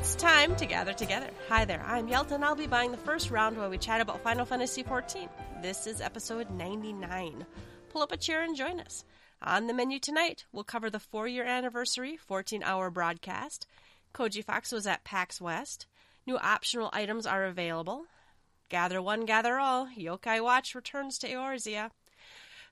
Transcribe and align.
It's 0.00 0.14
time 0.14 0.56
to 0.56 0.64
gather 0.64 0.94
together. 0.94 1.28
Hi 1.50 1.66
there, 1.66 1.84
I'm 1.86 2.08
Yelta, 2.08 2.32
and 2.32 2.42
I'll 2.42 2.54
be 2.54 2.66
buying 2.66 2.90
the 2.90 2.96
first 2.96 3.30
round 3.30 3.58
while 3.58 3.68
we 3.68 3.76
chat 3.76 4.00
about 4.00 4.22
Final 4.22 4.46
Fantasy 4.46 4.82
XIV. 4.82 5.28
This 5.60 5.86
is 5.86 6.00
episode 6.00 6.50
99. 6.50 7.44
Pull 7.90 8.00
up 8.00 8.10
a 8.10 8.16
chair 8.16 8.42
and 8.42 8.56
join 8.56 8.80
us. 8.80 9.04
On 9.42 9.66
the 9.66 9.74
menu 9.74 9.98
tonight, 9.98 10.46
we'll 10.52 10.64
cover 10.64 10.88
the 10.88 10.98
four 10.98 11.28
year 11.28 11.44
anniversary 11.44 12.16
14 12.16 12.62
hour 12.62 12.88
broadcast. 12.88 13.66
Koji 14.14 14.42
Fox 14.42 14.72
was 14.72 14.86
at 14.86 15.04
PAX 15.04 15.38
West. 15.38 15.84
New 16.26 16.38
optional 16.38 16.88
items 16.94 17.26
are 17.26 17.44
available. 17.44 18.06
Gather 18.70 19.02
one, 19.02 19.26
gather 19.26 19.58
all. 19.58 19.86
Yokai 19.88 20.42
Watch 20.42 20.74
returns 20.74 21.18
to 21.18 21.28
Eorzea. 21.28 21.90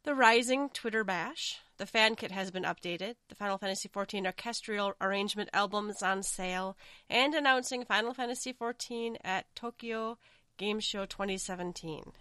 The 0.08 0.14
Rising 0.14 0.70
Twitter 0.70 1.04
Bash. 1.04 1.58
The 1.76 1.84
fan 1.84 2.14
kit 2.14 2.30
has 2.30 2.50
been 2.50 2.62
updated. 2.62 3.16
The 3.28 3.34
Final 3.34 3.58
Fantasy 3.58 3.90
XIV 3.90 4.24
orchestral 4.24 4.94
arrangement 5.02 5.50
album 5.52 5.90
is 5.90 6.02
on 6.02 6.22
sale. 6.22 6.78
And 7.10 7.34
announcing 7.34 7.84
Final 7.84 8.14
Fantasy 8.14 8.54
XIV 8.54 9.16
at 9.22 9.54
Tokyo 9.54 10.16
Game 10.56 10.80
Show 10.80 11.04
2017. 11.04 12.12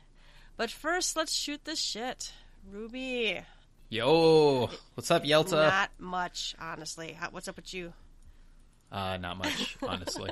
But 0.57 0.69
first, 0.69 1.15
let's 1.15 1.33
shoot 1.33 1.63
the 1.63 1.77
shit. 1.77 2.33
Ruby. 2.69 3.39
Yo, 3.87 4.69
what's 4.95 5.09
up, 5.09 5.23
Yelta? 5.23 5.51
Not 5.51 5.91
much, 5.97 6.57
honestly. 6.59 7.13
How, 7.13 7.29
what's 7.29 7.47
up 7.47 7.55
with 7.55 7.73
you? 7.73 7.93
Uh, 8.91 9.15
not 9.15 9.37
much, 9.37 9.77
honestly. 9.87 10.31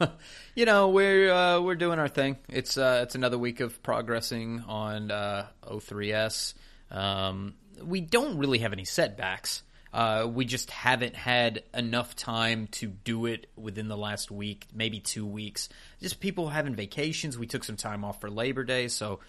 you 0.54 0.64
know, 0.64 0.90
we're 0.90 1.32
uh, 1.32 1.60
we're 1.60 1.74
doing 1.74 1.98
our 1.98 2.08
thing. 2.08 2.36
It's 2.48 2.78
uh, 2.78 3.00
it's 3.02 3.16
another 3.16 3.36
week 3.36 3.58
of 3.58 3.82
progressing 3.82 4.62
on 4.68 5.10
uh, 5.10 5.46
O3S. 5.64 6.54
Um, 6.90 7.54
we 7.82 8.00
don't 8.00 8.38
really 8.38 8.58
have 8.58 8.72
any 8.72 8.84
setbacks. 8.84 9.62
Uh, 9.92 10.28
we 10.30 10.44
just 10.44 10.70
haven't 10.70 11.16
had 11.16 11.62
enough 11.72 12.14
time 12.14 12.66
to 12.68 12.86
do 12.86 13.26
it 13.26 13.46
within 13.56 13.88
the 13.88 13.96
last 13.96 14.30
week, 14.30 14.66
maybe 14.74 15.00
two 15.00 15.24
weeks. 15.24 15.68
Just 16.00 16.20
people 16.20 16.48
having 16.48 16.74
vacations. 16.74 17.38
We 17.38 17.46
took 17.46 17.64
some 17.64 17.76
time 17.76 18.04
off 18.04 18.20
for 18.20 18.28
Labor 18.28 18.64
Day, 18.64 18.88
so 18.88 19.20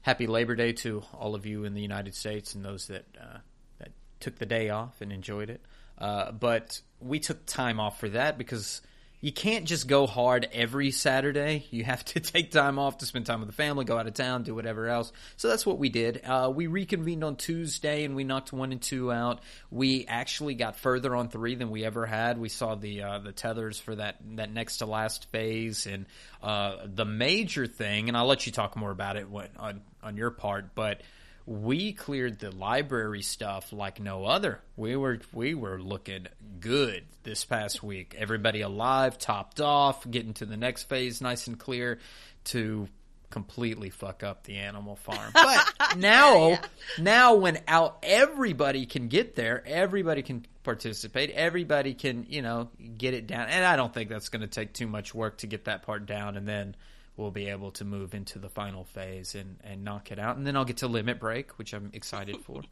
happy 0.00 0.26
Labor 0.26 0.56
Day 0.56 0.72
to 0.72 1.02
all 1.12 1.34
of 1.34 1.44
you 1.44 1.64
in 1.64 1.74
the 1.74 1.82
United 1.82 2.14
States 2.14 2.54
and 2.54 2.64
those 2.64 2.86
that 2.86 3.04
uh, 3.20 3.38
that 3.78 3.90
took 4.20 4.38
the 4.38 4.46
day 4.46 4.70
off 4.70 5.00
and 5.02 5.12
enjoyed 5.12 5.50
it. 5.50 5.60
Uh, 5.98 6.32
but 6.32 6.80
we 7.00 7.18
took 7.18 7.44
time 7.44 7.78
off 7.78 8.00
for 8.00 8.08
that 8.08 8.38
because 8.38 8.80
you 9.20 9.32
can't 9.32 9.64
just 9.64 9.88
go 9.88 10.06
hard 10.06 10.48
every 10.52 10.90
Saturday. 10.90 11.66
You 11.70 11.84
have 11.84 12.04
to 12.06 12.20
take 12.20 12.50
time 12.50 12.78
off 12.78 12.98
to 12.98 13.06
spend 13.06 13.26
time 13.26 13.40
with 13.40 13.48
the 13.48 13.54
family, 13.54 13.84
go 13.84 13.98
out 13.98 14.06
of 14.06 14.14
town, 14.14 14.42
do 14.42 14.54
whatever 14.54 14.88
else. 14.88 15.12
So 15.36 15.48
that's 15.48 15.64
what 15.64 15.78
we 15.78 15.88
did. 15.88 16.22
Uh, 16.24 16.52
we 16.54 16.66
reconvened 16.66 17.24
on 17.24 17.36
Tuesday 17.36 18.04
and 18.04 18.14
we 18.14 18.24
knocked 18.24 18.52
one 18.52 18.72
and 18.72 18.80
two 18.80 19.10
out. 19.10 19.40
We 19.70 20.06
actually 20.06 20.54
got 20.54 20.76
further 20.76 21.14
on 21.16 21.28
three 21.28 21.54
than 21.54 21.70
we 21.70 21.84
ever 21.84 22.04
had. 22.04 22.38
We 22.38 22.48
saw 22.48 22.74
the 22.74 23.02
uh, 23.02 23.18
the 23.20 23.32
tethers 23.32 23.78
for 23.78 23.94
that 23.94 24.16
that 24.36 24.52
next 24.52 24.78
to 24.78 24.86
last 24.86 25.30
phase 25.30 25.86
and 25.86 26.06
uh, 26.42 26.76
the 26.86 27.04
major 27.04 27.66
thing. 27.66 28.08
And 28.08 28.16
I'll 28.16 28.26
let 28.26 28.46
you 28.46 28.52
talk 28.52 28.76
more 28.76 28.90
about 28.90 29.16
it 29.16 29.30
when, 29.30 29.48
on 29.56 29.80
on 30.02 30.16
your 30.16 30.30
part, 30.30 30.74
but 30.74 31.00
we 31.46 31.92
cleared 31.92 32.40
the 32.40 32.50
library 32.50 33.22
stuff 33.22 33.72
like 33.72 34.00
no 34.00 34.24
other. 34.24 34.60
We 34.76 34.96
were 34.96 35.20
we 35.32 35.54
were 35.54 35.80
looking 35.80 36.26
good 36.58 37.04
this 37.22 37.44
past 37.44 37.82
week. 37.82 38.16
Everybody 38.18 38.62
alive, 38.62 39.16
topped 39.16 39.60
off, 39.60 40.08
getting 40.10 40.34
to 40.34 40.46
the 40.46 40.56
next 40.56 40.84
phase 40.84 41.20
nice 41.20 41.46
and 41.46 41.58
clear 41.58 42.00
to 42.46 42.88
completely 43.30 43.90
fuck 43.90 44.24
up 44.24 44.44
the 44.44 44.56
animal 44.56 44.96
farm. 44.96 45.32
But 45.34 45.96
now 45.96 46.48
yeah. 46.48 46.60
now 46.98 47.34
when 47.36 47.58
out 47.68 47.98
everybody 48.02 48.86
can 48.86 49.06
get 49.06 49.36
there, 49.36 49.62
everybody 49.66 50.22
can 50.22 50.46
participate, 50.64 51.30
everybody 51.30 51.94
can, 51.94 52.26
you 52.28 52.42
know, 52.42 52.70
get 52.98 53.14
it 53.14 53.28
down. 53.28 53.48
And 53.48 53.64
I 53.64 53.76
don't 53.76 53.94
think 53.94 54.10
that's 54.10 54.30
going 54.30 54.42
to 54.42 54.48
take 54.48 54.72
too 54.72 54.88
much 54.88 55.14
work 55.14 55.38
to 55.38 55.46
get 55.46 55.66
that 55.66 55.82
part 55.82 56.06
down 56.06 56.36
and 56.36 56.48
then 56.48 56.74
we'll 57.16 57.30
be 57.30 57.48
able 57.48 57.70
to 57.72 57.84
move 57.84 58.14
into 58.14 58.38
the 58.38 58.48
final 58.48 58.84
phase 58.84 59.34
and, 59.34 59.56
and 59.64 59.84
knock 59.84 60.10
it 60.12 60.18
out. 60.18 60.36
And 60.36 60.46
then 60.46 60.56
I'll 60.56 60.64
get 60.64 60.78
to 60.78 60.88
Limit 60.88 61.18
Break, 61.18 61.58
which 61.58 61.72
I'm 61.72 61.90
excited 61.92 62.36
for. 62.42 62.62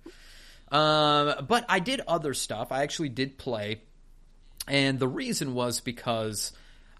um, 0.77 1.47
but 1.47 1.65
I 1.69 1.79
did 1.79 2.01
other 2.07 2.35
stuff. 2.35 2.71
I 2.71 2.83
actually 2.83 3.09
did 3.09 3.39
play. 3.39 3.81
And 4.67 4.99
the 4.99 5.09
reason 5.09 5.55
was 5.55 5.81
because 5.81 6.53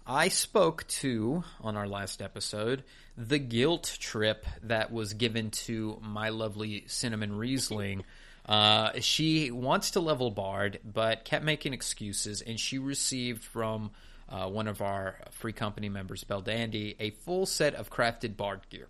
I 0.05 0.27
spoke 0.27 0.87
to, 0.87 1.43
on 1.61 1.75
our 1.75 1.87
last 1.87 2.21
episode, 2.21 2.83
the 3.17 3.39
guilt 3.39 3.97
trip 3.99 4.45
that 4.63 4.91
was 4.91 5.13
given 5.13 5.51
to 5.51 5.99
my 6.01 6.29
lovely 6.29 6.83
Cinnamon 6.87 7.37
Riesling. 7.37 8.03
Uh, 8.45 8.91
she 8.99 9.49
wants 9.49 9.91
to 9.91 9.99
level 9.99 10.29
Bard, 10.29 10.79
but 10.83 11.25
kept 11.25 11.43
making 11.43 11.73
excuses, 11.73 12.41
and 12.41 12.59
she 12.59 12.77
received 12.77 13.43
from 13.43 13.91
uh, 14.29 14.49
one 14.49 14.67
of 14.67 14.81
our 14.81 15.17
free 15.31 15.53
company 15.53 15.89
members, 15.89 16.23
Dandy, 16.43 16.95
a 16.99 17.11
full 17.11 17.45
set 17.45 17.75
of 17.75 17.89
crafted 17.89 18.37
Bard 18.37 18.61
gear. 18.69 18.87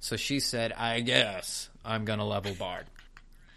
So 0.00 0.16
she 0.16 0.40
said, 0.40 0.72
I 0.72 1.00
guess 1.00 1.68
I'm 1.84 2.04
going 2.04 2.18
to 2.18 2.24
level 2.24 2.54
Bard. 2.54 2.86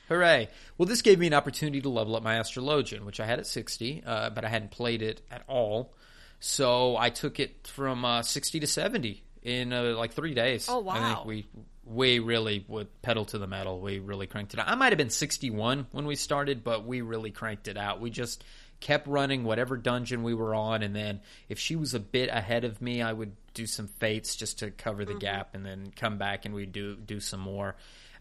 Hooray. 0.10 0.50
Well, 0.78 0.86
this 0.86 1.02
gave 1.02 1.18
me 1.18 1.28
an 1.28 1.34
opportunity 1.34 1.82
to 1.82 1.90
level 1.90 2.16
up 2.16 2.24
my 2.24 2.36
Astrologian, 2.36 3.06
which 3.06 3.20
I 3.20 3.26
had 3.26 3.40
at 3.40 3.48
60, 3.48 4.04
uh, 4.06 4.30
but 4.30 4.46
I 4.46 4.50
hadn't 4.50 4.72
played 4.72 5.02
it 5.02 5.22
at 5.32 5.44
all. 5.48 5.94
So 6.40 6.96
I 6.96 7.10
took 7.10 7.40
it 7.40 7.68
from 7.68 8.06
uh, 8.06 8.22
60 8.22 8.60
to 8.60 8.68
70 8.68 9.24
in 9.42 9.74
uh, 9.74 9.96
like 9.98 10.14
three 10.14 10.36
days. 10.36 10.68
Oh, 10.70 10.80
wow. 10.80 10.94
I 10.94 11.14
think 11.16 11.26
we, 11.26 11.48
we 11.86 12.20
really 12.20 12.64
would 12.68 13.02
pedal 13.02 13.26
to 13.26 13.40
the 13.40 13.48
metal. 13.48 13.80
We 13.80 14.00
really 14.00 14.28
cranked 14.28 14.54
it 14.54 14.60
out. 14.60 14.68
I 14.68 14.76
might 14.76 14.92
have 14.92 14.98
been 14.98 15.10
61 15.10 15.88
when 15.92 16.06
we 16.06 16.16
started, 16.16 16.64
but 16.64 16.86
we 16.86 17.02
really 17.02 17.32
cranked 17.32 17.68
it 17.68 17.78
out. 17.78 18.00
We 18.00 18.12
just 18.12 18.44
kept 18.80 19.08
running 19.08 19.44
whatever 19.44 19.78
dungeon 19.78 20.24
we 20.24 20.34
were 20.34 20.54
on, 20.54 20.84
and 20.84 20.96
then 20.96 21.22
if 21.50 21.60
she 21.60 21.76
was 21.76 21.94
a 21.94 22.00
bit 22.00 22.30
ahead 22.30 22.64
of 22.64 22.82
me, 22.82 23.02
I 23.02 23.12
would 23.12 23.34
do 23.54 23.66
some 23.66 23.88
fates 23.88 24.36
just 24.36 24.60
to 24.60 24.72
cover 24.72 25.06
the 25.06 25.12
mm-hmm. 25.12 25.20
gap, 25.20 25.56
and 25.56 25.66
then 25.66 25.92
come 25.96 26.18
back 26.18 26.46
and 26.46 26.54
we 26.54 26.66
do 26.66 26.96
do 26.96 27.20
some 27.20 27.40
more. 27.40 27.76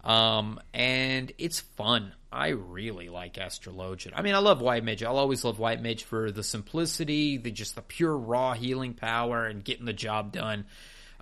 Um, 0.04 0.60
and 0.74 1.32
it's 1.38 1.60
fun. 1.60 2.12
I 2.30 2.48
really 2.48 3.08
like 3.08 3.34
Astrologian. 3.34 4.12
I 4.14 4.22
mean, 4.22 4.34
I 4.34 4.38
love 4.38 4.60
White 4.60 4.84
Mage. 4.84 5.02
I'll 5.02 5.18
always 5.18 5.44
love 5.44 5.58
White 5.58 5.80
Mage 5.80 6.04
for 6.04 6.30
the 6.30 6.42
simplicity, 6.42 7.38
the 7.38 7.50
just 7.50 7.74
the 7.74 7.82
pure 7.82 8.16
raw 8.16 8.52
healing 8.52 8.92
power, 8.92 9.46
and 9.46 9.64
getting 9.64 9.86
the 9.86 9.94
job 9.94 10.32
done. 10.32 10.66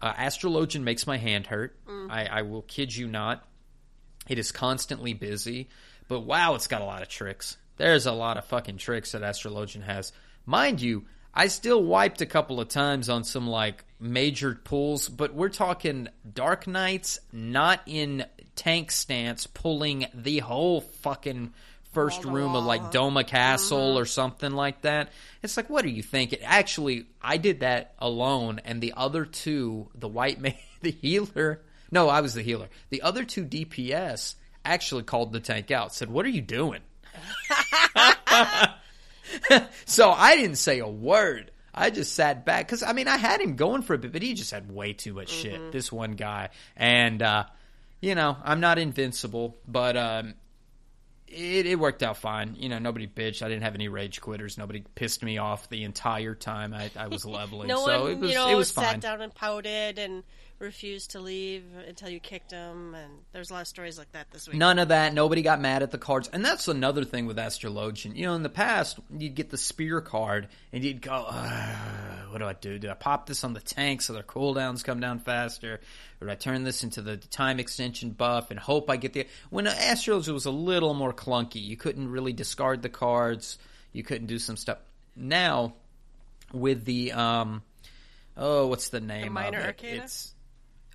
Uh, 0.00 0.12
Astrologian 0.14 0.82
makes 0.82 1.06
my 1.06 1.16
hand 1.16 1.46
hurt. 1.46 1.76
Mm. 1.86 2.10
I, 2.10 2.26
I 2.26 2.42
will 2.42 2.62
kid 2.62 2.94
you 2.94 3.06
not. 3.06 3.44
It 4.28 4.38
is 4.38 4.50
constantly 4.50 5.14
busy, 5.14 5.68
but 6.08 6.20
wow, 6.20 6.54
it's 6.54 6.66
got 6.66 6.82
a 6.82 6.84
lot 6.84 7.02
of 7.02 7.08
tricks. 7.08 7.56
There's 7.82 8.06
a 8.06 8.12
lot 8.12 8.36
of 8.36 8.44
fucking 8.44 8.76
tricks 8.76 9.10
that 9.10 9.22
Astrologian 9.22 9.82
has. 9.82 10.12
Mind 10.46 10.80
you, 10.80 11.04
I 11.34 11.48
still 11.48 11.82
wiped 11.82 12.20
a 12.20 12.26
couple 12.26 12.60
of 12.60 12.68
times 12.68 13.08
on 13.08 13.24
some 13.24 13.48
like 13.48 13.84
major 13.98 14.54
pulls, 14.54 15.08
but 15.08 15.34
we're 15.34 15.48
talking 15.48 16.06
Dark 16.32 16.68
Knights, 16.68 17.18
not 17.32 17.80
in 17.86 18.24
tank 18.54 18.92
stance, 18.92 19.48
pulling 19.48 20.06
the 20.14 20.38
whole 20.38 20.82
fucking 20.82 21.54
first 21.90 22.24
room 22.24 22.54
of 22.54 22.62
like 22.62 22.92
Doma 22.92 23.26
Castle 23.26 23.78
mm-hmm. 23.78 23.98
or 23.98 24.04
something 24.04 24.52
like 24.52 24.82
that. 24.82 25.10
It's 25.42 25.56
like, 25.56 25.68
what 25.68 25.84
are 25.84 25.88
you 25.88 26.04
thinking? 26.04 26.38
Actually, 26.44 27.06
I 27.20 27.36
did 27.36 27.60
that 27.60 27.94
alone, 27.98 28.60
and 28.64 28.80
the 28.80 28.94
other 28.96 29.24
two, 29.24 29.88
the 29.96 30.06
white 30.06 30.40
man, 30.40 30.54
the 30.82 30.92
healer. 30.92 31.62
No, 31.90 32.08
I 32.08 32.20
was 32.20 32.34
the 32.34 32.42
healer. 32.42 32.68
The 32.90 33.02
other 33.02 33.24
two 33.24 33.44
DPS 33.44 34.36
actually 34.64 35.02
called 35.02 35.32
the 35.32 35.40
tank 35.40 35.72
out, 35.72 35.92
said, 35.92 36.10
"What 36.10 36.24
are 36.26 36.28
you 36.28 36.42
doing?" 36.42 36.78
so 39.86 40.10
I 40.10 40.36
didn't 40.36 40.56
say 40.56 40.78
a 40.80 40.88
word. 40.88 41.50
I 41.74 41.90
just 41.90 42.14
sat 42.14 42.44
back 42.44 42.66
because 42.66 42.82
I 42.82 42.92
mean 42.92 43.08
I 43.08 43.16
had 43.16 43.40
him 43.40 43.56
going 43.56 43.82
for 43.82 43.94
a 43.94 43.98
bit, 43.98 44.12
but 44.12 44.22
he 44.22 44.34
just 44.34 44.50
had 44.50 44.70
way 44.70 44.92
too 44.92 45.14
much 45.14 45.32
mm-hmm. 45.32 45.42
shit. 45.42 45.72
This 45.72 45.90
one 45.90 46.12
guy, 46.12 46.50
and 46.76 47.22
uh, 47.22 47.44
you 48.00 48.14
know 48.14 48.36
I'm 48.44 48.60
not 48.60 48.78
invincible, 48.78 49.56
but 49.66 49.96
um, 49.96 50.34
it, 51.32 51.66
it, 51.66 51.78
worked 51.78 52.02
out 52.02 52.18
fine. 52.18 52.56
You 52.58 52.68
know, 52.68 52.78
nobody 52.78 53.06
bitched. 53.06 53.42
I 53.42 53.48
didn't 53.48 53.62
have 53.62 53.74
any 53.74 53.88
rage 53.88 54.20
quitters. 54.20 54.58
Nobody 54.58 54.84
pissed 54.94 55.22
me 55.22 55.38
off 55.38 55.68
the 55.70 55.84
entire 55.84 56.34
time 56.34 56.74
I, 56.74 56.90
I 56.96 57.08
was 57.08 57.24
leveling. 57.26 57.68
no 57.68 57.86
so 57.86 58.02
one, 58.02 58.10
it 58.12 58.18
was, 58.18 58.30
you 58.30 58.36
know, 58.36 58.48
it 58.48 58.54
was 58.54 58.68
sat 58.68 58.84
fine. 58.84 59.00
down 59.00 59.22
and 59.22 59.34
pouted 59.34 59.98
and 59.98 60.24
refused 60.62 61.10
to 61.10 61.20
leave 61.20 61.64
until 61.86 62.08
you 62.08 62.20
kicked 62.20 62.52
him. 62.52 62.94
And 62.94 63.12
there's 63.32 63.50
a 63.50 63.54
lot 63.54 63.62
of 63.62 63.68
stories 63.68 63.98
like 63.98 64.10
that 64.12 64.30
this 64.30 64.48
week. 64.48 64.56
None 64.56 64.78
of 64.78 64.88
that. 64.88 65.12
Nobody 65.12 65.42
got 65.42 65.60
mad 65.60 65.82
at 65.82 65.90
the 65.90 65.98
cards. 65.98 66.30
And 66.32 66.44
that's 66.44 66.68
another 66.68 67.04
thing 67.04 67.26
with 67.26 67.36
Astrologian. 67.36 68.16
You 68.16 68.26
know, 68.26 68.34
in 68.34 68.42
the 68.42 68.48
past, 68.48 68.98
you'd 69.10 69.34
get 69.34 69.50
the 69.50 69.58
spear 69.58 70.00
card 70.00 70.48
and 70.72 70.82
you'd 70.82 71.02
go, 71.02 71.24
what 72.30 72.38
do 72.38 72.46
I 72.46 72.54
do? 72.54 72.78
Do 72.78 72.88
I 72.88 72.94
pop 72.94 73.26
this 73.26 73.44
on 73.44 73.52
the 73.52 73.60
tank 73.60 74.00
so 74.00 74.12
their 74.12 74.22
cooldowns 74.22 74.82
come 74.84 75.00
down 75.00 75.18
faster? 75.18 75.80
Or 76.20 76.26
do 76.26 76.32
I 76.32 76.36
turn 76.36 76.62
this 76.62 76.84
into 76.84 77.02
the 77.02 77.16
time 77.16 77.60
extension 77.60 78.10
buff 78.10 78.50
and 78.50 78.58
hope 78.58 78.88
I 78.88 78.96
get 78.96 79.12
the. 79.12 79.26
When 79.50 79.66
Astrologian 79.66 80.32
was 80.32 80.46
a 80.46 80.50
little 80.50 80.94
more 80.94 81.12
clunky, 81.12 81.62
you 81.62 81.76
couldn't 81.76 82.10
really 82.10 82.32
discard 82.32 82.80
the 82.80 82.88
cards. 82.88 83.58
You 83.92 84.02
couldn't 84.02 84.28
do 84.28 84.38
some 84.38 84.56
stuff. 84.56 84.78
Now, 85.16 85.74
with 86.52 86.84
the. 86.84 87.12
um 87.12 87.62
Oh, 88.34 88.68
what's 88.68 88.88
the 88.88 89.00
name 89.00 89.24
the 89.24 89.30
minor 89.30 89.58
of 89.58 89.64
it? 89.64 89.68
Arcana? 89.68 90.04
It's 90.04 90.31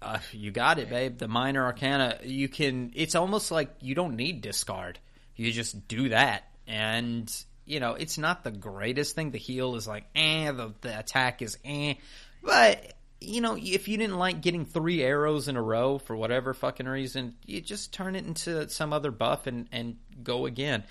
uh, 0.01 0.19
you 0.31 0.51
got 0.51 0.79
it, 0.79 0.89
babe. 0.89 1.17
The 1.17 1.27
minor 1.27 1.65
arcana, 1.65 2.19
you 2.23 2.47
can. 2.47 2.91
It's 2.95 3.15
almost 3.15 3.51
like 3.51 3.69
you 3.81 3.95
don't 3.95 4.15
need 4.15 4.41
discard. 4.41 4.99
You 5.35 5.51
just 5.51 5.88
do 5.88 6.09
that, 6.09 6.44
and 6.67 7.31
you 7.67 7.81
know, 7.81 7.94
it's 7.94 8.17
not 8.17 8.44
the 8.44 8.51
greatest 8.51 9.13
thing. 9.13 9.31
The 9.31 9.38
heal 9.38 9.75
is 9.75 9.88
like, 9.88 10.05
eh, 10.15 10.51
the, 10.51 10.73
the 10.81 10.97
attack 10.97 11.41
is 11.41 11.57
eh. 11.65 11.95
But, 12.41 12.94
you 13.19 13.41
know, 13.41 13.57
if 13.57 13.89
you 13.89 13.97
didn't 13.97 14.17
like 14.17 14.41
getting 14.41 14.65
three 14.65 15.03
arrows 15.03 15.49
in 15.49 15.57
a 15.57 15.61
row 15.61 15.97
for 15.97 16.15
whatever 16.15 16.53
fucking 16.53 16.88
reason, 16.88 17.35
you 17.45 17.59
just 17.59 17.93
turn 17.93 18.15
it 18.15 18.25
into 18.25 18.69
some 18.69 18.93
other 18.93 19.11
buff 19.11 19.47
and, 19.47 19.67
and 19.73 19.97
go 20.23 20.45
again. 20.45 20.85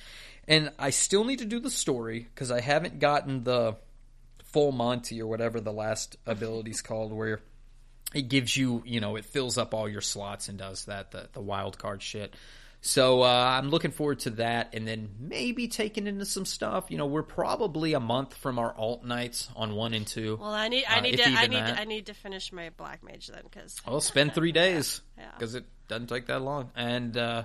And 0.47 0.71
I 0.79 0.91
still 0.91 1.25
need 1.25 1.39
to 1.39 1.47
do 1.47 1.61
the 1.61 1.71
story 1.71 2.29
because 2.33 2.51
I 2.51 2.61
haven't 2.61 3.01
gotten 3.01 3.43
the 3.43 3.77
full 4.45 4.71
Monty 4.71 5.21
or 5.21 5.27
whatever 5.27 5.61
the 5.61 5.73
last 5.73 6.17
ability's 6.27 6.83
called, 6.83 7.13
where 7.13 7.41
it 8.15 8.29
gives 8.29 8.57
you, 8.57 8.83
you 8.87 9.01
know, 9.01 9.17
it 9.17 9.25
fills 9.25 9.59
up 9.59 9.75
all 9.75 9.89
your 9.89 10.01
slots 10.01 10.49
and 10.49 10.59
does 10.59 10.85
that, 10.87 11.11
the, 11.11 11.29
the 11.33 11.41
wild 11.41 11.79
card 11.79 12.03
shit. 12.03 12.35
So 12.83 13.23
uh, 13.23 13.27
I'm 13.61 13.71
looking 13.71 13.91
forward 13.91 14.21
to 14.21 14.31
that, 14.31 14.75
and 14.75 14.87
then 14.87 15.09
maybe 15.19 15.67
taking 15.67 16.07
into 16.07 16.25
some 16.25 16.45
stuff. 16.45 16.85
You 16.91 16.99
know, 16.99 17.07
we're 17.07 17.25
probably 17.25 17.95
a 17.95 18.01
month 18.01 18.35
from 18.35 18.61
our 18.61 18.73
alt 18.77 19.03
nights 19.05 19.49
on 19.57 19.75
one 19.75 19.93
and 19.93 20.07
two. 20.07 20.37
Well, 20.41 20.51
I 20.53 20.69
need, 20.69 20.85
I 20.89 20.99
Uh, 20.99 21.01
need 21.01 21.15
if 21.15 21.25
to, 21.25 21.31
I 21.33 21.47
need, 21.49 21.57
that. 21.57 21.81
I 21.81 21.85
need 21.85 22.07
to 22.07 22.15
finish 22.15 22.53
my 22.53 22.71
black 22.77 23.03
mage 23.03 23.27
then 23.27 23.41
because 23.43 23.81
I'll 23.87 24.01
spend 24.13 24.35
three 24.35 24.53
days 24.65 25.01
Yeah. 25.19 25.25
because 25.37 25.57
it 25.57 25.65
doesn't 25.89 26.07
take 26.09 26.27
that 26.27 26.43
long, 26.43 26.71
and 26.77 27.17
uh, 27.17 27.45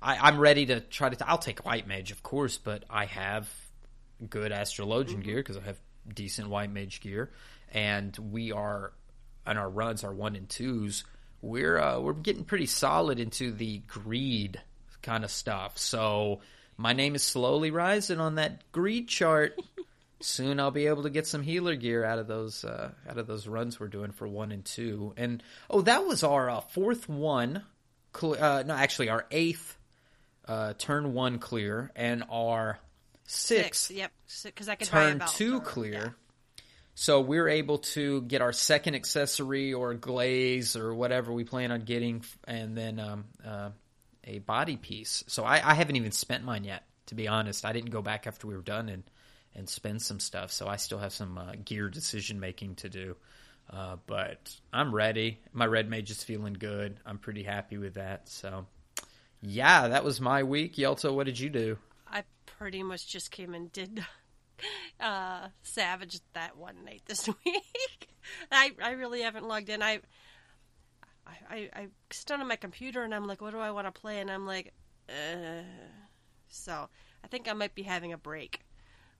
I, 0.00 0.16
I'm 0.28 0.38
ready 0.38 0.66
to 0.66 0.80
try 0.80 1.08
to. 1.08 1.16
T- 1.16 1.24
I'll 1.26 1.38
take 1.38 1.64
white 1.66 1.88
mage, 1.88 2.12
of 2.12 2.22
course, 2.22 2.56
but 2.58 2.84
I 2.88 3.06
have 3.06 3.48
good 4.30 4.52
astrologian 4.52 5.24
gear 5.24 5.36
because 5.36 5.56
I 5.56 5.62
have 5.62 5.80
decent 6.12 6.50
white 6.50 6.70
mage 6.70 7.00
gear, 7.00 7.32
and 7.72 8.16
we 8.16 8.52
are 8.52 8.92
on 9.48 9.56
our 9.56 9.68
runs, 9.68 10.04
our 10.04 10.12
one 10.12 10.36
and 10.36 10.48
twos. 10.48 11.04
We're 11.40 11.78
uh, 11.78 12.00
we're 12.00 12.12
getting 12.12 12.44
pretty 12.44 12.66
solid 12.66 13.18
into 13.18 13.52
the 13.52 13.78
greed 13.86 14.60
kind 15.02 15.24
of 15.24 15.30
stuff. 15.30 15.78
So 15.78 16.40
my 16.76 16.92
name 16.92 17.14
is 17.14 17.22
slowly 17.22 17.70
rising 17.70 18.20
on 18.20 18.36
that 18.36 18.70
greed 18.72 19.08
chart. 19.08 19.58
Soon 20.20 20.58
I'll 20.58 20.72
be 20.72 20.88
able 20.88 21.04
to 21.04 21.10
get 21.10 21.28
some 21.28 21.42
healer 21.42 21.76
gear 21.76 22.04
out 22.04 22.18
of 22.18 22.26
those 22.26 22.64
uh, 22.64 22.90
out 23.08 23.18
of 23.18 23.26
those 23.28 23.46
runs 23.46 23.78
we're 23.78 23.86
doing 23.86 24.10
for 24.10 24.26
one 24.26 24.50
and 24.50 24.64
two. 24.64 25.14
And 25.16 25.42
oh, 25.70 25.80
that 25.82 26.04
was 26.04 26.24
our 26.24 26.50
uh, 26.50 26.60
fourth 26.60 27.08
one. 27.08 27.62
Cle- 28.12 28.36
uh, 28.38 28.64
no, 28.64 28.74
actually 28.74 29.10
our 29.10 29.26
eighth 29.30 29.78
uh, 30.48 30.72
turn 30.76 31.14
one 31.14 31.38
clear, 31.38 31.92
and 31.94 32.24
our 32.30 32.80
sixth 33.24 33.86
six. 33.86 33.96
Yep, 33.96 34.12
because 34.44 34.68
I 34.68 34.74
could 34.74 34.90
buy 34.90 35.12
turn 35.12 35.22
two 35.28 35.60
clear. 35.60 35.92
yeah. 35.92 36.08
So 37.00 37.20
we're 37.20 37.46
able 37.46 37.78
to 37.78 38.22
get 38.22 38.42
our 38.42 38.52
second 38.52 38.96
accessory 38.96 39.72
or 39.72 39.94
glaze 39.94 40.74
or 40.74 40.92
whatever 40.92 41.32
we 41.32 41.44
plan 41.44 41.70
on 41.70 41.82
getting, 41.82 42.24
and 42.42 42.76
then 42.76 42.98
um, 42.98 43.24
uh, 43.46 43.70
a 44.24 44.40
body 44.40 44.76
piece. 44.76 45.22
So 45.28 45.44
I, 45.44 45.62
I 45.64 45.74
haven't 45.74 45.94
even 45.94 46.10
spent 46.10 46.42
mine 46.42 46.64
yet, 46.64 46.82
to 47.06 47.14
be 47.14 47.28
honest. 47.28 47.64
I 47.64 47.72
didn't 47.72 47.90
go 47.90 48.02
back 48.02 48.26
after 48.26 48.48
we 48.48 48.56
were 48.56 48.62
done 48.62 48.88
and 48.88 49.04
and 49.54 49.68
spend 49.68 50.02
some 50.02 50.18
stuff. 50.18 50.50
So 50.50 50.66
I 50.66 50.74
still 50.74 50.98
have 50.98 51.12
some 51.12 51.38
uh, 51.38 51.52
gear 51.64 51.88
decision 51.88 52.40
making 52.40 52.74
to 52.74 52.88
do. 52.88 53.14
Uh, 53.72 53.98
but 54.08 54.52
I'm 54.72 54.92
ready. 54.92 55.38
My 55.52 55.66
red 55.66 55.88
mage 55.88 56.10
is 56.10 56.24
feeling 56.24 56.54
good. 56.54 56.98
I'm 57.06 57.18
pretty 57.18 57.44
happy 57.44 57.78
with 57.78 57.94
that. 57.94 58.28
So 58.28 58.66
yeah, 59.40 59.86
that 59.86 60.02
was 60.02 60.20
my 60.20 60.42
week. 60.42 60.74
Yelta, 60.74 61.14
what 61.14 61.26
did 61.26 61.38
you 61.38 61.48
do? 61.48 61.78
I 62.10 62.24
pretty 62.44 62.82
much 62.82 63.06
just 63.06 63.30
came 63.30 63.54
and 63.54 63.70
did 63.70 64.04
uh 65.00 65.48
Savage 65.62 66.20
that 66.34 66.56
one 66.56 66.84
night 66.84 67.02
this 67.06 67.28
week. 67.44 68.08
I 68.50 68.72
I 68.82 68.92
really 68.92 69.22
haven't 69.22 69.46
logged 69.46 69.68
in. 69.68 69.82
I 69.82 70.00
I 71.50 71.70
I, 71.74 71.86
sit 72.10 72.30
on 72.30 72.46
my 72.48 72.56
computer 72.56 73.02
and 73.02 73.14
I'm 73.14 73.26
like, 73.26 73.40
what 73.40 73.52
do 73.52 73.58
I 73.58 73.70
want 73.70 73.86
to 73.92 74.00
play? 74.00 74.20
And 74.20 74.30
I'm 74.30 74.46
like, 74.46 74.72
uh. 75.08 75.62
So 76.48 76.88
I 77.22 77.26
think 77.28 77.48
I 77.48 77.52
might 77.52 77.74
be 77.74 77.82
having 77.82 78.12
a 78.12 78.18
break. 78.18 78.60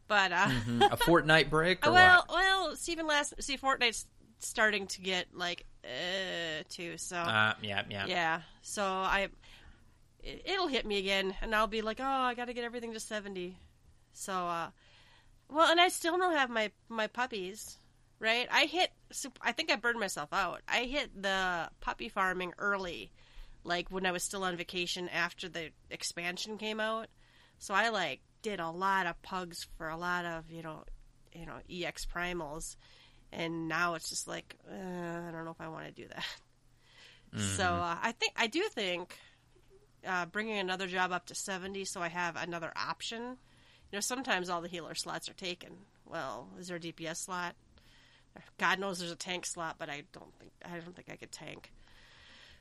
But 0.06 0.32
uh, 0.32 0.48
a 0.90 0.96
fortnight 0.96 1.50
break 1.50 1.86
or 1.86 1.92
well, 1.92 2.24
what? 2.26 2.34
well, 2.34 2.76
Stephen 2.76 3.06
last 3.06 3.34
see 3.40 3.58
Fortnite's 3.58 4.06
starting 4.38 4.86
to 4.86 5.02
get 5.02 5.26
like 5.34 5.66
uh 5.84 6.62
too. 6.70 6.96
So 6.96 7.16
Uh, 7.16 7.52
yeah, 7.62 7.82
yeah. 7.90 8.06
yeah. 8.06 8.40
So 8.62 8.82
I, 8.82 9.28
it, 10.22 10.42
it'll 10.46 10.68
hit 10.68 10.86
me 10.86 10.98
again, 10.98 11.34
and 11.42 11.54
I'll 11.54 11.66
be 11.66 11.82
like, 11.82 12.00
oh, 12.00 12.04
I 12.04 12.34
got 12.34 12.46
to 12.46 12.54
get 12.54 12.64
everything 12.64 12.94
to 12.94 13.00
seventy. 13.00 13.58
So, 14.14 14.32
uh, 14.32 14.70
well, 15.50 15.70
and 15.70 15.80
I 15.80 15.88
still 15.88 16.18
don't 16.18 16.34
have 16.34 16.50
my 16.50 16.70
my 16.88 17.06
puppies, 17.06 17.78
right? 18.18 18.48
I 18.50 18.66
hit. 18.66 18.90
I 19.40 19.52
think 19.52 19.70
I 19.70 19.76
burned 19.76 20.00
myself 20.00 20.32
out. 20.32 20.62
I 20.68 20.84
hit 20.84 21.22
the 21.22 21.70
puppy 21.80 22.08
farming 22.08 22.52
early, 22.58 23.10
like 23.64 23.90
when 23.90 24.06
I 24.06 24.12
was 24.12 24.22
still 24.22 24.44
on 24.44 24.56
vacation 24.56 25.08
after 25.08 25.48
the 25.48 25.70
expansion 25.90 26.58
came 26.58 26.80
out. 26.80 27.08
So 27.58 27.74
I 27.74 27.88
like 27.88 28.20
did 28.42 28.60
a 28.60 28.70
lot 28.70 29.06
of 29.06 29.20
pugs 29.22 29.66
for 29.76 29.88
a 29.88 29.96
lot 29.96 30.24
of 30.24 30.50
you 30.50 30.62
know, 30.62 30.84
you 31.32 31.46
know 31.46 31.58
ex 31.70 32.06
primals, 32.06 32.76
and 33.32 33.68
now 33.68 33.94
it's 33.94 34.08
just 34.08 34.28
like 34.28 34.56
uh, 34.70 34.74
I 34.74 35.30
don't 35.32 35.44
know 35.44 35.50
if 35.50 35.60
I 35.60 35.68
want 35.68 35.86
to 35.86 35.92
do 35.92 36.08
that. 36.08 36.24
So 37.36 37.64
uh, 37.64 37.96
I 38.02 38.12
think 38.12 38.32
I 38.36 38.46
do 38.46 38.62
think 38.70 39.14
uh, 40.06 40.24
bringing 40.26 40.58
another 40.58 40.86
job 40.86 41.12
up 41.12 41.26
to 41.26 41.34
seventy, 41.34 41.84
so 41.84 42.00
I 42.00 42.08
have 42.08 42.36
another 42.36 42.72
option. 42.74 43.36
You 43.90 43.96
know, 43.96 44.00
sometimes 44.00 44.50
all 44.50 44.60
the 44.60 44.68
healer 44.68 44.94
slots 44.94 45.28
are 45.28 45.34
taken. 45.34 45.70
Well, 46.04 46.48
is 46.58 46.68
there 46.68 46.76
a 46.76 46.80
DPS 46.80 47.16
slot? 47.16 47.54
God 48.58 48.78
knows 48.78 48.98
there's 48.98 49.10
a 49.10 49.16
tank 49.16 49.46
slot, 49.46 49.76
but 49.78 49.88
I 49.88 50.02
don't 50.12 50.32
think 50.38 50.52
I 50.64 50.78
don't 50.78 50.94
think 50.94 51.10
I 51.10 51.16
could 51.16 51.32
tank. 51.32 51.72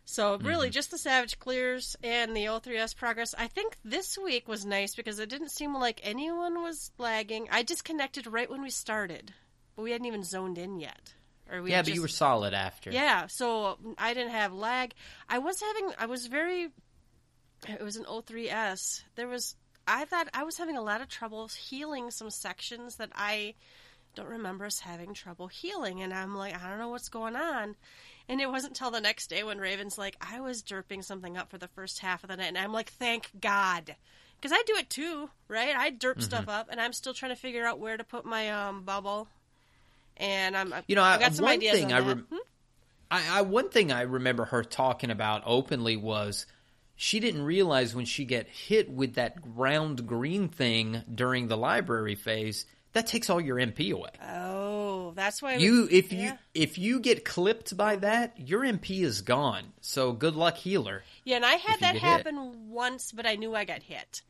So 0.09 0.38
really, 0.38 0.68
mm-hmm. 0.68 0.74
just 0.74 0.91
the 0.91 0.97
Savage 0.97 1.38
clears 1.38 1.97
and 2.01 2.35
the 2.35 2.45
O3S 2.45 2.95
progress. 2.95 3.35
I 3.38 3.47
think 3.47 3.75
this 3.83 4.18
week 4.18 4.47
was 4.47 4.65
nice 4.65 4.95
because 4.95 5.19
it 5.19 5.29
didn't 5.29 5.51
seem 5.51 5.74
like 5.74 6.00
anyone 6.01 6.62
was 6.62 6.91
lagging. 6.97 7.50
I 7.51 7.63
disconnected 7.63 8.25
right 8.25 8.50
when 8.50 8.62
we 8.62 8.69
started, 8.69 9.33
but 9.75 9.83
we 9.83 9.91
hadn't 9.91 10.07
even 10.07 10.23
zoned 10.23 10.57
in 10.57 10.80
yet. 10.80 11.13
Or 11.51 11.62
we 11.62 11.71
Yeah, 11.71 11.81
but 11.81 11.94
you 11.94 12.01
were 12.01 12.07
solid 12.07 12.53
after. 12.53 12.89
yeah, 12.89 13.27
so 13.27 13.77
I 13.97 14.13
didn't 14.13 14.31
have 14.31 14.53
lag. 14.53 14.94
I 15.27 15.39
was 15.39 15.59
having, 15.59 15.91
I 16.00 16.06
was 16.06 16.27
very, 16.27 16.69
it 17.68 17.83
was 17.83 17.97
an 17.97 18.06
O3S. 18.06 19.03
There 19.15 19.27
was, 19.27 19.57
I 19.87 20.05
thought 20.05 20.27
I 20.33 20.43
was 20.43 20.57
having 20.57 20.77
a 20.77 20.81
lot 20.81 21.01
of 21.01 21.07
trouble 21.07 21.47
healing 21.47 22.11
some 22.11 22.29
sections 22.29 22.95
that 22.97 23.09
I 23.15 23.53
don't 24.15 24.27
remember 24.29 24.65
us 24.65 24.79
having 24.79 25.13
trouble 25.13 25.47
healing. 25.47 26.01
And 26.01 26.13
I'm 26.13 26.35
like, 26.35 26.61
I 26.61 26.69
don't 26.69 26.79
know 26.79 26.89
what's 26.89 27.09
going 27.09 27.35
on. 27.35 27.75
And 28.27 28.41
it 28.41 28.49
wasn't 28.49 28.71
until 28.71 28.91
the 28.91 28.99
next 28.99 29.29
day 29.29 29.43
when 29.43 29.59
Raven's 29.59 29.97
like, 29.97 30.17
I 30.19 30.39
was 30.41 30.61
derping 30.63 31.03
something 31.03 31.37
up 31.37 31.49
for 31.49 31.57
the 31.57 31.67
first 31.69 31.99
half 31.99 32.23
of 32.23 32.29
the 32.29 32.35
night. 32.35 32.47
And 32.47 32.57
I'm 32.57 32.73
like, 32.73 32.89
thank 32.89 33.29
God. 33.39 33.95
Because 34.35 34.51
I 34.51 34.61
do 34.67 34.75
it 34.75 34.89
too, 34.89 35.29
right? 35.47 35.75
I 35.75 35.91
derp 35.91 36.15
Mm-hmm. 36.15 36.21
stuff 36.21 36.49
up, 36.49 36.67
and 36.69 36.79
I'm 36.81 36.94
still 36.94 37.13
trying 37.13 37.31
to 37.31 37.39
figure 37.39 37.65
out 37.65 37.79
where 37.79 37.95
to 37.97 38.03
put 38.03 38.25
my 38.25 38.49
um, 38.51 38.83
bubble. 38.83 39.27
And 40.17 40.57
I'm, 40.57 40.73
You 40.87 40.95
know, 40.95 41.03
I 41.03 41.15
I, 41.15 41.19
got 41.19 41.33
some 41.33 41.45
one 41.45 41.53
ideas 41.56 41.75
thing 41.77 41.91
on 41.94 42.03
I, 42.03 42.07
rem- 42.07 42.27
I, 43.09 43.39
I 43.39 43.41
one 43.44 43.69
thing 43.69 43.91
I 43.91 44.01
remember 44.01 44.45
her 44.45 44.63
talking 44.63 45.11
about 45.11 45.44
openly 45.45 45.95
was 45.95 46.45
she 46.97 47.19
didn't 47.21 47.44
realize 47.44 47.95
when 47.95 48.06
she 48.06 48.25
get 48.25 48.47
hit 48.47 48.89
with 48.89 49.13
that 49.13 49.37
round 49.56 50.06
green 50.06 50.49
thing 50.49 51.04
during 51.13 51.47
the 51.47 51.56
library 51.56 52.16
phase 52.16 52.66
that 52.94 53.06
takes 53.06 53.30
all 53.30 53.39
your 53.39 53.57
MP 53.57 53.94
away. 53.94 54.09
Oh, 54.27 55.11
that's 55.16 55.39
why 55.39 55.56
You 55.57 55.87
if 55.92 56.11
you 56.11 56.31
if 56.56 56.80
you 56.80 56.99
get 56.99 57.23
clipped 57.23 57.77
by 57.77 57.97
that, 57.97 58.39
your 58.39 58.61
MP 58.61 59.01
is 59.01 59.21
gone. 59.21 59.73
So 59.81 60.13
good 60.13 60.35
luck, 60.35 60.57
healer. 60.57 61.04
Yeah, 61.23 61.35
and 61.35 61.45
I 61.45 61.54
had 61.54 61.80
that 61.81 61.94
get 61.94 62.01
hit. 62.01 62.09
happen 62.09 62.69
once, 62.71 63.11
but 63.11 63.27
I 63.27 63.35
knew 63.35 63.54
I 63.54 63.66
got 63.66 63.83
hit. 63.83 64.23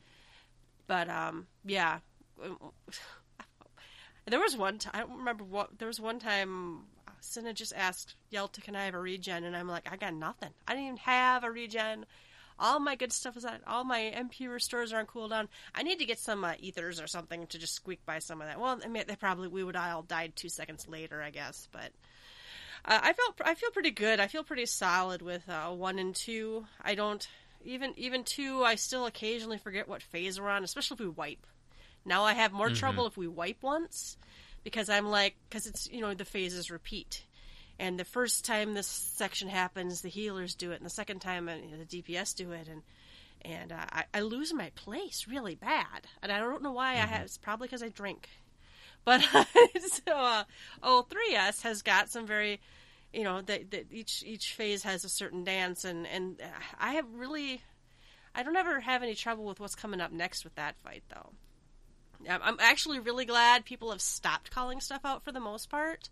But 0.86 1.08
um, 1.10 1.48
yeah, 1.66 2.00
there 4.26 4.40
was 4.40 4.58
one 4.58 4.80
time 4.80 4.92
I 4.94 5.00
don't 5.00 5.20
remember 5.20 5.46
what. 5.46 5.80
There 5.80 5.88
was 5.88 6.02
one 6.02 6.20
time 6.20 6.80
Cinna 7.22 7.54
just 7.54 7.74
asked 7.74 8.16
Yelta, 8.34 8.62
"Can 8.62 8.76
I 8.76 8.84
have 8.86 8.96
a 8.96 9.00
regen?" 9.00 9.46
And 9.46 9.56
I'm 9.56 9.70
like, 9.70 9.88
"I 9.90 9.96
got 9.96 10.14
nothing. 10.14 10.50
I 10.68 10.74
didn't 10.74 10.86
even 10.86 10.98
have 10.98 11.46
a 11.46 11.52
regen. 11.52 12.06
All 12.60 12.80
my 12.80 12.96
good 12.96 13.14
stuff 13.14 13.38
is 13.38 13.46
on. 13.46 13.60
All 13.68 13.84
my 13.84 14.12
MP 14.16 14.52
restores 14.52 14.92
are 14.94 15.00
on 15.00 15.06
cooldown. 15.06 15.48
I 15.76 15.84
need 15.84 16.00
to 16.00 16.06
get 16.06 16.20
some 16.20 16.44
uh, 16.44 16.54
ethers 16.60 17.00
or 17.00 17.08
something 17.08 17.48
to 17.48 17.60
just 17.60 17.76
squeak 17.76 18.06
by 18.06 18.20
some 18.20 18.42
of 18.42 18.48
that. 18.48 18.60
Well, 18.60 18.80
I 18.84 18.88
mean, 18.88 19.04
they 19.08 19.16
probably 19.16 19.48
we 19.48 19.64
would 19.64 19.76
all 19.76 20.02
died 20.02 20.36
two 20.36 20.50
seconds 20.50 20.88
later, 20.88 21.22
I 21.22 21.30
guess, 21.30 21.68
but." 21.72 21.92
Uh, 22.86 23.00
I 23.02 23.14
felt 23.14 23.42
I 23.44 23.54
feel 23.56 23.72
pretty 23.72 23.92
good. 23.92 24.20
I 24.20 24.28
feel 24.28 24.44
pretty 24.44 24.66
solid 24.66 25.22
with 25.22 25.50
uh, 25.50 25.70
one 25.72 26.00
and 26.00 26.16
two. 26.16 26.66
I 26.82 26.96
don't 26.96 27.28
even 27.66 27.94
even 27.98 28.24
two. 28.24 28.64
I 28.64 28.76
still 28.76 29.06
occasionally 29.06 29.58
forget 29.58 29.90
what 29.90 30.02
phase 30.02 30.40
we're 30.40 30.50
on, 30.50 30.64
especially 30.64 30.96
if 30.96 31.02
we 31.02 31.10
wipe. 31.10 31.46
Now 32.06 32.24
I 32.24 32.34
have 32.34 32.54
more 32.54 32.70
trouble 32.70 33.06
if 33.08 33.18
we 33.18 33.28
wipe 33.28 33.62
once 33.62 34.18
because 34.64 34.90
I'm 34.90 35.08
like 35.08 35.36
because 35.50 35.68
it's 35.68 35.90
you 35.92 36.02
know 36.02 36.14
the 36.14 36.26
phases 36.26 36.72
repeat. 36.72 37.24
And 37.80 38.00
the 38.00 38.06
first 38.06 38.44
time 38.44 38.74
this 38.74 38.88
section 38.88 39.50
happens, 39.50 40.02
the 40.02 40.10
healers 40.10 40.56
do 40.56 40.72
it, 40.72 40.78
and 40.78 40.86
the 40.86 40.90
second 40.90 41.20
time 41.20 41.48
uh, 41.48 41.56
the 41.78 42.02
DPS 42.02 42.36
do 42.36 42.52
it, 42.52 42.68
and 42.68 42.82
and 43.44 43.72
uh, 43.72 43.86
I, 43.92 44.06
I 44.14 44.22
lose 44.22 44.52
my 44.54 44.72
place 44.76 45.28
really 45.30 45.56
bad, 45.56 46.08
and 46.24 46.32
I 46.32 46.40
don't 46.40 46.64
know 46.64 46.72
why. 46.72 46.94
I 46.94 47.06
have 47.06 47.22
it's 47.22 47.38
probably 47.38 47.68
because 47.68 47.84
I 47.84 47.90
drink. 47.90 48.30
But 49.06 49.22
so 49.80 50.12
uh, 50.12 50.44
O3S 50.84 51.62
has 51.62 51.82
got 51.82 52.10
some 52.10 52.28
very, 52.28 52.60
you 53.14 53.24
know, 53.24 53.40
that 53.40 53.86
each 53.90 54.22
each 54.26 54.52
phase 54.52 54.84
has 54.84 55.06
a 55.06 55.10
certain 55.10 55.46
dance, 55.46 55.86
and 55.86 56.06
and 56.06 56.42
I 56.78 56.96
have 56.96 57.06
really, 57.14 57.62
I 58.36 58.44
don't 58.44 58.58
ever 58.58 58.82
have 58.82 59.04
any 59.04 59.16
trouble 59.16 59.46
with 59.46 59.62
what's 59.62 59.76
coming 59.76 60.02
up 60.02 60.12
next 60.12 60.44
with 60.44 60.56
that 60.56 60.76
fight 60.84 61.04
though. 61.08 61.30
I'm 62.30 62.58
actually 62.60 63.00
really 63.00 63.24
glad 63.24 63.64
people 63.64 63.92
have 63.92 64.02
stopped 64.02 64.52
calling 64.52 64.82
stuff 64.82 65.06
out 65.06 65.24
for 65.24 65.32
the 65.32 65.40
most 65.40 65.70
part. 65.70 66.10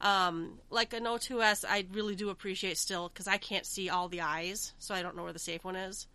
Um, 0.00 0.58
like 0.70 0.92
an 0.92 1.04
O2S, 1.04 1.64
I 1.68 1.84
really 1.92 2.14
do 2.14 2.30
appreciate 2.30 2.78
still 2.78 3.08
because 3.08 3.26
I 3.26 3.36
can't 3.36 3.66
see 3.66 3.88
all 3.88 4.08
the 4.08 4.20
eyes, 4.20 4.72
so 4.78 4.94
I 4.94 5.02
don't 5.02 5.16
know 5.16 5.24
where 5.24 5.32
the 5.32 5.38
safe 5.40 5.64
one 5.64 5.74
is. 5.76 6.06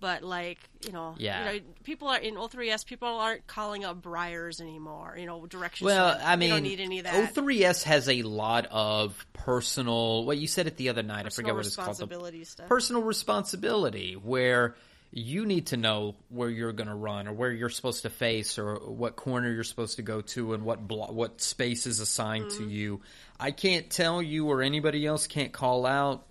But 0.00 0.22
like 0.22 0.58
you 0.86 0.92
know, 0.92 1.16
Yeah. 1.18 1.50
you 1.50 1.58
know, 1.60 1.66
people 1.82 2.06
are 2.06 2.18
in 2.18 2.36
O3S. 2.36 2.86
People 2.86 3.08
aren't 3.08 3.46
calling 3.48 3.84
up 3.84 4.00
briars 4.00 4.60
anymore. 4.60 5.16
You 5.18 5.26
know, 5.26 5.44
directions. 5.46 5.86
Well, 5.86 6.16
I 6.22 6.36
mean, 6.36 6.50
don't 6.50 6.62
need 6.62 6.78
any 6.80 6.98
of 7.00 7.04
that. 7.04 7.34
O3S 7.34 7.82
has 7.84 8.08
a 8.08 8.22
lot 8.22 8.66
of 8.70 9.26
personal. 9.32 10.24
What 10.24 10.38
you 10.38 10.46
said 10.46 10.66
it 10.68 10.76
the 10.76 10.90
other 10.90 11.02
night, 11.02 11.26
I 11.26 11.30
forget 11.30 11.54
what 11.54 11.66
it's 11.66 11.74
called. 11.74 11.96
The 11.96 12.44
stuff. 12.44 12.68
personal 12.68 13.02
responsibility, 13.02 14.14
where 14.14 14.76
you 15.10 15.46
need 15.46 15.68
to 15.68 15.76
know 15.76 16.14
where 16.28 16.50
you're 16.50 16.72
going 16.72 16.88
to 16.88 16.94
run, 16.94 17.28
or 17.28 17.32
where 17.32 17.50
you're 17.50 17.70
supposed 17.70 18.02
to 18.02 18.10
face, 18.10 18.58
or 18.58 18.74
what 18.76 19.16
corner 19.16 19.50
you're 19.52 19.64
supposed 19.64 19.96
to 19.96 20.02
go 20.02 20.20
to, 20.20 20.52
and 20.52 20.64
what 20.64 20.86
blo- 20.86 21.10
what 21.12 21.40
space 21.40 21.86
is 21.86 22.00
assigned 22.00 22.46
Mm-hmm. 22.46 22.64
to 22.64 22.70
you. 22.70 23.00
I 23.40 23.50
can't 23.50 23.88
tell 23.88 24.20
you, 24.20 24.46
or 24.50 24.62
anybody 24.62 25.06
else 25.06 25.26
can't 25.26 25.52
call 25.52 25.86
out. 25.86 26.26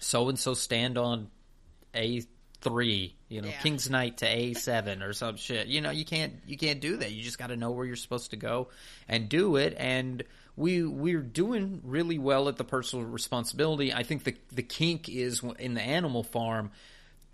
So 0.00 0.28
and 0.28 0.38
so 0.38 0.54
stand 0.54 0.98
on 0.98 1.28
a 1.94 2.22
three, 2.60 3.16
you 3.28 3.40
know, 3.42 3.48
Yeah. 3.48 3.60
King's 3.60 3.90
Knight 3.90 4.18
to 4.18 4.26
a 4.26 4.54
seven 4.54 5.02
or 5.02 5.12
some 5.12 5.36
shit. 5.36 5.66
You 5.66 5.80
know, 5.80 5.90
you 5.90 6.04
can't 6.04 6.34
you 6.46 6.56
can't 6.56 6.80
do 6.80 6.96
that. 6.98 7.10
You 7.12 7.22
just 7.22 7.38
got 7.38 7.48
to 7.48 7.56
know 7.56 7.72
where 7.72 7.84
you're 7.86 7.96
supposed 7.96 8.30
to 8.30 8.36
go 8.36 8.68
and 9.08 9.28
do 9.28 9.56
it. 9.56 9.74
And 9.78 10.22
we 10.56 10.84
we're 10.84 11.20
doing 11.22 11.80
really 11.84 12.18
well 12.18 12.48
at 12.48 12.56
the 12.56 12.64
personal 12.64 13.04
responsibility. 13.06 13.92
I 13.92 14.02
think 14.04 14.24
the 14.24 14.36
the 14.52 14.62
kink 14.62 15.08
is 15.08 15.42
in 15.58 15.74
the 15.74 15.82
animal 15.82 16.22
farm. 16.22 16.70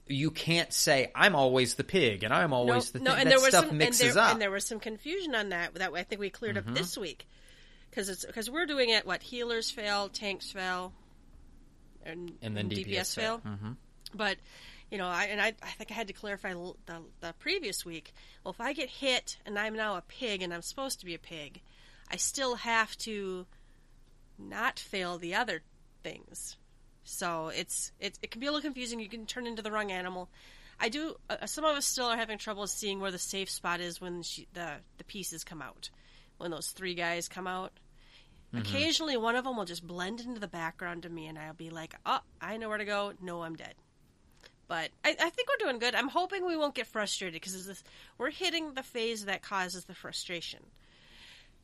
You 0.08 0.30
can't 0.30 0.72
say 0.72 1.10
I'm 1.14 1.34
always 1.34 1.74
the 1.74 1.84
pig 1.84 2.22
and 2.24 2.32
I'm 2.32 2.52
always 2.52 2.90
the 2.92 2.98
thing. 3.00 3.08
and 3.08 3.18
that 3.18 3.28
there 3.28 3.40
was 3.40 3.50
some, 3.52 3.76
mixes 3.76 4.00
and 4.08 4.16
there, 4.16 4.22
up. 4.24 4.32
and 4.32 4.40
there 4.42 4.50
was 4.50 4.64
some 4.64 4.80
confusion 4.80 5.34
on 5.34 5.50
that 5.50 5.74
that 5.74 5.92
way 5.92 6.00
I 6.00 6.02
think 6.04 6.20
we 6.20 6.30
cleared 6.30 6.56
Mm-hmm. 6.56 6.70
up 6.70 6.74
this 6.74 6.96
week 6.96 7.26
because 7.90 8.08
it's 8.08 8.24
because 8.24 8.50
we're 8.50 8.66
doing 8.66 8.90
it. 8.90 9.06
What 9.06 9.22
healers 9.22 9.70
fail, 9.70 10.08
tanks 10.08 10.50
fail, 10.50 10.92
and, 12.04 12.32
And 12.42 12.56
then 12.56 12.68
DPS 12.70 13.14
fail. 13.14 13.38
fail. 13.38 13.76
But 14.14 14.36
you 14.90 14.96
know, 14.96 15.06
I 15.06 15.24
and 15.24 15.40
I, 15.40 15.48
I 15.62 15.68
think 15.76 15.90
I 15.90 15.94
had 15.94 16.06
to 16.08 16.14
clarify 16.14 16.54
the, 16.54 17.02
the 17.20 17.34
previous 17.38 17.84
week. 17.84 18.14
Well, 18.44 18.52
if 18.52 18.60
I 18.60 18.72
get 18.72 18.88
hit 18.88 19.36
and 19.44 19.58
I'm 19.58 19.74
now 19.74 19.96
a 19.96 20.02
pig 20.02 20.40
and 20.42 20.54
I'm 20.54 20.62
supposed 20.62 21.00
to 21.00 21.06
be 21.06 21.14
a 21.14 21.18
pig, 21.18 21.60
I 22.10 22.16
still 22.16 22.54
have 22.54 22.96
to 22.98 23.44
not 24.38 24.78
fail 24.78 25.18
the 25.18 25.34
other 25.34 25.60
things. 26.02 26.56
So 27.08 27.48
it's 27.48 27.90
it's 27.98 28.18
it 28.22 28.30
can 28.30 28.40
be 28.40 28.46
a 28.46 28.52
little 28.52 28.62
confusing. 28.62 29.00
You 29.00 29.08
can 29.08 29.24
turn 29.24 29.46
into 29.46 29.62
the 29.62 29.72
wrong 29.72 29.90
animal. 29.90 30.28
I 30.78 30.90
do. 30.90 31.16
Uh, 31.28 31.46
some 31.46 31.64
of 31.64 31.74
us 31.74 31.86
still 31.86 32.06
are 32.06 32.16
having 32.16 32.38
trouble 32.38 32.66
seeing 32.66 33.00
where 33.00 33.10
the 33.10 33.18
safe 33.18 33.50
spot 33.50 33.80
is 33.80 34.00
when 34.00 34.22
she, 34.22 34.46
the 34.52 34.74
the 34.98 35.04
pieces 35.04 35.42
come 35.42 35.62
out. 35.62 35.90
When 36.36 36.50
those 36.50 36.68
three 36.68 36.94
guys 36.94 37.26
come 37.26 37.46
out, 37.46 37.72
occasionally 38.54 39.16
one 39.16 39.34
of 39.34 39.44
them 39.44 39.56
will 39.56 39.64
just 39.64 39.84
blend 39.84 40.20
into 40.20 40.38
the 40.38 40.46
background 40.46 41.02
to 41.02 41.08
me, 41.08 41.26
and 41.26 41.38
I'll 41.38 41.54
be 41.54 41.70
like, 41.70 41.94
"Oh, 42.04 42.20
I 42.40 42.58
know 42.58 42.68
where 42.68 42.78
to 42.78 42.84
go. 42.84 43.14
No, 43.20 43.42
I'm 43.42 43.56
dead." 43.56 43.74
But 44.68 44.90
I, 45.02 45.16
I 45.18 45.30
think 45.30 45.48
we're 45.48 45.66
doing 45.66 45.78
good. 45.78 45.94
I'm 45.94 46.08
hoping 46.08 46.46
we 46.46 46.58
won't 46.58 46.74
get 46.74 46.86
frustrated 46.86 47.40
because 47.40 47.82
we're 48.18 48.30
hitting 48.30 48.74
the 48.74 48.82
phase 48.82 49.24
that 49.24 49.40
causes 49.40 49.86
the 49.86 49.94
frustration. 49.94 50.60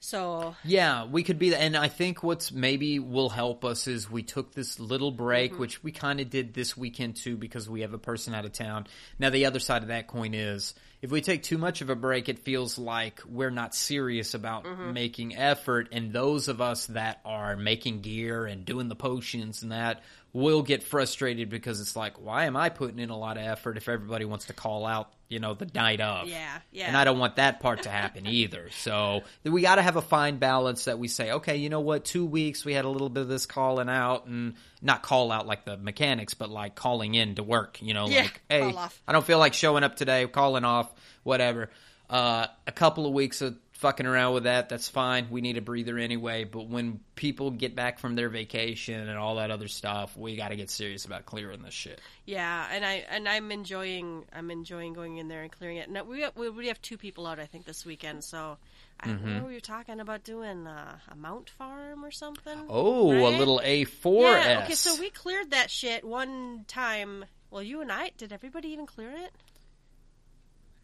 So 0.04 0.54
Yeah, 0.64 1.06
we 1.06 1.22
could 1.22 1.38
be 1.38 1.50
that. 1.50 1.62
And 1.62 1.74
I 1.74 1.88
think 1.88 2.22
what's 2.22 2.52
maybe 2.52 2.98
will 2.98 3.30
help 3.30 3.64
us 3.64 3.86
is 3.86 4.10
we 4.10 4.22
took 4.22 4.52
this 4.52 4.78
little 4.78 5.10
break, 5.10 5.52
Mm-hmm. 5.52 5.60
which 5.60 5.82
we 5.82 5.92
kind 5.92 6.20
of 6.20 6.28
did 6.28 6.52
this 6.52 6.76
weekend 6.76 7.16
too, 7.16 7.38
because 7.38 7.70
we 7.70 7.80
have 7.80 7.94
a 7.94 7.98
person 7.98 8.34
out 8.34 8.44
of 8.44 8.52
town. 8.52 8.86
Now, 9.18 9.30
the 9.30 9.46
other 9.46 9.60
side 9.60 9.80
of 9.80 9.88
that 9.88 10.06
coin 10.06 10.34
is 10.34 10.74
if 11.04 11.10
we 11.10 11.20
take 11.20 11.42
too 11.42 11.58
much 11.58 11.82
of 11.82 11.90
a 11.90 11.94
break, 11.94 12.30
it 12.30 12.38
feels 12.38 12.78
like 12.78 13.20
we're 13.28 13.50
not 13.50 13.74
serious 13.74 14.32
about 14.32 14.64
Mm-hmm. 14.64 14.92
making 14.94 15.36
effort. 15.36 15.88
And 15.92 16.14
those 16.14 16.48
of 16.48 16.62
us 16.62 16.86
that 16.86 17.20
are 17.26 17.56
making 17.56 18.00
gear 18.00 18.46
and 18.46 18.64
doing 18.64 18.88
the 18.88 18.94
potions 18.96 19.62
and 19.62 19.70
that 19.72 20.02
will 20.32 20.62
get 20.62 20.82
frustrated 20.82 21.50
because 21.50 21.80
it's 21.82 21.94
like, 21.94 22.14
why 22.24 22.46
am 22.46 22.56
I 22.56 22.70
putting 22.70 22.98
in 22.98 23.10
a 23.10 23.18
lot 23.18 23.36
of 23.36 23.42
effort 23.44 23.76
if 23.76 23.86
everybody 23.88 24.24
wants 24.24 24.46
to 24.46 24.54
call 24.54 24.86
out, 24.86 25.12
you 25.28 25.40
know, 25.40 25.52
the 25.52 25.68
night 25.74 26.00
of? 26.00 26.26
Yeah, 26.26 26.58
yeah. 26.72 26.86
And 26.88 26.96
I 26.96 27.04
don't 27.04 27.18
want 27.18 27.36
that 27.36 27.60
part 27.60 27.82
to 27.82 27.90
happen 27.90 28.26
either. 28.40 28.70
So 28.70 29.20
we 29.44 29.60
got 29.60 29.74
to 29.74 29.82
have 29.82 29.96
a 29.96 30.02
fine 30.02 30.38
balance 30.38 30.86
that 30.86 30.98
we 30.98 31.08
say, 31.08 31.32
okay, 31.32 31.56
you 31.56 31.68
know 31.68 31.80
what? 31.80 32.06
Two 32.06 32.24
weeks 32.24 32.64
we 32.64 32.72
had 32.72 32.86
a 32.86 32.88
little 32.88 33.10
bit 33.10 33.20
of 33.20 33.28
this 33.28 33.44
calling 33.44 33.90
out, 33.90 34.26
and 34.26 34.54
not 34.84 35.02
call 35.02 35.32
out 35.32 35.46
like 35.46 35.64
the 35.64 35.76
mechanics, 35.76 36.34
but 36.34 36.50
like 36.50 36.74
calling 36.74 37.14
in 37.14 37.36
to 37.36 37.42
work. 37.42 37.80
You 37.82 37.94
know, 37.94 38.06
Yeah, 38.06 38.22
like, 38.22 38.42
hey. 38.48 38.74
I 39.08 39.12
don't 39.12 39.24
feel 39.24 39.38
like 39.38 39.54
showing 39.54 39.82
up 39.82 39.96
today, 39.96 40.26
calling 40.26 40.64
off, 40.64 40.92
whatever. 41.22 41.70
Uh, 42.08 42.46
a 42.66 42.72
couple 42.72 43.06
of 43.06 43.12
weeks 43.14 43.40
of 43.40 43.56
fucking 43.72 44.06
around 44.06 44.34
with 44.34 44.44
that, 44.44 44.68
that's 44.68 44.88
fine. 44.88 45.28
We 45.30 45.40
need 45.40 45.56
a 45.56 45.60
breather 45.60 45.98
anyway. 45.98 46.44
But 46.44 46.68
when 46.68 47.00
people 47.16 47.50
get 47.50 47.74
back 47.74 47.98
from 47.98 48.14
their 48.14 48.28
vacation 48.28 49.08
and 49.08 49.18
all 49.18 49.36
that 49.36 49.50
other 49.50 49.68
stuff, 49.68 50.16
we 50.16 50.36
got 50.36 50.48
to 50.48 50.56
get 50.56 50.70
serious 50.70 51.04
about 51.04 51.26
clearing 51.26 51.62
this 51.62 51.74
shit. 51.74 52.00
Yeah, 52.24 52.66
and 52.70 52.84
I 52.84 53.04
and 53.10 53.28
I'm 53.28 53.50
enjoying 53.50 54.24
I'm 54.32 54.50
enjoying 54.50 54.92
going 54.92 55.16
in 55.16 55.28
there 55.28 55.42
and 55.42 55.50
clearing 55.50 55.78
it. 55.78 55.90
Now 55.90 56.04
we 56.04 56.26
we 56.50 56.68
have 56.68 56.80
two 56.82 56.96
people 56.96 57.26
out 57.26 57.38
I 57.38 57.46
think 57.46 57.64
this 57.64 57.84
weekend, 57.84 58.22
so 58.24 58.58
I 59.00 59.08
Mm-hmm. 59.08 59.34
what 59.34 59.44
were 59.44 59.52
you 59.52 59.60
talking 59.60 60.00
about 60.00 60.24
doing 60.24 60.66
uh, 60.66 60.98
a 61.10 61.16
mount 61.16 61.50
farm 61.50 62.04
or 62.04 62.10
something? 62.10 62.58
Oh, 62.68 63.12
a 63.12 63.30
little 63.36 63.60
A4S. 63.62 64.44
yeah. 64.44 64.62
Okay, 64.64 64.74
so 64.74 64.98
we 64.98 65.10
cleared 65.10 65.50
that 65.50 65.70
shit 65.70 66.04
one 66.04 66.64
time. 66.68 67.24
Well, 67.50 67.62
you 67.62 67.80
and 67.80 67.92
I 67.92 68.10
did. 68.16 68.32
Everybody 68.32 68.68
even 68.68 68.86
clear 68.86 69.10
it? 69.10 69.32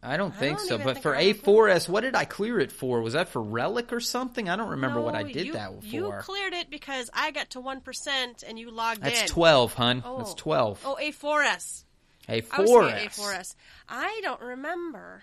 I 0.02 0.16
don't 0.16 0.34
I 0.34 0.36
think 0.36 0.58
don't 0.58 0.68
so. 0.68 0.78
But 0.78 1.02
for 1.02 1.14
A4S, 1.14 1.88
what 1.88 2.00
did 2.02 2.14
I 2.14 2.24
clear 2.24 2.58
it 2.58 2.72
for? 2.72 3.02
Was 3.02 3.12
that 3.12 3.28
for 3.28 3.42
Relic 3.42 3.92
or 3.92 4.00
something? 4.00 4.48
I 4.48 4.56
don't 4.56 4.70
remember 4.70 5.00
what 5.00 5.14
I 5.14 5.24
did 5.24 5.46
you, 5.46 5.52
that 5.54 5.80
for. 5.80 5.86
You 5.86 6.14
cleared 6.20 6.54
it 6.54 6.70
because 6.70 7.10
I 7.12 7.30
got 7.32 7.50
to 7.50 7.60
one 7.60 7.80
percent 7.80 8.42
and 8.46 8.58
you 8.58 8.70
logged 8.70 8.98
in. 8.98 9.04
That's 9.04 9.30
12, 9.30 9.74
hun. 9.74 10.02
Oh. 10.04 10.18
That's 10.18 10.34
12. 10.34 10.82
Oh, 10.86 10.96
A4S. 11.00 11.84
I 12.28 12.36
was 12.36 12.70
A4S. 12.70 12.92
thinking 12.92 13.08
A4S. 13.08 13.54
I 13.88 14.20
don't 14.22 14.40
remember. 14.40 15.22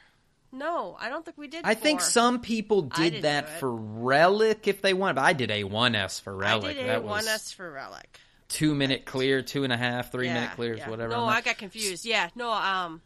No, 0.58 0.98
I 1.00 1.10
don't 1.10 1.24
think 1.24 1.38
we 1.38 1.48
did. 1.48 1.62
I 1.66 1.74
think 1.76 2.02
some 2.02 2.42
people 2.42 2.82
did 2.84 3.24
that 3.24 3.60
for 3.60 3.74
Relic 3.74 4.68
if 4.68 4.82
they 4.82 4.94
want, 4.94 5.16
but 5.16 5.24
I 5.24 5.34
did 5.34 5.50
A1S 5.50 6.22
for 6.22 6.36
Relic. 6.36 6.72
I 6.72 6.74
did 6.74 6.88
that 6.88 6.98
a 6.98 7.02
was 7.02 7.10
one 7.10 7.28
S 7.28 7.52
for 7.52 7.72
relic. 7.72 8.20
two 8.50 8.74
minute 8.74 9.06
clear, 9.06 9.42
two 9.42 9.64
and 9.64 9.72
a 9.72 9.78
half, 9.78 10.12
three 10.12 10.28
Yeah, 10.28 10.34
minute 10.34 10.52
clears, 10.56 10.80
yeah. 10.80 10.90
whatever. 10.90 11.14
No, 11.14 11.26
I 11.26 11.42
got 11.42 11.58
confused. 11.58 12.06
Yeah, 12.06 12.30
no. 12.36 12.52
Um, 12.52 13.02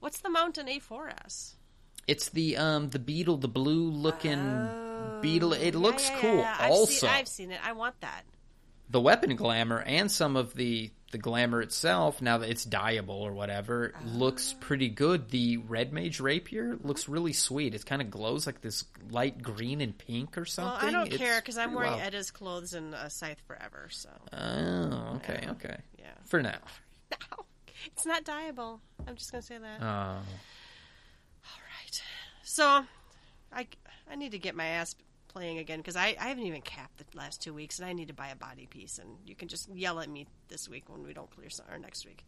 what's 0.00 0.20
the 0.20 0.30
mountain 0.30 0.66
A4S? 0.66 1.54
It's 2.08 2.30
the 2.30 2.56
um 2.56 2.90
the 2.90 2.98
beetle, 2.98 3.36
the 3.36 3.48
blue 3.48 3.90
looking 3.90 4.68
beetle. 5.20 5.52
It 5.52 5.74
Oh, 5.74 5.78
Yeah, 5.78 5.84
looks 5.86 6.08
yeah, 6.10 6.18
cool. 6.20 6.38
yeah. 6.38 6.56
I've 6.58 6.70
also, 6.70 6.92
seen, 7.06 7.10
I've 7.10 7.28
seen 7.28 7.50
it. 7.52 7.60
I 7.64 7.72
want 7.72 8.00
that. 8.00 8.22
The 8.92 9.00
weapon 9.00 9.34
glamour 9.34 9.80
and 9.80 10.10
some 10.10 10.36
of 10.36 10.54
the 10.54 10.90
the 11.10 11.18
glamour 11.18 11.60
itself 11.60 12.22
now 12.22 12.38
that 12.38 12.48
it's 12.48 12.64
dyeable 12.64 13.20
or 13.20 13.32
whatever 13.32 13.92
Ah. 13.94 14.00
looks 14.06 14.54
pretty 14.60 14.88
good 14.88 15.28
the 15.30 15.56
red 15.58 15.92
mage 15.92 16.20
rapier 16.20 16.76
looks 16.82 17.06
really 17.08 17.32
sweet 17.34 17.74
it 17.74 17.84
kind 17.84 18.00
of 18.00 18.10
glows 18.10 18.46
like 18.46 18.60
this 18.62 18.84
light 19.10 19.42
green 19.42 19.80
and 19.82 19.98
pink 19.98 20.38
or 20.38 20.44
something. 20.46 20.72
Well, 20.72 20.88
I 20.88 20.90
don't 20.90 21.08
It's 21.08 21.16
care 21.18 21.38
because 21.40 21.58
I'm 21.58 21.74
wearing 21.74 21.90
wild. 21.92 22.02
Edda's 22.02 22.30
clothes 22.30 22.72
and 22.72 22.94
a 22.94 23.10
scythe 23.10 23.40
forever. 23.46 23.88
So 23.90 24.08
oh 24.32 25.16
okay 25.16 25.46
okay 25.50 25.76
yeah, 25.98 26.12
for 26.24 26.40
now 26.42 26.58
no, 27.10 27.44
it's 27.86 28.06
not 28.06 28.24
dyeable. 28.24 28.80
I'm 29.06 29.16
just 29.16 29.32
gonna 29.32 29.42
say 29.42 29.58
that. 29.58 29.82
oh 29.82 29.86
All 29.86 30.22
right. 31.82 32.02
So, 32.44 32.84
I 33.52 33.66
I 34.10 34.14
need 34.16 34.32
to 34.32 34.38
get 34.38 34.54
my 34.54 34.66
ass 34.66 34.94
playing 35.32 35.58
again 35.58 35.78
because 35.78 35.96
I, 35.96 36.16
I 36.20 36.28
haven't 36.28 36.44
even 36.44 36.62
capped 36.62 36.98
the 36.98 37.18
last 37.18 37.42
two 37.42 37.54
weeks 37.54 37.78
and 37.78 37.88
I 37.88 37.92
need 37.92 38.08
to 38.08 38.14
buy 38.14 38.28
a 38.28 38.36
body 38.36 38.66
piece 38.66 38.98
and 38.98 39.08
you 39.26 39.34
can 39.34 39.48
just 39.48 39.68
yell 39.74 40.00
at 40.00 40.08
me 40.08 40.26
this 40.48 40.68
week 40.68 40.84
when 40.88 41.02
we 41.04 41.12
don't 41.12 41.30
clear 41.30 41.50
some, 41.50 41.66
or 41.70 41.78
next 41.78 42.06
week. 42.06 42.24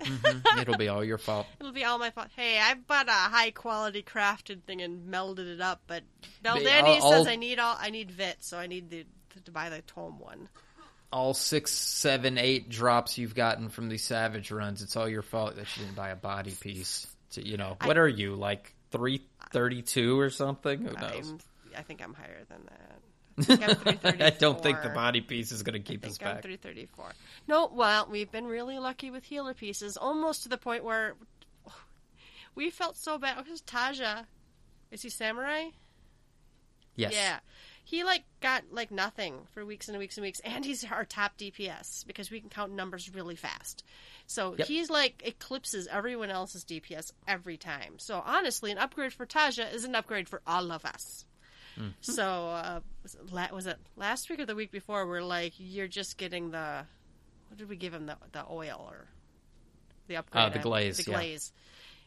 Mm-hmm. 0.00 0.60
it'll 0.60 0.76
be 0.76 0.86
all 0.86 1.02
your 1.02 1.18
fault 1.18 1.48
It'll 1.60 1.72
be 1.72 1.84
all 1.84 1.98
my 1.98 2.10
fault. 2.10 2.28
Hey, 2.36 2.56
I 2.60 2.74
bought 2.74 3.08
a 3.08 3.10
high 3.10 3.50
quality 3.50 4.02
crafted 4.02 4.62
thing 4.62 4.80
and 4.80 5.12
melded 5.12 5.52
it 5.52 5.60
up, 5.60 5.80
but 5.88 6.04
Beldani 6.44 7.00
says 7.00 7.26
I 7.26 7.34
need 7.34 7.58
all 7.58 7.76
I 7.78 7.90
need 7.90 8.12
Vit, 8.12 8.36
so 8.40 8.58
I 8.58 8.68
need 8.68 8.90
the, 8.90 9.06
to 9.44 9.50
buy 9.50 9.70
the 9.70 9.82
tome 9.82 10.20
one. 10.20 10.48
all 11.12 11.34
six 11.34 11.72
seven 11.72 12.38
eight 12.38 12.68
drops 12.68 13.18
you've 13.18 13.34
gotten 13.34 13.70
from 13.70 13.88
these 13.88 14.04
savage 14.04 14.52
runs 14.52 14.82
it's 14.82 14.94
all 14.94 15.08
your 15.08 15.22
fault 15.22 15.56
that 15.56 15.66
you 15.76 15.82
didn't 15.84 15.96
buy 15.96 16.10
a 16.10 16.16
body 16.16 16.52
piece 16.52 17.06
to, 17.30 17.44
you 17.44 17.56
know 17.56 17.76
what 17.82 17.98
are 17.98 18.06
you 18.06 18.34
like 18.36 18.74
332 18.92 20.18
or 20.18 20.30
something 20.30 20.80
who 20.80 20.92
knows 20.92 21.30
I'm, 21.30 21.38
I 21.78 21.82
think 21.82 22.02
I'm 22.02 22.14
higher 22.14 22.44
than 22.48 22.64
that. 22.66 23.00
I, 23.38 23.52
I'm 23.70 23.76
334. 23.76 24.26
I 24.26 24.30
don't 24.30 24.60
think 24.62 24.82
the 24.82 24.88
body 24.88 25.20
piece 25.20 25.52
is 25.52 25.62
going 25.62 25.74
to 25.74 25.78
keep 25.80 26.04
us 26.04 26.18
I'm 26.20 26.34
back 26.34 26.42
334. 26.42 27.12
No, 27.46 27.70
well, 27.72 28.08
we've 28.10 28.30
been 28.32 28.46
really 28.46 28.78
lucky 28.78 29.10
with 29.10 29.24
healer 29.24 29.54
pieces, 29.54 29.96
almost 29.96 30.42
to 30.42 30.48
the 30.48 30.58
point 30.58 30.82
where 30.84 31.14
we 32.54 32.70
felt 32.70 32.96
so 32.96 33.16
bad. 33.18 33.36
Oh, 33.38 33.42
because 33.44 33.62
Taja, 33.62 34.24
is 34.90 35.02
he 35.02 35.08
samurai? 35.08 35.66
yes 36.96 37.12
Yeah. 37.12 37.38
he 37.84 38.02
like 38.02 38.24
got 38.40 38.64
like 38.72 38.90
nothing 38.90 39.34
for 39.52 39.64
weeks 39.64 39.88
and 39.88 39.96
weeks 39.98 40.16
and 40.16 40.24
weeks, 40.24 40.40
and 40.40 40.64
he's 40.64 40.84
our 40.84 41.04
top 41.04 41.38
DPS 41.38 42.04
because 42.08 42.28
we 42.32 42.40
can 42.40 42.48
count 42.50 42.72
numbers 42.72 43.08
really 43.14 43.36
fast. 43.36 43.84
So 44.26 44.56
Yep. 44.58 44.66
he's 44.66 44.90
like 44.90 45.22
eclipses 45.24 45.86
everyone 45.86 46.30
else's 46.30 46.64
DPS 46.64 47.12
every 47.28 47.56
time. 47.56 47.98
So 48.00 48.20
honestly, 48.26 48.72
an 48.72 48.78
upgrade 48.78 49.12
for 49.12 49.26
Taja 49.26 49.72
is 49.72 49.84
an 49.84 49.94
upgrade 49.94 50.28
for 50.28 50.42
all 50.44 50.72
of 50.72 50.84
us. 50.84 51.24
So 52.00 52.24
uh, 52.48 52.80
was, 53.02 53.14
it 53.14 53.32
la- 53.32 53.52
was 53.52 53.66
it 53.66 53.78
last 53.96 54.28
week 54.30 54.40
or 54.40 54.46
the 54.46 54.54
week 54.54 54.70
before? 54.70 55.06
We're 55.06 55.22
like, 55.22 55.54
you're 55.58 55.88
just 55.88 56.16
getting 56.18 56.50
the 56.50 56.84
what 57.48 57.58
did 57.58 57.68
we 57.68 57.76
give 57.76 57.94
him 57.94 58.06
the 58.06 58.16
the 58.32 58.44
oil 58.50 58.84
or 58.90 59.06
the 60.06 60.16
upgrade? 60.16 60.44
Uh, 60.44 60.48
the 60.50 60.58
glaze, 60.58 60.98
The 60.98 61.10
yeah. 61.10 61.16
glaze. 61.18 61.52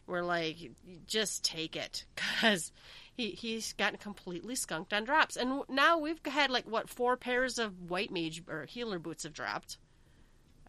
We're 0.06 0.22
like, 0.22 0.60
"You- 0.60 0.74
just 1.06 1.44
take 1.44 1.76
it 1.76 2.04
because 2.14 2.72
he 3.14 3.30
he's 3.30 3.72
gotten 3.74 3.98
completely 3.98 4.54
skunked 4.56 4.92
on 4.92 5.04
drops, 5.04 5.36
and 5.36 5.62
now 5.68 5.98
we've 5.98 6.20
had 6.26 6.50
like 6.50 6.64
what 6.66 6.88
four 6.88 7.16
pairs 7.16 7.58
of 7.58 7.90
white 7.90 8.10
mage 8.10 8.42
or 8.48 8.64
healer 8.66 8.98
boots 8.98 9.22
have 9.24 9.32
dropped. 9.32 9.78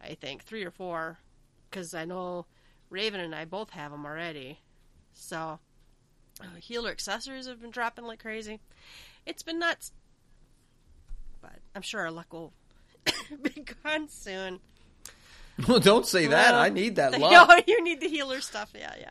I 0.02 0.14
think 0.14 0.42
three 0.44 0.64
or 0.64 0.70
four, 0.70 1.18
because 1.70 1.94
I 1.94 2.04
know 2.04 2.46
Raven 2.90 3.20
and 3.20 3.34
I 3.34 3.44
both 3.44 3.70
have 3.70 3.90
them 3.90 4.04
already. 4.06 4.60
So 5.14 5.58
uh, 6.40 6.46
healer 6.60 6.90
accessories 6.90 7.46
have 7.46 7.60
been 7.60 7.70
dropping 7.70 8.04
like 8.04 8.20
crazy. 8.20 8.60
It's 9.26 9.42
been 9.42 9.58
nuts, 9.58 9.92
but 11.40 11.58
I'm 11.74 11.82
sure 11.82 12.00
our 12.00 12.10
luck 12.10 12.32
will 12.32 12.52
be 13.42 13.64
gone 13.84 14.08
soon. 14.08 14.60
Well, 15.68 15.78
don't 15.80 16.06
say 16.06 16.26
that. 16.26 16.54
I 16.54 16.68
need 16.68 16.96
that 16.96 17.12
No, 17.12 17.18
luck. 17.28 17.64
you 17.66 17.82
need 17.82 18.00
the 18.00 18.08
healer 18.08 18.40
stuff. 18.40 18.72
Yeah, 18.74 18.92
yeah. 18.98 19.10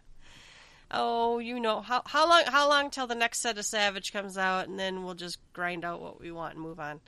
Oh, 0.92 1.40
you 1.40 1.60
know 1.60 1.82
how 1.82 2.04
how 2.06 2.28
long 2.30 2.44
how 2.46 2.70
long 2.70 2.90
till 2.92 3.08
the 3.08 3.16
next 3.16 3.40
set 3.40 3.58
of 3.58 3.66
Savage 3.66 4.14
comes 4.14 4.38
out, 4.38 4.68
and 4.68 4.78
then 4.78 5.04
we'll 5.04 5.16
just 5.16 5.40
grind 5.54 5.84
out 5.86 6.02
what 6.02 6.20
we 6.20 6.32
want 6.32 6.54
and 6.56 6.64
move 6.64 6.80
on. 6.80 7.00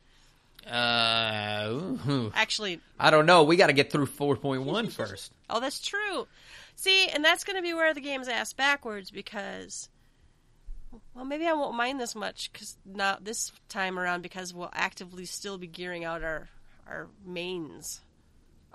Uh, 0.65 1.67
ooh. 1.69 2.31
Actually, 2.33 2.79
I 2.99 3.11
don't 3.11 3.27
know. 3.27 3.43
We 3.43 3.55
got 3.55 3.67
to 3.67 3.73
get 3.73 3.91
through 3.91 4.07
4.1 4.07 4.91
first. 4.91 5.31
oh, 5.49 5.59
that's 5.59 5.79
true. 5.79 6.27
See, 6.75 7.07
and 7.07 7.23
that's 7.23 7.43
going 7.43 7.55
to 7.57 7.61
be 7.61 7.73
where 7.75 7.93
the 7.93 8.01
game's 8.01 8.27
ass 8.27 8.51
backwards 8.53 9.11
because, 9.11 9.89
well, 11.13 11.25
maybe 11.25 11.45
I 11.47 11.53
won't 11.53 11.75
mind 11.75 11.99
this 11.99 12.15
much 12.15 12.51
because 12.51 12.77
not 12.85 13.23
this 13.23 13.51
time 13.69 13.97
around 13.99 14.21
because 14.21 14.53
we'll 14.53 14.69
actively 14.73 15.25
still 15.25 15.57
be 15.57 15.67
gearing 15.67 16.05
out 16.05 16.23
our 16.23 16.47
our 16.87 17.07
mains. 17.25 18.01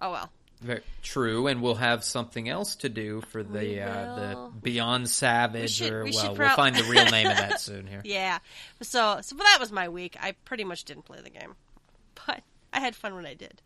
Oh 0.01 0.11
well. 0.13 0.31
Very 0.61 0.83
true, 1.03 1.47
and 1.47 1.63
we'll 1.63 1.77
have 1.77 2.05
something 2.05 2.47
else 2.47 2.77
to 2.77 2.91
do 2.91 3.23
for 3.31 3.43
the 3.43 3.81
uh, 3.83 4.15
the. 4.15 4.51
Beyond 4.61 5.09
Savage, 5.09 5.63
We 5.63 5.69
should- 5.87 5.93
or 5.93 6.05
we 6.05 6.11
well, 6.11 6.21
should 6.27 6.39
we'll 6.39 6.51
find 6.51 6.77
the 6.77 6.85
real 6.85 7.07
name 7.07 7.29
of 7.29 7.37
that 7.39 7.61
soon 7.63 7.87
here. 7.87 8.03
Yeah. 8.05 8.41
So, 8.83 9.21
so 9.23 9.37
but 9.37 9.45
that 9.45 9.57
was 9.59 9.73
my 9.73 9.89
week. 9.89 10.19
I 10.21 10.33
pretty 10.45 10.65
much 10.65 10.85
didn't 10.85 11.07
play 11.07 11.23
the 11.23 11.31
game, 11.31 11.55
but 12.27 12.43
I 12.75 12.81
had 12.81 12.95
fun 12.95 13.15
when 13.15 13.25
I 13.25 13.33
did. 13.33 13.63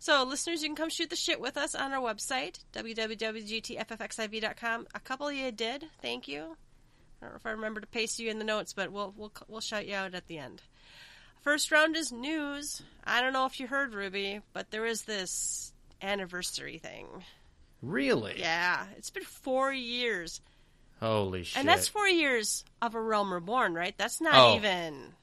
So, 0.00 0.22
listeners, 0.24 0.62
you 0.62 0.68
can 0.68 0.76
come 0.76 0.90
shoot 0.90 1.10
the 1.10 1.16
shit 1.16 1.40
with 1.40 1.56
us 1.56 1.74
on 1.74 1.92
our 1.92 2.00
website, 2.00 2.60
www.gtffxiv.com. 2.72 4.86
A 4.94 5.00
couple 5.00 5.26
of 5.28 5.34
you 5.34 5.50
did. 5.52 5.84
Thank 6.00 6.28
you. 6.28 6.56
I 7.20 7.26
don't 7.26 7.32
know 7.32 7.38
if 7.38 7.46
I 7.46 7.50
remember 7.50 7.80
to 7.80 7.86
paste 7.86 8.18
you 8.18 8.30
in 8.30 8.38
the 8.38 8.44
notes, 8.44 8.72
but 8.72 8.92
we'll 8.92 9.12
we'll 9.16 9.32
we'll 9.48 9.60
shout 9.60 9.86
you 9.86 9.94
out 9.94 10.14
at 10.14 10.26
the 10.26 10.38
end. 10.38 10.62
First 11.42 11.70
round 11.70 11.96
is 11.96 12.12
news. 12.12 12.82
I 13.04 13.20
don't 13.20 13.32
know 13.32 13.46
if 13.46 13.58
you 13.58 13.66
heard 13.66 13.94
Ruby, 13.94 14.40
but 14.52 14.70
there 14.70 14.86
is 14.86 15.02
this 15.02 15.72
anniversary 16.02 16.78
thing. 16.78 17.06
Really? 17.82 18.34
Yeah, 18.38 18.86
it's 18.96 19.10
been 19.10 19.24
four 19.24 19.72
years, 19.72 20.40
Holy 21.00 21.44
shit! 21.44 21.58
and 21.58 21.68
that's 21.68 21.88
four 21.88 22.08
years 22.08 22.64
of 22.82 22.94
a 22.94 23.00
Realm 23.00 23.32
Reborn, 23.32 23.74
right? 23.74 23.94
That's 23.96 24.20
not 24.20 24.34
Oh. 24.34 24.56
even. 24.56 25.14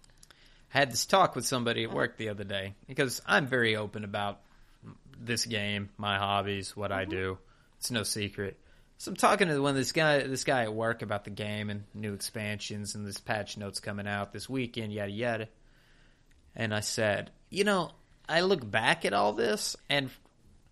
I 0.74 0.80
had 0.80 0.92
this 0.92 1.06
talk 1.06 1.36
with 1.36 1.46
somebody 1.46 1.84
at 1.84 1.92
oh. 1.92 1.96
work 1.96 2.18
the 2.18 2.30
other 2.30 2.44
day 2.44 2.76
because 2.88 3.22
I'm 3.26 3.48
very 3.48 3.76
open 3.76 4.04
about 4.04 4.42
this 5.20 5.46
game, 5.46 5.90
my 5.98 6.18
hobbies, 6.18 6.76
what 6.76 6.92
I 6.92 7.04
mm-hmm. 7.04 7.12
do. 7.12 7.38
It's 7.78 7.92
no 7.92 8.04
secret. 8.04 8.58
So 8.98 9.12
I'm 9.12 9.18
talking 9.18 9.50
to 9.50 9.62
one 9.62 9.76
this 9.76 9.92
guy, 9.92 10.20
this 10.26 10.44
guy 10.44 10.64
at 10.64 10.74
work 10.74 11.02
about 11.02 11.26
the 11.26 11.30
game 11.30 11.70
and 11.70 11.84
new 11.94 12.14
expansions 12.14 12.96
and 12.96 13.06
this 13.06 13.20
patch 13.20 13.58
notes 13.58 13.80
coming 13.80 14.08
out 14.08 14.32
this 14.32 14.50
weekend, 14.50 14.94
yada 14.94 15.12
yada. 15.12 15.48
And 16.56 16.74
I 16.74 16.80
said, 16.80 17.32
you 17.50 17.66
know, 17.66 17.92
I 18.28 18.42
look 18.42 18.70
back 18.70 19.06
at 19.06 19.14
all 19.14 19.34
this, 19.34 19.76
and 19.90 20.10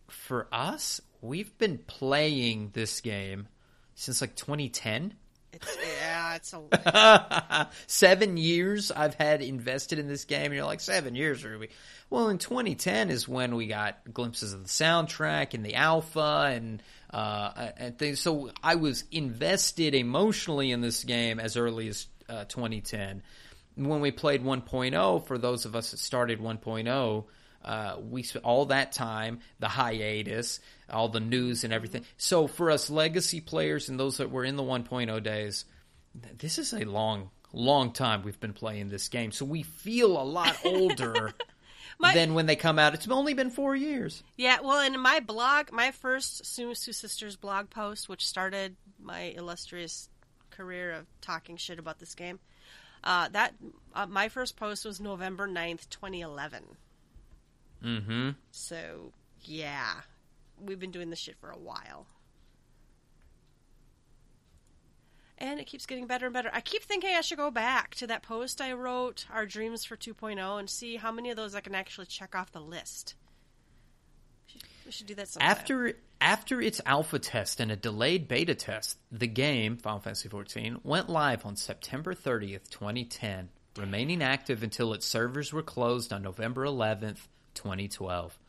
for 0.08 0.48
us, 0.52 1.02
we've 1.22 1.56
been 1.58 1.78
playing 1.78 2.72
this 2.74 3.02
game 3.02 3.48
since 3.96 4.22
like 4.22 4.36
2010. 4.36 5.14
It's, 5.52 5.78
yeah, 6.02 6.36
it's 6.36 6.54
a. 6.54 7.70
seven 7.88 8.38
years 8.38 8.92
I've 8.92 9.14
had 9.14 9.42
invested 9.44 10.00
in 10.00 10.08
this 10.08 10.26
game. 10.26 10.46
And 10.46 10.56
you're 10.56 10.66
like, 10.66 10.80
seven 10.80 11.14
years, 11.14 11.46
Ruby. 11.46 11.70
Well, 12.10 12.30
in 12.30 12.40
2010 12.40 13.12
is 13.12 13.28
when 13.28 13.56
we 13.56 13.68
got 13.68 14.00
glimpses 14.12 14.54
of 14.54 14.64
the 14.64 14.70
soundtrack 14.70 15.54
and 15.54 15.64
the 15.64 15.76
alpha 15.76 16.52
and 16.52 16.82
uh, 17.14 17.70
and 17.78 17.98
things. 17.98 18.20
So 18.20 18.52
I 18.62 18.76
was 18.76 19.04
invested 19.12 19.94
emotionally 19.94 20.72
in 20.72 20.82
this 20.82 21.04
game 21.04 21.40
as 21.40 21.56
early 21.56 21.88
as 21.88 22.08
uh, 22.28 22.46
2010. 22.46 23.22
When 23.76 24.02
we 24.02 24.12
played 24.12 24.44
1.0, 24.44 25.28
for 25.28 25.38
those 25.38 25.66
of 25.66 25.76
us 25.76 25.92
that 25.92 25.98
started 25.98 26.40
1.0, 26.40 27.26
uh, 27.64 27.96
we 28.10 28.24
spent 28.24 28.46
all 28.46 28.66
that 28.66 28.92
time, 28.92 29.40
the 29.60 29.68
hiatus, 29.68 30.60
all 30.90 31.10
the 31.10 31.20
news 31.20 31.64
and 31.64 31.72
everything. 31.72 32.04
So 32.18 32.48
for 32.48 32.72
us 32.72 32.90
legacy 32.90 33.42
players 33.42 33.90
and 33.90 34.00
those 34.00 34.18
that 34.18 34.32
were 34.32 34.44
in 34.44 34.56
the 34.56 34.64
1.0 34.64 35.24
days, 35.24 35.66
this 36.38 36.58
is 36.58 36.74
a 36.74 36.84
long, 36.84 37.30
long 37.54 37.94
time 37.94 38.24
we've 38.24 38.40
been 38.40 38.54
playing 38.54 38.90
this 38.90 39.08
game. 39.08 39.32
So 39.32 39.46
we 39.46 39.64
feel 39.64 40.20
a 40.20 40.26
lot 40.26 40.58
older 40.66 41.34
My- 42.00 42.14
than 42.14 42.34
when 42.34 42.46
they 42.46 42.56
come 42.56 42.80
out. 42.80 42.94
It's 42.94 43.08
only 43.08 43.34
been 43.34 43.50
four 43.50 43.76
years. 43.76 44.24
Yeah, 44.38 44.60
well, 44.62 44.80
in 44.86 45.00
my 45.00 45.20
blog, 45.20 45.72
my 45.72 45.92
first 45.92 46.44
Sumisu 46.44 46.94
Sisters 46.94 47.36
blog 47.36 47.70
post, 47.70 48.10
which 48.10 48.26
started 48.26 48.76
my 49.00 49.34
illustrious 49.36 50.10
career 50.50 50.92
of 50.92 51.06
talking 51.22 51.58
shit 51.58 51.80
about 51.80 52.00
this 52.00 52.16
game, 52.16 52.40
uh, 53.04 53.30
that 53.30 53.54
uh, 53.94 54.06
my 54.06 54.30
first 54.30 54.56
post 54.56 54.86
was 54.86 55.00
November 55.00 55.48
9th, 55.48 55.90
2011. 55.90 56.64
Mm-hmm. 57.84 58.30
So, 58.52 59.12
yeah, 59.42 60.02
we've 60.60 60.80
been 60.80 60.92
doing 60.92 61.10
this 61.10 61.20
shit 61.20 61.38
for 61.38 61.52
a 61.52 61.58
while. 61.58 62.08
And 65.44 65.60
it 65.60 65.68
keeps 65.68 65.86
getting 65.86 66.08
better 66.08 66.28
and 66.28 66.34
better. 66.34 66.50
I 66.54 66.62
keep 66.62 66.84
thinking 66.84 67.14
I 67.14 67.20
should 67.20 67.38
go 67.38 67.52
back 67.52 67.96
to 67.96 68.08
that 68.08 68.24
post 68.24 68.62
I 68.62 68.72
wrote, 68.72 69.26
Our 69.30 69.46
Dreams 69.46 69.84
for 69.84 69.98
2.0, 69.98 70.58
and 70.58 70.70
see 70.70 70.96
how 70.96 71.12
many 71.12 71.32
of 71.32 71.36
those 71.36 71.54
I 71.54 71.60
can 71.60 71.76
actually 71.76 72.06
check 72.08 72.34
off 72.34 72.54
the 72.54 72.62
list. 72.62 73.16
We 74.48 74.54
should, 74.54 74.64
we 74.86 74.92
should 74.94 75.08
do 75.08 75.16
that 75.16 75.28
sometime. 75.28 75.52
After 75.52 75.94
after 76.22 76.62
its 76.62 76.80
alpha 76.86 77.20
test 77.20 77.60
and 77.60 77.70
a 77.74 77.76
delayed 77.76 78.30
beta 78.30 78.56
test, 78.56 78.98
the 79.12 79.28
game 79.28 79.76
Final 79.76 80.00
Fantasy 80.00 80.30
XIV 80.30 80.80
went 80.86 81.10
live 81.10 81.46
on 81.46 81.58
September 81.58 82.14
30th, 82.14 82.70
2010, 82.70 83.50
remaining 83.78 84.24
active 84.24 84.64
until 84.64 84.94
its 84.94 85.06
servers 85.06 85.52
were 85.52 85.62
closed 85.62 86.14
on 86.14 86.22
November 86.22 86.66
11th, 86.66 87.28
2012. 87.56 88.40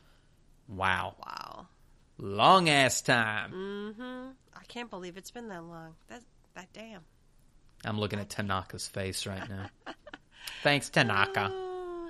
Wow, 0.69 1.15
Wow. 1.19 1.67
long 2.17 2.69
ass 2.69 3.01
time. 3.01 3.51
Mm-hmm. 3.51 4.29
I 4.57 4.63
can't 4.69 4.89
believe 4.89 5.17
it's 5.17 5.31
been 5.31 5.49
that 5.49 5.63
long. 5.65 5.95
That 6.07 6.21
that 6.55 6.67
damn. 6.73 7.01
I'm 7.83 7.99
looking 7.99 8.19
at 8.19 8.29
Tanaka's 8.29 8.87
face 8.87 9.25
right 9.27 9.47
now. 9.47 9.67
Thanks, 10.63 10.89
Tanaka. 10.89 11.45
Uh, 11.45 12.09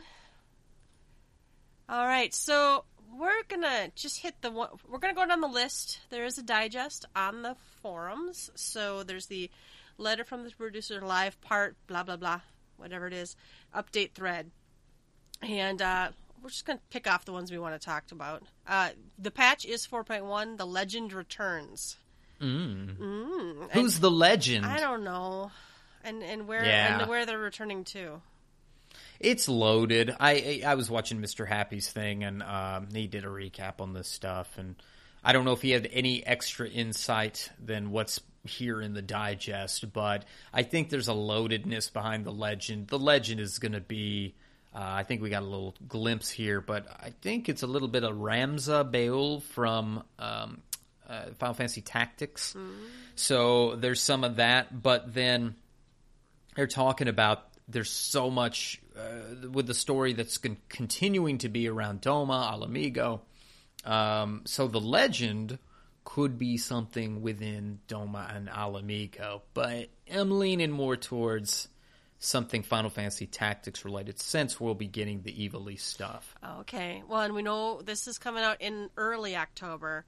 all 1.88 2.06
right, 2.06 2.34
so 2.34 2.86
we're 3.18 3.44
gonna 3.48 3.92
just 3.96 4.20
hit 4.20 4.36
the 4.42 4.52
one. 4.52 4.70
We're 4.88 5.00
gonna 5.00 5.14
go 5.14 5.26
down 5.26 5.42
the 5.42 5.48
list. 5.48 6.00
There 6.10 6.26
is 6.26 6.38
a 6.38 6.44
digest 6.44 7.06
on 7.16 7.42
the 7.42 7.56
forums. 7.82 8.50
So 8.56 9.04
there's 9.04 9.28
the 9.28 9.50
letter 9.98 10.24
from 10.24 10.44
the 10.44 10.52
producer, 10.52 11.02
live 11.02 11.40
part, 11.42 11.76
blah 11.88 12.04
blah 12.04 12.18
blah, 12.18 12.42
whatever 12.78 13.08
it 13.08 13.14
is, 13.14 13.36
update 13.76 14.14
thread, 14.14 14.52
and 15.42 15.82
uh, 15.82 16.10
we're 16.42 16.50
just 16.50 16.66
gonna 16.66 16.80
pick 16.90 17.08
off 17.08 17.26
the 17.26 17.34
ones 17.34 17.52
we 17.52 17.60
want 17.60 17.80
to 17.80 17.86
talk 17.86 18.04
about. 18.12 18.44
Uh, 18.68 18.90
the 19.18 19.32
patch 19.32 19.66
is 19.66 19.86
4.1. 19.88 20.58
The 20.58 20.66
legend 20.66 21.14
returns. 21.14 21.98
Mm. 22.42 22.98
Mm, 22.98 23.62
and- 23.64 23.72
Who's 23.72 24.00
the 24.00 24.12
legend? 24.12 24.66
I 24.66 24.80
don't 24.80 25.04
know, 25.04 25.52
and 26.04 26.22
and 26.24 26.48
where 26.48 26.66
Yeah. 26.66 27.00
and 27.02 27.10
where 27.10 27.26
they're 27.26 27.38
returning 27.40 27.84
to. 27.86 28.22
It's 29.20 29.48
loaded. 29.48 30.16
I 30.20 30.62
I 30.66 30.76
was 30.76 30.90
watching 30.90 31.22
Mr. 31.22 31.48
Happy's 31.48 31.90
thing, 31.92 32.24
and 32.24 32.44
um, 32.44 32.88
he 32.94 33.08
did 33.08 33.24
a 33.24 33.28
recap 33.30 33.80
on 33.80 33.94
this 33.94 34.08
stuff, 34.10 34.58
and 34.58 34.76
I 35.24 35.34
don't 35.34 35.46
know 35.46 35.54
if 35.54 35.62
he 35.62 35.72
had 35.72 35.88
any 35.92 36.26
extra 36.26 36.68
insight 36.68 37.50
than 37.64 37.92
what's 37.92 38.20
here 38.44 38.80
in 38.82 38.94
the 38.94 39.02
digest, 39.02 39.92
but 39.92 40.24
I 40.54 40.64
think 40.64 40.90
there's 40.90 41.08
a 41.08 41.14
loadedness 41.14 41.92
behind 41.92 42.26
the 42.26 42.32
legend. 42.32 42.88
The 42.90 43.00
legend 43.00 43.40
is 43.40 43.58
going 43.60 43.72
to 43.72 43.82
be. 43.82 44.36
Uh, 44.74 44.80
I 44.84 45.04
think 45.04 45.22
we 45.22 45.30
got 45.30 45.42
a 45.42 45.46
little 45.46 45.74
glimpse 45.88 46.30
here, 46.30 46.60
but 46.60 46.86
I 47.00 47.12
think 47.22 47.48
it's 47.48 47.64
a 47.64 47.68
little 47.68 47.88
bit 47.88 48.04
of 48.04 48.18
Ramza 48.18 48.90
Beoulve 48.90 49.42
from 49.46 50.04
um, 50.20 50.62
uh, 51.10 51.26
Final 51.40 51.54
Fantasy 51.56 51.82
Tactics. 51.82 52.56
So 53.16 53.76
there's 53.76 54.02
some 54.02 54.24
of 54.24 54.38
that, 54.38 54.82
but 54.82 55.14
then 55.14 55.56
they're 56.56 56.68
talking 56.68 57.08
about 57.08 57.44
there's 57.68 57.90
so 57.90 58.30
much 58.30 58.82
uh, 58.98 59.48
with 59.50 59.68
the 59.68 59.74
story 59.74 60.14
that's 60.14 60.38
con- 60.38 60.58
continuing 60.70 61.40
to 61.40 61.50
be 61.50 61.68
around 61.68 62.02
Doma, 62.02 62.54
Ala 62.54 62.68
Mhigo. 62.68 63.22
Um, 63.84 64.42
so 64.46 64.68
the 64.68 64.80
legend 64.80 65.60
could 66.04 66.38
be 66.38 66.58
something 66.58 67.22
within 67.22 67.80
Doma 67.88 68.36
and 68.36 68.50
Ala 68.50 68.82
Mhigo, 68.84 69.42
but 69.54 69.90
I'm 70.14 70.40
leaning 70.40 70.72
more 70.72 70.96
towards 70.96 71.68
something 72.20 72.64
Final 72.64 72.90
Fantasy 72.90 73.28
Tactics 73.28 73.84
related 73.84 74.20
since 74.20 74.60
we'll 74.60 74.76
be 74.76 74.88
getting 74.88 75.22
the 75.22 75.32
Ivalice 75.34 75.82
stuff. 75.82 76.36
Okay. 76.60 77.04
Well, 77.08 77.22
and 77.22 77.34
we 77.34 77.42
know 77.42 77.82
this 77.82 78.08
is 78.08 78.18
coming 78.18 78.44
out 78.44 78.62
in 78.62 78.90
early 78.98 79.36
October. 79.36 80.06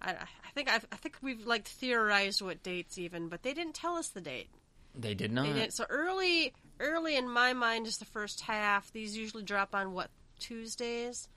I, 0.00 0.10
I 0.12 0.50
think 0.54 0.70
I've, 0.70 0.86
I 0.92 0.96
think 0.96 1.16
we've 1.22 1.46
like 1.46 1.66
theorized 1.66 2.40
what 2.42 2.62
dates 2.62 2.98
even, 2.98 3.28
but 3.28 3.42
they 3.42 3.54
didn't 3.54 3.74
tell 3.74 3.96
us 3.96 4.08
the 4.08 4.20
date. 4.20 4.48
They 4.94 5.14
did 5.14 5.32
not. 5.32 5.46
They 5.46 5.52
didn't. 5.52 5.74
So 5.74 5.84
early, 5.88 6.52
early 6.80 7.16
in 7.16 7.28
my 7.28 7.52
mind 7.52 7.86
is 7.86 7.98
the 7.98 8.04
first 8.04 8.40
half. 8.42 8.92
These 8.92 9.16
usually 9.16 9.42
drop 9.42 9.74
on 9.74 9.92
what 9.92 10.10
Tuesdays. 10.40 11.28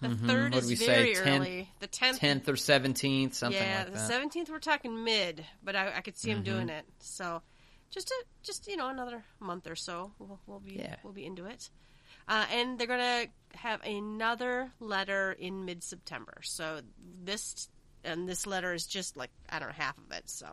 The 0.00 0.08
third 0.08 0.18
Mm-hmm. 0.52 0.54
What 0.54 0.62
is 0.62 0.68
we 0.68 0.76
say, 0.76 0.86
very 0.86 1.14
10th 1.14 1.36
early. 1.40 1.70
The 1.80 1.86
tenth, 1.86 2.20
10th 2.20 2.48
or 2.48 2.54
17th, 2.54 3.34
something 3.34 3.60
yeah, 3.60 3.82
like 3.84 3.92
the 3.92 3.98
seventeenth 3.98 4.48
we're 4.48 4.58
talking 4.58 5.04
mid, 5.04 5.44
but 5.62 5.76
I, 5.76 5.96
I 5.96 6.00
could 6.00 6.16
see 6.16 6.30
him 6.30 6.38
Mm-hmm. 6.38 6.44
doing 6.44 6.68
it. 6.70 6.84
So 7.00 7.42
just 7.90 8.10
a, 8.10 8.24
just 8.42 8.66
you 8.68 8.76
know 8.78 8.88
another 8.88 9.22
month 9.40 9.68
or 9.68 9.76
so, 9.76 10.12
we'll, 10.18 10.40
we'll 10.46 10.60
be 10.60 10.76
Yeah. 10.76 10.96
we'll 11.02 11.12
be 11.12 11.26
into 11.26 11.44
it. 11.46 11.68
Uh, 12.28 12.46
and 12.52 12.78
they're 12.78 12.86
gonna 12.86 13.26
have 13.56 13.82
another 13.84 14.70
letter 14.80 15.32
in 15.32 15.64
mid 15.66 15.82
September. 15.82 16.38
So 16.44 16.80
this 17.24 17.68
and 18.04 18.28
this 18.28 18.46
letter 18.46 18.72
is 18.74 18.86
just 18.86 19.16
like 19.16 19.30
I 19.48 19.58
don't 19.58 19.68
know 19.68 19.74
half 19.76 19.96
of 19.98 20.10
it. 20.16 20.28
So 20.30 20.46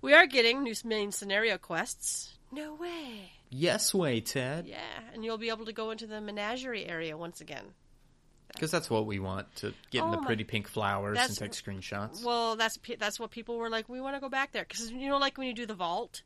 we 0.00 0.12
are 0.14 0.26
getting 0.26 0.62
new 0.62 0.74
main 0.84 1.12
scenario 1.12 1.58
quests. 1.58 2.34
No 2.52 2.74
way. 2.74 3.32
Yes, 3.50 3.92
way, 3.94 4.20
Ted. 4.20 4.66
Yeah, 4.66 4.78
and 5.12 5.24
you'll 5.24 5.38
be 5.38 5.48
able 5.48 5.64
to 5.66 5.72
go 5.72 5.90
into 5.90 6.06
the 6.06 6.20
menagerie 6.20 6.86
area 6.86 7.16
once 7.16 7.40
again. 7.40 7.64
Because 8.52 8.70
that's 8.70 8.88
what 8.88 9.06
we 9.06 9.18
want 9.18 9.52
to 9.56 9.74
get 9.90 10.02
in 10.02 10.08
Oh 10.08 10.10
the 10.12 10.20
my- 10.20 10.26
pretty 10.26 10.44
pink 10.44 10.68
flowers 10.68 11.18
and 11.18 11.36
take 11.36 11.52
screenshots. 11.52 12.22
Well, 12.24 12.54
that's 12.56 12.78
that's 12.98 13.18
what 13.18 13.30
people 13.30 13.56
were 13.58 13.68
like. 13.70 13.88
We 13.88 14.00
want 14.00 14.14
to 14.16 14.20
go 14.20 14.28
back 14.28 14.52
there 14.52 14.64
because 14.68 14.90
you 14.92 15.08
know, 15.08 15.18
like 15.18 15.36
when 15.38 15.48
you 15.48 15.54
do 15.54 15.66
the 15.66 15.74
vault, 15.74 16.22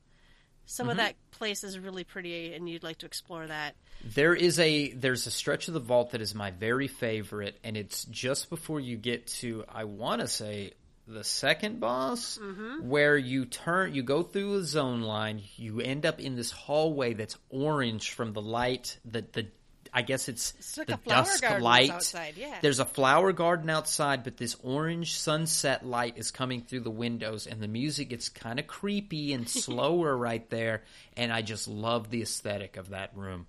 some 0.70 0.88
of 0.88 0.96
Mm-hmm. 0.98 1.07
that 1.07 1.14
place 1.33 1.64
is 1.64 1.78
really 1.78 2.04
pretty, 2.04 2.52
and 2.54 2.68
you'd 2.68 2.83
like 2.83 2.98
to 2.98 3.07
explore 3.07 3.46
that. 3.46 3.74
There 4.04 4.35
is 4.35 4.59
a 4.61 4.92
there's 4.92 5.26
a 5.26 5.31
stretch 5.31 5.66
of 5.68 5.74
the 5.74 5.81
vault 5.81 6.11
that 6.12 6.20
is 6.20 6.35
my 6.35 6.50
very 6.52 6.87
favorite, 6.88 7.59
and 7.64 7.76
it's 7.76 8.04
just 8.04 8.50
before 8.50 8.78
you 8.78 8.96
get 8.96 9.26
to 9.40 9.64
I 9.68 9.85
want 9.85 10.20
to 10.20 10.28
say 10.28 10.72
the 11.07 11.24
second 11.24 11.81
boss, 11.81 12.38
Mm-hmm. 12.38 12.87
where 12.88 13.16
you 13.16 13.46
turn 13.46 13.94
you 13.94 14.02
go 14.02 14.22
through 14.22 14.57
a 14.57 14.62
zone 14.62 15.00
line, 15.02 15.42
you 15.57 15.81
end 15.81 16.04
up 16.04 16.20
in 16.20 16.37
this 16.37 16.50
hallway 16.50 17.14
that's 17.14 17.37
orange 17.48 18.12
from 18.12 18.33
the 18.35 18.42
light, 18.42 18.98
the 19.07 19.24
the 19.33 19.46
I 19.92 20.03
guess 20.03 20.29
it's, 20.29 20.55
It's 20.59 20.79
like 20.79 20.87
the 20.87 20.94
a 20.94 21.09
dusk 21.09 21.42
light 21.61 21.90
outside, 21.90 22.35
yeah. 22.37 22.59
There's 22.61 22.81
a 22.81 22.85
flower 22.85 23.33
garden 23.33 23.70
outside, 23.70 24.24
but 24.24 24.37
this 24.37 24.57
orange 24.62 25.18
sunset 25.18 25.87
light 25.87 26.18
is 26.18 26.31
coming 26.31 26.62
through 26.62 26.81
the 26.81 26.90
windows, 26.90 27.46
and 27.46 27.61
the 27.61 27.68
music 27.68 28.11
gets 28.11 28.29
kind 28.29 28.59
of 28.59 28.66
creepy 28.66 29.33
and 29.33 29.48
slower 29.48 30.16
right 30.16 30.48
there. 30.51 30.83
And 31.16 31.33
I 31.33 31.42
just 31.42 31.68
love 31.68 32.11
the 32.11 32.22
aesthetic 32.22 32.77
of 32.77 32.90
that 32.90 33.16
room. 33.16 33.46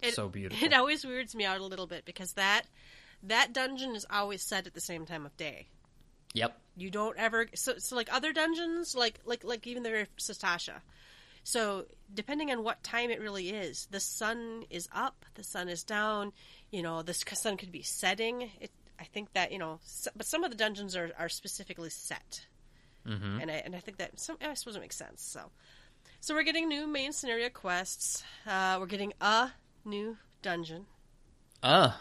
It, 0.00 0.14
so 0.14 0.28
beautiful. 0.28 0.64
It 0.64 0.72
always 0.72 1.04
weirds 1.04 1.34
me 1.34 1.44
out 1.44 1.60
a 1.60 1.64
little 1.64 1.86
bit 1.86 2.04
because 2.04 2.32
that 2.34 2.62
that 3.24 3.52
dungeon 3.52 3.96
is 3.96 4.06
always 4.10 4.42
set 4.42 4.66
at 4.66 4.74
the 4.74 4.80
same 4.80 5.06
time 5.06 5.26
of 5.26 5.36
day. 5.36 5.66
Yep. 6.34 6.56
You 6.76 6.90
don't 6.90 7.16
ever 7.18 7.48
so, 7.54 7.74
so 7.78 7.96
like 7.96 8.12
other 8.12 8.32
dungeons, 8.32 8.94
like 8.94 9.18
like 9.24 9.44
like 9.44 9.66
even 9.66 9.82
the 9.82 10.06
Sastasha. 10.18 10.82
So 11.48 11.86
depending 12.12 12.50
on 12.50 12.62
what 12.62 12.82
time 12.82 13.10
it 13.10 13.22
really 13.22 13.48
is, 13.48 13.88
the 13.90 14.00
sun 14.00 14.64
is 14.68 14.86
up, 14.92 15.24
the 15.32 15.42
sun 15.42 15.70
is 15.70 15.82
down. 15.82 16.34
You 16.70 16.82
know, 16.82 17.00
the 17.00 17.14
sun 17.14 17.56
could 17.56 17.72
be 17.72 17.80
setting. 17.80 18.50
It, 18.60 18.70
I 19.00 19.04
think 19.04 19.32
that 19.32 19.50
you 19.50 19.58
know, 19.58 19.80
s 19.82 20.08
but 20.14 20.26
some 20.26 20.44
of 20.44 20.50
the 20.50 20.58
dungeons 20.58 20.94
are, 20.94 21.10
are 21.18 21.30
specifically 21.30 21.88
set, 21.88 22.44
mm-hmm. 23.06 23.40
and 23.40 23.50
I 23.50 23.62
and 23.64 23.74
I 23.74 23.78
think 23.78 23.96
that 23.96 24.20
some 24.20 24.36
I 24.42 24.52
suppose 24.52 24.76
it 24.76 24.80
makes 24.80 24.96
sense. 24.96 25.22
So, 25.22 25.50
so 26.20 26.34
we're 26.34 26.42
getting 26.42 26.68
new 26.68 26.86
main 26.86 27.14
scenario 27.14 27.48
quests. 27.48 28.22
Uh, 28.46 28.76
we're 28.78 28.92
getting 28.94 29.14
a 29.18 29.52
new 29.86 30.18
dungeon. 30.42 30.84
Uh. 31.62 31.92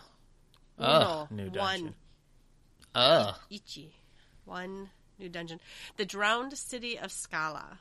Uh. 0.78 1.26
No, 1.32 1.38
New 1.38 1.52
one. 1.52 1.54
dungeon. 1.54 1.96
Uh. 2.94 3.32
Ichi. 3.50 3.96
One 4.44 4.90
new 5.18 5.30
dungeon. 5.30 5.62
The 5.96 6.04
Drowned 6.04 6.58
City 6.58 7.00
of 7.00 7.12
Skalla. 7.12 7.78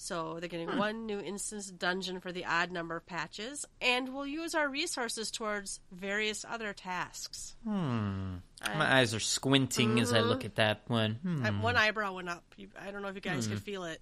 So 0.00 0.36
they're 0.38 0.48
getting 0.48 0.78
one 0.78 1.06
new 1.06 1.18
instance 1.18 1.66
dungeon 1.72 2.20
for 2.20 2.30
the 2.30 2.44
odd 2.44 2.70
number 2.70 2.94
of 2.96 3.04
patches, 3.04 3.64
and 3.80 4.14
we'll 4.14 4.26
use 4.28 4.54
our 4.54 4.68
resources 4.68 5.32
towards 5.32 5.80
various 5.90 6.44
other 6.48 6.72
tasks. 6.72 7.56
My 7.64 8.40
eyes 8.64 9.12
are 9.12 9.18
squinting 9.20 9.98
as 9.98 10.12
I 10.12 10.20
look 10.20 10.44
at 10.44 10.54
that 10.54 10.82
one. 10.86 11.16
Hmm. 11.22 11.44
I- 11.44 11.50
one 11.50 11.76
eyebrow 11.76 12.12
went 12.14 12.28
up. 12.28 12.44
I 12.80 12.92
don't 12.92 13.02
know 13.02 13.08
if 13.08 13.16
you 13.16 13.20
guys 13.20 13.48
could 13.48 13.60
feel 13.60 13.82
it. 13.84 14.00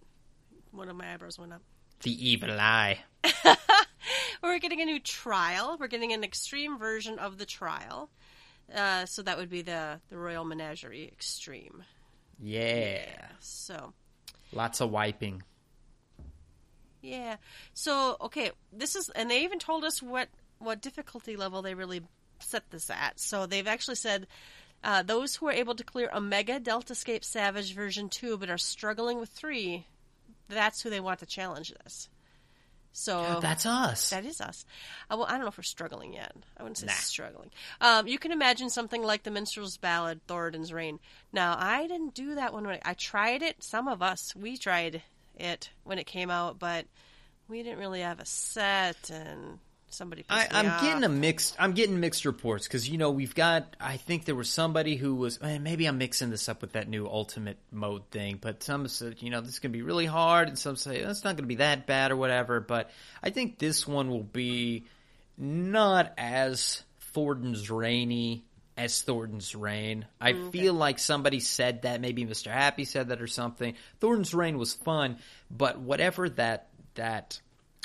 One 0.70 0.90
of 0.90 0.96
my 0.96 1.14
eyebrows 1.14 1.38
went 1.38 1.54
up. 1.54 1.62
The 2.02 2.28
evil 2.28 2.50
eye. 2.60 2.98
We're 4.42 4.58
getting 4.58 4.82
a 4.82 4.84
new 4.84 5.00
trial. 5.00 5.76
We're 5.80 5.86
getting 5.88 6.12
an 6.12 6.22
extreme 6.24 6.78
version 6.78 7.18
of 7.18 7.38
the 7.38 7.46
trial. 7.46 8.10
Uh, 8.74 9.06
so 9.06 9.22
that 9.22 9.38
would 9.38 9.48
be 9.48 9.62
the 9.62 10.00
the 10.10 10.18
Royal 10.18 10.44
Menagerie 10.44 11.08
Extreme. 11.10 11.84
Yeah. 12.38 13.06
So 13.40 13.94
Lots 14.52 14.80
of 14.82 14.90
wiping. 14.90 15.42
Yeah. 17.06 17.36
So 17.74 18.16
okay, 18.20 18.50
this 18.72 18.96
is, 18.96 19.08
and 19.10 19.30
they 19.30 19.44
even 19.44 19.58
told 19.58 19.84
us 19.84 20.02
what 20.02 20.28
what 20.58 20.80
difficulty 20.82 21.36
level 21.36 21.62
they 21.62 21.74
really 21.74 22.02
set 22.40 22.70
this 22.70 22.90
at. 22.90 23.18
So 23.20 23.46
they've 23.46 23.66
actually 23.66 23.96
said 23.96 24.26
uh, 24.84 25.02
those 25.02 25.36
who 25.36 25.48
are 25.48 25.52
able 25.52 25.74
to 25.74 25.84
clear 25.84 26.10
Omega 26.14 26.60
Delta 26.60 26.92
Deltascape 26.94 27.24
Savage 27.24 27.74
version 27.74 28.08
two, 28.08 28.36
but 28.36 28.50
are 28.50 28.58
struggling 28.58 29.18
with 29.20 29.28
three, 29.30 29.86
that's 30.48 30.82
who 30.82 30.90
they 30.90 31.00
want 31.00 31.20
to 31.20 31.26
challenge 31.26 31.72
this. 31.82 32.08
So 32.92 33.40
That's 33.42 33.66
us. 33.66 34.08
that 34.08 34.24
is 34.24 34.40
us. 34.40 34.64
Uh, 35.10 35.16
well, 35.18 35.26
I 35.26 35.32
don't 35.32 35.42
know 35.42 35.48
if 35.48 35.58
we're 35.58 35.64
struggling 35.64 36.14
yet. 36.14 36.32
I 36.56 36.62
wouldn't 36.62 36.78
say 36.78 36.86
Nah. 36.86 36.92
struggling. 36.94 37.50
Um, 37.78 38.06
you 38.06 38.18
can 38.18 38.32
imagine 38.32 38.70
something 38.70 39.02
like 39.02 39.22
the 39.22 39.30
Minstrel's 39.30 39.76
Ballad, 39.76 40.22
Thordan's 40.26 40.72
Reign. 40.72 40.98
Now, 41.30 41.56
I 41.58 41.86
didn't 41.88 42.14
do 42.14 42.36
that 42.36 42.54
one. 42.54 42.66
I, 42.66 42.80
I 42.86 42.94
tried 42.94 43.42
it. 43.42 43.62
Some 43.62 43.86
of 43.86 44.00
us, 44.00 44.34
we 44.34 44.56
tried 44.56 45.02
it 45.36 45.70
when 45.84 45.98
it 45.98 46.06
came 46.06 46.30
out, 46.30 46.58
but 46.58 46.86
we 47.48 47.62
didn't 47.62 47.78
really 47.78 48.00
have 48.00 48.20
a 48.20 48.26
set, 48.26 49.10
and 49.10 49.58
somebody 49.88 50.24
I, 50.28 50.48
I'm 50.50 50.66
off. 50.66 50.82
getting 50.82 51.04
a 51.04 51.08
mixed. 51.08 51.56
I'm 51.58 51.72
getting 51.72 52.00
mixed 52.00 52.24
reports 52.24 52.66
because 52.66 52.88
you 52.88 52.98
know 52.98 53.10
we've 53.10 53.34
got. 53.34 53.76
I 53.80 53.96
think 53.96 54.24
there 54.24 54.34
was 54.34 54.50
somebody 54.50 54.96
who 54.96 55.14
was. 55.14 55.40
maybe 55.40 55.86
I'm 55.86 55.98
mixing 55.98 56.30
this 56.30 56.48
up 56.48 56.60
with 56.60 56.72
that 56.72 56.88
new 56.88 57.06
ultimate 57.06 57.58
mode 57.70 58.10
thing, 58.10 58.38
but 58.40 58.62
some 58.62 58.86
said 58.88 59.16
you 59.20 59.30
know 59.30 59.40
this 59.40 59.54
is 59.54 59.58
going 59.58 59.72
to 59.72 59.76
be 59.76 59.82
really 59.82 60.06
hard, 60.06 60.48
and 60.48 60.58
some 60.58 60.76
say 60.76 61.04
"Oh, 61.04 61.10
it's 61.10 61.24
not 61.24 61.36
going 61.36 61.44
to 61.44 61.48
be 61.48 61.56
that 61.56 61.86
bad 61.86 62.10
or 62.10 62.16
whatever. 62.16 62.60
But 62.60 62.90
I 63.22 63.30
think 63.30 63.58
this 63.58 63.86
one 63.86 64.10
will 64.10 64.22
be 64.22 64.84
not 65.38 66.12
as 66.18 66.82
Thordan's 67.14 67.70
rainy 67.70 68.44
as 68.76 69.02
Thordan's 69.02 69.54
Reign. 69.54 70.06
I 70.20 70.32
mm, 70.32 70.52
feel 70.52 70.74
like 70.74 70.98
somebody 70.98 71.40
said 71.40 71.82
that. 71.82 72.00
Maybe 72.00 72.24
Mr. 72.24 72.50
Happy 72.50 72.84
said 72.84 73.08
that 73.08 73.22
or 73.22 73.26
something. 73.26 73.74
Thordan's 74.00 74.34
Reign 74.34 74.58
was 74.58 74.74
fun, 74.74 75.18
but 75.50 75.78
whatever 75.78 76.28
that 76.30 76.68
that 76.94 77.40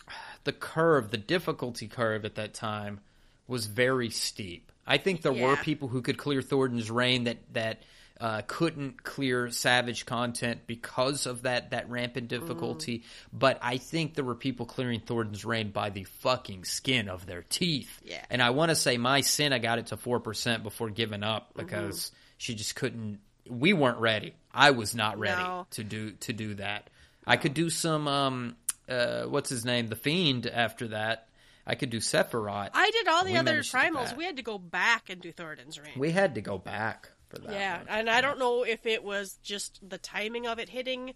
the 0.43 0.53
curve, 0.53 1.11
the 1.11 1.17
difficulty 1.17 1.87
curve 1.87 2.25
at 2.25 2.35
that 2.35 2.53
time 2.53 2.99
was 3.47 3.65
very 3.65 4.09
steep. 4.09 4.71
I 4.85 4.97
think 4.97 5.21
there 5.21 5.33
were 5.33 5.55
people 5.57 5.87
who 5.87 6.01
could 6.01 6.17
clear 6.17 6.41
Thordan's 6.41 6.91
Reign 6.91 7.25
that 7.25 7.37
that 7.53 7.83
uh, 8.21 8.41
couldn't 8.45 9.03
clear 9.03 9.49
Savage 9.49 10.05
content 10.05 10.61
because 10.67 11.25
of 11.25 11.41
that 11.41 11.71
that 11.71 11.89
rampant 11.89 12.27
difficulty. 12.27 13.03
But 13.33 13.57
I 13.61 13.77
think 13.77 14.13
there 14.13 14.23
were 14.23 14.35
people 14.35 14.65
clearing 14.67 14.99
Thordan's 15.01 15.43
reign 15.43 15.71
by 15.71 15.89
the 15.89 16.03
fucking 16.03 16.65
skin 16.65 17.09
of 17.09 17.25
their 17.25 17.41
teeth. 17.41 17.99
Yeah. 18.05 18.23
And 18.29 18.41
I 18.41 18.51
want 18.51 18.69
to 18.69 18.75
say 18.75 18.97
my 18.97 19.21
sin, 19.21 19.53
I 19.53 19.59
got 19.59 19.79
it 19.79 19.87
to 19.87 19.97
four 19.97 20.19
percent 20.19 20.63
before 20.63 20.89
giving 20.91 21.23
up 21.23 21.49
Mm-hmm. 21.55 21.65
because 21.65 22.11
she 22.37 22.55
just 22.55 22.75
couldn't. 22.75 23.19
We 23.49 23.73
weren't 23.73 23.97
ready. 23.97 24.35
I 24.53 24.71
was 24.71 24.93
not 24.95 25.17
ready 25.19 25.41
No. 25.41 25.65
to 25.71 25.83
do 25.83 26.11
to 26.11 26.31
do 26.33 26.53
that. 26.55 26.89
I 27.25 27.37
could 27.37 27.53
do 27.55 27.69
some 27.69 28.07
um 28.07 28.55
uh 28.87 29.23
what's 29.23 29.49
his 29.49 29.65
name 29.65 29.87
the 29.87 29.95
fiend 29.95 30.45
after 30.47 30.89
that. 30.89 31.27
I 31.65 31.75
could 31.75 31.89
do 31.91 31.97
Sephiroth. 31.97 32.69
I 32.73 32.89
did 32.91 33.07
all 33.07 33.23
the 33.23 33.31
We 33.33 33.37
other 33.37 33.51
managed 33.51 33.71
to 33.71 33.77
do 33.77 33.83
primals. 33.95 34.15
We 34.17 34.25
had 34.25 34.37
to 34.37 34.43
go 34.43 34.57
back 34.57 35.09
and 35.09 35.21
do 35.21 35.31
Thordan's 35.31 35.79
Reign. 35.79 35.93
we 35.97 36.11
had 36.11 36.35
to 36.35 36.41
go 36.41 36.57
back 36.57 37.11
for 37.31 37.39
that. 37.39 37.53
Yeah, 37.53 37.77
one. 37.79 37.87
and 37.89 38.09
I 38.09 38.21
don't 38.21 38.39
know 38.39 38.63
if 38.63 38.85
it 38.85 39.03
was 39.03 39.39
just 39.43 39.79
the 39.87 39.97
timing 39.97 40.47
of 40.47 40.59
it 40.59 40.69
hitting, 40.69 41.13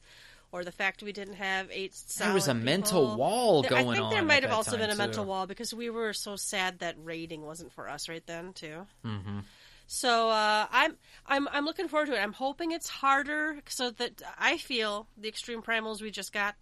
or 0.52 0.64
the 0.64 0.72
fact 0.72 1.04
we 1.04 1.12
didn't 1.12 1.36
have 1.36 1.70
eight. 1.72 1.94
There 2.18 2.34
was 2.34 2.46
solid 2.46 2.62
a 2.62 2.64
mental 2.64 3.18
wall 3.18 3.64
going 3.64 3.90
I 3.90 3.94
think 3.94 4.06
on 4.06 4.12
there 4.12 4.24
might 4.24 4.44
have 4.44 4.54
also 4.54 4.78
been 4.78 4.90
a 4.90 4.96
mental 4.96 5.26
wall 5.26 5.48
because 5.48 5.74
we 5.74 5.90
were 5.90 6.14
so 6.14 6.36
sad 6.36 6.80
that 6.80 6.96
raiding 7.04 7.42
wasn't 7.42 7.74
for 7.74 7.90
us 7.90 8.08
right 8.08 8.26
then 8.26 8.54
too. 8.54 8.88
Mm-hmm. 9.06 9.40
So 9.88 10.30
uh, 10.30 10.66
I'm 10.72 10.96
I'm 11.28 11.48
I'm 11.50 11.66
looking 11.66 11.88
forward 11.88 12.08
to 12.08 12.16
it. 12.16 12.20
I'm 12.20 12.34
hoping 12.34 12.72
it's 12.72 12.90
harder 12.90 13.60
so 13.68 13.92
that 13.92 14.22
I 14.40 14.58
feel 14.58 15.08
the 15.18 15.28
extreme 15.28 15.62
primals 15.62 16.02
we 16.02 16.10
just 16.10 16.34
got 16.34 16.56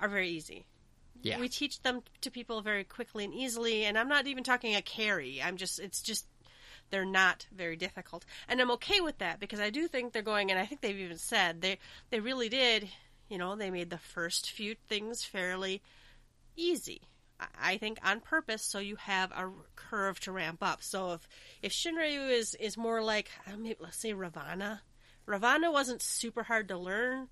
are 0.00 0.08
very 0.08 0.30
easy. 0.30 0.66
Yeah. 1.20 1.40
we 1.40 1.48
teach 1.48 1.82
them 1.82 2.02
to 2.20 2.30
people 2.30 2.62
very 2.62 2.84
quickly 2.84 3.24
and 3.24 3.34
easily. 3.34 3.84
And 3.84 3.98
I'm 3.98 4.08
not 4.08 4.28
even 4.28 4.44
talking 4.44 4.76
a 4.76 4.82
carry. 4.82 5.42
I'm 5.42 5.56
just 5.56 5.78
it's 5.78 6.00
just 6.00 6.26
they're 6.90 7.04
not 7.04 7.46
very 7.52 7.76
difficult, 7.76 8.24
and 8.48 8.60
I'm 8.60 8.70
okay 8.72 9.00
with 9.00 9.18
that 9.18 9.40
because 9.40 9.60
I 9.60 9.70
do 9.70 9.88
think 9.88 10.12
they're 10.12 10.22
going. 10.22 10.50
And 10.50 10.58
I 10.58 10.66
think 10.66 10.80
they've 10.80 10.98
even 10.98 11.18
said 11.18 11.60
they 11.60 11.78
they 12.10 12.20
really 12.20 12.48
did. 12.48 12.88
You 13.28 13.38
know, 13.38 13.56
they 13.56 13.70
made 13.70 13.90
the 13.90 13.98
first 13.98 14.50
few 14.50 14.74
things 14.88 15.24
fairly 15.24 15.82
easy. 16.56 17.02
I- 17.40 17.78
think 17.78 17.98
on 18.02 18.20
purpose, 18.20 18.62
so 18.62 18.78
you 18.78 18.96
have 18.96 19.30
a 19.32 19.50
curve 19.76 20.18
to 20.20 20.32
ramp 20.32 20.62
up. 20.62 20.82
So 20.82 21.12
if 21.12 21.28
if 21.62 21.72
Shinryu 21.72 22.30
is 22.30 22.54
is 22.56 22.76
more 22.76 23.02
like 23.02 23.30
know, 23.46 23.74
let's 23.80 23.98
say 23.98 24.12
Ravana, 24.12 24.82
Ravana 25.26 25.70
wasn't 25.70 26.02
super 26.02 26.42
hard 26.42 26.68
to 26.68 26.78
learn, 26.78 27.28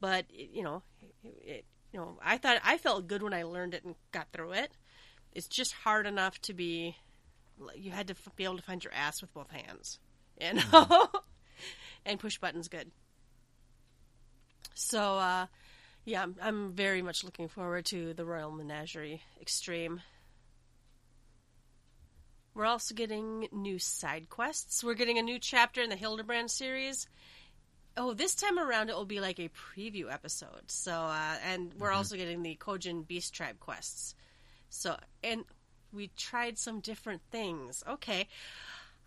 but 0.00 0.26
it, 0.30 0.50
you 0.52 0.62
know, 0.62 0.82
it, 1.22 1.64
you 1.92 2.00
know, 2.00 2.18
I 2.22 2.38
thought 2.38 2.60
I 2.64 2.78
felt 2.78 3.08
good 3.08 3.22
when 3.22 3.34
I 3.34 3.42
learned 3.42 3.74
it 3.74 3.84
and 3.84 3.94
got 4.12 4.28
through 4.32 4.52
it. 4.52 4.72
It's 5.32 5.48
just 5.48 5.72
hard 5.72 6.06
enough 6.06 6.40
to 6.42 6.54
be. 6.54 6.96
You 7.76 7.90
had 7.90 8.08
to 8.08 8.14
f- 8.14 8.36
be 8.36 8.44
able 8.44 8.56
to 8.56 8.62
find 8.62 8.82
your 8.82 8.92
ass 8.92 9.20
with 9.20 9.32
both 9.34 9.50
hands, 9.50 9.98
you 10.40 10.54
know, 10.54 11.08
and 12.06 12.18
push 12.18 12.38
buttons 12.38 12.68
good. 12.68 12.90
So, 14.74 15.18
uh, 15.18 15.46
yeah, 16.04 16.22
I'm, 16.22 16.36
I'm 16.42 16.72
very 16.72 17.02
much 17.02 17.24
looking 17.24 17.48
forward 17.48 17.84
to 17.86 18.14
the 18.14 18.24
Royal 18.24 18.50
Menagerie 18.50 19.22
Extreme. 19.40 20.00
We're 22.54 22.66
also 22.66 22.94
getting 22.94 23.48
new 23.50 23.78
side 23.78 24.28
quests. 24.28 24.84
We're 24.84 24.94
getting 24.94 25.18
a 25.18 25.22
new 25.22 25.38
chapter 25.38 25.80
in 25.80 25.88
the 25.88 25.96
Hildebrand 25.96 26.50
series. 26.50 27.06
Oh, 27.96 28.12
this 28.14 28.34
time 28.34 28.58
around 28.58 28.90
it 28.90 28.96
will 28.96 29.06
be 29.06 29.20
like 29.20 29.38
a 29.38 29.50
preview 29.50 30.12
episode. 30.12 30.70
So, 30.70 30.92
uh, 30.92 31.36
and 31.44 31.72
we're 31.78 31.92
also 31.92 32.16
getting 32.16 32.42
the 32.42 32.56
Kojin 32.56 33.06
Beast 33.06 33.34
Tribe 33.34 33.58
quests. 33.60 34.14
So, 34.68 34.96
and 35.22 35.44
we 35.92 36.10
tried 36.16 36.58
some 36.58 36.80
different 36.80 37.22
things. 37.30 37.82
Okay. 37.88 38.28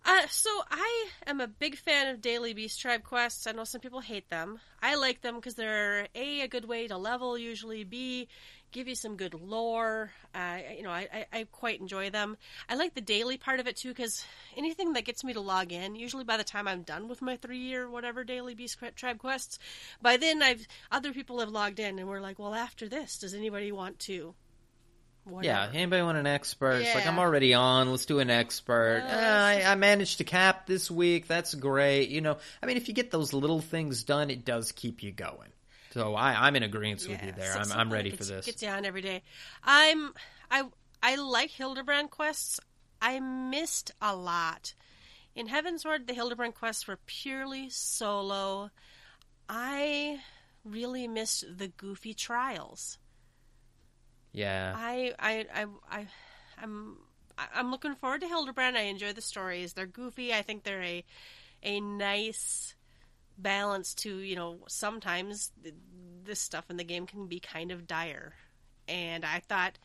Uh, 0.08 0.28
so 0.30 0.52
I 0.70 1.08
am 1.26 1.42
a 1.42 1.48
big 1.48 1.76
fan 1.78 2.14
of 2.14 2.22
daily 2.22 2.54
Beast 2.54 2.80
Tribe 2.80 3.04
quests. 3.04 3.48
I 3.48 3.54
know 3.54 3.64
some 3.64 3.82
people 3.82 4.02
hate 4.02 4.30
them. 4.30 4.60
I 4.82 4.96
like 4.96 5.22
them 5.22 5.36
because 5.36 5.56
they're 5.56 6.08
a 6.14 6.42
a 6.42 6.48
good 6.48 6.66
way 6.66 6.88
to 6.88 6.96
level. 6.96 7.40
Usually, 7.40 7.84
b 7.84 8.28
give 8.72 8.88
you 8.88 8.94
some 8.94 9.16
good 9.16 9.34
lore. 9.34 10.12
Uh, 10.36 10.58
you 10.76 10.84
know, 10.84 10.92
I, 10.92 11.08
I, 11.12 11.26
I 11.40 11.48
quite 11.52 11.80
enjoy 11.80 12.12
them. 12.12 12.38
I 12.70 12.76
like 12.76 12.94
the 12.94 13.02
daily 13.02 13.38
part 13.38 13.60
of 13.60 13.68
it 13.68 13.78
too 13.78 13.90
because 13.90 14.24
anything 14.56 14.94
that 14.94 15.06
gets 15.06 15.24
me 15.24 15.34
to 15.34 15.40
log 15.40 15.72
in. 15.72 15.96
Usually, 15.96 16.24
by 16.24 16.38
the 16.38 16.44
time 16.44 16.68
I'm 16.68 16.84
done 16.84 17.08
with 17.08 17.24
my 17.24 17.38
three 17.38 17.58
year 17.58 17.90
whatever 17.90 18.24
daily 18.24 18.54
Beast 18.54 18.78
Tribe 18.96 19.18
quests, 19.18 19.58
by 20.04 20.18
then 20.18 20.44
I've 20.44 20.68
other 20.92 21.14
people 21.14 21.40
have 21.40 21.50
logged 21.50 21.80
in 21.80 21.98
and 21.98 22.08
we're 22.08 22.22
like, 22.22 22.38
well, 22.38 22.54
after 22.54 22.88
this, 22.88 23.18
does 23.18 23.34
anybody 23.34 23.72
want 23.72 23.98
to? 24.02 24.36
Yeah, 25.28 25.32
Whatever. 25.34 25.72
anybody 25.78 26.02
want 26.04 26.18
an 26.18 26.28
expert? 26.28 26.82
It's 26.82 26.94
like 26.94 27.08
I'm 27.08 27.18
already 27.20 27.54
on. 27.56 27.90
Let's 27.90 28.06
do 28.06 28.20
an 28.20 28.30
expert. 28.30 29.04
Uh, 29.06 29.08
Uh, 29.12 29.18
I, 29.18 29.64
I 29.72 29.76
managed 29.76 30.20
to 30.20 30.24
cap 30.24 30.68
this 30.68 30.92
week. 30.92 31.28
That's 31.28 31.56
great. 31.56 32.10
You 32.10 32.22
know, 32.22 32.38
I 32.62 32.66
mean, 32.68 32.78
if 32.78 32.88
you 32.88 32.94
get 32.94 33.10
those 33.12 33.34
little 33.34 33.60
things 33.60 34.04
done, 34.04 34.30
it 34.30 34.46
does 34.46 34.72
keep 34.72 35.02
you 35.02 35.12
going. 35.12 35.50
So 35.94 36.14
I, 36.14 36.48
I'm 36.48 36.56
in 36.56 36.64
agreement 36.64 37.08
with 37.08 37.24
you 37.24 37.32
there. 37.32 37.56
I'm, 37.58 37.72
I'm 37.72 37.92
ready 37.92 38.10
that 38.12 38.18
for 38.18 38.26
this. 38.26 38.46
Gets 38.46 38.62
you 38.62 38.70
on 38.70 38.86
every 38.86 39.02
day. 39.02 39.24
I'm 39.64 40.14
I 40.52 40.64
I 41.02 41.16
like 41.16 41.50
Hildebrand 41.52 42.12
quests. 42.12 42.60
I 43.02 43.20
missed 43.20 43.92
a 44.02 44.16
lot. 44.16 44.74
In 45.36 45.48
Heavensward, 45.48 46.06
the 46.08 46.14
Hildebrand 46.14 46.56
quests 46.56 46.88
were 46.88 47.00
purely 47.06 47.70
solo. 47.70 48.70
I 49.50 50.20
really 50.64 51.08
missed 51.08 51.46
the 51.58 51.68
goofy 51.70 52.14
trials. 52.14 52.98
Yeah. 54.36 54.76
I 54.76 55.14
I 55.18 55.46
I, 55.54 55.66
I 55.90 56.08
I'm 56.62 56.98
I'm 57.38 57.72
looking 57.72 57.96
forward 57.96 58.22
to 58.22 58.28
Hildebrand. 58.28 58.78
I 58.78 58.82
enjoy 58.84 59.14
the 59.14 59.22
stories. 59.22 59.74
They're 59.74 59.86
goofy. 59.86 60.34
I 60.34 60.42
think 60.42 60.64
they're 60.64 60.84
a 60.84 61.04
a 61.64 61.80
nice 61.80 62.76
balance 63.38 63.94
to 63.96 64.18
you 64.18 64.36
know 64.36 64.60
sometimes 64.68 65.52
th- 65.64 65.76
this 66.24 66.40
stuff 66.40 66.66
in 66.70 66.78
the 66.78 66.84
game 66.84 67.06
can 67.08 67.28
be 67.28 67.40
kind 67.40 67.72
of 67.72 67.88
dire, 67.88 68.34
and 68.88 69.26
I 69.26 69.40
thought. 69.40 69.78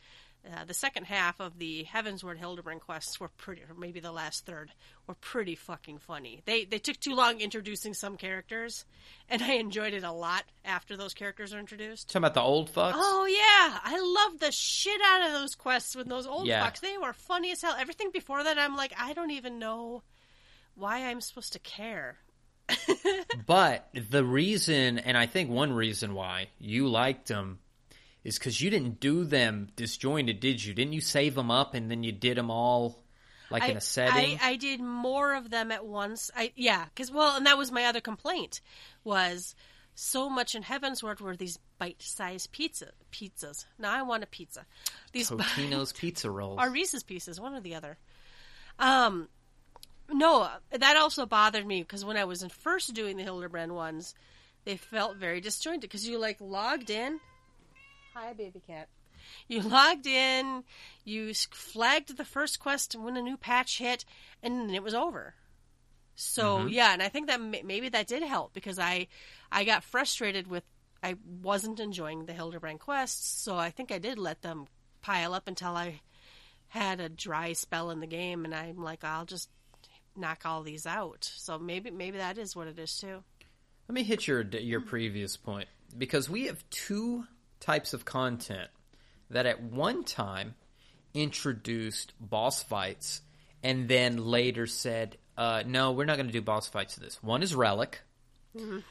Uh, 0.43 0.65
the 0.65 0.73
second 0.73 1.03
half 1.05 1.39
of 1.39 1.59
the 1.59 1.83
Heavensward 1.85 2.37
Hildebrand 2.37 2.81
quests 2.81 3.19
were 3.19 3.27
pretty, 3.37 3.61
or 3.61 3.75
maybe 3.77 3.99
the 3.99 4.11
last 4.11 4.43
third, 4.45 4.71
were 5.05 5.13
pretty 5.13 5.53
fucking 5.53 5.99
funny. 5.99 6.41
They 6.45 6.65
they 6.65 6.79
took 6.79 6.99
too 6.99 7.13
long 7.13 7.39
introducing 7.41 7.93
some 7.93 8.17
characters, 8.17 8.85
and 9.29 9.43
I 9.43 9.53
enjoyed 9.53 9.93
it 9.93 10.03
a 10.03 10.11
lot 10.11 10.43
after 10.65 10.97
those 10.97 11.13
characters 11.13 11.53
are 11.53 11.59
introduced. 11.59 12.07
Talking 12.09 12.21
about 12.25 12.33
the 12.33 12.41
old 12.41 12.73
fucks. 12.73 12.93
Oh 12.95 13.25
yeah, 13.27 13.79
I 13.83 13.99
love 14.29 14.39
the 14.39 14.51
shit 14.51 14.99
out 15.05 15.27
of 15.27 15.33
those 15.33 15.53
quests 15.53 15.95
with 15.95 16.07
those 16.09 16.25
old 16.25 16.47
Yeah. 16.47 16.65
fucks. 16.67 16.79
They 16.79 16.97
were 16.97 17.13
funny 17.13 17.51
as 17.51 17.61
hell. 17.61 17.75
Everything 17.79 18.09
before 18.11 18.43
that, 18.43 18.57
I'm 18.57 18.75
like, 18.75 18.93
I 18.97 19.13
don't 19.13 19.31
even 19.31 19.59
know 19.59 20.01
why 20.73 21.05
I'm 21.05 21.21
supposed 21.21 21.53
to 21.53 21.59
care. 21.59 22.17
But 23.45 23.87
the 23.93 24.23
reason, 24.23 24.99
and 24.99 25.17
I 25.17 25.25
think 25.25 25.49
one 25.49 25.73
reason 25.73 26.13
why 26.13 26.47
you 26.59 26.87
liked 26.87 27.27
them, 27.27 27.59
is 28.23 28.37
because 28.37 28.61
you 28.61 28.69
didn't 28.69 28.99
do 28.99 29.23
them 29.23 29.69
disjointed, 29.75 30.39
did 30.39 30.63
you? 30.63 30.73
Didn't 30.73 30.93
you 30.93 31.01
save 31.01 31.35
them 31.35 31.51
up 31.51 31.73
and 31.73 31.89
then 31.89 32.03
you 32.03 32.11
did 32.11 32.37
them 32.37 32.51
all 32.51 33.03
like 33.49 33.67
in 33.67 33.77
a 33.77 33.81
setting? 33.81 34.39
I, 34.41 34.51
I 34.51 34.55
did 34.55 34.79
more 34.79 35.33
of 35.33 35.49
them 35.49 35.71
at 35.71 35.85
once. 35.85 36.29
I 36.35 36.51
yeah, 36.55 36.85
because 36.85 37.11
well, 37.11 37.35
and 37.35 37.45
that 37.45 37.57
was 37.57 37.71
my 37.71 37.85
other 37.85 38.01
complaint 38.01 38.61
was 39.03 39.55
so 39.95 40.29
much 40.29 40.55
in 40.55 40.63
Heavensward 40.63 41.19
were 41.19 41.35
these 41.35 41.59
bite-sized 41.77 42.51
pizza 42.51 42.91
pizzas. 43.11 43.65
Now 43.77 43.91
I 43.91 44.03
want 44.03 44.23
a 44.23 44.27
pizza. 44.27 44.65
These 45.11 45.29
Totino's 45.31 45.91
pizza 45.91 46.29
rolls. 46.29 46.59
or 46.61 46.69
Reese's 46.69 47.03
Pieces, 47.03 47.39
one 47.39 47.53
or 47.53 47.61
the 47.61 47.75
other. 47.75 47.97
Um, 48.79 49.27
no, 50.09 50.49
that 50.71 50.97
also 50.97 51.25
bothered 51.25 51.65
me 51.65 51.81
because 51.81 52.05
when 52.05 52.17
I 52.17 52.25
was 52.25 52.43
in 52.43 52.49
first 52.49 52.93
doing 52.93 53.17
the 53.17 53.23
Hildebrand 53.23 53.73
ones, 53.73 54.15
they 54.65 54.77
felt 54.77 55.17
very 55.17 55.41
disjointed 55.41 55.81
because 55.81 56.07
you 56.07 56.19
like 56.19 56.37
logged 56.39 56.89
in. 56.89 57.19
Hi, 58.13 58.33
baby 58.33 58.61
cat. 58.65 58.89
You 59.47 59.61
logged 59.61 60.07
in, 60.07 60.63
you 61.05 61.33
flagged 61.33 62.17
the 62.17 62.25
first 62.25 62.59
quest 62.59 62.95
when 62.95 63.17
a 63.17 63.21
new 63.21 63.37
patch 63.37 63.77
hit, 63.77 64.03
and 64.41 64.59
then 64.59 64.75
it 64.75 64.83
was 64.83 64.93
over. 64.93 65.35
So 66.15 66.59
mm-hmm. 66.59 66.67
yeah, 66.69 66.93
and 66.93 67.01
I 67.01 67.09
think 67.09 67.27
that 67.27 67.41
maybe 67.41 67.89
that 67.89 68.07
did 68.07 68.23
help 68.23 68.53
because 68.53 68.79
I 68.79 69.07
I 69.51 69.63
got 69.63 69.83
frustrated 69.83 70.47
with 70.47 70.63
I 71.01 71.15
wasn't 71.41 71.79
enjoying 71.79 72.25
the 72.25 72.33
Hildebrand 72.33 72.79
quests, 72.79 73.41
so 73.41 73.57
I 73.57 73.71
think 73.71 73.91
I 73.91 73.97
did 73.97 74.19
let 74.19 74.41
them 74.41 74.67
pile 75.01 75.33
up 75.33 75.47
until 75.47 75.75
I 75.75 76.01
had 76.67 76.99
a 76.99 77.09
dry 77.09 77.53
spell 77.53 77.91
in 77.91 77.99
the 77.99 78.07
game, 78.07 78.45
and 78.45 78.53
I'm 78.53 78.77
like, 78.77 79.03
I'll 79.03 79.25
just 79.25 79.49
knock 80.15 80.41
all 80.45 80.61
these 80.63 80.85
out. 80.85 81.29
So 81.35 81.57
maybe 81.57 81.91
maybe 81.91 82.17
that 82.17 82.37
is 82.37 82.55
what 82.55 82.67
it 82.67 82.77
is 82.77 82.97
too. 82.97 83.23
Let 83.87 83.95
me 83.95 84.03
hit 84.03 84.27
your 84.27 84.41
your 84.41 84.81
previous 84.81 85.37
point 85.37 85.69
because 85.97 86.29
we 86.29 86.45
have 86.45 86.63
two 86.69 87.25
types 87.61 87.93
of 87.93 88.03
content 88.03 88.69
that 89.29 89.45
at 89.45 89.63
one 89.63 90.03
time 90.03 90.55
introduced 91.13 92.13
boss 92.19 92.61
fights 92.63 93.21
and 93.63 93.87
then 93.87 94.17
later 94.17 94.67
said, 94.67 95.17
uh, 95.37 95.63
"No, 95.65 95.91
we're 95.93 96.05
not 96.05 96.17
going 96.17 96.27
to 96.27 96.33
do 96.33 96.41
boss 96.41 96.67
fights. 96.67 96.95
To 96.95 96.99
this 96.99 97.21
one 97.23 97.43
is 97.43 97.55
Relic, 97.55 98.01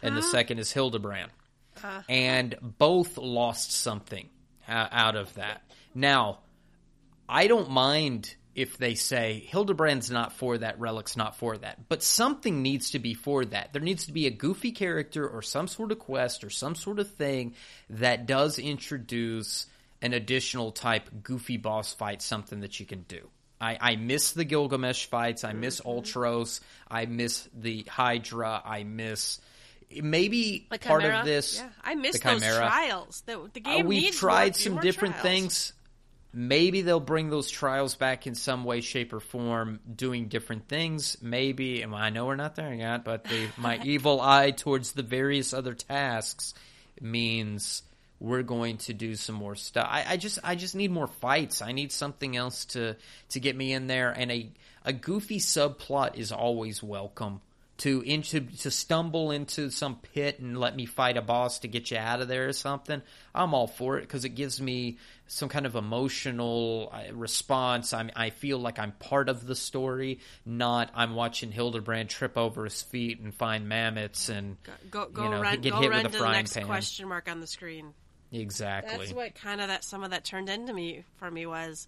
and 0.03 0.17
the 0.17 0.23
second 0.23 0.59
is 0.59 0.73
Hildebrand, 0.73 1.31
and 2.09 2.55
both 2.63 3.19
lost 3.19 3.73
something 3.73 4.29
uh, 4.69 4.89
out 4.91 5.17
of 5.17 5.35
that. 5.35 5.63
Now, 5.95 6.39
I 7.29 7.47
don't 7.47 7.71
mind 7.71 8.35
if 8.61 8.77
they 8.79 8.94
say 8.94 9.44
Hildebrand's 9.49 10.11
not 10.11 10.33
for 10.33 10.59
that, 10.59 10.79
Relic's 10.81 11.16
not 11.16 11.37
for 11.37 11.57
that, 11.59 11.88
but 11.88 12.03
something 12.03 12.62
needs 12.62 12.90
to 12.92 12.99
be 12.99 13.14
for 13.14 13.44
that. 13.44 13.73
There 13.73 13.83
needs 13.83 14.07
to 14.07 14.12
be 14.12 14.27
a 14.27 14.31
goofy 14.31 14.73
character 14.73 15.27
or 15.29 15.42
some 15.42 15.66
sort 15.68 15.92
of 15.92 15.99
quest 15.99 16.44
or 16.44 16.51
some 16.51 16.75
sort 16.75 16.99
of 16.99 17.11
thing 17.11 17.55
that 17.90 18.27
does 18.27 18.59
introduce 18.59 19.66
an 20.03 20.12
additional 20.12 20.73
type 20.73 21.09
goofy 21.23 21.57
boss 21.57 21.92
fight, 21.94 22.23
something 22.23 22.61
that 22.61 22.81
you 22.81 22.87
can 22.87 23.03
do. 23.03 23.29
I, 23.61 23.77
I 23.81 23.96
miss 23.96 24.33
the 24.33 24.44
Gilgamesh 24.44 25.07
fights. 25.07 25.44
I 25.44 25.53
miss 25.53 25.81
Ultros. 25.83 26.61
I 26.90 27.05
miss 27.07 27.46
the 27.55 27.83
Hydra. 27.88 28.62
I 28.64 28.85
miss 28.85 29.38
maybe 30.03 30.66
part 30.81 31.05
of 31.05 31.25
this. 31.27 31.57
yeah, 31.59 31.68
I 31.83 31.94
miss 31.94 32.18
the 32.18 32.29
those 32.29 32.40
Chimera. 32.42 32.66
trials. 32.66 33.23
The, 33.27 33.51
the 33.53 33.61
Uh, 33.64 33.77
game 33.77 33.87
we've 33.87 34.03
needs 34.05 34.16
tried 34.16 34.57
some 34.57 34.79
different 34.81 35.14
trials. 35.16 35.23
things. 35.29 35.73
Maybe 36.33 36.83
they'll 36.83 37.01
bring 37.01 37.29
those 37.29 37.51
trials 37.51 37.97
back 37.97 38.27
in 38.27 38.35
some 38.35 38.64
way, 38.64 38.81
shape, 38.81 39.12
or 39.12 39.21
form, 39.21 39.81
doing 39.97 40.29
different 40.29 40.69
things. 40.69 41.16
Maybe, 41.21 41.83
and 41.83 41.95
I 41.95 42.11
know 42.11 42.27
we're 42.27 42.37
not 42.37 42.55
there 42.55 42.73
yet, 42.73 43.05
but 43.05 43.25
the, 43.25 43.49
my 43.57 43.81
evil 43.85 44.21
eye 44.21 44.53
towards 44.53 44.93
the 44.93 45.03
various 45.03 45.53
other 45.53 45.75
tasks 45.75 46.55
means 47.01 47.83
we're 48.21 48.43
going 48.43 48.77
to 48.77 48.93
do 48.93 49.16
some 49.16 49.35
more 49.35 49.57
stuff. 49.57 49.88
I, 49.90 50.05
I 50.11 50.16
just, 50.19 50.38
I 50.45 50.55
just 50.55 50.77
need 50.77 50.93
more 50.93 51.09
fights. 51.09 51.62
I 51.62 51.73
need 51.73 51.90
something 51.90 52.37
else 52.37 52.66
to 52.66 52.97
to 53.31 53.40
get 53.40 53.57
me 53.57 53.73
in 53.73 53.88
there, 53.88 54.11
and 54.11 54.31
a 54.31 54.51
a 54.85 54.93
goofy 54.93 55.38
subplot 55.38 56.16
is 56.16 56.31
always 56.31 56.83
welcome 56.83 57.40
to 57.81 58.03
into 58.03 58.40
to 58.40 58.71
stumble 58.71 59.31
into 59.31 59.71
some 59.71 59.97
pit 59.97 60.38
and 60.38 60.59
let 60.59 60.77
me 60.77 60.85
fight 60.85 61.16
a 61.16 61.23
boss 61.23 61.61
to 61.61 61.69
get 61.69 61.90
you 61.90 61.97
out 61.97 62.21
of 62.21 62.29
there 62.29 62.47
or 62.47 62.53
something, 62.53 63.01
I'm 63.35 63.55
all 63.55 63.66
for 63.66 63.97
it 63.97 64.03
because 64.03 64.27
it 64.27 64.35
gives 64.35 64.61
me 64.61 64.99
some 65.31 65.49
kind 65.49 65.64
of 65.64 65.77
emotional 65.77 66.90
uh, 66.93 67.14
response. 67.14 67.93
I'm, 67.93 68.11
I 68.16 68.31
feel 68.31 68.59
like 68.59 68.79
I'm 68.79 68.93
part 68.93 69.29
of 69.29 69.47
the 69.47 69.55
story, 69.55 70.19
not 70.45 70.90
I'm 70.95 71.14
watching 71.14 71.53
Hildebrand 71.53 72.11
trip 72.11 72.37
over 72.37 72.64
his 72.64 72.83
feet 72.83 73.21
and 73.21 73.33
find 73.33 73.69
mammoths 73.69 74.29
and 74.29 74.57
Go 74.90 75.07
go 75.07 75.25
you 75.25 75.31
know, 75.31 75.40
run, 75.40 75.61
get 75.61 75.73
go 75.73 75.81
hit 75.81 75.90
run 75.90 76.03
with 76.03 76.12
to 76.12 76.19
a 76.19 76.21
the 76.21 76.25
frying 76.25 76.37
next 76.38 76.55
pan. 76.55 76.66
question 76.66 77.09
mark 77.09 77.29
on 77.31 77.40
the 77.40 77.47
screen. 77.47 77.95
Exactly. 78.33 78.97
That's 78.97 79.12
what 79.12 79.35
kind 79.37 79.61
of 79.61 79.69
that 79.69 79.85
some 79.85 80.03
of 80.03 80.11
that 80.11 80.25
turned 80.25 80.49
into 80.49 80.73
me 80.73 81.05
for 81.16 81.31
me 81.31 81.47
was. 81.47 81.87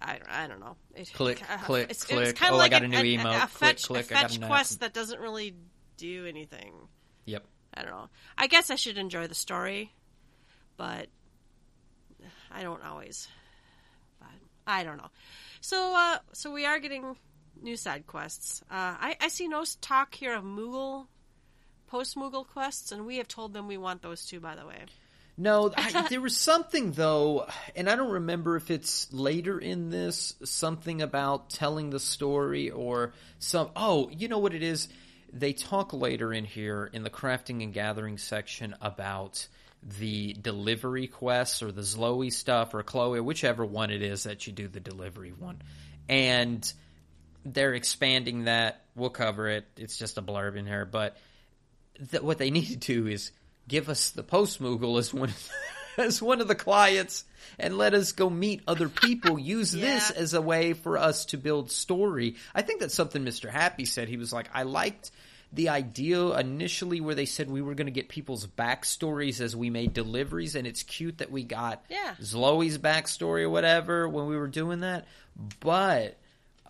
I, 0.00 0.18
I 0.28 0.46
don't 0.48 0.60
know. 0.60 0.76
It, 0.94 1.10
Click, 1.14 1.40
uh, 1.48 1.58
click, 1.58 1.86
it's, 1.88 2.04
click. 2.04 2.28
It's 2.28 2.38
kind 2.38 2.52
of 2.52 2.56
Oh, 2.56 2.60
I 2.60 2.64
like 2.64 2.70
got 2.72 2.82
a, 2.82 2.86
a 2.86 2.88
new 2.88 2.96
a, 2.98 3.02
emote. 3.16 3.36
A, 3.36 3.38
Click, 3.38 3.50
fetch, 3.50 3.86
click, 3.86 4.10
a 4.10 4.18
I 4.18 4.22
got 4.22 4.30
fetch 4.32 4.40
quest 4.42 4.80
that 4.80 4.92
doesn't 4.92 5.20
really 5.20 5.54
do 5.96 6.26
anything. 6.26 6.74
Yep. 7.26 7.44
I 7.72 7.82
don't 7.82 7.90
know. 7.92 8.08
I 8.36 8.48
guess 8.48 8.70
I 8.70 8.74
should 8.74 8.98
enjoy 8.98 9.28
the 9.28 9.34
story, 9.34 9.94
but 10.76 11.06
I 12.54 12.62
don't 12.62 12.84
always. 12.84 13.28
But 14.20 14.28
I 14.66 14.84
don't 14.84 14.96
know. 14.96 15.10
So, 15.60 15.94
uh, 15.96 16.18
so 16.32 16.52
we 16.52 16.64
are 16.66 16.78
getting 16.78 17.16
new 17.60 17.76
side 17.76 18.06
quests. 18.06 18.62
Uh, 18.70 18.94
I, 19.00 19.16
I 19.20 19.28
see 19.28 19.48
no 19.48 19.64
talk 19.80 20.14
here 20.14 20.34
of 20.34 20.44
Moogle, 20.44 21.06
post 21.88 22.16
Moogle 22.16 22.46
quests, 22.46 22.92
and 22.92 23.06
we 23.06 23.16
have 23.16 23.28
told 23.28 23.52
them 23.52 23.66
we 23.66 23.78
want 23.78 24.02
those 24.02 24.24
too. 24.26 24.40
By 24.40 24.54
the 24.54 24.66
way, 24.66 24.76
No, 25.36 25.72
I, 25.76 26.06
there 26.08 26.20
was 26.20 26.36
something 26.36 26.92
though, 26.92 27.46
and 27.74 27.88
I 27.88 27.96
don't 27.96 28.12
remember 28.12 28.56
if 28.56 28.70
it's 28.70 29.12
later 29.12 29.58
in 29.58 29.90
this 29.90 30.34
something 30.44 31.02
about 31.02 31.50
telling 31.50 31.90
the 31.90 32.00
story 32.00 32.70
or 32.70 33.12
some. 33.38 33.70
Oh, 33.74 34.10
you 34.10 34.28
know 34.28 34.38
what 34.38 34.54
it 34.54 34.62
is? 34.62 34.88
They 35.32 35.52
talk 35.52 35.92
later 35.92 36.32
in 36.32 36.44
here 36.44 36.88
in 36.92 37.02
the 37.02 37.10
crafting 37.10 37.62
and 37.62 37.72
gathering 37.72 38.18
section 38.18 38.76
about 38.80 39.48
the 39.98 40.32
delivery 40.32 41.06
quests 41.06 41.62
or 41.62 41.70
the 41.70 41.82
Zhloe 41.82 42.32
stuff 42.32 42.74
or 42.74 42.82
Chloe, 42.82 43.20
whichever 43.20 43.64
one 43.64 43.90
it 43.90 44.02
is 44.02 44.24
that 44.24 44.46
you 44.46 44.52
do 44.52 44.68
the 44.68 44.80
delivery 44.80 45.32
one, 45.32 45.60
and 46.08 46.72
they're 47.44 47.74
expanding 47.74 48.44
that. 48.44 48.80
We'll 48.96 49.10
cover 49.10 49.48
it. 49.48 49.66
It's 49.76 49.98
just 49.98 50.18
a 50.18 50.22
blurb 50.22 50.56
in 50.56 50.66
here, 50.66 50.84
but 50.84 51.16
th- 52.10 52.22
what 52.22 52.38
they 52.38 52.50
need 52.52 52.66
to 52.66 52.76
do 52.76 53.06
is 53.06 53.32
give 53.68 53.88
us 53.88 54.10
the 54.10 54.22
post 54.22 54.60
Moogle 54.60 54.98
as 54.98 55.12
one 55.12 55.32
as 55.98 56.20
one 56.20 56.40
of 56.40 56.48
the 56.48 56.54
clients 56.54 57.24
and 57.58 57.78
let 57.78 57.94
us 57.94 58.12
go 58.12 58.28
meet 58.30 58.62
other 58.66 58.88
people. 58.88 59.38
Use 59.38 59.72
this 59.72 60.10
as 60.10 60.34
a 60.34 60.40
way 60.40 60.72
for 60.72 60.98
us 60.98 61.26
to 61.26 61.36
build 61.36 61.70
story. 61.70 62.36
I 62.54 62.62
think 62.62 62.80
that's 62.80 62.94
something 62.94 63.24
Mr. 63.24 63.48
Happy 63.48 63.84
said. 63.84 64.08
He 64.08 64.16
was 64.16 64.32
like, 64.32 64.48
I 64.52 64.64
liked 64.64 65.10
the 65.54 65.68
idea 65.68 66.20
initially 66.38 67.00
where 67.00 67.14
they 67.14 67.26
said 67.26 67.50
we 67.50 67.62
were 67.62 67.74
going 67.74 67.86
to 67.86 67.92
get 67.92 68.08
people's 68.08 68.46
backstories 68.46 69.40
as 69.40 69.54
we 69.54 69.70
made 69.70 69.92
deliveries, 69.92 70.54
and 70.54 70.66
it's 70.66 70.82
cute 70.82 71.18
that 71.18 71.30
we 71.30 71.44
got 71.44 71.84
Yeah. 71.88 72.14
Zhloe's 72.20 72.78
backstory 72.78 73.42
or 73.42 73.50
whatever 73.50 74.08
when 74.08 74.26
we 74.26 74.36
were 74.36 74.48
doing 74.48 74.80
that. 74.80 75.06
But 75.60 76.18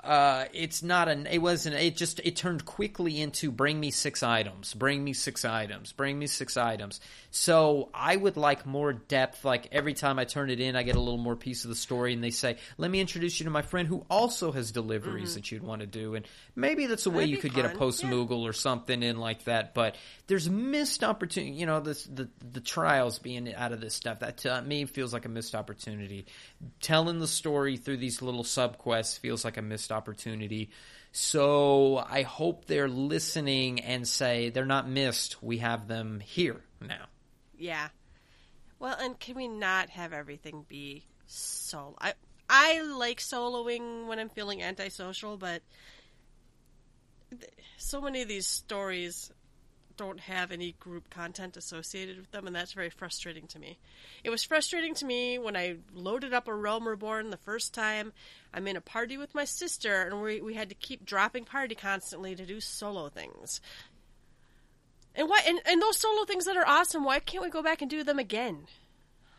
uh, 0.04 0.44
it's 0.52 0.82
not 0.82 1.08
an. 1.08 1.26
It 1.26 1.38
wasn't. 1.38 1.76
It 1.76 1.96
just 1.96 2.20
it 2.20 2.36
turned 2.36 2.64
quickly 2.64 3.20
into 3.20 3.50
bring 3.50 3.80
me 3.80 3.90
six 3.90 4.22
items, 4.22 4.74
bring 4.74 5.02
me 5.02 5.14
six 5.14 5.44
items, 5.44 5.92
bring 5.92 6.18
me 6.18 6.26
six 6.26 6.56
items. 6.56 7.00
So 7.30 7.88
I 7.94 8.14
would 8.14 8.36
like 8.36 8.66
more 8.66 8.92
depth. 8.92 9.44
Like 9.44 9.68
every 9.72 9.94
time 9.94 10.18
I 10.18 10.24
turn 10.24 10.50
it 10.50 10.60
in, 10.60 10.76
I 10.76 10.82
get 10.82 10.96
a 10.96 11.00
little 11.00 11.18
more 11.18 11.36
piece 11.36 11.64
of 11.64 11.70
the 11.70 11.76
story, 11.76 12.12
and 12.12 12.22
they 12.22 12.30
say, 12.30 12.58
"Let 12.76 12.90
me 12.90 13.00
introduce 13.00 13.40
you 13.40 13.44
to 13.44 13.50
my 13.50 13.62
friend 13.62 13.88
who 13.88 14.04
also 14.10 14.52
has 14.52 14.70
deliveries 14.72 15.34
that 15.34 15.50
you'd 15.50 15.62
want 15.62 15.80
to 15.80 15.86
do." 15.86 16.14
And 16.14 16.26
maybe 16.54 16.86
that's 16.86 17.06
a 17.06 17.10
way 17.10 17.22
That'd 17.22 17.30
you 17.30 17.36
be 17.36 17.40
could 17.40 17.54
get 17.54 17.64
a 17.64 17.70
fun, 17.70 17.78
post 17.78 18.02
yeah. 18.02 18.10
Moogle 18.10 18.42
or 18.42 18.52
something 18.52 19.02
in 19.02 19.16
like 19.16 19.44
that. 19.44 19.72
But 19.72 19.96
there's 20.26 20.50
missed 20.50 21.02
opportunity. 21.02 21.52
You 21.54 21.66
know, 21.66 21.80
this 21.80 22.04
the 22.04 22.28
the 22.52 22.60
trials 22.60 23.18
being 23.18 23.54
out 23.54 23.72
of 23.72 23.80
this 23.80 23.94
stuff 23.94 24.20
that 24.20 24.38
to 24.38 24.62
me 24.62 24.84
feels 24.84 25.12
like 25.12 25.24
a 25.24 25.30
missed 25.30 25.54
opportunity. 25.54 26.26
Telling 26.80 27.20
the 27.20 27.26
story 27.26 27.78
through 27.78 27.96
these 27.96 28.20
little 28.20 28.44
sub 28.44 28.78
quests 28.78 29.16
feels 29.16 29.44
like 29.44 29.56
a 29.56 29.62
missed 29.62 29.92
opportunity. 29.94 30.70
So 31.12 31.96
I 31.96 32.22
hope 32.22 32.66
they're 32.66 32.88
listening 32.88 33.80
and 33.80 34.06
say 34.06 34.50
they're 34.50 34.66
not 34.66 34.88
missed. 34.88 35.42
We 35.42 35.58
have 35.58 35.88
them 35.88 36.20
here 36.20 36.60
now. 36.80 37.06
yeah. 37.56 37.88
Well, 38.80 38.96
and 39.00 39.18
can 39.18 39.36
we 39.36 39.48
not 39.48 39.88
have 39.90 40.12
everything 40.12 40.66
be 40.68 41.06
solo? 41.26 41.96
I 42.00 42.12
I 42.50 42.82
like 42.82 43.20
soloing 43.20 44.06
when 44.06 44.18
I'm 44.18 44.28
feeling 44.28 44.62
antisocial, 44.62 45.38
but 45.38 45.62
th- 47.30 47.50
so 47.78 48.00
many 48.02 48.20
of 48.22 48.28
these 48.28 48.46
stories 48.46 49.30
don't 49.96 50.20
have 50.20 50.50
any 50.52 50.72
group 50.80 51.10
content 51.10 51.56
associated 51.56 52.18
with 52.18 52.30
them, 52.30 52.46
and 52.46 52.54
that's 52.54 52.72
very 52.72 52.90
frustrating 52.90 53.46
to 53.48 53.58
me. 53.58 53.78
It 54.22 54.30
was 54.30 54.42
frustrating 54.44 54.94
to 54.94 55.04
me 55.04 55.38
when 55.38 55.56
I 55.56 55.76
loaded 55.94 56.32
up 56.34 56.48
a 56.48 56.54
Realm 56.54 56.86
Reborn 56.88 57.30
the 57.30 57.36
first 57.36 57.72
time. 57.74 58.12
I'm 58.52 58.66
in 58.66 58.76
a 58.76 58.80
party 58.80 59.16
with 59.16 59.34
my 59.34 59.44
sister, 59.44 60.02
and 60.02 60.20
we, 60.22 60.40
we 60.40 60.54
had 60.54 60.68
to 60.68 60.74
keep 60.74 61.04
dropping 61.04 61.44
party 61.44 61.74
constantly 61.74 62.34
to 62.34 62.44
do 62.46 62.60
solo 62.60 63.08
things. 63.08 63.60
And 65.14 65.28
why? 65.28 65.40
And, 65.46 65.60
and 65.66 65.80
those 65.80 65.96
solo 65.98 66.24
things 66.24 66.44
that 66.46 66.56
are 66.56 66.66
awesome. 66.66 67.04
Why 67.04 67.20
can't 67.20 67.42
we 67.44 67.50
go 67.50 67.62
back 67.62 67.82
and 67.82 67.90
do 67.90 68.02
them 68.02 68.18
again? 68.18 68.66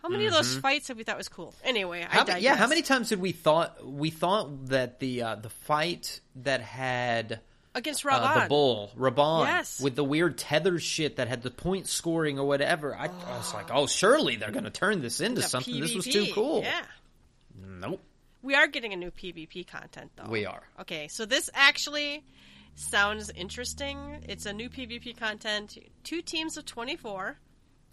How 0.01 0.09
many 0.09 0.27
of 0.27 0.33
those 0.33 0.55
fights 0.57 0.87
have 0.89 0.97
we 0.97 1.03
thought 1.03 1.17
was 1.17 1.29
cool? 1.29 1.53
Anyway, 1.63 2.01
I 2.01 2.03
Mm-hmm. 2.03 2.11
How, 2.13 2.19
ma- 2.19 2.25
digress. 2.25 2.43
yeah, 2.43 2.55
how 2.55 2.67
many 2.67 2.81
times 2.83 3.09
did 3.09 3.19
we 3.19 3.31
thought 3.31 3.83
we 3.83 4.11
thought 4.11 4.67
that 4.67 4.99
the 4.99 5.23
uh, 5.23 5.35
the 5.35 5.49
fight 5.49 6.21
that 6.43 6.61
had 6.61 7.39
against 7.75 8.03
uh, 8.05 8.09
Raban? 8.09 8.43
the 8.43 8.49
bull 8.49 8.91
Raban 8.97 9.45
Yes. 9.45 9.79
with 9.79 9.95
the 9.95 10.03
weird 10.03 10.37
tether 10.39 10.79
shit 10.79 11.17
that 11.17 11.27
had 11.27 11.43
the 11.43 11.51
point 11.51 11.85
scoring 11.87 12.39
or 12.39 12.47
whatever? 12.47 12.95
I, 12.95 13.05
I 13.05 13.37
was 13.37 13.53
like, 13.53 13.67
oh, 13.71 13.85
surely 13.85 14.37
they're 14.37 14.51
going 14.51 14.63
to 14.63 14.71
turn 14.71 15.01
this 15.01 15.21
into 15.21 15.41
The 15.41 15.47
something. 15.47 15.79
This 15.79 15.93
was 15.93 16.05
too 16.05 16.25
cool. 16.33 16.61
Yeah, 16.63 16.81
Nope. 17.79 18.01
we 18.41 18.55
are 18.55 18.67
getting 18.67 18.93
a 18.93 18.95
new 18.95 19.11
PvP 19.11 19.67
content 19.67 20.11
though. 20.15 20.29
We 20.29 20.45
are. 20.45 20.63
Okay, 20.81 21.07
so 21.09 21.25
this 21.25 21.49
actually 21.53 22.23
sounds 22.75 23.29
interesting. 23.29 23.97
It's 24.27 24.45
a 24.45 24.53
new 24.53 24.69
PvP 24.69 25.17
content. 25.17 25.77
Two 26.03 26.21
teams 26.21 26.57
of 26.57 26.65
twenty 26.65 26.95
four. 26.95 27.37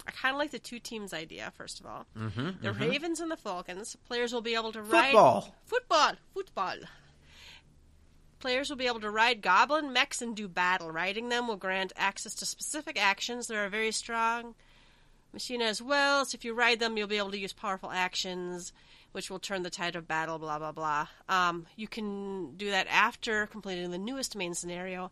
I 0.05 0.11
kind 0.11 0.35
of 0.35 0.39
like 0.39 0.51
the 0.51 0.59
two 0.59 0.79
teams 0.79 1.13
idea. 1.13 1.51
First 1.55 1.79
of 1.79 1.85
all, 1.85 2.05
mm-hmm, 2.17 2.61
the 2.61 2.73
Ravens 2.73 3.21
and 3.21 3.31
the 3.31 3.37
Falcons. 3.37 3.95
Players 4.07 4.33
will 4.33 4.41
be 4.41 4.53
able 4.55 4.73
to 4.73 4.81
ride 4.81 5.11
Football. 5.11 5.55
football, 5.65 6.11
football. 6.33 6.75
Players 8.43 8.69
will 8.69 8.75
be 8.75 8.87
able 8.87 8.99
to 8.99 9.09
ride 9.09 9.41
goblin 9.41 9.93
mechs 9.93 10.21
and 10.21 10.35
do 10.35 10.49
battle. 10.49 10.91
Riding 10.91 11.29
them 11.29 11.47
will 11.47 11.55
grant 11.55 11.93
access 11.95 12.35
to 12.35 12.45
specific 12.45 13.01
actions. 13.01 13.47
They 13.47 13.55
are 13.55 13.69
very 13.69 13.93
strong 13.93 14.53
machine 15.31 15.61
as 15.61 15.81
well. 15.81 16.25
So 16.25 16.35
if 16.35 16.43
you 16.43 16.53
ride 16.53 16.81
them, 16.81 16.97
you'll 16.97 17.07
be 17.07 17.19
able 17.19 17.31
to 17.31 17.39
use 17.39 17.53
powerful 17.53 17.89
actions, 17.89 18.73
which 19.13 19.29
will 19.29 19.39
turn 19.39 19.63
the 19.63 19.69
tide 19.69 19.95
of 19.95 20.09
battle. 20.09 20.39
Blah 20.39 20.59
blah 20.59 20.73
blah. 20.73 21.07
Um, 21.29 21.67
you 21.77 21.87
can 21.87 22.57
do 22.57 22.69
that 22.69 22.87
after 22.89 23.47
completing 23.47 23.91
the 23.91 23.97
newest 23.97 24.35
main 24.35 24.53
scenario, 24.53 25.09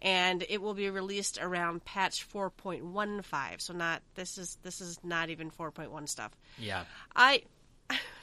and 0.00 0.44
it 0.48 0.60
will 0.60 0.74
be 0.74 0.90
released 0.90 1.38
around 1.40 1.84
patch 1.84 2.28
4.15. 2.28 3.60
So 3.60 3.74
not 3.74 4.02
this 4.16 4.38
is 4.38 4.58
this 4.64 4.80
is 4.80 4.98
not 5.04 5.30
even 5.30 5.52
4.1 5.52 6.08
stuff. 6.08 6.32
Yeah. 6.58 6.82
I 7.14 7.44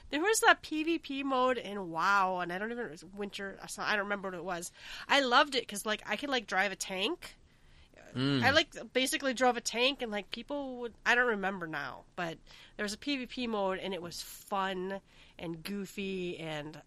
there 0.09 0.21
was 0.21 0.39
that 0.41 0.61
PvP 0.63 1.23
mode 1.23 1.57
in 1.57 1.89
WoW, 1.91 2.39
and 2.39 2.51
I 2.51 2.57
don't 2.57 2.71
even 2.71 2.85
it 2.85 2.91
was 2.91 3.05
Winter. 3.15 3.57
I 3.77 3.95
don't 3.95 4.05
remember 4.05 4.29
what 4.29 4.37
it 4.37 4.43
was. 4.43 4.71
I 5.07 5.21
loved 5.21 5.55
it 5.55 5.61
because 5.61 5.85
like 5.85 6.01
I 6.07 6.15
could 6.15 6.29
like 6.29 6.47
drive 6.47 6.71
a 6.71 6.75
tank. 6.75 7.35
I 8.43 8.49
like 8.51 8.75
basically 8.93 9.33
drove 9.33 9.55
a 9.57 9.61
tank, 9.61 10.01
and 10.01 10.11
like 10.11 10.31
people 10.31 10.77
would. 10.77 10.93
I 11.05 11.15
don't 11.15 11.27
remember 11.27 11.67
now, 11.67 12.05
but 12.15 12.37
there 12.75 12.83
was 12.83 12.93
a 12.93 12.97
PvP 12.97 13.47
mode, 13.47 13.79
and 13.79 13.93
it 13.93 14.01
was 14.01 14.21
fun 14.21 14.99
and 15.37 15.63
goofy, 15.63 16.39
and 16.39 16.81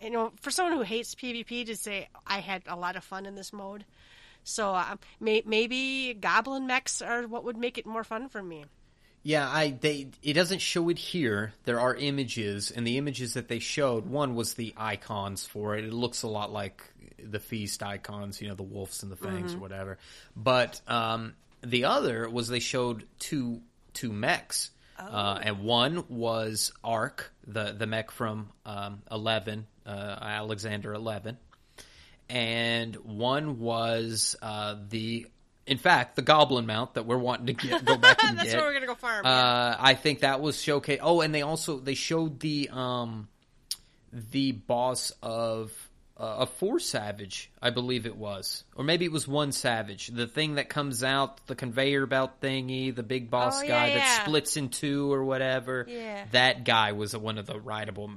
you 0.00 0.10
know, 0.10 0.32
for 0.40 0.50
someone 0.50 0.76
who 0.76 0.82
hates 0.82 1.14
PvP, 1.14 1.66
to 1.66 1.76
say 1.76 2.08
I 2.26 2.40
had 2.40 2.62
a 2.66 2.76
lot 2.76 2.96
of 2.96 3.04
fun 3.04 3.26
in 3.26 3.34
this 3.34 3.52
mode. 3.52 3.84
So 4.44 4.74
um, 4.74 4.98
may, 5.18 5.42
maybe 5.44 6.14
goblin 6.14 6.66
mechs 6.66 7.02
are 7.02 7.26
what 7.26 7.44
would 7.44 7.56
make 7.56 7.78
it 7.78 7.86
more 7.86 8.04
fun 8.04 8.28
for 8.28 8.42
me. 8.42 8.64
Yeah, 9.26 9.50
I 9.50 9.70
they 9.70 10.10
it 10.22 10.34
doesn't 10.34 10.60
show 10.60 10.88
it 10.88 10.98
here. 10.98 11.52
There 11.64 11.80
are 11.80 11.96
images, 11.96 12.70
and 12.70 12.86
the 12.86 12.96
images 12.96 13.34
that 13.34 13.48
they 13.48 13.58
showed, 13.58 14.06
one 14.06 14.36
was 14.36 14.54
the 14.54 14.72
icons 14.76 15.44
for 15.44 15.74
it. 15.74 15.84
It 15.84 15.92
looks 15.92 16.22
a 16.22 16.28
lot 16.28 16.52
like 16.52 16.84
the 17.18 17.40
feast 17.40 17.82
icons, 17.82 18.40
you 18.40 18.46
know, 18.46 18.54
the 18.54 18.62
wolves 18.62 19.02
and 19.02 19.10
the 19.10 19.16
fangs 19.16 19.52
or 19.54 19.58
whatever. 19.58 19.98
But 20.36 20.80
um, 20.86 21.34
the 21.60 21.86
other 21.86 22.30
was 22.30 22.46
they 22.46 22.60
showed 22.60 23.04
two 23.18 23.62
two 23.94 24.12
mechs, 24.12 24.70
uh, 24.96 25.40
and 25.42 25.58
one 25.64 26.04
was 26.08 26.72
Ark, 26.84 27.32
the 27.48 27.74
the 27.76 27.88
mech 27.88 28.12
from 28.12 28.50
um, 28.64 29.02
Eleven, 29.10 29.66
uh, 29.84 30.18
Alexander 30.20 30.94
Eleven, 30.94 31.36
and 32.28 32.94
one 32.94 33.58
was 33.58 34.36
uh, 34.40 34.76
the. 34.88 35.26
In 35.66 35.78
fact, 35.78 36.14
the 36.16 36.22
Goblin 36.22 36.66
mount 36.66 36.94
that 36.94 37.06
we're 37.06 37.18
wanting 37.18 37.46
to 37.46 37.52
get, 37.52 37.84
go 37.84 37.96
back 37.96 38.22
and 38.24 38.38
That's 38.38 38.50
get. 38.52 38.56
where 38.60 38.66
we're 38.68 38.74
gonna 38.74 38.86
go 38.86 38.94
farm. 38.94 39.26
Uh, 39.26 39.76
I 39.78 39.94
think 39.94 40.20
that 40.20 40.40
was 40.40 40.60
showcase. 40.62 41.00
Oh, 41.02 41.20
and 41.22 41.34
they 41.34 41.42
also 41.42 41.78
they 41.80 41.94
showed 41.94 42.38
the 42.40 42.68
um 42.72 43.28
the 44.12 44.52
boss 44.52 45.12
of 45.22 45.72
uh, 46.18 46.36
a 46.40 46.46
four 46.46 46.78
savage, 46.78 47.50
I 47.60 47.68
believe 47.70 48.06
it 48.06 48.16
was, 48.16 48.64
or 48.74 48.84
maybe 48.84 49.04
it 49.04 49.12
was 49.12 49.28
one 49.28 49.52
savage. 49.52 50.06
The 50.06 50.26
thing 50.26 50.54
that 50.54 50.70
comes 50.70 51.04
out, 51.04 51.46
the 51.46 51.54
conveyor 51.54 52.06
belt 52.06 52.40
thingy, 52.40 52.94
the 52.94 53.02
big 53.02 53.28
boss 53.30 53.60
Oh, 53.60 53.64
yeah, 53.64 53.68
guy 53.68 53.88
that 53.90 53.96
yeah. 53.98 54.22
splits 54.24 54.56
in 54.56 54.70
two 54.70 55.12
or 55.12 55.24
whatever. 55.24 55.84
Yeah. 55.86 56.24
That 56.32 56.64
guy 56.64 56.92
was 56.92 57.14
one 57.14 57.36
of 57.36 57.44
the 57.46 57.60
rideable. 57.60 58.10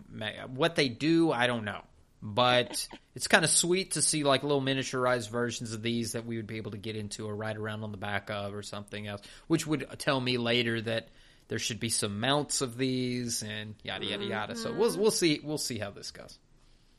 What 0.47 0.75
they 0.75 0.87
do, 0.87 1.31
I 1.33 1.47
don't 1.47 1.65
know, 1.65 1.81
but 2.21 2.87
it's 3.15 3.27
kind 3.27 3.43
of 3.43 3.49
sweet 3.49 3.91
to 3.91 4.01
see 4.01 4.23
like 4.23 4.43
little 4.43 4.61
miniaturized 4.61 5.29
versions 5.29 5.73
of 5.73 5.81
these 5.81 6.13
that 6.13 6.25
we 6.25 6.37
would 6.37 6.47
be 6.47 6.57
able 6.57 6.71
to 6.71 6.77
get 6.77 6.95
into 6.95 7.27
or 7.27 7.35
ride 7.35 7.57
around 7.57 7.83
on 7.83 7.91
the 7.91 7.97
back 7.97 8.29
of 8.29 8.53
or 8.53 8.61
something 8.61 9.07
else, 9.07 9.21
which 9.47 9.65
would 9.65 9.87
tell 9.97 10.19
me 10.19 10.37
later 10.37 10.81
that. 10.81 11.09
There 11.47 11.57
should 11.57 11.79
be 11.79 11.89
some 11.89 12.19
mounts 12.19 12.61
of 12.61 12.77
these 12.77 13.41
and 13.41 13.73
yada 13.81 14.05
yada 14.05 14.23
yada. 14.23 14.55
So 14.55 14.71
we'll 14.71 14.95
we'll 14.95 15.09
see 15.09 15.41
we'll 15.43 15.57
see 15.57 15.79
how 15.79 15.89
this 15.89 16.11
goes. 16.11 16.37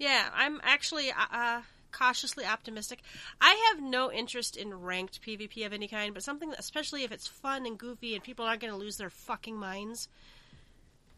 Yeah, 0.00 0.28
I'm 0.34 0.60
actually 0.64 1.10
uh, 1.10 1.14
uh, 1.30 1.60
cautiously 1.92 2.44
optimistic. 2.46 3.00
I 3.40 3.68
have 3.68 3.82
no 3.82 4.10
interest 4.10 4.56
in 4.56 4.74
ranked 4.74 5.20
PvP 5.22 5.66
of 5.66 5.72
any 5.72 5.88
kind, 5.88 6.14
but 6.14 6.22
something, 6.22 6.52
especially 6.58 7.04
if 7.04 7.12
it's 7.12 7.26
fun 7.26 7.66
and 7.66 7.78
goofy 7.78 8.14
and 8.14 8.24
people 8.24 8.44
aren't 8.44 8.60
going 8.60 8.72
to 8.72 8.78
lose 8.78 8.96
their 8.96 9.10
fucking 9.10 9.56
minds. 9.56 10.08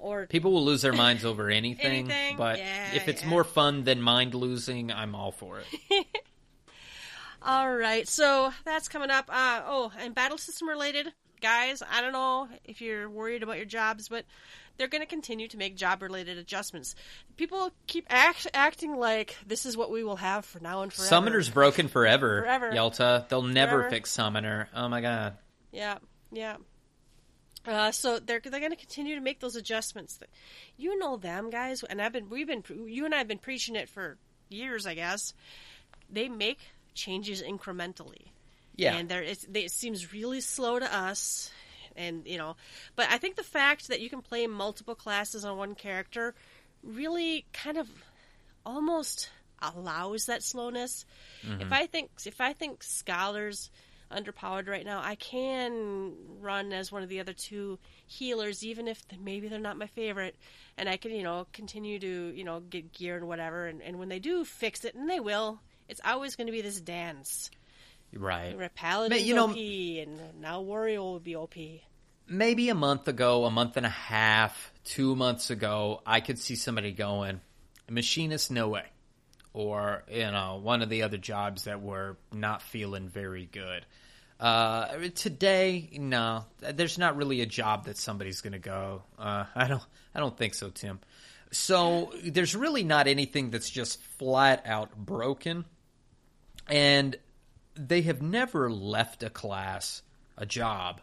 Or 0.02 0.26
People 0.26 0.50
will 0.52 0.64
lose 0.64 0.82
their 0.82 0.92
minds 0.92 1.24
over 1.24 1.48
anything, 1.50 1.86
Anything? 2.10 2.36
but 2.36 2.58
Yeah, 2.58 2.94
if 2.94 3.06
it's 3.06 3.22
yeah. 3.22 3.28
more 3.28 3.44
fun 3.44 3.84
than 3.84 4.02
mind 4.02 4.34
losing, 4.34 4.90
I'm 4.90 5.14
all 5.14 5.30
for 5.30 5.60
it. 5.60 6.06
all 7.42 7.72
right, 7.74 8.06
so 8.08 8.52
that's 8.64 8.88
coming 8.88 9.10
up. 9.10 9.26
Uh, 9.28 9.62
oh, 9.64 9.92
and 10.00 10.14
battle 10.14 10.38
system 10.38 10.68
related, 10.68 11.12
guys. 11.40 11.82
I 11.88 12.00
don't 12.00 12.12
know 12.12 12.48
if 12.64 12.80
you're 12.80 13.08
worried 13.08 13.42
about 13.42 13.56
your 13.56 13.64
jobs, 13.64 14.08
but 14.08 14.24
they're 14.76 14.88
going 14.88 15.02
to 15.02 15.06
continue 15.06 15.46
to 15.48 15.56
make 15.56 15.76
job 15.76 16.02
related 16.02 16.36
adjustments. 16.38 16.94
People 17.36 17.70
keep 17.86 18.06
act, 18.10 18.48
acting 18.54 18.96
like 18.96 19.36
this 19.46 19.66
is 19.66 19.76
what 19.76 19.90
we 19.92 20.02
will 20.02 20.16
have 20.16 20.44
for 20.44 20.58
now 20.60 20.82
and 20.82 20.92
forever. 20.92 21.08
Summoner's 21.08 21.48
broken 21.48 21.86
forever, 21.88 22.40
Forever. 22.42 22.72
Yelta. 22.72 23.26
They'll 23.28 23.42
never 23.42 23.76
Forever. 23.78 23.90
fix 23.90 24.10
Summoner. 24.10 24.68
Oh 24.74 24.88
my 24.88 25.00
god. 25.00 25.36
Yeah, 25.70 25.98
yeah. 26.32 26.56
Uh, 27.66 27.92
so 27.92 28.18
they're 28.18 28.40
they're 28.40 28.58
going 28.60 28.70
to 28.72 28.76
continue 28.76 29.14
to 29.14 29.20
make 29.20 29.38
those 29.40 29.54
adjustments. 29.56 30.16
That 30.16 30.28
you 30.76 30.98
know 30.98 31.16
them 31.16 31.50
guys, 31.50 31.82
and 31.84 32.02
I've 32.02 32.12
been 32.12 32.28
we've 32.28 32.46
been 32.46 32.64
you 32.86 33.04
and 33.04 33.14
I 33.14 33.18
have 33.18 33.28
been 33.28 33.38
preaching 33.38 33.76
it 33.76 33.88
for 33.88 34.16
years, 34.48 34.86
I 34.86 34.94
guess. 34.94 35.32
They 36.10 36.28
make 36.28 36.58
changes 36.94 37.42
incrementally, 37.42 38.26
Yeah. 38.76 38.96
and 38.96 39.08
there 39.08 39.22
it's, 39.22 39.46
they, 39.48 39.64
it 39.64 39.70
seems 39.70 40.12
really 40.12 40.40
slow 40.40 40.78
to 40.78 40.94
us, 40.94 41.50
and 41.96 42.26
you 42.26 42.36
know. 42.36 42.56
But 42.96 43.06
I 43.10 43.18
think 43.18 43.36
the 43.36 43.42
fact 43.44 43.88
that 43.88 44.00
you 44.00 44.10
can 44.10 44.22
play 44.22 44.46
multiple 44.46 44.94
classes 44.94 45.44
on 45.44 45.56
one 45.56 45.74
character 45.74 46.34
really 46.82 47.44
kind 47.52 47.78
of 47.78 47.88
almost 48.66 49.30
allows 49.60 50.26
that 50.26 50.42
slowness. 50.42 51.04
If 51.60 51.72
I 51.72 51.86
think 51.86 52.10
if 52.26 52.40
I 52.40 52.52
think 52.52 52.82
scholars 52.82 53.70
underpowered 54.12 54.68
right 54.68 54.84
now, 54.84 55.00
I 55.02 55.14
can 55.14 56.12
run 56.40 56.72
as 56.72 56.92
one 56.92 57.02
of 57.02 57.08
the 57.08 57.20
other 57.20 57.32
two 57.32 57.78
healers, 58.06 58.64
even 58.64 58.88
if 58.88 59.06
th- 59.08 59.20
maybe 59.20 59.48
they're 59.48 59.58
not 59.58 59.76
my 59.76 59.86
favorite, 59.88 60.36
and 60.76 60.88
I 60.88 60.96
can 60.96 61.12
you 61.12 61.22
know 61.22 61.46
continue 61.52 61.98
to 61.98 62.32
you 62.34 62.44
know 62.44 62.60
get 62.60 62.92
gear 62.92 63.16
and 63.16 63.26
whatever. 63.26 63.66
And, 63.66 63.82
and 63.82 63.98
when 63.98 64.08
they 64.08 64.18
do 64.18 64.44
fix 64.44 64.84
it, 64.84 64.94
and 64.94 65.08
they 65.08 65.20
will, 65.20 65.60
it's 65.88 66.00
always 66.04 66.36
going 66.36 66.46
to 66.46 66.52
be 66.52 66.62
this 66.62 66.80
dance. 66.80 67.50
right. 68.14 68.56
Where 68.56 68.68
Paladin's 68.68 69.22
you 69.22 69.34
know- 69.34 69.50
OP, 69.50 69.56
and 69.56 70.40
now 70.40 70.62
Wario 70.62 70.98
will 70.98 71.20
be 71.20 71.36
OP. 71.36 71.54
Maybe 72.28 72.68
a 72.68 72.74
month 72.74 73.08
ago, 73.08 73.44
a 73.44 73.50
month 73.50 73.76
and 73.76 73.84
a 73.84 73.90
half, 73.90 74.72
two 74.84 75.16
months 75.16 75.50
ago, 75.50 76.00
I 76.06 76.20
could 76.20 76.38
see 76.38 76.54
somebody 76.54 76.92
going, 76.92 77.40
machinist, 77.90 78.50
no 78.50 78.68
way. 78.68 78.84
Or, 79.52 80.04
you 80.10 80.30
know, 80.30 80.60
one 80.62 80.80
of 80.80 80.88
the 80.88 81.02
other 81.02 81.18
jobs 81.18 81.64
that 81.64 81.82
were 81.82 82.16
not 82.32 82.62
feeling 82.62 83.08
very 83.08 83.44
good. 83.44 83.84
Uh, 84.42 85.08
today, 85.14 85.88
no, 85.92 86.44
there's 86.58 86.98
not 86.98 87.16
really 87.16 87.42
a 87.42 87.46
job 87.46 87.84
that 87.84 87.96
somebody's 87.96 88.40
going 88.40 88.54
to 88.54 88.58
go. 88.58 89.04
Uh, 89.16 89.44
I 89.54 89.68
don't, 89.68 89.82
I 90.16 90.18
don't 90.18 90.36
think 90.36 90.56
so, 90.56 90.68
Tim. 90.68 90.98
So 91.52 92.12
there's 92.24 92.56
really 92.56 92.82
not 92.82 93.06
anything 93.06 93.50
that's 93.50 93.70
just 93.70 94.02
flat 94.18 94.64
out 94.66 94.96
broken, 94.96 95.64
and 96.66 97.14
they 97.76 98.02
have 98.02 98.20
never 98.20 98.68
left 98.68 99.22
a 99.22 99.30
class, 99.30 100.02
a 100.36 100.44
job. 100.44 101.00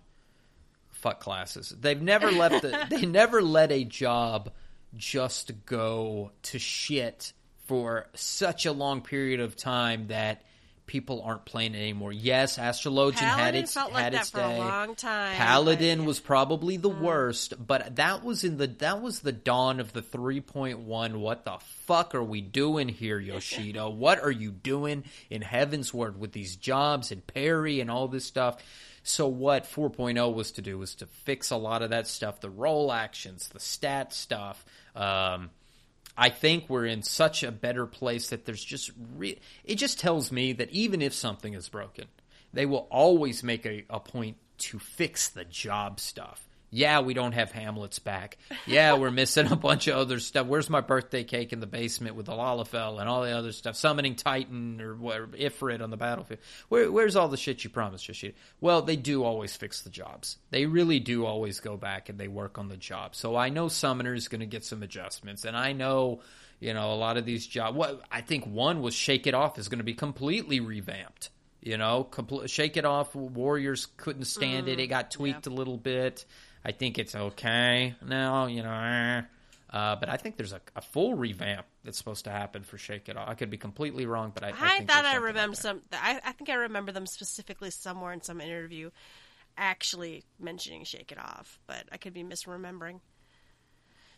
Fuck 0.89 1.21
classes. 1.21 1.73
They've 1.79 2.01
never 2.01 2.31
left. 2.33 2.65
A, 2.65 2.87
they 2.89 3.05
never 3.05 3.41
let 3.41 3.71
a 3.71 3.85
job 3.85 4.51
just 4.97 5.65
go 5.65 6.31
to 6.41 6.59
shit 6.59 7.31
for 7.67 8.07
such 8.15 8.65
a 8.65 8.73
long 8.73 8.99
period 8.99 9.39
of 9.39 9.55
time 9.55 10.07
that 10.07 10.43
people 10.89 11.21
aren't 11.21 11.45
playing 11.45 11.75
it 11.75 11.77
anymore. 11.77 12.11
Yes, 12.11 12.57
Astrologian 12.57 13.19
had 13.19 13.53
its 13.53 13.75
felt 13.75 13.93
like 13.93 14.05
had 14.05 14.13
that 14.13 14.21
its 14.21 14.31
for 14.31 14.39
a 14.39 14.47
day. 14.49 14.57
long 14.57 14.95
time, 14.95 15.35
Paladin 15.35 15.99
but- 15.99 16.07
was 16.07 16.19
probably 16.19 16.77
the 16.77 16.89
worst, 16.89 17.53
but 17.65 17.97
that 17.97 18.25
was 18.25 18.43
in 18.43 18.57
the 18.57 18.65
that 18.65 18.99
was 18.99 19.19
the 19.19 19.31
dawn 19.31 19.79
of 19.79 19.93
the 19.93 20.01
3.1. 20.01 21.19
What 21.19 21.45
the 21.45 21.59
fuck 21.85 22.15
are 22.15 22.23
we 22.23 22.41
doing 22.41 22.89
here, 22.89 23.19
Yoshida? 23.19 23.87
what 23.89 24.19
are 24.19 24.31
you 24.31 24.49
doing 24.49 25.03
in 25.29 25.43
Heavensward 25.43 26.17
with 26.17 26.31
these 26.31 26.55
jobs 26.55 27.11
and 27.11 27.25
parry 27.25 27.81
and 27.81 27.91
all 27.91 28.07
this 28.07 28.25
stuff? 28.25 28.57
So 29.03 29.27
what 29.27 29.65
4.0 29.65 30.33
was 30.33 30.51
to 30.53 30.63
do 30.63 30.79
was 30.79 30.95
to 30.95 31.05
fix 31.05 31.51
a 31.51 31.55
lot 31.55 31.83
of 31.83 31.91
that 31.91 32.07
stuff, 32.07 32.41
the 32.41 32.49
role 32.49 32.91
actions, 32.91 33.47
the 33.49 33.59
stat 33.59 34.11
stuff. 34.11 34.65
Um, 34.95 35.51
I 36.22 36.28
think 36.28 36.65
we're 36.67 36.86
in 36.86 37.01
such 37.01 37.43
a 37.43 37.51
better 37.51 37.86
place 37.86 38.32
that 38.32 38.43
there's 38.43 38.63
just 38.63 38.91
re- 39.15 39.39
it 39.63 39.76
just 39.76 40.01
tells 40.01 40.34
me 40.34 40.51
that 40.51 40.70
even 40.72 41.01
if 41.01 41.13
something 41.13 41.53
is 41.53 41.70
broken, 41.70 42.07
they 42.51 42.65
will 42.65 42.88
always 42.91 43.41
make 43.41 43.65
a, 43.65 43.86
a 43.89 44.01
point 44.01 44.36
to 44.57 44.80
fix 44.80 45.30
the 45.30 45.45
job 45.45 45.97
stuff. 46.01 46.48
Yeah, 46.72 47.01
we 47.01 47.13
don't 47.13 47.32
have 47.32 47.51
Hamlet's 47.51 47.99
back. 47.99 48.38
Yeah, 48.67 48.93
we're 48.97 49.11
missing 49.11 49.51
a 49.51 49.55
bunch 49.55 49.88
of 49.88 49.97
other 49.97 50.20
stuff. 50.20 50.45
Where's 50.45 50.70
my 50.70 50.82
birthday 50.82 51.24
cake 51.24 51.51
in 51.51 51.59
the 51.59 51.67
basement 51.67 52.15
with 52.15 52.28
the 52.28 52.34
Lalafell 52.34 52.99
and 52.99 53.09
all 53.09 53.24
the 53.24 53.32
other 53.32 53.51
stuff? 53.51 53.76
Summoning 53.76 54.15
Titan 54.15 54.80
or 54.80 54.95
Ifrit 55.28 55.82
on 55.82 55.89
the 55.89 55.97
battlefield. 55.97 56.39
Where, 56.70 56.91
where's 56.91 57.15
all 57.15 57.28
the 57.28 57.38
shit 57.38 57.63
you 57.63 57.70
promised, 57.70 58.07
Yoshida? 58.07 58.36
Well, 58.61 58.84
they 58.84 58.95
do 58.95 59.24
always 59.24 59.55
fix 59.55 59.82
the 59.82 59.89
jobs. 59.89 60.38
They 60.51 60.67
really 60.67 60.99
do 60.99 61.26
always 61.26 61.59
go 61.59 61.76
back 61.76 62.09
and 62.09 62.20
they 62.20 62.28
work 62.28 62.59
on 62.59 62.67
the 62.67 62.78
job. 62.78 63.15
So 63.15 63.36
I 63.36 63.49
know 63.49 63.67
Summoner 63.67 64.13
is 64.13 64.28
going 64.28 64.41
to 64.41 64.45
get 64.45 64.63
some 64.63 64.84
adjustments, 64.84 65.45
and 65.45 65.57
I 65.57 65.74
know 65.74 66.22
you 66.59 66.74
know 66.74 66.93
a 66.93 66.95
lot 66.95 67.17
of 67.17 67.26
these 67.26 67.47
jobs. 67.47 67.76
What 67.76 68.01
I 68.11 68.22
think 68.22 68.45
one 68.45 68.82
was 68.82 68.93
Shake 68.93 69.26
It 69.26 69.34
Off 69.34 69.57
is 69.57 69.70
going 69.70 69.80
to 69.80 69.84
be 69.84 69.95
completely 69.95 70.59
revamped. 70.59 71.32
You 71.61 71.78
know, 71.78 72.07
compl- 72.09 72.49
Shake 72.49 72.78
It 72.78 72.86
Off. 72.86 73.15
Warriors 73.15 73.88
couldn't 73.97 74.26
stand 74.26 74.70
it. 74.70 74.80
Mm, 74.80 74.84
it 74.84 74.88
got 74.88 75.11
tweaked 75.11 75.45
a 75.47 75.49
little 75.49 75.78
bit. 75.78 76.26
I 76.64 76.72
think 76.72 76.97
it's 76.99 77.16
okay 77.16 77.95
now. 78.05 78.45
You 78.47 78.64
know. 78.64 78.72
eh. 78.72 79.22
Uh, 79.72 79.95
but 79.95 80.10
I 80.10 80.18
think 80.18 80.36
there's 80.36 80.53
a, 80.53 80.62
a 80.76 80.82
full 80.82 81.14
revamp 81.14 81.68
that's 81.84 81.97
supposed 81.97 82.24
to 82.24 82.32
happen 82.32 82.64
for 82.64 82.80
Shake 82.80 83.07
It 83.07 83.16
Off. 83.16 83.30
I 83.30 83.36
could 83.36 83.51
be 83.51 83.57
completely 83.57 84.07
wrong, 84.07 84.32
but 84.34 84.43
I, 84.43 84.47
I, 84.47 84.51
I, 84.60 84.78
think 84.78 84.89
thought 84.89 85.05
I 85.05 85.18
remember 85.18 85.55
some. 85.55 85.82
I, 85.93 86.20
I 86.26 86.32
think 86.32 86.49
I 86.49 86.55
remember 86.55 86.91
them 86.91 87.05
specifically 87.05 87.70
somewhere 87.70 88.12
in 88.12 88.22
some 88.24 88.41
interview, 88.41 88.89
actually 89.57 90.24
mentioning 90.39 90.86
"Shake 90.86 91.12
It 91.12 91.20
Off," 91.20 91.60
but 91.68 91.84
I 91.91 91.97
could 91.97 92.14
be 92.16 92.24
misremembering. 92.24 92.99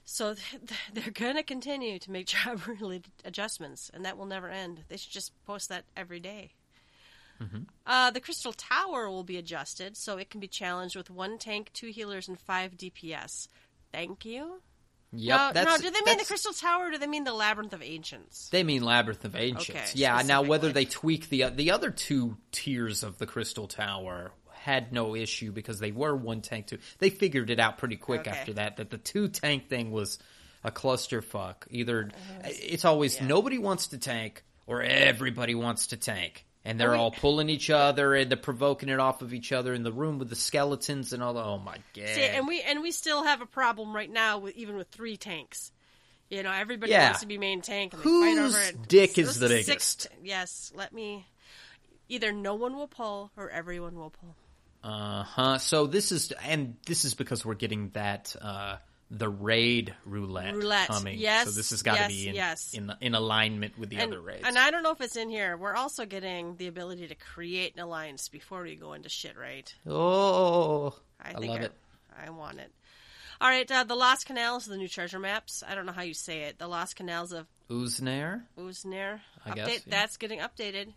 So 0.05 0.33
th- 0.33 0.61
th- 0.65 0.79
they're 0.93 1.11
going 1.11 1.35
to 1.35 1.43
continue 1.43 1.99
to 1.99 2.11
make 2.11 2.27
job-related 2.27 3.11
adjustments, 3.25 3.91
and 3.93 4.05
that 4.05 4.17
will 4.17 4.25
never 4.25 4.49
end. 4.49 4.85
They 4.87 4.97
should 4.97 5.11
just 5.11 5.31
post 5.45 5.69
that 5.69 5.83
every 5.97 6.19
day. 6.21 6.51
Mm-hmm. 7.41 7.61
Uh, 7.85 8.11
the 8.11 8.19
Crystal 8.19 8.53
Tower 8.53 9.09
will 9.09 9.23
be 9.23 9.37
adjusted, 9.37 9.97
so 9.97 10.17
it 10.17 10.29
can 10.29 10.39
be 10.39 10.47
challenged 10.47 10.95
with 10.95 11.09
one 11.09 11.37
tank, 11.37 11.71
two 11.73 11.87
healers, 11.87 12.27
and 12.27 12.39
five 12.39 12.77
DPS. 12.77 13.47
Thank 13.91 14.25
you. 14.25 14.61
Yep, 15.13 15.37
no, 15.37 15.51
that's, 15.53 15.81
no, 15.81 15.89
do 15.89 15.93
they 15.93 16.05
mean 16.05 16.17
the 16.19 16.25
Crystal 16.25 16.53
Tower 16.53 16.87
or 16.87 16.91
do 16.91 16.97
they 16.97 17.07
mean 17.07 17.25
the 17.25 17.33
Labyrinth 17.33 17.73
of 17.73 17.81
Ancients? 17.81 18.47
They 18.49 18.63
mean 18.63 18.81
Labyrinth 18.81 19.25
of 19.25 19.35
Ancients. 19.35 19.91
Okay, 19.91 19.99
yeah. 19.99 20.21
Now, 20.25 20.41
whether 20.41 20.71
they 20.71 20.85
tweak 20.85 21.27
the 21.27 21.49
the 21.49 21.71
other 21.71 21.89
two 21.91 22.37
tiers 22.53 23.03
of 23.03 23.17
the 23.17 23.25
Crystal 23.25 23.67
Tower 23.67 24.31
had 24.53 24.93
no 24.93 25.15
issue 25.15 25.51
because 25.51 25.79
they 25.79 25.91
were 25.91 26.15
one 26.15 26.41
tank 26.41 26.67
two. 26.67 26.77
They 26.99 27.09
figured 27.09 27.49
it 27.49 27.59
out 27.59 27.77
pretty 27.77 27.97
quick 27.97 28.21
Okay. 28.21 28.29
after 28.31 28.53
that 28.53 28.77
that 28.77 28.89
the 28.89 28.97
two 28.97 29.27
tank 29.27 29.67
thing 29.67 29.91
was 29.91 30.17
a 30.63 30.71
clusterfuck. 30.71 31.55
Either 31.71 32.09
it's 32.45 32.85
always 32.85 33.19
nobody 33.19 33.57
wants 33.57 33.87
to 33.87 33.97
tank 33.97 34.43
or 34.65 34.81
everybody 34.81 35.55
wants 35.55 35.87
to 35.87 35.97
tank. 35.97 36.45
And 36.63 36.79
they're 36.79 36.91
we- 36.91 36.97
all 36.97 37.11
pulling 37.11 37.49
each 37.49 37.69
other 37.71 38.13
and 38.13 38.29
they're 38.29 38.37
provoking 38.37 38.89
it 38.89 38.99
off 38.99 39.21
of 39.23 39.33
each 39.33 39.51
other 39.51 39.73
in 39.73 39.81
the 39.83 39.91
room 39.91 40.19
with 40.19 40.29
the 40.29 40.35
skeletons 40.35 41.11
and 41.11 41.23
all. 41.23 41.33
The, 41.33 41.43
oh 41.43 41.57
my 41.57 41.77
god! 41.95 42.07
See, 42.09 42.21
and 42.23 42.47
we 42.47 42.61
and 42.61 42.81
we 42.81 42.91
still 42.91 43.23
have 43.23 43.41
a 43.41 43.45
problem 43.47 43.95
right 43.95 44.09
now 44.11 44.37
with 44.39 44.55
even 44.55 44.75
with 44.77 44.87
three 44.89 45.17
tanks. 45.17 45.71
You 46.29 46.43
know, 46.43 46.51
everybody 46.51 46.91
Yeah. 46.91 47.05
wants 47.07 47.21
to 47.21 47.25
be 47.27 47.37
main 47.37 47.61
tank. 47.61 47.93
And 47.93 48.01
they 48.01 48.05
fight 48.05 48.37
Whose 48.37 48.55
over 48.55 48.63
it. 48.63 48.87
dick 48.87 49.17
is 49.17 49.37
the 49.39 49.49
biggest? 49.49 50.07
yes, 50.23 50.71
let 50.75 50.93
me. 50.93 51.25
Either 52.09 52.31
no 52.31 52.55
one 52.55 52.75
will 52.75 52.87
pull 52.87 53.31
or 53.35 53.49
everyone 53.49 53.95
will 53.95 54.11
pull. 54.11 54.35
Uh 54.83 55.23
huh. 55.23 55.57
So 55.57 55.87
this 55.87 56.11
is, 56.11 56.31
and 56.43 56.75
this 56.85 57.05
is 57.05 57.13
because 57.15 57.45
we're 57.45 57.55
getting 57.55 57.89
that 57.95 58.35
uh, 58.41 58.77
the 59.11 59.27
raid 59.27 59.93
roulette, 60.05 60.55
Roulette. 60.55 60.87
coming. 60.87 61.19
Yes, 61.19 61.45
so 61.45 61.51
this 61.51 61.71
has 61.71 61.83
got 61.83 61.95
to 61.95 61.99
yes, 61.99 62.07
be 62.09 62.27
in, 62.29 62.35
yes. 62.35 62.73
in 62.73 62.93
in 63.01 63.13
alignment 63.13 63.77
with 63.77 63.89
the 63.89 63.97
and, 63.97 64.11
other 64.11 64.21
raids. 64.21 64.43
and 64.45 64.57
I 64.57 64.71
don't 64.71 64.83
know 64.83 64.91
if 64.91 65.01
it's 65.01 65.17
in 65.17 65.29
here. 65.29 65.57
We're 65.57 65.75
also 65.75 66.05
getting 66.05 66.55
the 66.55 66.67
ability 66.67 67.09
to 67.09 67.15
create 67.15 67.75
an 67.75 67.81
alliance 67.81 68.29
before 68.29 68.63
we 68.63 68.75
go 68.75 68.93
into 68.93 69.09
shit, 69.09 69.37
right? 69.37 69.71
oh, 69.85 70.95
I, 71.21 71.33
think 71.33 71.51
love 71.51 71.59
I, 71.59 71.63
it. 71.63 71.73
I 72.25 72.29
want 72.29 72.59
it. 72.59 72.71
All 73.41 73.49
right, 73.49 73.69
uh, 73.69 73.83
the 73.83 73.95
Lost 73.95 74.27
Canals, 74.27 74.65
the 74.65 74.77
new 74.77 74.87
treasure 74.87 75.19
maps. 75.19 75.63
I 75.67 75.75
don't 75.75 75.85
know 75.85 75.91
how 75.91 76.03
you 76.03 76.13
say 76.13 76.43
it. 76.43 76.57
The 76.57 76.67
Lost 76.67 76.95
Canals 76.95 77.33
of 77.33 77.47
Uznair. 77.69 78.43
Uznair. 78.57 79.19
I 79.45 79.49
Update. 79.49 79.55
guess, 79.55 79.69
yeah. 79.69 79.79
That's 79.87 80.17
getting 80.17 80.39
updated. 80.39 80.93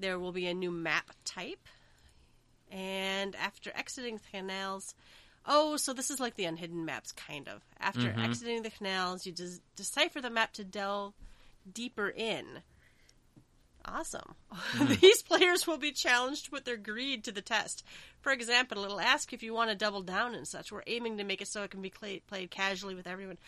There 0.00 0.18
will 0.18 0.32
be 0.32 0.46
a 0.46 0.54
new 0.54 0.70
map 0.70 1.10
type. 1.24 1.68
And 2.72 3.36
after 3.36 3.70
exiting 3.74 4.16
the 4.16 4.38
canals, 4.38 4.94
oh, 5.46 5.76
so 5.76 5.92
this 5.92 6.10
is 6.10 6.20
like 6.20 6.34
the 6.36 6.44
unhidden 6.44 6.84
maps, 6.84 7.12
kind 7.12 7.48
of. 7.48 7.62
After 7.80 8.00
Mm-hmm. 8.08 8.20
exiting 8.24 8.62
the 8.62 8.70
canals, 8.70 9.24
you 9.26 9.32
des- 9.32 9.60
decipher 9.76 10.20
the 10.20 10.30
map 10.30 10.52
to 10.54 10.64
delve 10.64 11.14
deeper 11.72 12.08
in. 12.08 12.44
Awesome. 13.84 14.34
Mm-hmm. 14.52 14.94
These 15.00 15.22
players 15.22 15.66
will 15.66 15.76
be 15.78 15.92
challenged 15.92 16.50
with 16.50 16.64
their 16.64 16.76
greed 16.76 17.22
to 17.24 17.32
the 17.32 17.40
test. 17.42 17.84
For 18.20 18.32
example, 18.32 18.84
it'll 18.84 19.00
ask 19.00 19.32
if 19.32 19.44
you 19.44 19.54
want 19.54 19.70
to 19.70 19.76
double 19.76 20.02
down 20.02 20.34
and 20.34 20.46
such. 20.48 20.72
We're 20.72 20.82
aiming 20.88 21.18
to 21.18 21.24
make 21.24 21.40
it 21.40 21.46
so 21.48 21.62
it 21.62 21.70
can 21.70 21.82
be 21.82 21.90
play- 21.90 22.20
played 22.26 22.50
casually 22.50 22.96
with 22.96 23.06
everyone. 23.06 23.38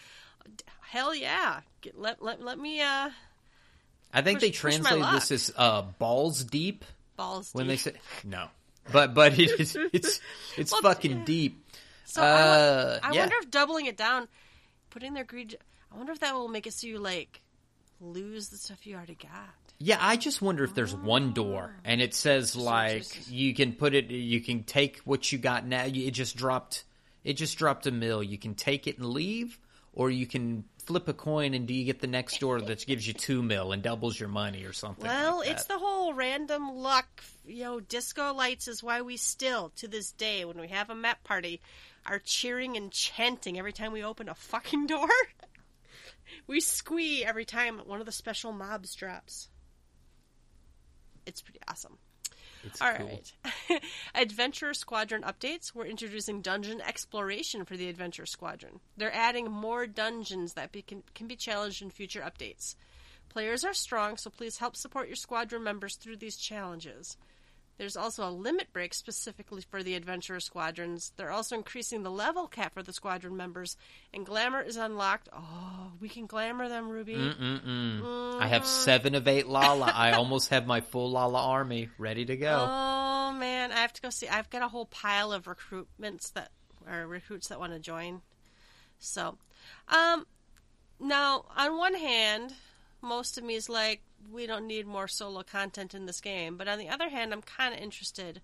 Hell 0.80 1.12
yeah! 1.14 1.60
Get, 1.80 1.98
let, 1.98 2.22
let, 2.22 2.40
let 2.40 2.58
me 2.58 2.80
uh, 2.80 3.10
I 4.14 4.22
think 4.22 4.38
Push- 4.38 4.42
they 4.42 4.50
push 4.52 4.78
my 4.78 4.90
translate 4.90 5.12
this 5.14 5.30
as 5.32 5.52
uh, 5.56 5.82
balls 5.98 6.44
deep 6.44 6.84
balls. 7.16 7.50
when 7.52 7.66
deep. 7.66 7.72
they 7.82 7.90
say 7.90 7.98
no, 8.24 8.46
but 8.92 9.12
but 9.14 9.36
it 9.38 9.58
is 9.60 9.76
it's 9.92 10.20
it's 10.56 10.70
Well, 10.72 10.82
fucking 10.82 11.10
yeah. 11.18 11.24
deep. 11.24 11.64
So 12.08 12.22
I, 12.22 12.26
Uh, 12.26 13.00
I 13.02 13.12
yeah. 13.12 13.20
wonder 13.20 13.36
if 13.40 13.50
doubling 13.50 13.86
it 13.86 13.96
down, 13.96 14.28
putting 14.90 15.12
their 15.12 15.24
greed. 15.24 15.56
I 15.92 15.96
wonder 15.96 16.12
if 16.12 16.20
that 16.20 16.34
will 16.34 16.48
make 16.48 16.66
it 16.66 16.72
so 16.72 16.86
you 16.86 16.98
like 16.98 17.42
lose 18.00 18.48
the 18.48 18.56
stuff 18.56 18.86
you 18.86 18.96
already 18.96 19.14
got. 19.14 19.54
Yeah, 19.78 19.98
I 20.00 20.16
just 20.16 20.42
wonder 20.42 20.64
if 20.64 20.74
there's 20.74 20.94
one 20.94 21.32
door 21.32 21.76
and 21.84 22.00
it 22.00 22.14
says 22.14 22.56
like 22.56 22.92
interesting. 22.94 23.34
you 23.34 23.54
can 23.54 23.72
put 23.74 23.94
it, 23.94 24.10
you 24.10 24.40
can 24.40 24.64
take 24.64 24.98
what 25.04 25.30
you 25.30 25.38
got 25.38 25.66
now. 25.66 25.84
It 25.84 26.10
just 26.12 26.36
dropped, 26.36 26.84
it 27.24 27.34
just 27.34 27.58
dropped 27.58 27.86
a 27.86 27.90
mill. 27.90 28.22
You 28.22 28.38
can 28.38 28.54
take 28.54 28.86
it 28.86 28.98
and 28.98 29.06
leave, 29.06 29.58
or 29.92 30.10
you 30.10 30.26
can 30.26 30.64
flip 30.84 31.06
a 31.06 31.12
coin 31.12 31.52
and 31.54 31.66
do 31.66 31.74
you 31.74 31.84
get 31.84 32.00
the 32.00 32.06
next 32.06 32.40
door 32.40 32.60
that 32.60 32.86
gives 32.86 33.06
you 33.06 33.12
two 33.12 33.42
mil 33.42 33.72
and 33.72 33.82
doubles 33.82 34.18
your 34.18 34.30
money 34.30 34.64
or 34.64 34.72
something. 34.72 35.06
Well, 35.06 35.38
like 35.38 35.50
it's 35.50 35.66
the 35.66 35.78
whole 35.78 36.14
random 36.14 36.74
luck. 36.74 37.22
You 37.46 37.64
know, 37.64 37.80
disco 37.80 38.32
lights 38.32 38.66
is 38.68 38.82
why 38.82 39.02
we 39.02 39.16
still, 39.18 39.70
to 39.76 39.86
this 39.86 40.12
day, 40.12 40.44
when 40.44 40.58
we 40.58 40.68
have 40.68 40.88
a 40.90 40.94
map 40.94 41.22
party, 41.24 41.60
are 42.08 42.18
cheering 42.18 42.76
and 42.76 42.90
chanting 42.90 43.58
every 43.58 43.72
time 43.72 43.92
we 43.92 44.02
open 44.02 44.28
a 44.28 44.34
fucking 44.34 44.86
door. 44.86 45.08
we 46.46 46.60
squee 46.60 47.24
every 47.24 47.44
time 47.44 47.78
one 47.78 48.00
of 48.00 48.06
the 48.06 48.12
special 48.12 48.52
mobs 48.52 48.94
drops. 48.94 49.48
It's 51.26 51.42
pretty 51.42 51.60
awesome. 51.68 51.98
It's 52.64 52.80
All 52.80 52.92
cool. 52.94 53.06
right. 53.06 53.82
Adventure 54.14 54.74
Squadron 54.74 55.22
updates. 55.22 55.74
We're 55.74 55.86
introducing 55.86 56.40
dungeon 56.40 56.80
exploration 56.80 57.64
for 57.64 57.76
the 57.76 57.88
Adventure 57.88 58.26
Squadron. 58.26 58.80
They're 58.96 59.14
adding 59.14 59.50
more 59.50 59.86
dungeons 59.86 60.54
that 60.54 60.72
be, 60.72 60.82
can, 60.82 61.02
can 61.14 61.28
be 61.28 61.36
challenged 61.36 61.82
in 61.82 61.90
future 61.90 62.20
updates. 62.20 62.74
Players 63.28 63.64
are 63.64 63.74
strong, 63.74 64.16
so 64.16 64.30
please 64.30 64.58
help 64.58 64.74
support 64.74 65.06
your 65.08 65.16
squadron 65.16 65.62
members 65.62 65.96
through 65.96 66.16
these 66.16 66.36
challenges. 66.36 67.16
There's 67.78 67.96
also 67.96 68.28
a 68.28 68.30
limit 68.30 68.72
break 68.72 68.92
specifically 68.92 69.62
for 69.62 69.84
the 69.84 69.94
Adventurer 69.94 70.40
squadrons. 70.40 71.12
They're 71.16 71.30
also 71.30 71.54
increasing 71.54 72.02
the 72.02 72.10
level 72.10 72.48
cap 72.48 72.74
for 72.74 72.82
the 72.82 72.92
squadron 72.92 73.36
members, 73.36 73.76
and 74.12 74.26
glamour 74.26 74.60
is 74.60 74.76
unlocked. 74.76 75.28
Oh, 75.32 75.92
we 76.00 76.08
can 76.08 76.26
glamour 76.26 76.68
them, 76.68 76.88
Ruby. 76.88 77.14
Mm-mm-mm. 77.14 78.40
I 78.40 78.48
have 78.48 78.66
seven 78.66 79.14
of 79.14 79.28
eight 79.28 79.46
Lala. 79.46 79.86
I 79.94 80.12
almost 80.12 80.48
have 80.50 80.66
my 80.66 80.80
full 80.80 81.12
Lala 81.12 81.40
army 81.40 81.88
ready 81.98 82.24
to 82.24 82.36
go. 82.36 82.66
Oh 82.68 83.32
man, 83.32 83.70
I 83.70 83.76
have 83.76 83.92
to 83.92 84.02
go 84.02 84.10
see. 84.10 84.26
I've 84.26 84.50
got 84.50 84.62
a 84.62 84.68
whole 84.68 84.86
pile 84.86 85.32
of 85.32 85.44
recruitments 85.44 86.32
that 86.32 86.50
or 86.90 87.06
recruits 87.06 87.48
that 87.48 87.60
want 87.60 87.74
to 87.74 87.78
join. 87.78 88.22
So, 88.98 89.38
um, 89.88 90.26
now 90.98 91.44
on 91.56 91.76
one 91.76 91.94
hand, 91.94 92.54
most 93.02 93.38
of 93.38 93.44
me 93.44 93.54
is 93.54 93.68
like, 93.68 94.02
we 94.32 94.46
don't 94.46 94.66
need 94.66 94.86
more 94.86 95.08
solo 95.08 95.42
content 95.42 95.94
in 95.94 96.06
this 96.06 96.20
game. 96.20 96.56
But 96.56 96.68
on 96.68 96.78
the 96.78 96.88
other 96.88 97.08
hand, 97.08 97.32
I'm 97.32 97.42
kind 97.42 97.74
of 97.74 97.80
interested 97.80 98.40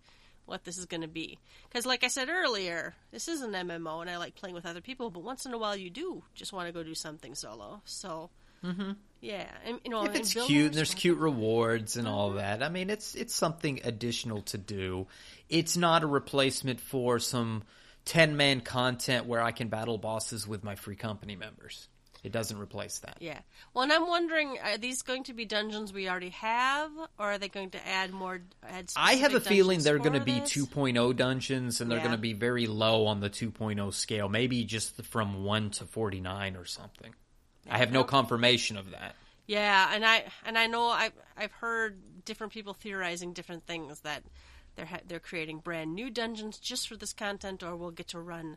what 0.47 0.65
this 0.65 0.79
is 0.79 0.87
going 0.87 1.01
to 1.01 1.09
be 1.09 1.39
because, 1.69 1.87
like 1.87 2.05
I 2.05 2.09
said 2.09 2.29
earlier, 2.29 2.95
this 3.11 3.29
is 3.29 3.43
an 3.43 3.53
MMO, 3.53 4.01
and 4.01 4.11
I 4.11 4.19
like 4.19 4.35
playing 4.35 4.55
with 4.55 4.67
other 4.67 4.81
people. 4.81 5.11
But 5.11 5.23
once 5.23 5.47
in 5.47 5.55
a 5.55 5.59
while, 5.59 5.77
you 5.77 5.91
do 5.91 6.23
just 6.35 6.53
want 6.53 6.67
to 6.67 6.73
go 6.73 6.83
do 6.83 6.95
something 6.95 7.35
solo. 7.35 7.81
So. 7.85 8.31
Mm-hmm. 8.65 8.93
Yeah, 9.21 9.47
and 9.67 9.79
you 9.85 9.91
know, 9.91 10.05
if 10.05 10.15
it's 10.15 10.33
build 10.33 10.49
cute 10.49 10.67
and 10.67 10.75
there's 10.75 10.95
cute 10.95 11.19
rewards 11.19 11.97
and 11.97 12.09
all 12.09 12.29
mm-hmm. 12.29 12.39
that 12.39 12.63
i 12.63 12.69
mean 12.69 12.89
it's 12.91 13.15
it's 13.15 13.35
something 13.35 13.81
additional 13.85 14.43
to 14.43 14.59
do 14.59 15.07
it's 15.49 15.77
not 15.77 16.03
a 16.03 16.07
replacement 16.07 16.81
for 16.81 17.19
some 17.19 17.63
10 18.05 18.37
man 18.37 18.61
content 18.61 19.27
where 19.27 19.43
i 19.43 19.51
can 19.51 19.69
battle 19.69 19.97
bosses 19.97 20.47
with 20.47 20.63
my 20.63 20.75
free 20.75 20.97
company 20.97 21.37
members 21.37 21.89
it 22.25 22.33
doesn't 22.33 22.59
replace 22.59 22.99
that 23.01 23.19
Yeah. 23.21 23.39
Well, 23.73 23.85
and 23.85 23.93
I'm 23.93 24.09
wondering, 24.09 24.59
are 24.65 24.79
these 24.79 25.03
going 25.03 25.23
to 25.25 25.35
be 25.35 25.45
dungeons 25.45 25.93
we 25.93 26.09
already 26.09 26.31
have, 26.31 26.91
or 27.19 27.33
are 27.33 27.39
they 27.39 27.49
going 27.49 27.71
to 27.71 27.87
add 27.87 28.13
more? 28.13 28.41
Add 28.67 28.91
I 28.97 29.15
have 29.17 29.35
a 29.35 29.41
feeling 29.41 29.81
they're 29.81 29.99
going 29.99 30.15
to 30.15 30.21
be 30.21 30.41
2.0 30.41 31.15
dungeons 31.17 31.81
and 31.81 31.91
they're 31.91 31.99
Yeah. 31.99 32.05
going 32.05 32.17
to 32.17 32.21
be 32.23 32.33
very 32.33 32.67
low 32.67 33.07
on 33.07 33.21
the 33.21 33.31
2.0 33.31 33.93
scale, 33.93 34.29
maybe 34.29 34.65
just 34.65 35.01
from 35.05 35.45
1 35.45 35.71
to 35.71 35.85
49 35.85 36.57
or 36.57 36.65
something. 36.65 37.15
I 37.71 37.79
have 37.79 37.93
no 37.93 38.03
confirmation 38.05 38.77
of 38.77 38.91
that. 38.91 39.15
Yeah, 39.47 39.91
and 39.95 40.05
I 40.07 40.25
and 40.47 40.57
I 40.57 40.67
know 40.67 40.87
I've 40.89 41.13
I've 41.37 41.53
heard 41.53 42.25
different 42.25 42.53
people 42.53 42.73
theorizing 42.73 43.35
different 43.35 43.67
things 43.67 44.01
that 44.01 44.23
they're 44.75 44.87
ha- 44.87 45.01
they're 45.07 45.21
creating 45.21 45.59
brand 45.59 45.95
new 45.95 46.09
dungeons 46.11 46.59
just 46.59 46.89
for 46.89 46.97
this 46.97 47.13
content, 47.13 47.63
or 47.63 47.77
we'll 47.77 47.91
get 47.91 48.09
to 48.09 48.21
run 48.21 48.57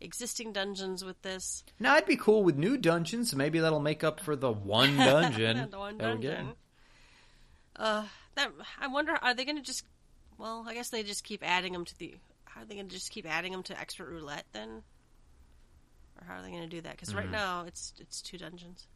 existing 0.00 0.52
dungeons 0.52 1.04
with 1.04 1.20
this. 1.22 1.64
Now, 1.80 1.94
I'd 1.94 2.06
be 2.06 2.16
cool 2.16 2.42
with 2.44 2.56
new 2.56 2.76
dungeons. 2.76 3.34
Maybe 3.34 3.58
that'll 3.58 3.80
make 3.80 4.02
up 4.04 4.20
for 4.20 4.36
the 4.36 4.52
one 4.52 4.96
dungeon. 4.96 5.68
the 5.70 5.78
one 5.78 5.98
dungeon. 5.98 6.52
Uh, 7.76 8.04
that 8.34 8.50
I 8.80 8.86
wonder, 8.88 9.12
are 9.20 9.34
they 9.34 9.44
going 9.44 9.56
to 9.56 9.62
just? 9.62 9.84
Well, 10.36 10.64
I 10.68 10.74
guess 10.74 10.90
they 10.90 11.02
just 11.02 11.24
keep 11.24 11.42
adding 11.46 11.72
them 11.72 11.84
to 11.84 11.98
the. 11.98 12.14
Are 12.56 12.64
they 12.64 12.74
going 12.74 12.88
to 12.88 12.94
just 12.94 13.10
keep 13.10 13.26
adding 13.26 13.52
them 13.52 13.62
to 13.64 13.78
expert 13.78 14.08
roulette 14.08 14.46
then? 14.52 14.82
Or 16.20 16.26
how 16.26 16.38
are 16.38 16.42
they 16.42 16.50
going 16.50 16.62
to 16.62 16.68
do 16.68 16.80
that? 16.80 16.92
Because 16.92 17.10
Mm-hmm. 17.10 17.18
right 17.18 17.30
now 17.30 17.64
it's 17.66 17.92
it's 18.00 18.20
two 18.20 18.38
dungeons. 18.38 18.86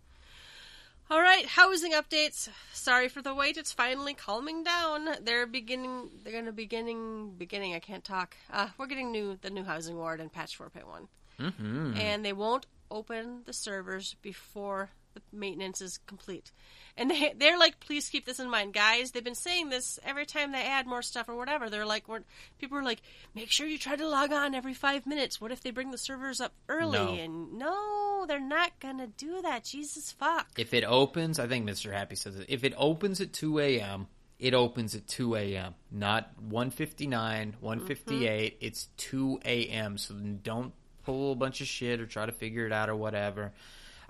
All 1.11 1.21
right, 1.21 1.45
housing 1.45 1.93
updates. 1.93 2.49
Sorry 2.73 3.09
for 3.09 3.21
the 3.21 3.35
wait. 3.35 3.59
It's 3.59 3.73
finally 3.73 4.15
calming 4.15 4.63
down. 4.65 5.09
They're 5.23 5.47
beginning. 5.47 6.09
They're 6.23 6.33
going 6.33 6.47
to 6.47 6.53
beginning. 6.53 7.35
Beginning. 7.37 7.75
I 7.75 7.81
can't 7.81 8.03
talk. 8.05 8.35
Uh, 8.51 8.69
we're 8.79 8.87
getting 8.87 9.13
new 9.13 9.37
the 9.41 9.51
new 9.51 9.65
housing 9.65 9.97
ward 9.97 10.21
in 10.21 10.31
patch 10.31 10.57
four 10.57 10.71
point 10.71 10.89
one 10.89 11.09
Mm-hmm. 11.41 11.97
and 11.97 12.25
they 12.25 12.33
won't 12.33 12.67
open 12.91 13.43
the 13.47 13.53
servers 13.55 14.15
before 14.23 14.91
the 15.15 15.23
maintenance 15.33 15.81
is 15.81 15.99
complete. 16.07 16.53
And 16.97 17.11
they 17.11 17.35
they're 17.37 17.59
like, 17.59 17.81
please 17.81 18.09
keep 18.09 18.25
this 18.27 18.41
in 18.41 18.51
mind, 18.51 18.75
guys. 18.75 19.11
They've 19.11 19.25
been 19.25 19.35
saying 19.35 19.71
this 19.71 19.99
every 20.05 20.27
time 20.27 20.53
they 20.53 20.63
add 20.63 20.87
more 20.87 21.03
stuff 21.03 21.29
or 21.29 21.37
whatever. 21.37 21.71
They're 21.71 21.87
like, 21.87 22.09
we're, 22.09 22.21
people 22.59 22.79
are 22.79 22.83
like, 22.83 23.03
make 23.35 23.51
sure 23.51 23.67
you 23.67 23.79
try 23.79 23.97
to 23.97 24.09
log 24.09 24.33
on 24.33 24.55
every 24.55 24.75
five 24.75 25.07
minutes. 25.07 25.41
What 25.41 25.53
if 25.53 25.63
they 25.63 25.71
bring 25.71 25.91
the 25.91 25.99
servers 25.99 26.41
up 26.41 26.53
early? 26.69 26.99
No. 26.99 27.15
And 27.15 27.53
no, 27.55 28.25
they're 28.27 28.41
not 28.41 28.79
gonna 28.81 29.07
do 29.07 29.43
that. 29.43 29.65
Jesus 29.65 30.13
fuck. 30.13 30.49
If 30.59 30.75
it 30.75 30.85
opens, 30.85 31.39
I 31.39 31.47
think 31.47 31.69
Mr. 31.69 31.93
Happy 31.93 32.17
says 32.17 32.39
it. 32.39 32.47
If 32.49 32.65
it 32.65 32.75
opens 32.77 33.21
at 33.21 33.33
2 33.33 33.59
a.m., 33.59 34.09
it 34.39 34.55
opens 34.55 34.97
at 34.97 35.07
2 35.07 35.37
a.m. 35.37 35.75
Not 35.93 36.33
159, 36.41 37.57
158. 37.61 38.55
Mm-hmm. 38.55 38.67
It's 38.67 38.89
2 38.97 39.41
a.m. 39.45 39.97
So 39.99 40.15
don't 40.15 40.73
pull 41.05 41.33
a 41.33 41.37
bunch 41.37 41.61
of 41.61 41.69
shit 41.69 42.01
or 42.01 42.07
try 42.07 42.27
to 42.27 42.33
figure 42.33 42.67
it 42.67 42.73
out 42.73 42.89
or 42.89 42.97
whatever. 42.97 43.53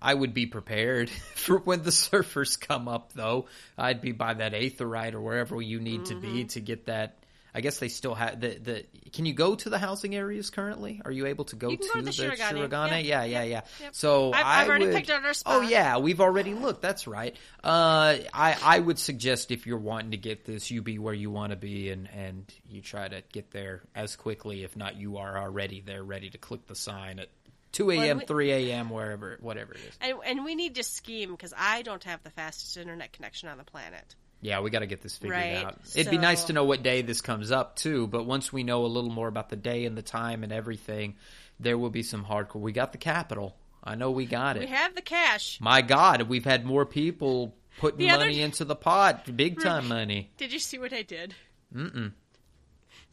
I 0.03 0.13
would 0.15 0.35
be 0.35 0.47
prepared 0.47 1.09
for 1.37 1.59
when 1.59 1.83
the 1.83 1.91
surfers 1.91 2.59
come 2.61 2.89
up, 2.89 3.13
though. 3.15 3.47
I'd 3.79 4.01
be 4.01 4.13
by 4.13 4.35
that 4.35 4.53
Aetheryte 4.53 5.15
or 5.15 5.21
wherever 5.21 5.61
you 5.63 5.81
need 5.81 6.07
to 6.07 6.15
be 6.17 6.45
to 6.45 6.61
get 6.61 6.87
that. 6.87 7.19
I 7.55 7.61
guess 7.61 7.79
they 7.79 7.89
still 7.89 8.15
have 8.15 8.41
the 8.41 8.49
the. 8.59 8.85
Can 9.13 9.27
you 9.27 9.35
go 9.35 9.55
to 9.55 9.69
the 9.69 9.77
housing 9.79 10.15
areas 10.15 10.49
currently? 10.49 11.03
Are 11.05 11.11
you 11.11 11.27
able 11.27 11.45
to 11.45 11.57
go 11.57 11.69
to 11.69 11.77
go 11.77 11.87
to 11.97 12.01
the 12.01 12.11
Shirogane. 12.11 12.39
Shirogane? 12.71 13.05
Yeah. 13.05 13.25
Yeah, 13.25 13.25
yeah, 13.25 13.43
Yep. 13.43 13.49
yeah. 13.51 13.85
Yep. 13.85 13.95
So 13.95 14.33
I've- 14.33 14.43
I 14.43 14.63
I've 14.63 14.69
already 14.71 14.87
would- 14.87 14.95
picked 14.95 15.11
out 15.11 15.23
our 15.23 15.35
spot. 15.35 15.55
Oh 15.57 15.61
yeah, 15.61 15.99
we've 15.99 16.23
already 16.23 16.55
looked. 16.55 16.81
That's 16.81 17.07
right. 17.07 17.37
Uh, 17.63 18.17
I 18.33 18.57
I 18.63 18.79
would 18.79 18.99
suggest 18.99 19.51
if 19.51 19.67
you're 19.67 19.77
wanting 19.77 20.13
to 20.13 20.17
get 20.17 20.47
this, 20.47 20.71
you 20.71 20.81
be 20.81 20.99
where 20.99 21.13
you 21.13 21.31
want 21.31 21.51
to 21.51 21.57
be, 21.57 21.91
and 21.91 22.09
and 22.15 22.51
you 22.71 22.81
try 22.81 23.07
to 23.07 23.23
get 23.33 23.51
there 23.51 23.83
as 23.95 24.17
quickly. 24.17 24.65
If 24.65 24.75
not, 24.75 24.97
you 24.97 25.19
are 25.19 25.37
already 25.39 25.83
there, 25.85 26.03
ready 26.03 26.31
to 26.31 26.39
click 26.39 26.67
the 26.67 26.75
sign 26.75 27.19
at 27.19 27.29
two 27.73 27.91
a.m., 27.91 28.21
three 28.21 28.53
a.m., 28.53 28.91
wherever, 28.91 29.39
whatever 29.41 29.75
it 29.75 29.81
is. 29.81 29.99
And, 30.01 30.19
and 30.25 30.45
we 30.45 30.55
need 30.55 30.77
to 30.77 30.83
scheme 30.83 31.33
because 31.33 31.53
I 31.57 31.83
don't 31.83 32.05
have 32.05 32.23
the 32.23 32.31
fastest 32.31 32.77
internet 32.77 33.13
connection 33.13 33.49
on 33.49 33.59
the 33.59 33.65
planet. 33.65 34.15
Yeah, 34.41 34.61
we 34.61 34.71
got 34.71 34.81
to 34.81 34.87
get 34.87 35.01
this 35.01 35.17
figured 35.17 35.39
Right, 35.39 35.65
out. 35.65 35.79
It'd 35.95 36.11
be 36.11 36.19
nice 36.19 36.45
to 36.45 36.53
know 36.53 36.65
what 36.65 36.83
day 36.83 37.03
this 37.03 37.21
comes 37.21 37.53
up 37.53 37.77
too, 37.77 38.09
but 38.09 38.27
once 38.27 38.53
we 38.53 38.65
know 38.65 38.85
a 38.85 38.89
little 38.89 39.11
more 39.11 39.29
about 39.29 39.49
the 39.51 39.57
day 39.57 39.85
and 39.87 39.97
the 39.97 40.03
time 40.03 40.43
and 40.43 40.53
everything, 40.53 41.15
there 41.61 41.79
will 41.79 41.91
be 41.91 42.03
some 42.03 42.25
hardcore. 42.25 42.61
We 42.61 42.73
got 42.73 42.91
the 42.91 42.99
capital. 42.99 43.57
I 43.85 43.95
know 43.95 44.11
we 44.11 44.27
got 44.27 44.57
it. 44.57 44.61
We 44.61 44.67
have 44.67 44.95
the 44.95 45.03
cash. 45.03 45.59
My 45.61 45.81
God, 45.81 46.23
we've 46.23 46.45
had 46.45 46.65
more 46.65 46.85
people 46.85 47.55
putting 47.79 48.11
other 48.11 48.25
money 48.25 48.41
into 48.41 48.65
the 48.65 48.77
pot, 48.77 49.37
big 49.37 49.61
time 49.61 49.89
money. 49.89 50.31
Did 50.37 50.53
you 50.53 50.59
see 50.59 50.79
what 50.79 50.93
I 50.93 51.03
did? 51.03 51.35
Mm-mm. 51.75 52.13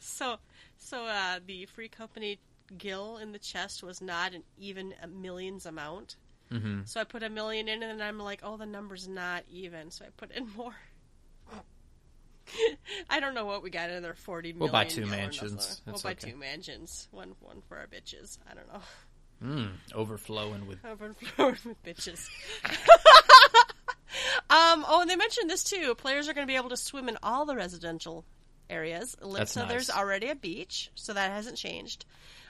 So, 0.00 0.36
so 0.78 1.04
uh, 1.04 1.38
the 1.46 1.66
free 1.66 1.88
company 1.88 2.38
gill 2.76 3.18
in 3.18 3.32
the 3.32 3.38
chest 3.38 3.82
was 3.82 4.00
not 4.00 4.34
an 4.34 4.42
even 4.58 4.94
a 5.02 5.06
millions 5.06 5.66
amount. 5.66 6.16
Mhm. 6.50 6.88
So 6.88 7.00
I 7.00 7.04
put 7.04 7.22
a 7.22 7.30
million 7.30 7.68
in, 7.68 7.82
and 7.82 8.00
then 8.00 8.06
I'm 8.06 8.18
like, 8.18 8.40
oh, 8.42 8.56
the 8.56 8.66
number's 8.66 9.06
not 9.06 9.44
even. 9.50 9.90
So 9.90 10.04
I 10.04 10.08
put 10.16 10.32
in 10.32 10.48
more. 10.56 10.74
I 13.10 13.20
don't 13.20 13.34
know 13.34 13.44
what 13.44 13.62
we 13.62 13.70
got 13.70 13.90
in 13.90 14.02
there. 14.02 14.14
Forty 14.14 14.52
million. 14.52 14.60
We'll 14.60 14.72
buy 14.72 14.84
two 14.84 15.06
mansions. 15.06 15.80
We'll 15.86 16.00
buy 16.00 16.12
okay. 16.12 16.30
two 16.32 16.36
mansions. 16.36 17.08
One, 17.12 17.34
one 17.40 17.62
for 17.68 17.78
our 17.78 17.86
bitches. 17.86 18.38
I 18.50 18.54
don't 18.54 18.66
know. 18.72 18.80
Mm, 19.42 19.70
overflowing 19.94 20.66
with. 20.66 20.84
Overflowing 20.84 21.56
with 21.64 21.82
bitches. 21.84 22.28
um. 24.50 24.84
Oh, 24.88 24.98
and 25.00 25.08
they 25.08 25.16
mentioned 25.16 25.48
this 25.48 25.62
too. 25.62 25.94
Players 25.94 26.28
are 26.28 26.34
going 26.34 26.46
to 26.46 26.50
be 26.50 26.56
able 26.56 26.70
to 26.70 26.76
swim 26.76 27.08
in 27.08 27.16
all 27.22 27.46
the 27.46 27.54
residential 27.54 28.24
areas. 28.68 29.16
That's 29.22 29.52
so 29.52 29.66
there's 29.66 29.88
already 29.88 30.28
a 30.28 30.34
beach, 30.34 30.90
so 30.94 31.12
that 31.12 31.30
hasn't 31.30 31.56
changed. 31.56 32.04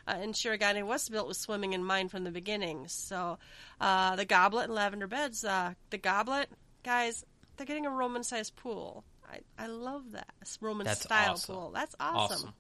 Uh, 0.07 0.17
and 0.19 0.35
Shirogane 0.35 0.87
was 0.87 1.09
built 1.09 1.29
with 1.29 1.37
swimming 1.37 1.73
in 1.73 1.85
mind 1.85 2.11
from 2.11 2.25
the 2.25 2.31
beginning. 2.31 2.89
So 2.89 3.39
uh, 3.81 4.17
the 4.17 4.25
Goblet 4.25 4.65
and 4.65 4.75
Lavender 4.75 5.07
Beds, 5.07 5.45
uh, 5.45 5.75
the 5.91 5.99
Goblet 5.99 6.49
guys, 6.85 7.25
they're 7.57 7.67
getting 7.67 7.87
a 7.87 7.91
Roman-sized 7.91 8.57
pool. 8.57 9.05
I, 9.31 9.41
I 9.59 9.67
love 9.67 10.13
that 10.13 10.29
Roman 10.61 10.87
That's 10.87 11.03
style 11.03 11.33
awesome. 11.33 11.55
pool. 11.55 11.71
That's 11.75 11.95
awesome. 12.01 12.37
Awesome. 12.37 12.55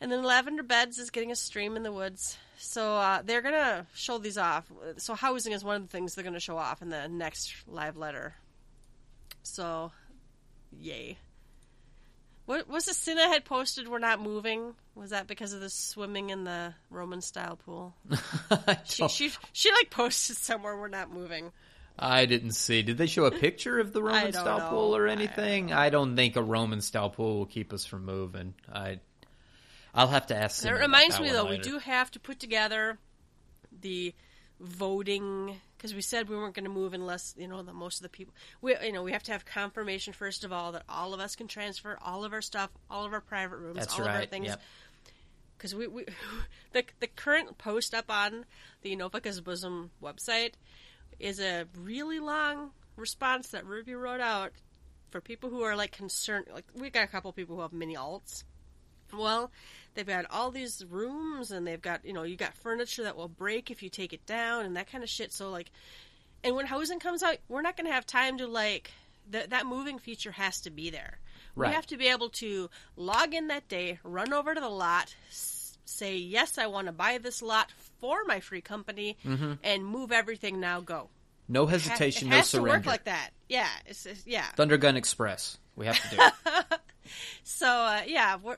And 0.00 0.10
then 0.10 0.22
Lavender 0.22 0.62
Beds 0.62 0.98
is 0.98 1.10
getting 1.10 1.30
a 1.30 1.36
stream 1.36 1.76
in 1.76 1.82
the 1.82 1.92
woods. 1.92 2.36
So 2.58 2.94
uh, 2.94 3.22
they're 3.22 3.42
going 3.42 3.54
to 3.54 3.86
show 3.94 4.18
these 4.18 4.38
off. 4.38 4.70
So 4.96 5.14
housing 5.14 5.52
is 5.52 5.62
one 5.64 5.76
of 5.76 5.82
the 5.82 5.88
things 5.88 6.14
they're 6.14 6.24
going 6.24 6.34
to 6.34 6.40
show 6.40 6.56
off 6.56 6.80
in 6.82 6.88
the 6.88 7.08
next 7.08 7.54
live 7.66 7.96
letter. 7.96 8.34
So, 9.42 9.92
yay. 10.70 11.18
What 12.46 12.68
was 12.68 12.86
the 12.86 12.94
Cinna 12.94 13.28
had 13.28 13.44
posted? 13.44 13.88
We're 13.88 13.98
not 13.98 14.20
moving. 14.20 14.74
Was 15.00 15.10
that 15.10 15.26
because 15.26 15.54
of 15.54 15.60
the 15.62 15.70
swimming 15.70 16.28
in 16.28 16.44
the 16.44 16.74
Roman 16.90 17.22
style 17.22 17.56
pool? 17.56 17.94
She, 18.84 19.08
she 19.08 19.30
she 19.52 19.72
like 19.72 19.88
posted 19.88 20.36
somewhere. 20.36 20.76
We're 20.76 20.88
not 20.88 21.10
moving. 21.10 21.52
I 21.98 22.26
didn't 22.26 22.52
see. 22.52 22.82
Did 22.82 22.98
they 22.98 23.06
show 23.06 23.24
a 23.24 23.30
picture 23.30 23.78
of 23.78 23.94
the 23.94 24.02
Roman 24.02 24.32
style 24.32 24.58
know. 24.58 24.68
pool 24.68 24.96
or 24.96 25.08
I 25.08 25.14
don't 25.14 25.18
anything? 25.18 25.72
I 25.72 25.88
don't, 25.88 26.16
think 26.16 26.36
a 26.36 26.42
Roman 26.42 26.82
style 26.82 27.08
pool 27.08 27.38
will 27.38 27.46
keep 27.46 27.72
us 27.72 27.86
from 27.86 28.04
moving. 28.04 28.52
I, 28.70 29.00
I'll 29.94 30.08
have 30.08 30.26
to 30.26 30.36
ask. 30.36 30.64
It 30.66 30.72
reminds 30.72 31.18
me 31.18 31.30
though, 31.30 31.48
we 31.48 31.58
do 31.58 31.78
have 31.78 32.10
to 32.10 32.20
put 32.20 32.38
together 32.38 32.98
the 33.80 34.14
voting 34.60 35.56
because 35.76 35.94
we 35.94 36.02
said 36.02 36.28
we 36.28 36.36
weren't 36.36 36.54
going 36.54 36.64
to 36.64 36.70
move 36.70 36.92
unless 36.92 37.34
you 37.38 37.48
know 37.48 37.62
the 37.62 37.72
most 37.72 37.98
of 37.98 38.02
the 38.02 38.10
people. 38.10 38.34
We 38.60 38.76
you 38.82 38.92
know 38.92 39.02
we 39.02 39.12
have 39.12 39.22
to 39.24 39.32
have 39.32 39.46
confirmation 39.46 40.12
first 40.12 40.44
of 40.44 40.52
all 40.52 40.72
that 40.72 40.82
all 40.88 41.14
of 41.14 41.20
us 41.20 41.36
can 41.36 41.48
transfer 41.48 41.98
all 42.02 42.24
of 42.24 42.34
our 42.34 42.42
stuff, 42.42 42.70
all 42.90 43.06
of 43.06 43.14
our 43.14 43.22
private 43.22 43.56
rooms, 43.56 43.78
That's 43.78 43.98
all 43.98 44.06
of 44.06 44.14
our 44.14 44.26
things. 44.26 44.48
Yep. 44.48 44.62
Because 45.60 45.74
we, 45.74 45.86
we 45.86 46.06
the 46.72 46.84
the 47.00 47.06
current 47.06 47.58
post 47.58 47.92
up 47.92 48.10
on 48.10 48.46
the 48.80 48.96
Unopika's 48.96 49.42
Bosom 49.42 49.90
website 50.02 50.54
is 51.18 51.38
a 51.38 51.66
really 51.76 52.18
long 52.18 52.70
response 52.96 53.48
that 53.48 53.66
Ruby 53.66 53.94
wrote 53.94 54.20
out 54.20 54.52
for 55.10 55.20
people 55.20 55.50
who 55.50 55.62
are 55.62 55.76
like 55.76 55.92
concerned. 55.92 56.46
Like 56.52 56.64
we 56.74 56.88
got 56.88 57.04
a 57.04 57.08
couple 57.08 57.30
people 57.32 57.56
who 57.56 57.62
have 57.62 57.74
mini 57.74 57.94
alts. 57.94 58.44
Well, 59.12 59.50
they've 59.94 60.06
got 60.06 60.26
all 60.30 60.50
these 60.50 60.84
rooms 60.88 61.50
and 61.50 61.66
they've 61.66 61.82
got, 61.82 62.04
you 62.04 62.12
know, 62.12 62.22
you 62.22 62.36
got 62.36 62.54
furniture 62.54 63.02
that 63.02 63.16
will 63.16 63.28
break 63.28 63.70
if 63.70 63.82
you 63.82 63.90
take 63.90 64.12
it 64.12 64.24
down 64.24 64.64
and 64.64 64.76
that 64.76 64.90
kind 64.90 65.02
of 65.02 65.10
shit. 65.10 65.32
So, 65.32 65.50
like, 65.50 65.72
and 66.44 66.54
when 66.54 66.66
housing 66.66 67.00
comes 67.00 67.22
out, 67.22 67.38
we're 67.48 67.60
not 67.60 67.76
going 67.76 67.88
to 67.88 67.92
have 67.92 68.06
time 68.06 68.38
to, 68.38 68.46
like, 68.46 68.92
that 69.30 69.50
that 69.50 69.66
moving 69.66 69.98
feature 69.98 70.30
has 70.30 70.60
to 70.60 70.70
be 70.70 70.90
there. 70.90 71.18
Right. 71.56 71.68
We 71.68 71.74
have 71.74 71.86
to 71.88 71.96
be 71.96 72.08
able 72.08 72.30
to 72.30 72.70
log 72.96 73.34
in 73.34 73.48
that 73.48 73.68
day, 73.68 73.98
run 74.04 74.32
over 74.32 74.54
to 74.54 74.60
the 74.60 74.68
lot, 74.68 75.14
say, 75.30 76.16
yes, 76.16 76.58
I 76.58 76.66
want 76.66 76.86
to 76.86 76.92
buy 76.92 77.18
this 77.18 77.42
lot 77.42 77.70
for 78.00 78.24
my 78.24 78.40
free 78.40 78.60
company, 78.60 79.16
and 79.62 79.84
move 79.84 80.12
everything 80.12 80.60
now, 80.60 80.80
go. 80.80 81.10
No 81.48 81.66
hesitation, 81.66 82.28
it 82.28 82.30
no 82.30 82.36
has 82.36 82.50
to 82.52 82.58
surrender. 82.58 82.78
work 82.78 82.86
like 82.86 83.04
that. 83.04 83.30
Yeah. 83.48 83.68
It's, 83.86 84.06
it's, 84.06 84.26
yeah. 84.26 84.46
Thundergun 84.56 84.96
Express. 84.96 85.58
We 85.74 85.86
have 85.86 86.00
to 86.10 86.16
do 86.16 86.22
it. 86.22 86.80
So 87.42 87.66
uh, 87.66 88.02
yeah, 88.06 88.36
we're 88.40 88.56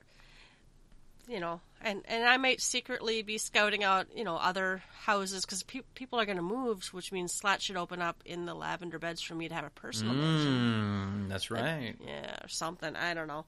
you 1.28 1.40
know, 1.40 1.60
and 1.80 2.02
and 2.06 2.24
I 2.24 2.36
might 2.36 2.60
secretly 2.60 3.22
be 3.22 3.38
scouting 3.38 3.84
out 3.84 4.06
you 4.14 4.24
know 4.24 4.36
other 4.36 4.82
houses 5.04 5.44
because 5.44 5.62
pe- 5.62 5.80
people 5.94 6.20
are 6.20 6.24
going 6.26 6.36
to 6.36 6.42
move, 6.42 6.84
which 6.92 7.12
means 7.12 7.32
slots 7.32 7.64
should 7.64 7.76
open 7.76 8.02
up 8.02 8.22
in 8.24 8.44
the 8.46 8.54
lavender 8.54 8.98
beds 8.98 9.20
for 9.22 9.34
me 9.34 9.48
to 9.48 9.54
have 9.54 9.64
a 9.64 9.70
personal 9.70 10.14
mansion. 10.14 11.26
Mm, 11.26 11.28
that's 11.28 11.50
right. 11.50 11.94
Yeah, 12.04 12.36
or 12.42 12.48
something. 12.48 12.94
I 12.96 13.14
don't 13.14 13.28
know. 13.28 13.44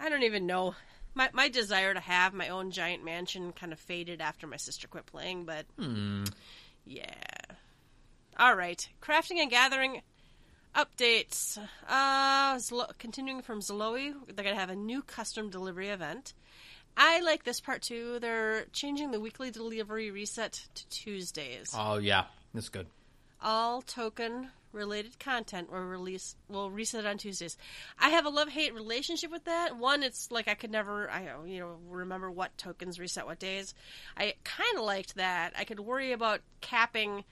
I 0.00 0.08
don't 0.08 0.22
even 0.24 0.46
know. 0.46 0.74
My 1.14 1.30
my 1.32 1.48
desire 1.48 1.94
to 1.94 2.00
have 2.00 2.34
my 2.34 2.48
own 2.48 2.70
giant 2.70 3.04
mansion 3.04 3.52
kind 3.52 3.72
of 3.72 3.80
faded 3.80 4.20
after 4.20 4.46
my 4.46 4.56
sister 4.56 4.86
quit 4.88 5.06
playing, 5.06 5.44
but 5.44 5.66
yeah. 6.84 7.14
All 8.38 8.54
right, 8.54 8.88
crafting 9.02 9.38
and 9.40 9.50
gathering 9.50 10.00
updates. 10.74 11.58
Uh, 11.88 12.54
Zlo- 12.56 12.96
continuing 12.98 13.42
from 13.42 13.60
Zhloe, 13.60 14.14
they're 14.28 14.44
gonna 14.44 14.54
have 14.54 14.70
a 14.70 14.76
new 14.76 15.02
custom 15.02 15.50
delivery 15.50 15.88
event. 15.88 16.34
I 16.98 17.20
like 17.20 17.44
this 17.44 17.60
part 17.60 17.82
too. 17.82 18.18
They're 18.18 18.64
changing 18.72 19.12
the 19.12 19.20
weekly 19.20 19.52
delivery 19.52 20.10
reset 20.10 20.60
to 20.74 20.88
Tuesdays. 20.88 21.72
Oh 21.76 21.98
yeah, 21.98 22.24
that's 22.52 22.68
good. 22.68 22.88
All 23.40 23.82
token 23.82 24.50
related 24.72 25.18
content 25.20 25.70
will 25.70 25.78
release 25.78 26.34
will 26.48 26.72
reset 26.72 27.06
on 27.06 27.16
Tuesdays. 27.16 27.56
I 28.00 28.10
have 28.10 28.26
a 28.26 28.30
love 28.30 28.48
hate 28.48 28.74
relationship 28.74 29.30
with 29.30 29.44
that. 29.44 29.76
One, 29.76 30.02
it's 30.02 30.32
like 30.32 30.48
I 30.48 30.54
could 30.54 30.72
never 30.72 31.08
I 31.08 31.24
don't, 31.24 31.48
you 31.48 31.60
know 31.60 31.76
remember 31.88 32.32
what 32.32 32.58
tokens 32.58 32.98
reset 32.98 33.26
what 33.26 33.38
days. 33.38 33.74
I 34.16 34.34
kind 34.42 34.76
of 34.76 34.84
liked 34.84 35.14
that. 35.14 35.52
I 35.56 35.62
could 35.62 35.78
worry 35.78 36.10
about 36.10 36.40
capping 36.60 37.24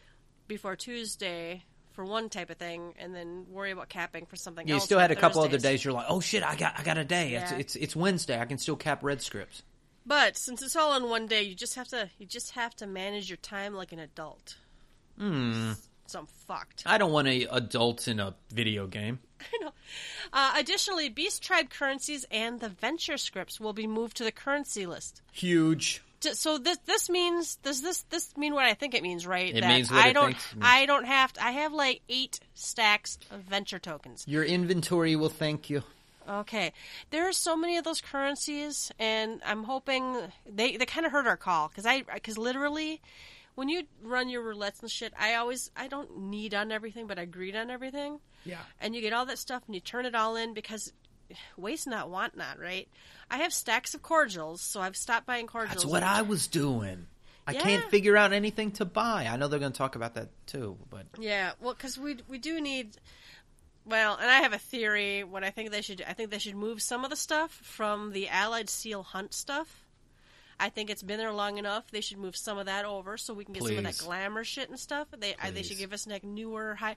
before 0.47 0.77
Tuesday 0.77 1.65
for 1.97 2.05
one 2.05 2.29
type 2.29 2.51
of 2.51 2.59
thing, 2.59 2.95
and 2.99 3.13
then 3.15 3.47
worry 3.51 3.73
about 3.73 3.89
capping 3.89 4.27
for 4.27 4.37
something 4.37 4.69
Yeah, 4.69 4.75
you 4.75 4.77
else. 4.77 4.85
still 4.85 4.99
had 5.01 5.11
a 5.11 5.17
couple 5.17 5.41
other 5.43 5.59
days. 5.59 5.85
You're 5.85 5.95
like, 5.95 6.07
oh 6.09 6.21
shit, 6.21 6.45
I 6.45 6.55
got 6.55 6.79
I 6.79 6.85
got 6.85 6.99
a 6.99 7.05
day. 7.05 7.35
It's, 7.35 7.51
Yeah. 7.51 7.59
it's 7.59 7.75
it's 7.77 7.97
Wednesday. 7.97 8.39
I 8.41 8.45
can 8.45 8.59
still 8.59 8.77
cap 8.77 9.03
red 9.03 9.21
scripts. 9.21 9.63
But 10.05 10.37
since 10.37 10.63
it's 10.63 10.77
all 10.77 10.97
in 10.97 11.09
one 11.09 11.27
day, 11.27 11.43
you 11.43 11.57
just 11.57 11.75
have 11.75 11.89
to 11.89 12.11
you 12.19 12.27
just 12.27 12.53
have 12.53 12.77
to 12.77 12.87
manage 12.87 13.29
your 13.29 13.39
time 13.39 13.75
like 13.75 13.91
an 13.93 13.99
adult. 13.99 14.57
Hmm. 15.19 15.73
So 16.09 16.21
I'm 16.21 16.27
fucked. 16.27 16.85
I 16.87 16.99
don't 16.99 17.11
want 17.11 17.27
a 17.27 17.47
adult 17.51 18.07
in 18.07 18.21
a 18.21 18.37
video 18.53 18.87
game. 18.87 19.19
I 19.41 19.65
know. 19.65 19.73
Uh, 20.33 20.53
additionally, 20.57 21.09
Beast 21.09 21.43
Tribe 21.43 21.69
currencies 21.69 22.25
and 22.31 22.61
the 22.61 22.69
venture 22.69 23.17
scripts 23.17 23.59
will 23.59 23.73
be 23.73 23.89
moved 23.89 24.17
to 24.19 24.25
the 24.25 24.31
currency 24.31 24.87
list. 24.87 25.23
Huge. 25.33 26.03
So 26.21 26.59
this 26.59 26.79
this 26.87 27.09
means 27.11 27.57
does 27.57 27.83
this 27.83 28.03
this 28.11 28.37
mean 28.37 28.55
what 28.55 28.65
I 28.65 28.75
think 28.75 28.95
it 28.95 29.03
means, 29.03 29.27
right? 29.27 29.55
It 29.55 29.61
that 29.61 29.69
means 29.69 29.91
what 29.91 30.05
I 30.05 30.09
it 30.09 30.15
don't 30.15 30.37
thinks. 30.37 30.55
I 30.61 30.87
don't 30.87 31.05
have 31.05 31.33
to, 31.35 31.45
I 31.45 31.51
have 31.53 31.73
like 31.73 32.01
eight 32.09 32.41
stacks 32.55 33.19
of 33.31 33.41
venture 33.41 33.79
tokens. 33.79 34.25
Your 34.27 34.45
inventory 34.45 35.15
will 35.17 35.29
thank 35.29 35.69
you. 35.71 35.83
Okay, 36.29 36.73
there 37.11 37.29
are 37.29 37.33
so 37.33 37.57
many 37.57 37.77
of 37.77 37.85
those 37.85 38.01
currencies, 38.01 38.91
and 38.99 39.41
I'm 39.47 39.63
hoping 39.65 40.17
they 40.45 40.77
they 40.77 40.87
kind 40.87 41.07
of 41.07 41.13
heard 41.13 41.27
our 41.27 41.37
call 41.37 41.69
because 41.69 41.87
I 41.87 42.03
because 42.03 42.39
literally. 42.39 43.01
When 43.55 43.71
you 43.71 43.85
run 44.03 44.29
your 44.29 44.43
roulettes 44.43 44.83
and 44.83 44.91
shit, 44.91 45.15
I 45.19 45.37
always 45.37 45.71
I 45.75 45.89
don't 45.89 46.19
need 46.29 46.53
on 46.53 46.71
everything, 46.71 47.07
but 47.07 47.19
I 47.19 47.25
greed 47.25 47.57
on 47.57 47.71
everything. 47.71 48.21
Yeah. 48.45 48.59
and 48.83 48.95
you 48.95 49.01
get 49.01 49.15
all 49.15 49.25
that 49.27 49.39
stuff 49.39 49.63
and 49.67 49.75
you 49.75 49.81
turn 49.81 50.05
it 50.05 50.15
all 50.15 50.37
in 50.37 50.53
because 50.53 50.93
waste 51.57 51.87
not 51.87 52.09
want 52.11 52.37
not 52.37 52.59
right 52.59 52.89
i 53.31 53.39
have 53.39 53.53
stacks 53.53 53.95
of 53.95 54.03
cordials 54.03 54.61
so 54.61 54.81
i've 54.81 54.97
stopped 54.97 55.27
buying 55.27 55.47
cordials 55.47 55.75
That's 55.83 55.87
what 55.87 56.03
I 56.03 56.23
was 56.23 56.47
doing. 56.47 57.07
I 57.49 57.53
Yeah. 57.53 57.63
can't 57.63 57.91
figure 57.91 58.17
out 58.17 58.33
anything 58.33 58.73
to 58.73 58.85
buy. 58.85 59.29
I 59.31 59.37
know 59.37 59.47
they're 59.47 59.61
going 59.61 59.71
to 59.71 59.79
talk 59.79 59.95
about 59.95 60.15
that 60.15 60.29
too, 60.47 60.77
but 60.91 61.07
yeah 61.19 61.53
well 61.61 61.75
because 61.75 61.97
we 61.99 62.17
we 62.29 62.39
do 62.39 62.61
need 62.61 62.97
well 63.85 64.17
and 64.21 64.29
i 64.29 64.41
have 64.41 64.53
a 64.53 64.59
theory 64.59 65.23
what 65.23 65.45
i 65.45 65.51
think 65.51 65.71
they 65.71 65.81
should 65.81 66.03
i 66.09 66.13
think 66.13 66.31
they 66.31 66.39
should 66.41 66.57
move 66.57 66.83
some 66.83 67.05
of 67.05 67.11
the 67.11 67.15
stuff 67.17 67.53
from 67.53 68.11
the 68.13 68.29
allied 68.29 68.69
seal 68.69 69.03
hunt 69.05 69.33
stuff 69.33 69.83
I 70.59 70.71
think 70.71 70.89
it's 70.89 71.03
been 71.03 71.19
there 71.19 71.35
long 71.35 71.59
enough. 71.59 71.91
They 71.91 72.01
should 72.01 72.17
move 72.17 72.35
some 72.35 72.57
of 72.57 72.65
that 72.65 72.87
over 72.87 73.19
so 73.19 73.35
we 73.35 73.45
can 73.45 73.53
get 73.53 73.63
some 73.63 73.77
of 73.77 73.85
that 73.85 73.99
glamour 73.99 74.43
shit 74.43 74.71
and 74.71 74.81
stuff. 74.81 75.07
They 75.15 75.37
I, 75.39 75.51
they 75.51 75.63
should 75.63 75.77
give 75.77 75.93
us 75.93 76.07
like 76.07 76.25
newer 76.25 76.77
high. 76.77 76.97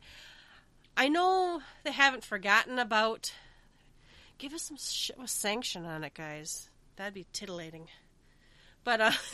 I 0.95 1.09
know 1.09 1.59
they 1.83 1.91
haven't 1.91 2.23
forgotten 2.23 2.79
about. 2.79 3.33
Give 4.39 4.53
us 4.53 4.63
some 4.63 4.77
shit 4.77 5.19
with 5.19 5.29
sanction 5.29 5.85
on 5.85 6.03
it, 6.03 6.13
guys. 6.15 6.69
That'd 6.95 7.13
be 7.13 7.27
titillating. 7.31 7.87
But 8.83 9.01
uh, 9.01 9.11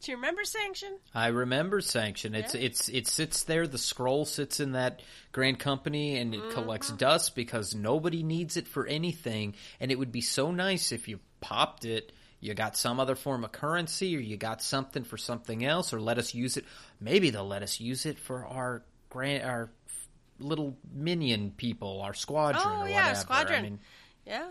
Do 0.00 0.12
you 0.12 0.16
remember 0.16 0.44
Sanction? 0.44 0.96
I 1.14 1.28
remember 1.28 1.80
Sanction. 1.80 2.34
It's 2.34 2.54
Yeah. 2.54 2.60
it's 2.62 2.88
it 2.88 3.06
sits 3.08 3.44
there. 3.44 3.66
The 3.66 3.78
scroll 3.78 4.24
sits 4.24 4.60
in 4.60 4.72
that 4.72 5.02
grand 5.32 5.58
company, 5.58 6.16
and 6.18 6.34
it 6.34 6.50
collects 6.52 6.86
Mm-hmm. 6.88 6.96
dust 6.98 7.34
because 7.34 7.74
nobody 7.74 8.22
needs 8.22 8.56
it 8.56 8.68
for 8.68 8.86
anything. 8.86 9.54
And 9.80 9.90
it 9.90 9.98
would 9.98 10.12
be 10.12 10.20
so 10.20 10.50
nice 10.52 10.92
if 10.92 11.08
you 11.08 11.18
popped 11.40 11.84
it. 11.84 12.12
You 12.40 12.54
got 12.54 12.76
some 12.76 13.00
other 13.00 13.16
form 13.16 13.42
of 13.44 13.50
currency, 13.50 14.16
or 14.16 14.20
you 14.20 14.36
got 14.36 14.62
something 14.62 15.02
for 15.02 15.16
something 15.18 15.64
else, 15.64 15.92
or 15.92 16.00
let 16.00 16.18
us 16.18 16.32
use 16.32 16.56
it. 16.56 16.64
Maybe 17.00 17.30
they'll 17.30 17.44
let 17.46 17.64
us 17.64 17.80
use 17.80 18.06
it 18.06 18.18
for 18.20 18.46
our 18.46 18.84
grand 19.10 19.42
our 19.42 19.68
little 20.38 20.76
minion 20.92 21.52
people, 21.56 22.00
our 22.02 22.14
squadron, 22.14 22.62
Oh, 22.66 22.82
or 22.82 22.88
yeah, 22.88 22.94
whatever. 23.00 23.14
squadron. 23.20 23.58
I 23.58 23.62
mean, 23.62 23.80
Yeah. 24.26 24.48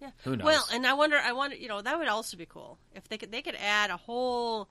Yeah. 0.00 0.10
Who 0.24 0.36
knows? 0.36 0.44
Well, 0.44 0.64
and 0.72 0.86
I 0.86 0.92
wonder, 0.92 1.16
I 1.16 1.32
wonder, 1.32 1.56
you 1.56 1.68
know, 1.68 1.80
that 1.80 1.98
would 1.98 2.08
also 2.08 2.36
be 2.36 2.44
cool 2.46 2.78
if 2.94 3.08
they 3.08 3.16
could, 3.16 3.32
they 3.32 3.40
could 3.40 3.54
add 3.56 3.90
a 3.90 3.96
whole 3.96 4.68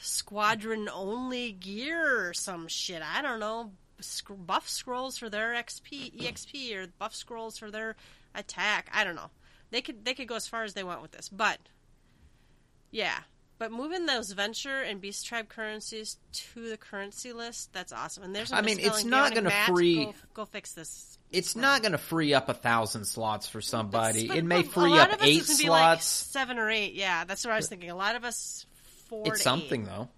squadron 0.00 0.88
only 0.92 1.52
gear 1.52 2.28
or 2.28 2.32
some 2.34 2.68
shit. 2.68 3.02
I 3.02 3.20
don't 3.22 3.38
know, 3.40 3.72
buff 4.30 4.68
scrolls 4.68 5.18
for 5.18 5.28
their 5.28 5.52
XP, 5.54 6.16
EXP, 6.20 6.74
or 6.76 6.86
buff 6.98 7.14
scrolls 7.14 7.58
for 7.58 7.70
their 7.70 7.96
attack. 8.34 8.88
I 8.92 9.04
don't 9.04 9.14
know. 9.14 9.30
They 9.70 9.82
could, 9.82 10.04
they 10.04 10.14
could 10.14 10.26
go 10.28 10.36
as 10.36 10.46
far 10.46 10.64
as 10.64 10.74
they 10.74 10.84
want 10.84 11.02
with 11.02 11.12
this, 11.12 11.28
but 11.28 11.58
yeah. 12.90 13.18
But 13.62 13.70
moving 13.70 14.06
those 14.06 14.32
venture 14.32 14.80
and 14.82 15.00
beast 15.00 15.24
tribe 15.24 15.48
currencies 15.48 16.16
to 16.32 16.68
the 16.68 16.76
currency 16.76 17.32
list, 17.32 17.72
that's 17.72 17.92
awesome. 17.92 18.24
And 18.24 18.34
there's 18.34 18.50
a 18.50 18.56
I 18.56 18.60
mean, 18.62 18.80
it's 18.80 19.04
not 19.04 19.36
gonna 19.36 19.52
free- 19.68 20.06
Go, 20.06 20.14
go 20.34 20.44
fix 20.46 20.72
this. 20.72 21.16
it's 21.30 21.54
not 21.54 21.80
going 21.80 21.92
to 21.92 21.98
free 21.98 22.34
up 22.34 22.48
a 22.48 22.54
thousand 22.54 23.04
slots 23.04 23.46
for 23.46 23.60
somebody. 23.60 24.26
But- 24.26 24.38
It 24.38 24.44
may 24.44 24.64
free 24.64 24.98
up 24.98 25.10
eight 25.22 25.46
be 25.46 25.68
like 25.68 26.00
slots. 26.00 26.06
seven 26.06 26.58
or 26.58 26.70
eight. 26.70 26.94
Yeah, 26.94 27.22
that's 27.24 27.44
what 27.44 27.52
I 27.52 27.56
was 27.56 27.68
thinking. 27.68 27.88
A 27.92 27.94
lot 27.94 28.16
of 28.16 28.24
us 28.24 28.66
four. 29.08 29.28
It's 29.28 29.38
to 29.38 29.44
something 29.44 29.82
eight. 29.82 29.86
though. 29.88 30.08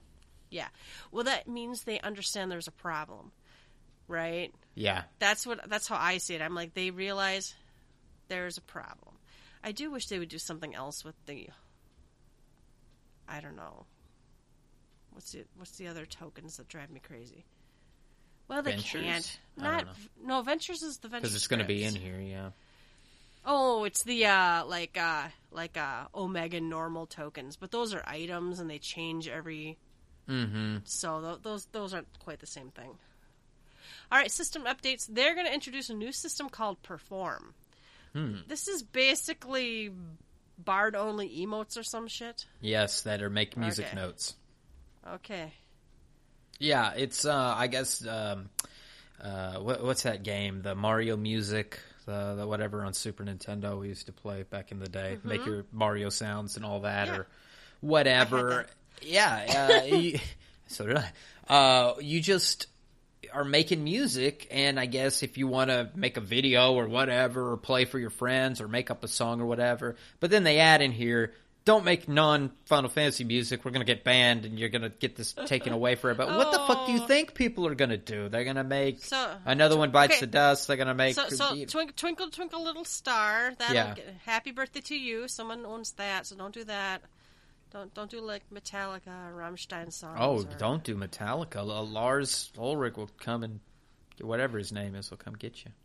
Yeah. 0.49 0.69
Well, 1.13 1.25
that 1.25 1.47
means 1.47 1.85
they 1.85 2.01
understand 2.01 2.51
there's 2.51 2.67
a 2.69 2.73
problem, 2.73 3.31
right? 4.09 4.55
Yeah. 4.75 5.03
That's 5.19 5.47
what. 5.47 5.69
That's 5.69 5.87
how 5.87 5.99
I 6.01 6.17
see 6.17 6.35
it. 6.35 6.41
I'm 6.41 6.55
like 6.55 6.73
they 6.73 6.91
realize 6.93 7.55
there's 8.29 8.57
a 8.57 8.63
problem. 8.63 9.17
I 9.63 9.73
do 9.73 9.91
wish 9.91 10.07
they 10.07 10.19
would 10.19 10.31
do 10.31 10.39
something 10.39 10.75
else 10.75 11.05
with 11.05 11.15
the. 11.27 11.51
I 13.29 13.41
don't 13.41 13.57
know. 13.57 13.87
What's 15.13 15.33
the 15.33 15.45
What's 15.57 15.73
the 15.73 15.89
other 15.89 16.07
tokens 16.07 16.57
that 16.57 16.69
drive 16.69 16.91
me 16.91 17.01
crazy? 17.01 17.45
Well, 18.49 18.63
they 18.63 18.73
Ventures? 18.73 19.03
can't. 19.03 19.39
Not 19.57 19.87
no 20.23 20.43
ventures 20.43 20.83
is 20.83 20.99
the 20.99 21.09
ventures 21.09 21.31
Because 21.31 21.35
it's 21.37 21.47
going 21.47 21.61
to 21.61 21.67
be 21.67 21.85
in 21.85 21.95
here, 21.95 22.21
yeah. 22.21 22.51
Oh, 23.47 23.85
it's 23.85 24.03
the 24.03 24.27
uh 24.27 24.65
like 24.67 24.99
uh 24.99 25.29
like 25.51 25.77
uh 25.77 26.05
omega 26.15 26.61
normal 26.61 27.07
tokens, 27.07 27.57
but 27.57 27.71
those 27.71 27.95
are 27.95 28.03
items 28.07 28.61
and 28.61 28.69
they 28.69 28.79
change 28.79 29.29
every 29.29 29.79
Mm-hmm. 30.29 30.79
so 30.85 31.21
th- 31.21 31.43
those 31.43 31.67
those 31.67 31.93
aren't 31.93 32.09
quite 32.19 32.41
the 32.41 32.47
same 32.47 32.71
thing. 32.71 32.91
All 34.11 34.19
right, 34.19 34.31
system 34.31 34.65
updates. 34.65 35.07
They're 35.07 35.35
going 35.35 35.47
to 35.47 35.53
introduce 35.53 35.91
a 35.91 35.95
new 35.95 36.13
system 36.13 36.49
called 36.49 36.83
Perform. 36.83 37.53
Hmm. 38.15 38.37
This 38.49 38.67
is 38.69 38.83
basically 38.83 39.91
bard 40.59 40.95
only 40.97 41.29
emotes 41.45 41.77
or 41.79 41.83
some 41.83 42.09
shit. 42.09 42.45
Yes, 42.61 43.03
that 43.03 43.23
are 43.23 43.31
make 43.31 43.57
music 43.57 43.87
Okay. 43.87 43.97
notes. 43.97 44.35
Okay. 45.15 45.53
Yeah, 46.59 46.93
it's 46.97 47.25
uh 47.25 47.55
I 47.57 47.67
guess 47.67 48.07
um 48.07 48.49
uh 49.21 49.57
what, 49.57 49.83
what's 49.85 50.05
that 50.05 50.23
game? 50.23 50.63
The 50.63 50.75
Mario 50.75 51.17
Music, 51.17 51.79
the, 52.07 52.35
the 52.37 52.47
whatever 52.47 52.85
on 52.85 52.95
Super 52.95 53.25
Nintendo 53.25 53.79
we 53.81 53.89
used 53.89 54.07
to 54.07 54.13
play 54.13 54.45
back 54.45 54.71
in 54.73 54.79
the 54.79 54.89
day. 54.89 55.19
Make 55.25 55.45
your 55.47 55.65
Mario 55.73 56.09
sounds 56.11 56.57
and 56.57 56.65
all 56.65 56.81
that 56.81 57.07
Mm-hmm. 57.09 57.15
Yeah. 57.15 57.21
or 57.21 57.27
whatever. 57.81 58.67
Yeah, 59.03 59.81
uh, 59.83 59.85
you, 59.87 60.19
so 60.69 60.87
did 60.87 60.97
I. 60.97 61.11
Uh 61.49 61.95
you 62.01 62.21
just 62.21 62.69
are 63.33 63.45
making 63.45 63.83
music 63.85 64.49
and 64.51 64.79
I 64.79 64.87
guess 64.87 65.23
if 65.23 65.39
you 65.39 65.47
want 65.47 65.71
to 65.71 65.91
make 65.95 66.17
a 66.17 66.21
video 66.21 66.75
or 66.75 66.87
whatever 66.89 67.53
or 67.53 67.57
play 67.57 67.85
for 67.85 67.99
your 67.99 68.11
friends 68.11 68.61
or 68.61 68.69
make 68.69 68.91
up 68.91 69.05
a 69.05 69.09
song 69.09 69.41
or 69.41 69.47
whatever, 69.47 69.97
but 70.21 70.31
then 70.31 70.45
they 70.45 70.59
add 70.59 70.83
in 70.83 70.93
here 70.93 71.33
don't 71.65 71.87
make 71.87 72.07
non 72.09 72.51
Final 72.67 72.91
Fantasy 72.91 73.25
music. 73.25 73.65
We're 73.65 73.71
gonna 73.71 73.87
get 73.87 74.05
banned, 74.05 74.45
and 74.45 74.59
you're 74.59 74.69
gonna 74.69 74.91
get 74.91 75.17
this 75.17 75.33
taken 75.47 75.73
away 75.73 75.95
forever. 75.95 76.27
But 76.27 76.37
what 76.37 76.53
the 76.53 76.59
fuck 76.59 76.85
do 76.87 76.93
you 76.93 77.01
Oh. 77.03 77.07
think 77.07 77.33
people 77.33 77.67
are 77.67 77.75
gonna 77.75 77.97
do? 77.97 78.29
They're 78.29 78.45
gonna 78.45 78.63
make 78.65 79.03
So 79.03 79.35
another 79.47 79.75
one 79.79 79.91
bites 79.91 80.17
okay. 80.17 80.21
the 80.21 80.27
dust. 80.27 80.67
They're 80.69 80.77
gonna 80.77 80.93
make 80.93 81.15
so, 81.15 81.27
so 81.31 81.55
twinkle, 81.65 81.95
twinkle, 81.97 82.29
twinkle, 82.29 82.63
little 82.63 82.85
star. 82.85 83.55
That'll 83.59 83.75
Yeah. 83.75 83.95
happy 84.27 84.51
birthday 84.51 84.83
to 84.83 84.95
you. 84.95 85.27
Someone 85.27 85.65
owns 85.65 85.93
that, 85.93 86.27
so 86.27 86.37
don't 86.37 86.53
do 86.53 86.65
that. 86.65 87.01
Don't 87.75 87.93
don't 87.93 88.09
do 88.09 88.21
like 88.21 88.45
Metallica 88.55 89.09
or 89.09 89.35
Rammstein 89.37 89.93
songs. 89.93 90.17
oh, 90.21 90.39
or- 90.39 90.45
don't 90.59 90.85
do 90.85 90.95
Metallica. 90.95 91.57
L- 91.57 91.89
Lars 91.89 92.53
Ulrich 92.57 92.97
will 92.97 93.11
come 93.19 93.43
and 93.43 93.59
whatever 94.21 94.59
his 94.59 94.71
name 94.73 94.95
is 94.95 95.11
will 95.11 95.19
come 95.19 95.35
get 95.35 95.65
you. 95.65 95.73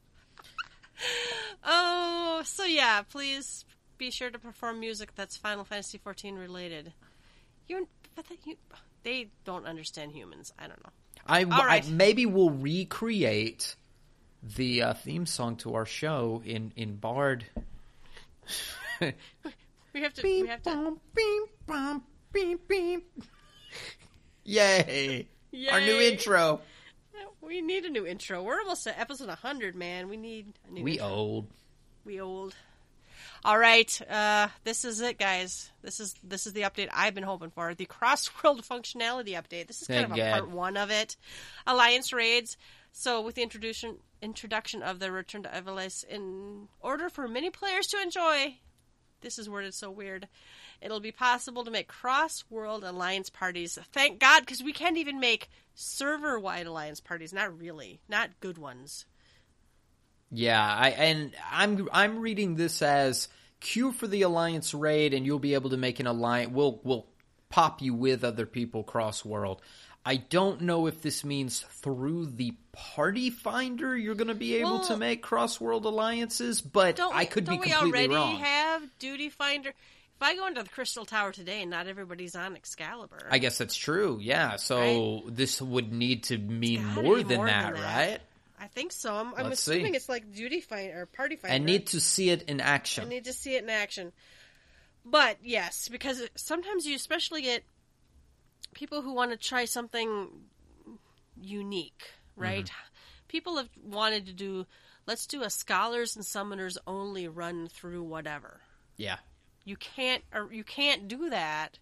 Oh, 1.62 2.42
so 2.46 2.64
yeah, 2.64 3.02
please 3.02 3.66
be 3.98 4.12
sure 4.12 4.30
to 4.30 4.40
perform 4.40 4.80
music 4.80 5.14
that's 5.16 5.36
Final 5.36 5.66
Fantasy 5.66 6.00
XIV 6.00 6.40
related. 6.40 6.94
You, 7.68 7.86
but 8.16 8.28
that 8.30 8.38
you, 8.46 8.56
they 9.04 9.28
don't 9.44 9.66
understand 9.66 10.14
humans. 10.14 10.54
I 10.58 10.68
don't 10.68 10.82
know. 10.82 10.92
I, 11.28 11.44
right. 11.44 11.86
I 11.86 11.90
maybe 11.90 12.26
we'll 12.26 12.50
recreate 12.52 13.76
the 14.42 14.84
uh, 14.84 14.94
theme 14.94 15.26
song 15.26 15.58
to 15.58 15.74
our 15.76 15.86
show 15.86 16.42
in 16.46 16.72
in 16.78 16.96
Bard. 16.96 17.46
We 19.94 20.02
have 20.02 20.14
to. 20.16 20.22
We 20.24 20.48
have 20.48 20.62
to. 20.64 20.70
Bum, 20.70 21.00
beep, 21.16 21.50
bum, 21.66 22.04
beep, 22.32 22.68
beep. 22.68 23.12
Yay! 24.44 25.28
Our 25.72 25.80
new 25.80 26.00
intro. 26.00 26.62
We 27.42 27.62
need 27.62 27.86
a 27.86 27.90
new 27.90 28.06
intro. 28.06 28.44
We're 28.44 28.60
almost 28.60 28.86
at 28.86 29.00
episode 29.00 29.28
100, 29.28 29.76
man. 29.76 30.10
We 30.10 30.18
need 30.18 30.54
a 30.68 30.74
new. 30.74 30.84
We 30.84 30.94
intro. 30.94 31.08
old. 31.08 31.48
We 32.06 32.22
old. 32.22 32.56
All 33.44 33.58
right, 33.58 34.02
uh, 34.10 34.50
this 34.66 34.84
is 34.84 35.00
it, 35.02 35.18
guys. 35.18 35.72
This 35.82 36.00
is 36.00 36.14
this 36.24 36.46
is 36.46 36.54
the 36.54 36.62
update 36.62 36.90
I've 36.92 37.16
been 37.16 37.24
hoping 37.24 37.50
for. 37.50 37.74
The 37.74 37.86
cross-world 37.86 38.64
functionality 38.70 39.30
update. 39.30 39.68
This 39.68 39.82
is 39.82 39.88
kind 39.88 40.08
Thank 40.08 40.12
of 40.12 40.18
a 40.18 40.18
God. 40.18 40.32
part 40.32 40.50
one 40.52 40.78
of 40.78 40.92
it. 40.92 41.16
Alliance 41.66 42.12
raids. 42.12 42.58
So, 42.92 43.22
with 43.22 43.36
the 43.36 43.44
introduction 43.44 43.98
introduction 44.22 44.82
of 44.84 45.00
the 45.00 45.12
Return 45.12 45.44
to 45.44 45.50
Ivalice, 45.50 46.04
in 46.04 46.68
order 46.82 47.10
for 47.10 47.28
many 47.28 47.50
players 47.50 47.88
to 47.88 48.02
enjoy, 48.02 48.58
this 49.22 49.40
is 49.40 49.50
worded 49.50 49.74
so 49.74 49.92
weird. 49.92 50.28
It'll 50.82 51.00
be 51.00 51.12
possible 51.12 51.66
to 51.66 51.72
make 51.72 51.88
cross-world 51.88 52.84
alliance 52.84 53.30
parties. 53.30 53.78
Thank 53.92 54.20
God, 54.20 54.42
because 54.42 54.64
we 54.64 54.74
can't 54.74 54.98
even 54.98 55.20
make 55.20 55.50
server-wide 55.76 56.68
alliance 56.68 57.00
parties. 57.00 57.34
Not 57.34 57.58
really, 57.60 58.00
not 58.08 58.40
good 58.40 58.58
ones. 58.58 59.06
Yeah, 60.32 60.64
I 60.64 60.90
and 60.90 61.34
I'm 61.52 61.90
I'm 61.92 62.20
reading 62.20 62.56
this 62.56 62.82
as 62.82 63.28
queue 63.60 63.92
for 63.92 64.08
the 64.08 64.22
alliance 64.22 64.74
raid, 64.74 65.14
and 65.14 65.26
you'll 65.26 65.40
be 65.40 65.56
able 65.56 65.72
to 65.72 65.78
make 65.78 66.00
an 66.00 66.08
alliance. 66.08 66.52
We'll 66.52 66.80
we'll 66.84 67.08
pop 67.50 67.82
you 67.82 67.96
with 67.96 68.24
other 68.24 68.46
people 68.46 68.84
cross 68.84 69.26
world. 69.26 69.62
I 70.10 70.16
don't 70.16 70.62
know 70.62 70.88
if 70.88 71.04
this 71.04 71.24
means 71.24 71.60
through 71.70 72.26
the 72.32 72.56
party 72.72 73.30
finder 73.30 73.96
you're 73.96 74.16
going 74.16 74.30
to 74.30 74.34
be 74.34 74.56
able 74.56 74.80
Well- 74.80 74.88
to 74.88 74.98
make 74.98 75.22
cross 75.22 75.62
world 75.62 75.86
alliances, 75.86 76.62
but 76.62 77.00
I 77.00 77.26
could 77.26 77.46
be 77.46 77.52
don't 77.52 77.60
we 77.60 77.70
completely 77.70 78.00
already 78.00 78.16
wrong. 78.16 78.36
have 78.38 78.82
Duty 78.98 79.30
Finder? 79.30 79.70
If 79.70 79.76
I 80.20 80.36
go 80.36 80.48
into 80.48 80.64
the 80.64 80.70
Crystal 80.70 81.06
Tower 81.06 81.32
today, 81.32 81.62
and 81.62 81.70
not 81.70 81.86
everybody's 81.86 82.36
on 82.36 82.56
Excalibur. 82.56 83.28
I 83.30 83.38
guess 83.38 83.60
that's 83.60 83.76
true. 83.76 84.18
Yeah, 84.20 84.56
so 84.56 85.26
this 85.28 85.62
would 85.62 85.94
need 85.94 86.24
to 86.24 86.40
mean 86.40 86.84
more, 86.84 87.18
be 87.18 87.24
than, 87.24 87.38
more 87.38 87.46
that, 87.46 87.74
than 87.74 87.82
that. 87.84 88.10
right? 88.10 88.20
I 88.60 88.68
think 88.68 88.92
so. 88.92 89.14
I'm, 89.14 89.36
I'm 89.36 89.52
assuming 89.52 89.94
see. 89.94 89.96
it's 89.96 90.10
like 90.10 90.34
Duty 90.34 90.62
Finder 90.62 91.02
or 91.02 91.06
Party 91.06 91.36
Finder. 91.36 91.56
And 91.56 91.66
need 91.66 91.86
to 91.88 92.00
see 92.02 92.32
it 92.32 92.42
in 92.50 92.62
action. 92.62 93.06
I 93.06 93.10
need 93.10 93.26
to 93.26 93.34
see 93.34 93.56
it 93.56 93.64
in 93.64 93.70
action. 93.70 94.12
But 95.06 95.38
yes, 95.44 95.88
because 95.88 96.28
sometimes 96.34 96.88
you 96.88 96.96
especially 96.96 97.44
get 97.44 97.64
people 98.74 99.02
who 99.02 99.14
want 99.14 99.32
to 99.32 99.38
try 99.38 99.66
something 99.66 100.28
unique, 101.42 102.04
right? 102.36 102.66
Mm-hmm. 102.66 103.28
People 103.28 103.58
have 103.58 103.70
wanted 103.84 104.26
to 104.28 104.34
do. 104.34 104.66
Let's 105.06 105.28
do 105.28 105.44
a 105.44 105.50
scholars 105.50 106.16
and 106.16 106.26
summoners 106.26 106.78
only 106.86 107.28
run 107.28 107.68
through 107.68 108.04
whatever. 108.04 108.62
yeah. 108.98 109.18
you 109.66 109.76
can't 109.76 110.24
or 110.34 110.52
you 110.52 110.64
can't 110.64 111.08
do 111.08 111.30
that 111.30 111.80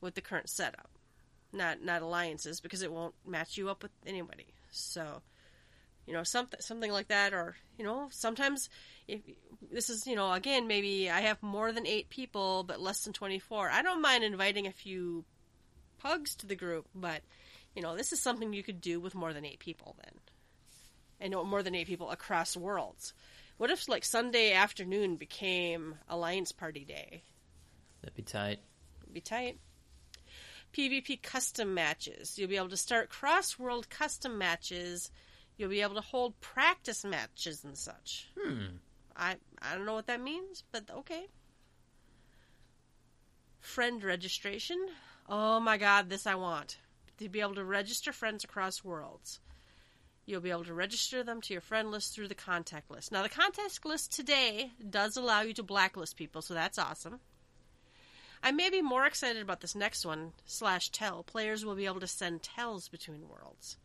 with 0.00 0.14
the 0.14 0.20
current 0.20 0.48
setup 0.48 0.90
not 1.52 1.82
not 1.82 2.02
alliances 2.02 2.60
because 2.60 2.82
it 2.82 2.92
won't 2.92 3.14
match 3.26 3.56
you 3.56 3.68
up 3.68 3.82
with 3.82 3.90
anybody 4.06 4.46
so 4.70 5.22
you 6.06 6.12
know 6.12 6.22
something 6.22 6.60
something 6.60 6.92
like 6.92 7.08
that 7.08 7.32
or 7.34 7.56
you 7.78 7.84
know 7.84 8.08
sometimes 8.10 8.68
if 9.08 9.20
this 9.72 9.88
is 9.90 10.06
you 10.06 10.14
know 10.14 10.32
again 10.32 10.66
maybe 10.66 11.10
i 11.10 11.20
have 11.22 11.42
more 11.42 11.72
than 11.72 11.86
8 11.86 12.08
people 12.10 12.64
but 12.64 12.80
less 12.80 13.04
than 13.04 13.12
24 13.12 13.70
i 13.70 13.82
don't 13.82 14.02
mind 14.02 14.24
inviting 14.24 14.66
a 14.66 14.72
few 14.72 15.24
pugs 15.98 16.34
to 16.36 16.46
the 16.46 16.56
group 16.56 16.86
but 16.94 17.22
you 17.74 17.82
know 17.82 17.96
this 17.96 18.12
is 18.12 18.20
something 18.20 18.52
you 18.52 18.62
could 18.62 18.80
do 18.80 19.00
with 19.00 19.14
more 19.14 19.32
than 19.32 19.44
8 19.44 19.58
people 19.58 19.96
then 20.02 20.14
and 21.20 21.48
more 21.48 21.62
than 21.62 21.74
8 21.74 21.86
people 21.86 22.10
across 22.10 22.56
worlds 22.56 23.12
what 23.56 23.70
if 23.70 23.88
like 23.88 24.04
sunday 24.04 24.52
afternoon 24.52 25.16
became 25.16 25.96
alliance 26.08 26.52
party 26.52 26.84
day 26.84 27.22
That'd 28.02 28.16
be 28.16 28.22
tight. 28.22 28.60
It'd 29.02 29.14
be 29.14 29.20
tight. 29.20 29.58
PvP 30.72 31.22
custom 31.22 31.74
matches. 31.74 32.38
You'll 32.38 32.48
be 32.48 32.56
able 32.56 32.68
to 32.68 32.76
start 32.76 33.08
cross 33.08 33.58
world 33.58 33.90
custom 33.90 34.38
matches. 34.38 35.10
You'll 35.56 35.70
be 35.70 35.82
able 35.82 35.96
to 35.96 36.00
hold 36.00 36.40
practice 36.40 37.04
matches 37.04 37.64
and 37.64 37.76
such. 37.76 38.28
Hmm. 38.38 38.76
I 39.16 39.36
I 39.60 39.74
don't 39.74 39.86
know 39.86 39.94
what 39.94 40.06
that 40.06 40.20
means, 40.20 40.62
but 40.70 40.88
okay. 40.90 41.26
Friend 43.60 44.02
registration. 44.04 44.78
Oh 45.28 45.60
my 45.60 45.76
god, 45.76 46.08
this 46.08 46.26
I 46.26 46.34
want. 46.34 46.78
To 47.18 47.28
be 47.28 47.40
able 47.40 47.54
to 47.56 47.64
register 47.64 48.12
friends 48.12 48.44
across 48.44 48.84
worlds. 48.84 49.40
You'll 50.24 50.40
be 50.40 50.50
able 50.50 50.64
to 50.64 50.74
register 50.74 51.22
them 51.22 51.40
to 51.42 51.54
your 51.54 51.60
friend 51.60 51.90
list 51.90 52.14
through 52.14 52.28
the 52.28 52.34
contact 52.34 52.90
list. 52.90 53.12
Now, 53.12 53.22
the 53.22 53.28
contact 53.28 53.84
list 53.84 54.14
today 54.14 54.72
does 54.88 55.16
allow 55.16 55.40
you 55.40 55.54
to 55.54 55.62
blacklist 55.62 56.16
people, 56.16 56.42
so 56.42 56.54
that's 56.54 56.78
awesome. 56.78 57.20
I 58.42 58.52
may 58.52 58.70
be 58.70 58.82
more 58.82 59.06
excited 59.06 59.42
about 59.42 59.60
this 59.60 59.74
next 59.74 60.06
one, 60.06 60.32
slash 60.44 60.90
tell. 60.90 61.22
Players 61.22 61.64
will 61.64 61.74
be 61.74 61.86
able 61.86 62.00
to 62.00 62.06
send 62.06 62.42
tells 62.42 62.88
between 62.88 63.28
worlds. 63.28 63.78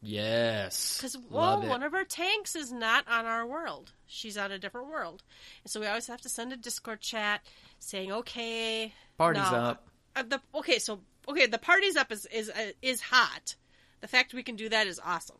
Yes. 0.00 0.98
Because, 0.98 1.16
it. 1.16 1.30
one 1.30 1.82
of 1.82 1.94
our 1.94 2.04
tanks 2.04 2.54
is 2.54 2.72
not 2.72 3.06
on 3.08 3.26
our 3.26 3.46
world. 3.46 3.92
She's 4.06 4.38
on 4.38 4.52
a 4.52 4.58
different 4.58 4.88
world. 4.88 5.22
And 5.64 5.70
so 5.70 5.80
we 5.80 5.86
always 5.86 6.06
have 6.06 6.20
to 6.22 6.28
send 6.28 6.52
a 6.52 6.56
Discord 6.56 7.00
chat 7.00 7.40
saying, 7.80 8.12
okay. 8.12 8.94
Party's 9.18 9.50
no, 9.50 9.58
up. 9.58 9.88
Uh, 10.16 10.22
the, 10.22 10.40
okay, 10.54 10.78
so, 10.78 11.00
okay, 11.28 11.46
the 11.46 11.58
party's 11.58 11.96
up 11.96 12.10
is, 12.10 12.26
is, 12.26 12.50
uh, 12.50 12.72
is 12.82 13.00
hot. 13.00 13.56
The 14.00 14.08
fact 14.08 14.34
we 14.34 14.42
can 14.42 14.56
do 14.56 14.68
that 14.68 14.86
is 14.86 15.00
awesome. 15.04 15.38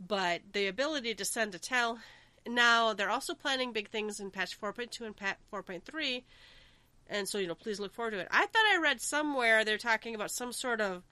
But 0.00 0.42
the 0.52 0.66
ability 0.66 1.14
to 1.14 1.24
send 1.24 1.54
a 1.54 1.58
tell. 1.58 1.98
Now, 2.46 2.92
they're 2.92 3.10
also 3.10 3.34
planning 3.34 3.72
big 3.72 3.88
things 3.88 4.20
in 4.20 4.30
patch 4.30 4.60
4.2 4.60 5.00
and 5.02 5.16
patch 5.16 5.38
4.3. 5.52 6.24
And 7.06 7.28
so, 7.28 7.38
you 7.38 7.46
know, 7.46 7.54
please 7.54 7.80
look 7.80 7.94
forward 7.94 8.12
to 8.12 8.18
it. 8.18 8.28
I 8.30 8.46
thought 8.46 8.66
I 8.72 8.78
read 8.82 9.00
somewhere 9.00 9.64
they're 9.64 9.78
talking 9.78 10.14
about 10.14 10.30
some 10.30 10.52
sort 10.52 10.80
of 10.80 11.02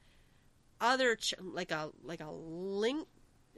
other 0.81 1.17
ch- 1.17 1.35
like 1.41 1.71
a 1.71 1.91
like 2.03 2.21
a 2.21 2.31
link 2.31 3.07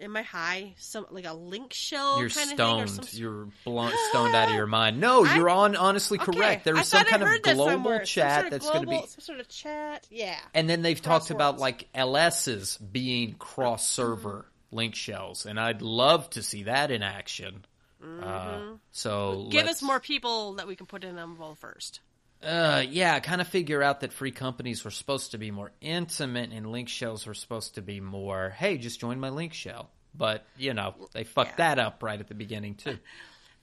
am 0.01 0.16
i 0.16 0.22
high 0.22 0.74
some 0.78 1.07
like 1.11 1.24
a 1.26 1.32
link 1.34 1.72
shell 1.72 2.20
You're 2.20 2.28
kind 2.30 2.51
of 2.53 2.57
thing 2.57 2.80
or 2.80 2.86
stoned. 2.86 3.09
some 3.09 3.20
You're 3.20 3.49
blown, 3.64 3.92
stoned 4.11 4.34
out 4.34 4.49
of 4.49 4.55
your 4.55 4.66
mind. 4.80 5.01
No, 5.01 5.24
I- 5.24 5.36
you're 5.36 5.49
on 5.51 5.76
honestly 5.76 6.18
Okay, 6.18 6.32
correct. 6.32 6.64
There 6.64 6.74
was 6.74 6.88
some 6.88 7.05
kind 7.05 7.22
of 7.22 7.42
global 7.42 7.99
chat 8.01 8.34
sort 8.34 8.45
of 8.47 8.51
that's 8.51 8.70
going 8.70 8.84
to 8.84 8.90
be. 8.90 8.97
some 9.07 9.20
sort 9.20 9.40
of 9.40 9.49
chat 9.49 10.07
yeah 10.11 10.38
And 10.55 10.68
then 10.68 10.82
they've 10.82 11.01
talked 11.01 11.30
about 11.30 11.59
like 11.59 11.88
LSs 11.95 12.78
being 12.92 13.34
cross 13.34 13.86
server 13.88 14.47
link 14.70 14.95
shells, 14.97 15.47
and 15.47 15.59
I'd 15.61 15.82
love 15.82 16.28
to 16.30 16.42
see 16.42 16.64
that 16.64 16.90
in 16.90 17.03
action. 17.05 17.64
Uh, 18.03 18.61
so 18.90 19.11
Mm-hmm. 19.34 19.49
give 19.51 19.66
let's- 19.66 19.78
us 19.78 19.82
more 19.82 20.01
people 20.01 20.55
that 20.55 20.66
we 20.66 20.76
can 20.76 20.86
put 20.86 21.05
in 21.05 21.16
Umble 21.16 21.57
first 21.57 22.01
Uh, 22.45 22.84
yeah, 22.88 23.18
kind 23.20 23.40
of 23.40 23.49
figure 23.49 23.82
out 23.82 24.01
that 24.01 24.12
free 24.12 24.30
companies 24.30 24.84
were 24.84 24.90
supposed 24.90 25.30
to 25.32 25.38
be 25.38 25.51
more 25.51 25.72
intimate 25.80 26.51
and 26.53 26.70
link 26.70 26.88
shells 26.88 27.26
were 27.26 27.34
supposed 27.34 27.76
to 27.76 27.82
be 27.82 28.01
more, 28.01 28.51
hey, 28.51 28.76
just 28.78 29.01
join 29.01 29.18
my 29.20 29.30
link 29.30 29.53
shell. 29.55 29.90
But, 30.14 30.47
you 30.57 30.74
know, 30.74 30.95
they 31.12 31.24
fucked 31.24 31.59
Yeah. 31.59 31.74
that 31.74 31.78
up 31.78 32.03
right 32.03 32.20
at 32.20 32.28
the 32.28 32.34
beginning, 32.34 32.74
too. 32.76 32.99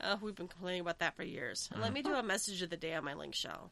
uh, 0.01 0.17
we've 0.21 0.35
been 0.35 0.47
complaining 0.47 0.81
about 0.81 0.99
that 0.99 1.15
for 1.15 1.23
years 1.23 1.69
Mm-hmm. 1.71 1.81
let 1.81 1.93
me 1.93 2.01
do 2.01 2.13
a 2.13 2.23
message 2.23 2.61
of 2.61 2.69
the 2.69 2.77
day 2.77 2.93
on 2.95 3.03
my 3.05 3.13
link 3.13 3.35
shell 3.35 3.71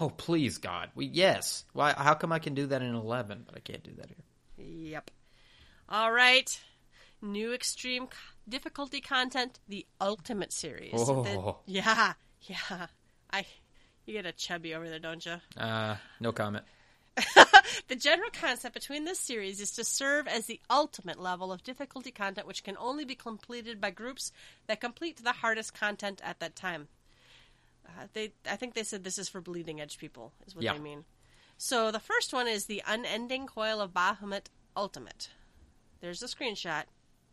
Oh, 0.00 0.10
please, 0.10 0.58
God. 0.58 0.90
We 0.96 1.06
Yes. 1.06 1.64
Why? 1.72 1.92
How 1.96 2.14
come 2.14 2.32
I 2.32 2.40
can 2.40 2.54
do 2.54 2.66
that 2.66 2.82
in 2.82 2.94
11, 2.96 3.44
but 3.46 3.56
I 3.56 3.60
can't 3.60 3.82
do 3.84 3.92
that 3.98 4.08
here? 4.08 4.66
Yep. 4.66 5.10
All 5.88 6.10
right. 6.12 6.60
New 7.22 7.52
extreme 7.54 8.08
difficulty 8.48 9.00
content, 9.00 9.60
the 9.68 9.86
Ultimate 10.00 10.52
Series. 10.52 10.90
Oh. 10.94 11.22
The- 11.66 11.72
yeah, 11.72 12.14
yeah. 12.42 12.86
I, 13.30 13.44
you 14.06 14.14
get 14.14 14.26
a 14.26 14.32
chubby 14.32 14.74
over 14.74 14.88
there, 14.88 14.98
don't 14.98 15.24
you? 15.24 15.36
Uh, 15.56 15.96
no 16.20 16.32
comment. 16.32 16.64
The 17.88 17.96
general 17.96 18.30
concept 18.32 18.74
between 18.74 19.04
this 19.04 19.18
series 19.18 19.60
is 19.60 19.70
to 19.72 19.84
serve 19.84 20.26
as 20.26 20.46
the 20.46 20.60
ultimate 20.68 21.18
level 21.18 21.52
of 21.52 21.62
difficulty 21.62 22.10
content, 22.10 22.46
which 22.46 22.64
can 22.64 22.76
only 22.78 23.04
be 23.04 23.14
completed 23.14 23.80
by 23.80 23.90
groups 23.90 24.30
that 24.66 24.80
complete 24.80 25.22
the 25.22 25.32
hardest 25.32 25.74
content 25.78 26.20
at 26.24 26.40
that 26.40 26.56
time. 26.56 26.88
Uh, 27.86 28.06
they, 28.12 28.32
I 28.50 28.56
think 28.56 28.74
they 28.74 28.82
said 28.82 29.04
this 29.04 29.18
is 29.18 29.28
for 29.28 29.40
bleeding 29.40 29.80
edge 29.80 29.96
people, 29.98 30.32
is 30.46 30.54
what 30.54 30.64
Yeah. 30.64 30.74
they 30.74 30.78
mean. 30.80 31.04
So 31.56 31.90
the 31.90 32.00
first 32.00 32.32
one 32.32 32.46
is 32.48 32.66
the 32.66 32.82
Unending 32.86 33.46
Coil 33.46 33.80
of 33.80 33.92
Bahamut 33.92 34.46
Ultimate. 34.76 35.28
There's 36.00 36.22
a 36.22 36.26
screenshot. 36.26 36.84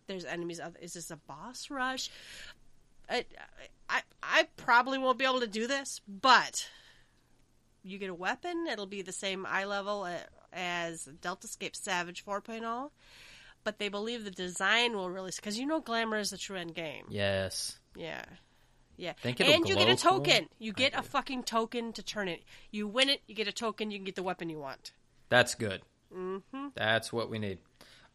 There's 0.08 0.26
enemies. 0.26 0.60
Of, 0.60 0.76
is 0.82 0.94
this 0.94 1.12
a 1.12 1.18
boss 1.18 1.70
rush? 1.70 2.10
I, 3.10 3.26
I, 3.90 4.02
I 4.22 4.48
probably 4.58 4.98
won't 4.98 5.18
be 5.18 5.26
able 5.26 5.42
to 5.42 5.48
do 5.48 5.68
this, 5.68 6.02
but 6.08 6.68
you 7.84 7.98
get 7.98 8.10
a 8.10 8.16
weapon. 8.16 8.66
It'll 8.72 8.86
be 8.86 9.02
the 9.02 9.12
same 9.12 9.46
eye 9.46 9.66
level 9.66 10.08
as 10.52 11.06
Delta 11.22 11.48
Deltascape 11.48 11.76
Savage 11.76 12.26
4.0, 12.26 12.90
but 13.64 13.80
they 13.80 13.90
believe 13.90 14.24
the 14.24 14.32
design 14.32 14.94
will 14.94 15.10
really 15.10 15.32
because 15.36 15.60
you 15.60 15.66
know 15.66 15.82
glamour 15.82 16.18
is 16.18 16.30
the 16.32 16.38
true 16.38 16.58
end 16.58 16.74
game. 16.74 17.06
Yes. 17.10 17.78
Yeah. 17.96 18.24
Yeah. 18.98 19.14
And 19.24 19.38
you 19.68 19.76
get 19.76 19.90
a 19.90 19.96
glow 19.96 19.96
cool? 19.96 20.20
token. 20.20 20.48
You 20.58 20.74
get 20.74 20.98
a 20.98 21.02
fucking 21.02 21.44
token 21.44 21.94
to 21.94 22.04
turn 22.04 22.30
it. 22.30 22.42
You 22.72 22.88
win 22.88 23.10
it, 23.10 23.22
you 23.28 23.36
get 23.36 23.48
a 23.48 23.52
token, 23.52 23.92
you 23.92 23.98
can 23.98 24.06
get 24.06 24.16
the 24.16 24.24
weapon 24.24 24.50
you 24.50 24.60
want. 24.60 24.92
That's 25.30 25.56
good. 25.56 25.82
Mm-hmm. 26.16 26.68
That's 26.76 27.12
what 27.12 27.30
we 27.30 27.40
need. 27.40 27.60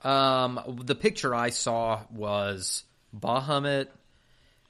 Um, 0.02 0.80
the 0.82 0.94
picture 0.94 1.34
I 1.34 1.50
saw 1.50 2.00
was 2.10 2.84
Bahamut, 3.14 3.88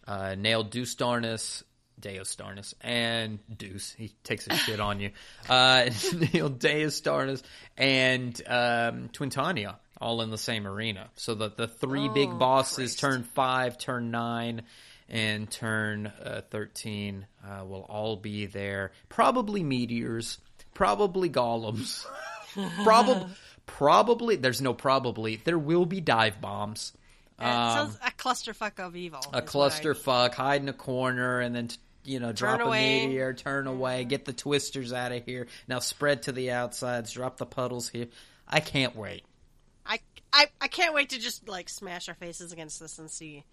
uh, 0.07 0.35
Nael 0.37 0.69
deus 0.69 0.95
Darnus, 0.95 1.63
Deus 1.99 2.35
Darnus, 2.37 2.75
and 2.81 3.39
Deuce. 3.55 3.93
He 3.93 4.13
takes 4.25 4.47
a 4.47 4.55
shit 4.57 4.81
on 4.81 5.01
you. 5.01 5.11
Uh, 5.49 5.85
Nael 5.89 6.59
Deus 6.59 7.01
Darnus 7.01 7.43
and 7.77 8.41
um, 8.47 9.09
Twintania 9.11 9.77
all 10.01 10.23
in 10.23 10.31
the 10.31 10.39
same 10.39 10.67
arena. 10.67 11.11
So 11.17 11.35
the 11.35 11.51
the 11.51 11.69
three 11.69 12.09
big 12.09 12.31
Oh, 12.31 12.37
bosses, 12.39 12.77
Christ. 12.77 13.01
turn 13.01 13.23
five, 13.35 13.77
turn 13.79 14.11
nine, 14.11 14.63
and 15.09 15.51
turn 15.51 16.07
uh, 16.07 16.41
thirteen, 16.51 17.27
uh, 17.45 17.65
will 17.67 17.85
all 17.89 18.17
be 18.17 18.47
there. 18.47 18.93
Probably 19.11 19.63
meteors, 19.63 20.39
probably 20.73 21.29
golems, 21.29 22.07
probably 22.85 23.29
probably. 23.67 24.37
There's 24.37 24.63
no 24.63 24.73
probably. 24.73 25.37
There 25.37 25.59
will 25.59 25.85
be 25.87 26.01
dive 26.01 26.41
bombs. 26.41 26.93
Sounds 27.41 27.99
a 28.05 28.11
clusterfuck 28.11 28.79
of 28.79 28.97
evil. 28.97 29.21
Um, 29.33 29.35
a 29.35 29.43
clusterfuck, 29.43 29.55
what 29.55 30.09
I- 30.09 30.29
cluster 30.29 30.43
hide 30.43 30.63
in 30.63 30.69
a 30.69 30.73
corner, 30.73 31.41
and 31.41 31.55
then 31.55 31.69
t- 31.69 31.77
you 32.05 32.21
know 32.21 32.33
drop 32.33 32.61
away. 32.61 33.05
a 33.05 33.07
meteor, 33.07 33.35
turn 33.35 33.67
away, 33.67 34.05
get 34.05 34.25
the 34.25 34.33
twisters 34.33 34.93
out 34.93 35.13
of 35.13 35.25
here. 35.25 35.47
Now 35.69 35.79
spread 35.79 36.23
to 36.25 36.33
the 36.33 36.51
outsides, 36.51 37.13
drop 37.13 37.37
the 37.37 37.47
puddles 37.47 37.89
here. 37.89 38.09
I 38.47 38.61
can't 38.61 38.97
wait. 38.97 39.25
I, 39.87 40.01
I, 40.33 40.47
I 40.61 40.69
can't 40.69 40.95
wait 40.95 41.11
to 41.11 41.19
just 41.19 41.49
like 41.49 41.69
smash 41.69 42.09
our 42.09 42.15
faces 42.15 42.53
against 42.53 42.81
this 42.81 42.99
and 42.99 43.11
see 43.11 43.45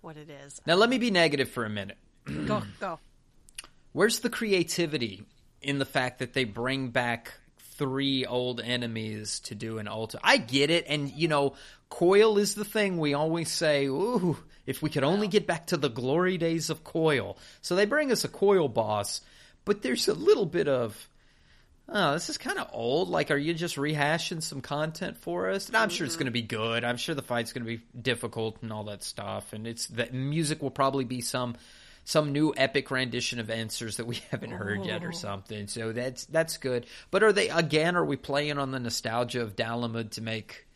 what 0.00 0.16
it 0.16 0.30
is. 0.30 0.60
Now 0.66 0.74
let 0.74 0.88
me 0.90 0.98
be 0.98 1.10
negative 1.10 1.50
for 1.50 1.64
a 1.64 1.70
minute. 1.70 1.98
go, 2.46 2.62
go. 2.80 2.98
Where's 3.92 4.20
the 4.20 4.30
creativity 4.30 5.24
in 5.60 5.78
the 5.78 5.84
fact 5.84 6.20
that 6.20 6.32
they 6.32 6.44
bring 6.44 6.88
back 6.88 7.34
three 7.80 8.26
old 8.26 8.60
enemies 8.60 9.40
to 9.40 9.54
do 9.54 9.78
an 9.78 9.88
ultimate? 9.88 10.20
I 10.22 10.36
get 10.36 10.68
it, 10.68 10.84
and 10.86 11.10
you 11.10 11.28
know, 11.28 11.54
Coil 11.88 12.36
is 12.36 12.54
the 12.54 12.64
thing 12.64 12.98
we 12.98 13.14
always 13.14 13.50
say. 13.50 13.86
Ooh, 13.86 14.36
if 14.66 14.82
we 14.82 14.90
could 14.90 15.02
only 15.02 15.28
get 15.28 15.46
back 15.46 15.68
to 15.68 15.78
the 15.78 15.88
glory 15.88 16.36
days 16.36 16.68
of 16.68 16.84
Coil. 16.84 17.38
So 17.62 17.74
they 17.74 17.86
bring 17.86 18.12
us 18.12 18.22
a 18.22 18.28
Coil 18.28 18.68
boss, 18.68 19.22
but 19.64 19.80
there's 19.80 20.08
a 20.08 20.14
little 20.14 20.44
bit 20.44 20.68
of. 20.68 21.08
Oh, 21.88 22.12
this 22.12 22.28
is 22.28 22.38
kind 22.38 22.58
of 22.58 22.68
old. 22.72 23.08
Like, 23.08 23.30
are 23.30 23.36
you 23.36 23.54
just 23.54 23.76
rehashing 23.76 24.42
some 24.42 24.60
content 24.60 25.16
for 25.16 25.48
us? 25.50 25.66
And 25.66 25.76
I'm 25.76 25.88
sure 25.88 26.04
it's 26.04 26.14
mm-hmm. 26.14 26.20
going 26.20 26.26
to 26.26 26.30
be 26.32 26.42
good. 26.42 26.84
I'm 26.84 26.98
sure 26.98 27.14
the 27.16 27.22
fight's 27.22 27.52
going 27.52 27.64
to 27.64 27.78
be 27.78 27.82
difficult 28.00 28.58
and 28.62 28.72
all 28.72 28.84
that 28.84 29.02
stuff. 29.02 29.54
And 29.54 29.66
it's 29.66 29.86
the 29.86 30.06
music 30.12 30.62
will 30.62 30.70
probably 30.70 31.04
be 31.04 31.22
some 31.22 31.56
some 32.04 32.32
new 32.32 32.52
epic 32.56 32.90
rendition 32.90 33.38
of 33.38 33.50
answers 33.50 33.96
that 33.96 34.06
we 34.06 34.16
haven't 34.30 34.52
heard 34.52 34.84
yet 34.84 35.04
or 35.04 35.12
something. 35.12 35.68
So 35.68 35.92
that's 35.92 36.26
that's 36.26 36.56
good. 36.56 36.86
But 37.10 37.22
are 37.22 37.32
they 37.32 37.48
again? 37.48 37.96
Are 37.96 38.04
we 38.04 38.16
playing 38.16 38.58
on 38.58 38.70
the 38.70 38.80
nostalgia 38.80 39.42
of 39.42 39.56
Dalamud 39.56 40.12
to 40.12 40.22
make 40.22 40.66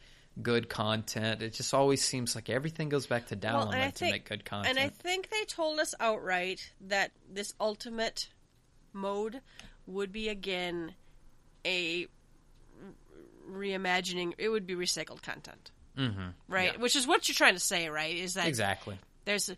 good 0.41 0.69
content? 0.69 1.43
It 1.43 1.55
just 1.55 1.75
always 1.75 2.03
seems 2.03 2.35
like 2.35 2.51
everything 2.51 2.89
goes 2.89 3.07
back 3.07 3.27
to 3.29 3.37
Dalamud 3.37 3.73
Well, 3.73 3.91
to 3.93 4.05
make 4.05 4.29
good 4.29 4.45
content. 4.45 4.79
and 4.79 4.85
I 4.85 4.89
think 4.91 5.31
they 5.31 5.45
told 5.45 5.81
us 5.81 5.95
outright 6.01 6.73
that 6.89 7.13
this 7.33 7.55
ultimate 7.61 8.29
mode 8.93 9.41
would 9.87 10.13
be 10.13 10.29
again 10.29 10.95
a 11.65 12.07
reimagining. 13.51 14.33
It 14.39 14.49
would 14.49 14.67
be 14.67 14.75
recycled 14.75 15.23
content, 15.23 15.71
mm-hmm. 15.97 16.29
right? 16.49 16.73
Yeah. 16.75 16.81
Which 16.81 16.97
is 16.97 17.07
what 17.07 17.29
you're 17.29 17.35
trying 17.35 17.55
to 17.55 17.61
say, 17.61 17.89
right? 17.89 18.17
Is 18.17 18.35
that 18.35 18.47
Exactly. 18.47 18.99
there's 19.25 19.51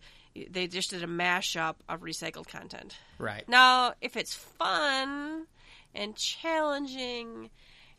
they 0.50 0.66
just 0.66 0.90
did 0.90 1.02
a 1.02 1.06
mashup 1.06 1.76
of 1.88 2.00
recycled 2.02 2.48
content. 2.48 2.96
Right. 3.18 3.48
Now, 3.48 3.94
if 4.00 4.16
it's 4.16 4.34
fun 4.34 5.46
and 5.94 6.14
challenging, 6.16 7.50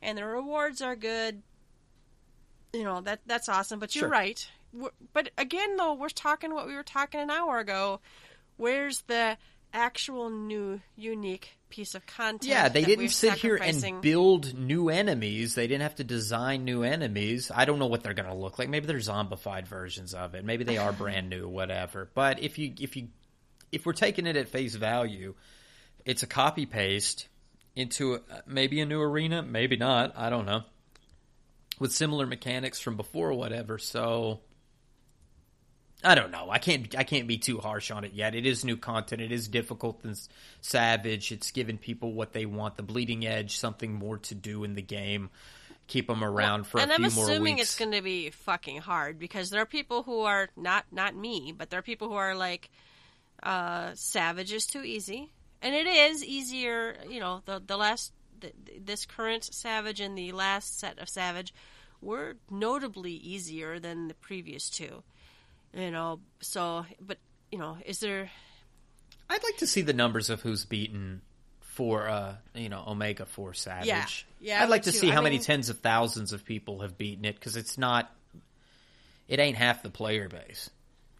and 0.01 0.17
the 0.17 0.25
rewards 0.25 0.81
are 0.81 0.95
good, 0.95 1.41
you 2.73 2.83
know 2.83 3.01
that 3.01 3.21
that's 3.25 3.49
awesome. 3.49 3.79
But 3.79 3.95
you're 3.95 4.03
Sure. 4.03 4.09
right. 4.09 4.49
We're- 4.73 4.93
But 5.13 5.31
again, 5.37 5.77
though, 5.77 5.93
we're 5.93 6.09
talking 6.09 6.53
what 6.53 6.67
we 6.67 6.75
were 6.75 6.83
talking 6.83 7.19
an 7.21 7.31
hour 7.31 7.57
ago. 7.59 7.99
Where's 8.57 9.01
the 9.03 9.37
actual 9.73 10.29
new 10.29 10.81
unique 10.95 11.56
piece 11.69 11.95
of 11.95 12.05
content. 12.05 12.45
Yeah, 12.45 12.69
they 12.69 12.83
didn't 12.83 13.09
sit 13.09 13.33
here 13.33 13.55
and 13.55 14.01
build 14.01 14.57
new 14.57 14.89
enemies. 14.89 15.55
They 15.55 15.67
didn't 15.67 15.83
have 15.83 15.95
to 15.95 16.03
design 16.03 16.65
new 16.65 16.83
enemies. 16.83 17.51
I 17.53 17.65
don't 17.65 17.79
know 17.79 17.87
what 17.87 18.03
they're 18.03 18.13
going 18.13 18.29
to 18.29 18.35
look 18.35 18.59
like. 18.59 18.69
Maybe 18.69 18.87
they're 18.87 18.97
zombified 18.97 19.67
versions 19.67 20.13
of 20.13 20.35
it. 20.35 20.45
Maybe 20.45 20.63
they 20.63 20.77
are 20.77 20.91
brand 20.93 21.29
new, 21.29 21.47
whatever. 21.47 22.09
But 22.13 22.41
if 22.41 22.57
you 22.57 22.73
if 22.79 22.95
you 22.95 23.09
if 23.71 23.85
we're 23.85 23.93
taking 23.93 24.27
it 24.27 24.35
at 24.35 24.49
face 24.49 24.75
value, 24.75 25.35
it's 26.05 26.23
a 26.23 26.27
copy 26.27 26.65
paste 26.65 27.27
into 27.75 28.15
a, 28.15 28.21
maybe 28.45 28.79
a 28.81 28.85
new 28.85 29.01
arena, 29.01 29.43
maybe 29.43 29.75
not. 29.75 30.13
I 30.17 30.29
don't 30.29 30.45
know. 30.45 30.63
With 31.79 31.91
similar 31.91 32.25
mechanics 32.25 32.79
from 32.79 32.97
before, 32.97 33.33
whatever. 33.33 33.77
So 33.77 34.39
I 36.03 36.13
don't 36.15 36.31
know. 36.31 36.49
I 36.51 36.59
can't. 36.59 36.95
I 36.95 37.03
can't 37.03 37.27
be 37.27 37.37
too 37.37 37.57
harsh 37.57 37.89
on 37.89 38.03
it 38.03 38.13
yet. 38.13 38.35
It 38.35 38.45
is 38.45 38.63
new 38.63 38.77
content. 38.77 39.21
It 39.21 39.31
is 39.31 39.47
difficult 39.47 40.01
and 40.03 40.15
savage. 40.61 41.31
It's 41.31 41.51
giving 41.51 41.77
people 41.79 42.13
what 42.13 42.33
they 42.33 42.45
want. 42.45 42.77
The 42.77 42.83
bleeding 42.83 43.25
edge, 43.25 43.57
something 43.57 43.93
more 43.93 44.19
to 44.19 44.35
do 44.35 44.63
in 44.63 44.75
the 44.75 44.81
game. 44.81 45.29
Keep 45.87 46.07
them 46.07 46.23
around 46.23 46.67
for 46.67 46.79
and 46.81 46.91
a 46.91 46.95
I'm 46.95 47.01
few 47.09 47.11
more 47.15 47.25
assuming 47.25 47.55
weeks. 47.55 47.69
it's 47.69 47.79
going 47.79 47.93
to 47.93 48.01
be 48.01 48.29
fucking 48.29 48.77
hard 48.81 49.17
because 49.17 49.49
there 49.49 49.61
are 49.61 49.65
people 49.65 50.03
who 50.03 50.21
are 50.21 50.49
not 50.55 50.85
not 50.91 51.15
me, 51.15 51.53
but 51.57 51.69
there 51.69 51.79
are 51.79 51.83
people 51.83 52.09
who 52.09 52.15
are 52.15 52.35
like, 52.35 52.69
uh, 53.41 53.91
Savage 53.95 54.51
is 54.51 54.65
too 54.65 54.83
easy, 54.83 55.31
and 55.61 55.73
it 55.73 55.87
is 55.87 56.23
easier. 56.23 56.97
You 57.09 57.21
know, 57.21 57.41
the 57.45 57.61
the 57.65 57.77
last 57.77 58.11
the, 58.39 58.51
this 58.79 59.05
current 59.05 59.45
Savage 59.45 59.99
and 59.99 60.17
the 60.17 60.31
last 60.33 60.77
set 60.77 60.99
of 60.99 61.09
Savage 61.09 61.53
were 62.01 62.35
notably 62.51 63.13
easier 63.13 63.79
than 63.79 64.09
the 64.09 64.13
previous 64.13 64.69
two. 64.69 65.03
You 65.77 65.91
know, 65.91 66.19
so 66.41 66.85
but 66.99 67.17
you 67.51 67.59
know, 67.59 67.77
is 67.85 67.99
there? 67.99 68.29
I'd 69.29 69.43
like 69.43 69.57
to 69.57 69.67
see 69.67 69.81
the 69.83 69.93
numbers 69.93 70.29
of 70.29 70.41
who's 70.41 70.65
beaten 70.65 71.21
for 71.61 72.07
uh 72.09 72.35
you 72.55 72.69
know 72.69 72.83
Omega 72.87 73.25
Four 73.25 73.53
Savage. 73.53 73.87
Yeah. 73.87 74.05
Yeah, 74.39 74.63
I'd 74.63 74.69
like 74.69 74.83
to 74.83 74.91
too. 74.91 74.97
see 74.97 75.11
I 75.11 75.13
how 75.13 75.21
many 75.21 75.35
mean- 75.37 75.43
tens 75.43 75.69
of 75.69 75.79
thousands 75.79 76.33
of 76.33 76.43
people 76.45 76.81
have 76.81 76.97
beaten 76.97 77.25
it 77.25 77.35
because 77.35 77.55
it's 77.55 77.77
not. 77.77 78.11
It 79.27 79.39
ain't 79.39 79.57
half 79.57 79.83
the 79.83 79.89
player 79.89 80.29
base. 80.29 80.69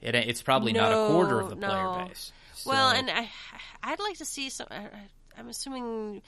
It 0.02 0.16
ain't, 0.16 0.30
it's 0.30 0.42
probably 0.42 0.72
not 0.74 0.92
a 0.94 1.12
quarter 1.12 1.40
of 1.42 1.50
the 1.50 1.56
No, 1.56 1.68
player 1.68 1.84
no. 1.84 2.06
base. 2.08 2.32
Well, 2.66 2.90
and 2.90 3.10
I, 3.10 3.30
I'd 3.84 4.00
like 4.00 4.18
to 4.18 4.26
see 4.26 4.50
some. 4.50 4.68
I- 4.72 4.88
I'm 5.38 5.50
assuming 5.50 6.22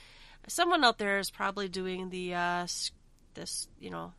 someone 0.46 0.84
out 0.84 0.98
there 0.98 1.18
is 1.18 1.30
probably 1.30 1.68
doing 1.68 2.10
the 2.10 2.34
uh, 2.34 2.66
this, 3.34 3.66
you 3.80 3.90
know, 3.90 4.12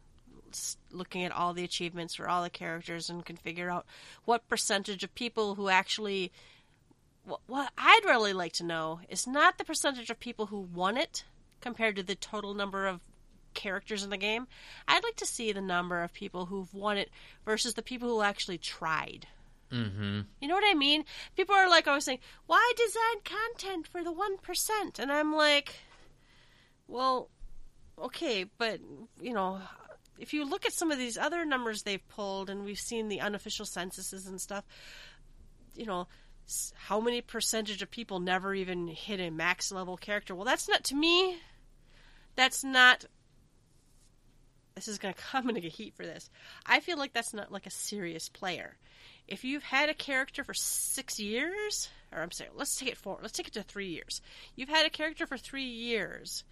looking 0.92 1.24
at 1.24 1.32
all 1.32 1.54
the 1.54 1.64
achievements 1.64 2.16
for 2.16 2.28
all 2.30 2.44
the 2.44 2.50
characters 2.50 3.10
and 3.10 3.26
can 3.26 3.36
figure 3.38 3.70
out 3.70 3.86
what 4.26 4.48
percentage 4.48 5.04
of 5.04 5.14
people 5.16 5.56
who 5.56 5.70
actually. 5.70 6.32
What, 7.24 7.42
what 7.46 7.72
I'd 7.78 8.02
really 8.06 8.34
like 8.34 8.54
to 8.54 8.64
know 8.64 9.00
is 9.08 9.28
not 9.28 9.58
the 9.58 9.64
percentage 9.64 10.10
of 10.10 10.20
people 10.20 10.48
who 10.48 10.60
won 10.60 10.98
it 10.98 11.24
compared 11.60 11.96
to 11.98 12.04
the 12.04 12.16
total 12.16 12.56
number 12.56 12.88
of 12.88 13.00
characters 13.54 14.04
in 14.04 14.10
the 14.10 14.18
game. 14.18 14.48
I'd 14.88 15.04
like 15.04 15.18
to 15.18 15.26
see 15.26 15.52
the 15.52 15.62
number 15.62 16.02
of 16.02 16.14
people 16.14 16.48
who've 16.48 16.74
won 16.74 16.98
it 16.98 17.12
versus 17.46 17.76
the 17.76 17.84
people 17.84 18.10
who 18.10 18.22
actually 18.22 18.58
tried. 18.58 19.28
Mhm. 19.72 20.26
You 20.42 20.48
know 20.48 20.56
what 20.56 20.64
I 20.70 20.74
mean? 20.74 21.06
People 21.36 21.56
are 21.56 21.70
like 21.70 21.88
always 21.88 22.04
saying, 22.06 22.20
"Why 22.46 22.74
design 22.76 23.22
content 23.24 23.88
for 23.88 24.04
the 24.04 24.12
one 24.12 24.38
percent?" 24.38 25.00
And 25.00 25.12
I'm 25.12 25.34
like, 25.34 25.76
"Well, 26.88 27.30
okay, 27.98 28.46
but 28.58 28.82
you 29.22 29.34
know, 29.34 29.62
if 30.20 30.34
you 30.34 30.46
look 30.46 30.66
at 30.66 30.74
some 30.74 30.92
of 30.92 30.98
these 30.98 31.18
other 31.18 31.46
numbers 31.46 31.84
they've 31.84 32.08
pulled, 32.10 32.50
and 32.50 32.66
we've 32.66 32.80
seen 32.80 33.08
the 33.08 33.22
unofficial 33.22 33.66
censuses 33.66 34.28
and 34.28 34.40
stuff, 34.40 34.66
you 35.76 35.86
know." 35.86 36.08
How 36.76 37.00
many 37.00 37.22
percentage 37.22 37.82
of 37.82 37.90
people 37.90 38.20
never 38.20 38.54
even 38.54 38.88
hit 38.88 39.22
a 39.22 39.30
max 39.30 39.72
level 39.72 39.96
character? 39.96 40.36
Well, 40.36 40.44
that's 40.44 40.68
not 40.68 40.84
to 40.86 40.96
me. 40.96 41.38
That's 42.36 42.62
not. 42.62 43.06
This 44.76 44.90
is 44.90 44.98
gonna 44.98 45.14
come 45.32 45.48
into 45.48 45.62
get 45.62 45.72
heat 45.72 45.94
for 45.94 46.04
this. 46.04 46.30
I 46.66 46.82
feel 46.82 46.98
like 46.98 47.14
that's 47.14 47.34
not 47.34 47.54
like 47.54 47.68
a 47.68 47.72
serious 47.72 48.28
player 48.28 48.76
if 49.32 49.46
you've 49.46 49.64
had 49.64 49.90
a 49.90 49.94
character 49.94 50.44
for 50.44 50.54
six 50.54 51.18
years, 51.18 51.90
or 52.12 52.22
I'm 52.22 52.32
sorry, 52.32 52.50
let's 52.54 52.76
take 52.76 52.90
it 52.90 52.98
for 52.98 53.18
let's 53.22 53.32
take 53.32 53.48
it 53.48 53.54
to 53.54 53.64
three 53.64 53.88
years. 53.88 54.22
You've 54.56 54.70
had 54.70 54.86
a 54.86 54.90
character 54.90 55.26
for 55.26 55.38
three 55.38 55.70
years, 55.70 56.44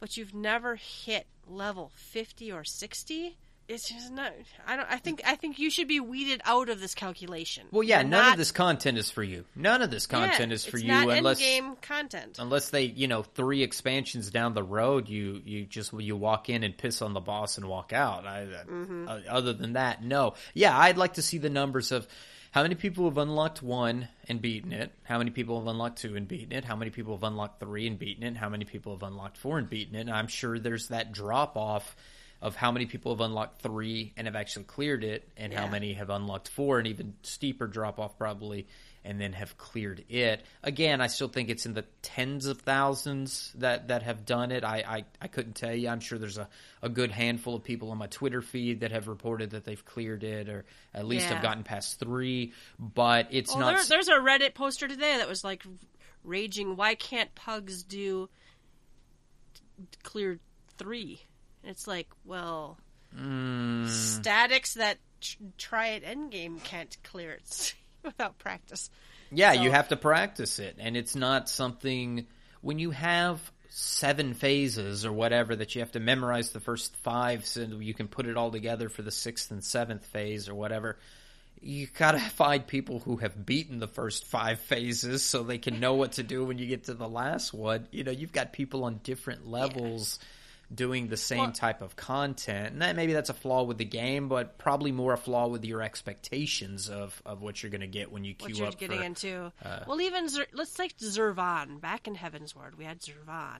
but 0.00 0.16
you've 0.16 0.34
never 0.34 0.76
hit 0.76 1.26
level 1.46 1.92
fifty 1.94 2.50
or 2.50 2.64
sixty. 2.64 3.36
It's 3.68 3.88
just 3.88 4.10
not. 4.12 4.32
I 4.66 4.74
don't. 4.74 4.88
I 4.90 4.96
think. 4.96 5.22
I 5.24 5.36
think 5.36 5.60
you 5.60 5.70
should 5.70 5.86
be 5.86 6.00
weeded 6.00 6.40
out 6.44 6.68
of 6.70 6.80
this 6.80 6.92
calculation. 6.96 7.66
well, 7.70 7.84
yeah, 7.84 8.02
none 8.02 8.10
not- 8.10 8.32
of 8.32 8.38
this 8.38 8.50
content 8.50 8.98
is 8.98 9.12
for 9.12 9.22
you. 9.22 9.44
None 9.54 9.80
of 9.80 9.92
this 9.92 10.06
content 10.08 10.48
yeah, 10.50 10.54
is 10.56 10.64
for 10.64 10.76
you 10.76 10.92
unless 10.92 11.38
in-game 11.38 11.76
content. 11.80 12.38
unless 12.40 12.70
they 12.70 12.82
you 12.82 13.06
know 13.06 13.22
three 13.22 13.62
expansions 13.62 14.28
down 14.32 14.54
the 14.54 14.62
road 14.64 15.08
you 15.08 15.40
you 15.44 15.66
just 15.66 15.92
you 15.92 16.16
walk 16.16 16.48
in 16.48 16.64
and 16.64 16.76
piss 16.76 17.00
on 17.00 17.12
the 17.12 17.20
boss 17.20 17.58
and 17.58 17.68
walk 17.68 17.92
out 17.92 18.26
I, 18.26 18.46
Mm-hmm. 18.68 19.06
uh, 19.08 19.20
other 19.28 19.52
than 19.52 19.74
that 19.74 20.02
no 20.02 20.34
yeah 20.52 20.76
i'd 20.76 20.96
like 20.96 21.14
to 21.14 21.22
see 21.22 21.38
the 21.38 21.50
numbers 21.50 21.92
of 21.92 22.08
how 22.50 22.62
many 22.62 22.74
people 22.74 23.04
have 23.04 23.18
unlocked 23.18 23.62
one 23.62 24.08
and 24.28 24.42
beaten 24.42 24.72
it? 24.72 24.92
How 25.04 25.18
many 25.18 25.30
people 25.30 25.60
have 25.60 25.68
unlocked 25.68 26.00
two 26.00 26.16
and 26.16 26.26
beaten 26.26 26.52
it? 26.52 26.64
How 26.64 26.74
many 26.74 26.90
people 26.90 27.14
have 27.14 27.22
unlocked 27.22 27.60
three 27.60 27.86
and 27.86 27.98
beaten 27.98 28.24
it? 28.24 28.36
How 28.36 28.48
many 28.48 28.64
people 28.64 28.92
have 28.92 29.04
unlocked 29.04 29.36
four 29.36 29.58
and 29.58 29.70
beaten 29.70 29.94
it? 29.94 30.00
And 30.02 30.10
i'm 30.10 30.26
sure 30.26 30.58
there's 30.58 30.88
that 30.88 31.12
drop 31.12 31.56
off 31.56 31.94
of 32.42 32.56
how 32.56 32.72
many 32.72 32.86
people 32.86 33.12
have 33.12 33.20
unlocked 33.20 33.60
three 33.62 34.12
and 34.16 34.26
have 34.26 34.34
actually 34.34 34.64
cleared 34.64 35.04
it 35.04 35.28
and 35.36 35.52
how 35.52 35.66
many 35.66 35.92
have 35.92 36.10
unlocked 36.10 36.48
four 36.48 36.78
and 36.78 36.88
even 36.88 37.14
steeper 37.22 37.66
drop 37.66 37.98
off 37.98 38.16
probably 38.18 38.66
and 39.04 39.20
then 39.20 39.32
have 39.32 39.56
cleared 39.56 40.04
it. 40.10 40.42
Again, 40.62 41.00
I 41.00 41.06
still 41.06 41.28
think 41.28 41.48
it's 41.48 41.64
in 41.64 41.72
the 41.74 41.84
tens 42.02 42.44
of 42.46 42.60
thousands 42.60 43.52
that, 43.56 43.88
that 43.88 44.02
have 44.02 44.26
done 44.26 44.52
it. 44.52 44.62
I, 44.62 44.84
I, 44.86 45.04
I 45.22 45.28
couldn't 45.28 45.54
tell 45.54 45.74
you. 45.74 45.88
I'm 45.88 46.00
sure 46.00 46.18
there's 46.18 46.36
a, 46.38 46.48
a 46.82 46.88
good 46.90 47.10
handful 47.10 47.54
of 47.54 47.64
people 47.64 47.90
on 47.90 47.98
my 47.98 48.08
Twitter 48.08 48.42
feed 48.42 48.80
that 48.80 48.92
have 48.92 49.08
reported 49.08 49.50
that 49.50 49.64
they've 49.64 49.84
cleared 49.84 50.22
it 50.22 50.48
or 50.50 50.64
at 50.94 51.06
least 51.06 51.26
Yeah. 51.26 51.34
have 51.34 51.42
gotten 51.42 51.62
past 51.64 51.98
three, 51.98 52.52
but 52.78 53.28
it's 53.30 53.54
Oh, 53.54 53.58
not. 53.58 53.74
there, 53.76 53.84
there's 53.86 54.08
a 54.08 54.18
Reddit 54.20 54.54
poster 54.54 54.86
today 54.86 55.16
that 55.16 55.28
was 55.28 55.42
like 55.44 55.62
raging. 56.22 56.76
Why 56.76 56.94
can't 56.94 57.34
pugs 57.34 57.82
do 57.82 58.28
clear 60.02 60.38
three? 60.78 61.20
And 61.62 61.70
it's 61.70 61.86
like, 61.86 62.08
well, 62.24 62.78
Mm, 63.18 63.88
statics 63.88 64.74
that 64.74 64.98
tr- 65.20 65.36
try 65.58 65.88
it 65.88 66.04
endgame 66.04 66.62
can't 66.62 66.96
clear 67.02 67.32
it 67.32 67.74
without 68.04 68.38
practice. 68.38 68.90
Yeah, 69.30 69.54
So- 69.54 69.62
you 69.62 69.70
have 69.70 69.88
to 69.88 69.96
practice 69.96 70.58
it, 70.58 70.76
and 70.78 70.96
it's 70.96 71.14
not 71.14 71.48
something 71.48 72.26
when 72.60 72.78
you 72.78 72.90
have 72.90 73.40
seven 73.70 74.34
phases 74.34 75.06
or 75.06 75.12
whatever 75.12 75.54
that 75.54 75.74
you 75.74 75.80
have 75.80 75.92
to 75.92 76.00
memorize 76.00 76.50
the 76.50 76.58
first 76.60 76.94
five 76.96 77.46
so 77.46 77.60
you 77.62 77.94
can 77.94 78.08
put 78.08 78.26
it 78.26 78.36
all 78.36 78.50
together 78.50 78.88
for 78.88 79.02
the 79.02 79.12
sixth 79.12 79.50
and 79.52 79.62
seventh 79.64 80.04
phase 80.06 80.48
or 80.48 80.54
whatever. 80.54 80.98
You 81.62 81.86
gotta 81.86 82.18
find 82.18 82.66
people 82.66 82.98
who 82.98 83.18
have 83.18 83.46
beaten 83.46 83.78
the 83.78 83.86
first 83.86 84.24
five 84.26 84.58
phases 84.60 85.22
so 85.22 85.42
they 85.42 85.58
can 85.58 85.78
know 85.78 85.94
what 85.94 86.12
to 86.12 86.22
do 86.24 86.44
when 86.44 86.58
you 86.58 86.66
get 86.66 86.84
to 86.84 86.94
the 86.94 87.08
last 87.08 87.54
one. 87.54 87.86
You 87.92 88.02
know, 88.02 88.10
you've 88.10 88.32
got 88.32 88.52
people 88.52 88.82
on 88.84 89.00
different 89.04 89.46
levels 89.46 90.18
doing 90.72 91.08
the 91.08 91.16
same 91.16 91.38
Well- 91.38 91.52
type 91.52 91.82
of 91.82 91.96
content, 91.96 92.72
and 92.72 92.82
that 92.82 92.94
maybe 92.94 93.12
that's 93.12 93.28
a 93.30 93.34
flaw 93.34 93.64
with 93.64 93.78
the 93.78 93.84
game, 93.84 94.28
but 94.28 94.56
probably 94.56 94.92
more 94.92 95.12
a 95.12 95.16
flaw 95.16 95.48
with 95.48 95.64
your 95.64 95.82
expectations 95.82 96.88
of, 96.88 97.20
of 97.26 97.42
what 97.42 97.62
you're 97.62 97.70
going 97.70 97.80
to 97.80 97.88
get 97.88 98.12
when 98.12 98.22
you 98.24 98.34
queue 98.34 98.50
What 98.50 98.56
you're 98.56 98.68
up 98.68 98.78
getting 98.78 98.98
for, 98.98 99.04
into. 99.04 99.52
uh, 99.64 99.80
well, 99.88 100.00
even 100.00 100.28
Zer- 100.28 100.46
let's 100.52 100.72
take 100.72 100.96
Zurvan. 100.98 101.80
Back 101.80 102.06
in 102.06 102.14
Heavensward, 102.14 102.76
we 102.76 102.84
had 102.84 103.00
Zurvan, 103.00 103.58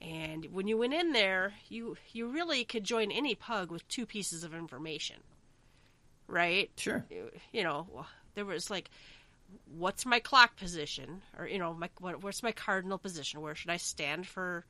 and 0.00 0.46
when 0.46 0.66
you 0.66 0.76
went 0.76 0.94
in 0.94 1.12
there, 1.12 1.54
you 1.68 1.96
you 2.12 2.26
really 2.28 2.64
could 2.64 2.82
join 2.82 3.12
any 3.12 3.34
pug 3.36 3.70
with 3.70 3.86
two 3.86 4.04
pieces 4.06 4.42
of 4.42 4.52
information, 4.52 5.16
right? 6.26 6.70
Sure. 6.76 7.04
you 7.52 7.62
know, 7.62 7.86
there 8.34 8.44
was 8.44 8.68
like, 8.70 8.90
what's 9.76 10.04
my 10.04 10.18
clock 10.18 10.56
position, 10.56 11.22
or 11.38 11.46
you 11.46 11.58
know, 11.58 11.72
my 11.72 11.88
what, 12.00 12.22
what's 12.22 12.42
my 12.42 12.52
cardinal 12.52 12.98
position? 12.98 13.40
Where 13.40 13.54
should 13.54 13.70
I 13.70 13.76
stand 13.76 14.26
for 14.26 14.64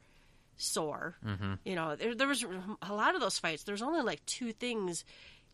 sore? 0.58 1.16
Mm-hmm. 1.24 1.54
You 1.64 1.74
know, 1.74 1.96
there, 1.96 2.14
there 2.14 2.28
was 2.28 2.44
a 2.82 2.92
lot 2.92 3.14
of 3.14 3.20
those 3.20 3.38
fights. 3.38 3.62
There's 3.62 3.82
only 3.82 4.02
like 4.02 4.24
two 4.26 4.52
things 4.52 5.04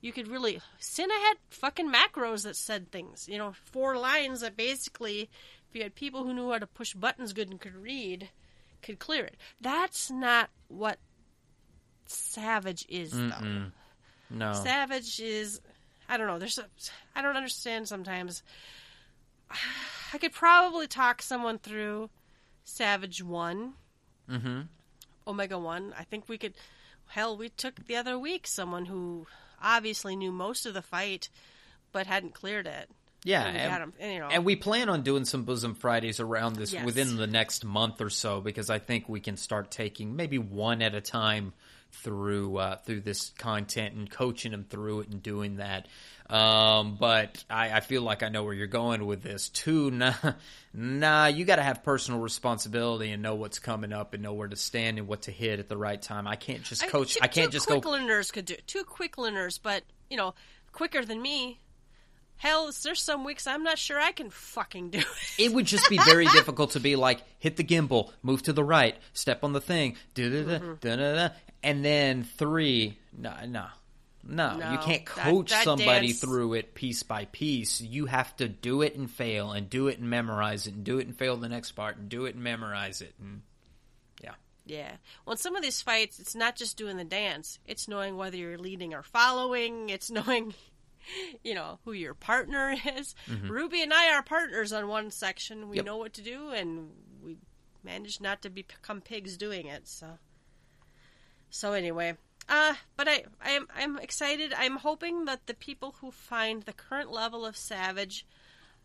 you 0.01 0.13
could 0.13 0.29
really. 0.29 0.61
Cinna 0.79 1.15
had 1.15 1.35
fucking 1.51 1.93
macros 1.93 2.43
that 2.43 2.57
said 2.57 2.91
things. 2.91 3.29
You 3.29 3.39
know, 3.39 3.55
four 3.67 3.97
lines 3.97 4.41
that 4.41 4.57
basically, 4.57 5.31
if 5.69 5.75
you 5.75 5.83
had 5.83 5.95
people 5.95 6.25
who 6.25 6.35
knew 6.35 6.51
how 6.51 6.59
to 6.59 6.67
push 6.67 6.95
buttons 6.95 7.33
good 7.33 7.51
and 7.51 7.61
could 7.61 7.77
read, 7.77 8.29
could 8.83 8.99
clear 8.99 9.25
it. 9.25 9.37
That's 9.61 10.11
not 10.11 10.51
what 10.69 10.99
Savage 12.07 12.85
is, 12.89 13.13
though. 13.13 13.71
No. 14.31 14.53
Savage 14.53 15.21
is 15.21 15.61
I 16.09 16.17
don't 16.17 16.27
know, 16.27 16.39
there's 16.39 16.59
a 16.59 16.67
I 17.15 17.23
don't 17.23 17.37
understand 17.37 17.89
sometimes. 17.89 18.43
I 20.13 20.19
could 20.19 20.33
probably 20.33 20.87
talk 20.87 21.23
someone 21.23 21.59
through 21.59 22.11
Savage 22.65 23.23
1. 23.23 23.73
mm-hmm. 24.31 24.61
Omega 25.27 25.59
1. 25.59 25.95
I 25.99 26.05
think 26.05 26.29
we 26.29 26.39
could 26.39 26.55
hell, 27.07 27.37
we 27.37 27.49
took 27.51 27.87
the 27.87 27.97
other 27.97 28.19
week 28.19 28.47
someone 28.47 28.87
who 28.87 29.27
obviously 29.63 30.17
knew 30.17 30.33
most 30.33 30.67
of 30.67 30.75
the 30.75 30.83
fight 30.83 31.29
but 31.93 32.07
hadn't 32.07 32.35
cleared 32.35 32.67
it. 32.67 32.89
Yeah, 33.27 33.45
And 33.45 33.55
we 33.55 33.61
and, 33.63 33.83
'em, 33.83 33.93
and, 34.01 34.13
you 34.13 34.19
know. 34.21 34.29
and 34.29 34.45
we 34.45 34.57
plan 34.57 34.89
on 34.91 35.03
doing 35.03 35.25
some 35.25 35.45
bosom 35.45 35.75
Fridays 35.75 36.21
around 36.21 36.57
this 36.57 36.73
Yes. 36.75 36.85
within 36.85 37.17
the 37.17 37.27
next 37.27 37.65
month 37.65 38.01
or 38.03 38.11
so 38.11 38.41
because 38.43 38.69
I 38.69 38.79
think 38.79 39.09
we 39.09 39.21
can 39.21 39.37
start 39.39 39.71
taking 39.71 40.15
maybe 40.17 40.37
one 40.39 40.83
at 40.83 40.95
a 40.95 41.01
time 41.01 41.55
through 41.95 42.57
uh, 42.57 42.77
through 42.77 43.01
this 43.01 43.31
content 43.39 43.95
and 43.95 44.11
coaching 44.11 44.53
them 44.53 44.65
through 44.69 45.01
it 45.01 45.09
and 45.09 45.23
doing 45.23 45.57
that. 45.57 45.87
Um, 46.29 46.97
but 46.99 47.45
I, 47.51 47.71
I 47.71 47.81
feel 47.81 48.03
like 48.03 48.23
I 48.23 48.29
know 48.29 48.45
where 48.45 48.55
you're 48.55 48.67
going 48.67 49.05
with 49.07 49.23
this 49.23 49.49
too. 49.49 49.91
Nah, 49.95 50.15
nah 50.73 51.27
you 51.27 51.45
got 51.45 51.57
to 51.57 51.63
have 51.63 51.85
personal 51.85 52.21
responsibility 52.21 53.11
and 53.13 53.23
know 53.23 53.37
what's 53.37 53.59
coming 53.59 53.93
up 53.93 54.15
and 54.15 54.23
know 54.23 54.33
where 54.33 54.49
to 54.49 54.57
stand 54.57 54.99
and 54.99 55.07
what 55.07 55.23
to 55.23 55.31
hit 55.31 55.61
at 55.61 55.69
the 55.69 55.77
right 55.77 56.01
time. 56.01 56.27
I 56.27 56.37
can't 56.37 56.63
just 56.63 56.87
coach. 56.89 57.15
two, 57.15 57.21
I 57.23 57.29
can't 57.29 57.51
two 57.51 57.53
just 57.53 57.69
go 57.69 57.81
quick 57.81 57.93
learners 57.93 58.31
could 58.31 58.47
do 58.47 58.57
two 58.67 58.85
quick 58.85 59.19
learners, 59.19 59.59
but 59.59 59.85
you 60.11 60.17
know, 60.17 60.35
quicker 60.73 61.05
than 61.05 61.21
me. 61.23 61.61
Hell, 62.37 62.71
there's 62.83 63.03
some 63.03 63.25
weeks 63.25 63.47
I'm 63.47 63.63
not 63.63 63.79
sure 63.79 63.99
I 63.99 64.13
can 64.13 64.31
fucking 64.31 64.91
do 64.91 64.99
it. 64.99 65.07
it 65.39 65.53
would 65.53 65.67
just 65.67 65.89
be 65.89 65.99
very 65.99 66.27
difficult 66.27 66.73
to 66.73 66.81
be 66.81 66.97
like 66.97 67.23
hit 67.39 67.57
the 67.57 67.65
gimbal, 67.65 68.11
move 68.23 68.43
to 68.43 68.53
the 68.53 68.65
right, 68.65 68.97
step 69.13 69.45
on 69.45 69.53
the 69.53 69.61
thing, 69.61 69.97
da 70.15 70.29
da 70.29 70.43
da 70.43 70.59
mm-hmm. 70.59 70.75
da 70.81 70.97
da 70.97 71.15
da, 71.15 71.29
and 71.63 71.85
then 71.85 72.25
three. 72.25 72.99
No, 73.17 73.33
no, 73.47 73.67
no. 74.27 74.57
No, 74.57 74.73
you 74.73 74.79
can't 74.79 75.07
that- 75.07 75.25
coach 75.25 75.51
that 75.51 75.65
somebody 75.65 76.09
dance- 76.09 76.21
through 76.21 76.55
it 76.55 76.75
piece 76.75 77.03
by 77.03 77.27
piece. 77.27 77.81
You 77.81 78.07
have 78.07 78.35
to 78.37 78.49
do 78.49 78.83
it 78.83 78.97
and 78.97 79.11
fail, 79.11 79.53
and 79.53 79.69
do 79.71 79.89
it 79.89 79.99
and 79.99 80.09
memorize 80.11 80.67
it, 80.67 80.75
and 80.75 80.85
do 80.85 80.99
it 80.99 81.07
and 81.07 81.17
fail 81.17 81.37
the 81.37 81.49
next 81.49 81.73
part, 81.73 81.97
and 81.97 82.09
do 82.09 82.27
it 82.27 82.35
and 82.35 82.45
memorize 82.45 83.01
it, 83.01 83.15
and 83.21 83.43
yeah. 84.23 84.35
Yeah. 84.67 84.93
Well, 85.25 85.33
in 85.33 85.39
some 85.39 85.57
of 85.57 85.63
these 85.63 85.83
fights, 85.83 86.19
it's 86.19 86.35
not 86.35 86.57
just 86.57 86.77
doing 86.77 86.97
the 86.97 87.05
dance. 87.05 87.59
It's 87.67 87.89
knowing 87.89 88.17
whether 88.17 88.37
you're 88.37 88.59
leading 88.59 88.95
or 88.95 89.03
following. 89.03 89.91
It's 89.91 90.11
knowing, 90.11 90.55
you 91.45 91.55
know, 91.55 91.79
who 91.85 91.93
your 91.93 92.15
partner 92.15 92.75
is. 92.97 93.15
Ruby 93.49 93.83
and 93.83 93.93
I 93.93 94.13
are 94.15 94.23
partners 94.23 94.73
on 94.73 94.89
one 94.89 95.11
section. 95.11 95.69
We 95.69 95.77
Yep. 95.77 95.85
know 95.87 95.97
what 95.97 96.13
to 96.15 96.23
do, 96.23 96.51
and 96.51 96.91
we 97.23 97.37
managed 97.83 98.21
not 98.21 98.43
to 98.43 98.51
become 98.51 99.01
pigs 99.01 99.37
doing 99.37 99.67
it. 99.67 99.87
So, 99.89 100.19
so 101.51 101.73
anyway, 101.73 102.17
uh, 102.49 102.75
but 102.97 103.09
I, 103.09 103.25
I 103.43 103.51
am, 103.51 103.67
I'm 103.75 103.99
excited. 103.99 104.53
I'm 104.57 104.77
hoping 104.77 105.25
that 105.27 105.47
the 105.47 105.55
people 105.55 105.97
who 106.01 106.11
find 106.11 106.63
the 106.63 106.73
current 106.73 107.11
level 107.11 107.45
of 107.47 107.57
Savage 107.57 108.27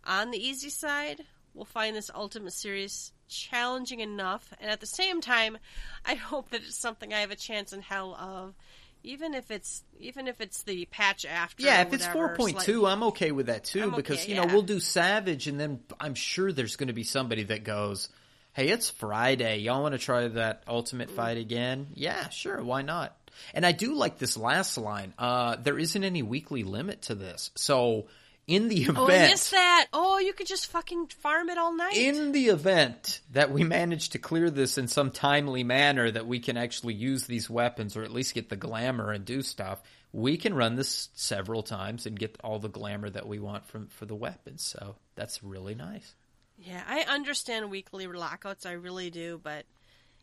on 0.05 0.32
the 0.32 0.38
easy 0.38 0.70
side 0.70 1.26
will 1.53 1.65
find 1.65 1.95
this 1.95 2.11
Ultimate 2.13 2.53
Series 2.53 3.11
challenging 3.28 3.99
enough, 3.99 4.53
and 4.59 4.72
at 4.72 4.80
the 4.80 4.86
same 4.88 5.22
time, 5.22 5.57
I 6.05 6.15
hope 6.15 6.49
that 6.51 6.61
it's 6.61 6.78
something 6.80 7.13
I 7.13 7.20
have 7.20 7.32
a 7.32 7.36
chance 7.36 7.74
in 7.74 7.82
hell 7.82 8.15
of, 8.15 8.55
even 9.04 9.34
if 9.34 9.52
it's 9.52 9.84
even 10.00 10.28
if 10.28 10.41
it's 10.41 10.64
the 10.64 10.86
patch 10.86 11.26
after. 11.26 11.64
Yeah, 11.64 11.82
if 11.82 11.93
it's 11.93 12.06
four 12.08 12.36
point 12.36 12.60
two, 12.60 12.82
slight- 12.82 12.91
I'm 12.93 13.04
okay 13.04 13.32
with 13.32 13.47
that 13.47 13.64
too 13.64 13.84
I'm 13.84 13.95
because 13.95 14.22
okay, 14.22 14.32
you 14.32 14.36
know 14.38 14.45
yeah. 14.45 14.54
we'll 14.54 14.62
do 14.62 14.80
Savage, 14.80 15.47
and 15.47 15.60
then 15.60 15.80
I'm 16.00 16.16
sure 16.16 16.52
there's 16.52 16.76
going 16.76 16.88
to 16.88 16.93
be 16.93 17.04
somebody 17.04 17.43
that 17.43 17.64
goes, 17.64 18.10
"Hey, 18.54 18.70
it's 18.70 18.89
Friday. 18.89 19.60
Y'all 19.60 19.82
want 19.82 19.93
to 19.93 20.00
try 20.00 20.28
that 20.28 20.66
Mm. 20.66 20.70
Ultimate 20.70 21.12
fight 21.12 21.38
again?" 21.38 21.88
Yeah, 21.93 22.30
sure, 22.30 22.64
why 22.64 22.82
not? 22.82 23.16
And 23.54 23.66
I 23.66 23.72
do 23.72 23.93
like 23.93 24.18
this 24.18 24.36
last 24.36 24.78
line. 24.78 25.14
Uh, 25.18 25.56
there 25.56 25.80
isn't 25.80 26.04
any 26.04 26.24
weekly 26.24 26.64
limit 26.64 27.04
to 27.04 27.16
this, 27.16 27.52
so 27.56 28.08
in 28.50 28.68
the 28.68 28.84
event. 28.84 28.97
Oh, 28.97 29.08
I 29.08 29.28
missed 29.30 29.52
that. 29.52 29.88
Oh, 29.93 30.18
you 30.20 30.34
could 30.34 30.47
just 30.47 30.68
fucking 30.68 31.08
farm 31.08 31.50
it 31.50 31.58
all 31.58 31.76
night. 31.76 31.95
in 31.95 32.32
the 32.32 32.47
event 32.47 33.22
that 33.32 33.52
we 33.52 33.64
manage 33.64 34.10
to 34.10 34.20
clear 34.20 34.50
this 34.50 34.78
in 34.78 34.88
some 34.88 35.12
timely 35.12 35.64
manner 35.64 36.10
that 36.10 36.28
we 36.28 36.39
can 36.39 36.58
actually 36.58 36.93
use 36.95 37.26
these 37.26 37.50
weapons 37.50 37.95
or 37.95 38.04
at 38.04 38.12
least 38.12 38.34
get 38.34 38.50
the 38.50 38.56
glamour 38.56 39.12
and 39.12 39.26
do 39.26 39.41
stuff 39.41 39.82
we 40.12 40.38
can 40.38 40.56
run 40.56 40.76
this 40.76 41.10
several 41.14 41.62
times 41.62 42.08
and 42.08 42.18
get 42.18 42.36
all 42.43 42.58
the 42.58 42.68
glamour 42.68 43.10
that 43.10 43.28
we 43.28 43.38
want 43.38 43.66
from 43.68 43.88
for 43.88 44.06
the 44.08 44.16
weapons 44.16 44.64
so 44.64 44.95
that's 45.16 45.43
really 45.43 45.76
nice 45.76 46.16
Yeah, 46.58 46.84
I 46.88 47.02
understand 47.02 47.70
weekly 47.70 48.08
lockouts. 48.08 48.66
I 48.66 48.72
really 48.74 49.10
do, 49.12 49.39
but 49.41 49.66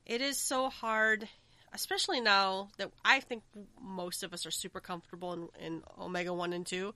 it 0.05 0.21
is 0.21 0.37
so 0.37 0.69
hard, 0.69 1.27
especially 1.73 2.21
now 2.21 2.69
that 2.79 2.91
I 3.05 3.21
think 3.21 3.43
most 3.81 4.23
of 4.23 4.35
us 4.35 4.45
are 4.45 4.51
super 4.51 4.81
comfortable 4.81 5.33
in, 5.33 5.49
in 5.65 5.83
Omega 5.99 6.35
One 6.35 6.53
and 6.53 6.67
Two. 6.67 6.95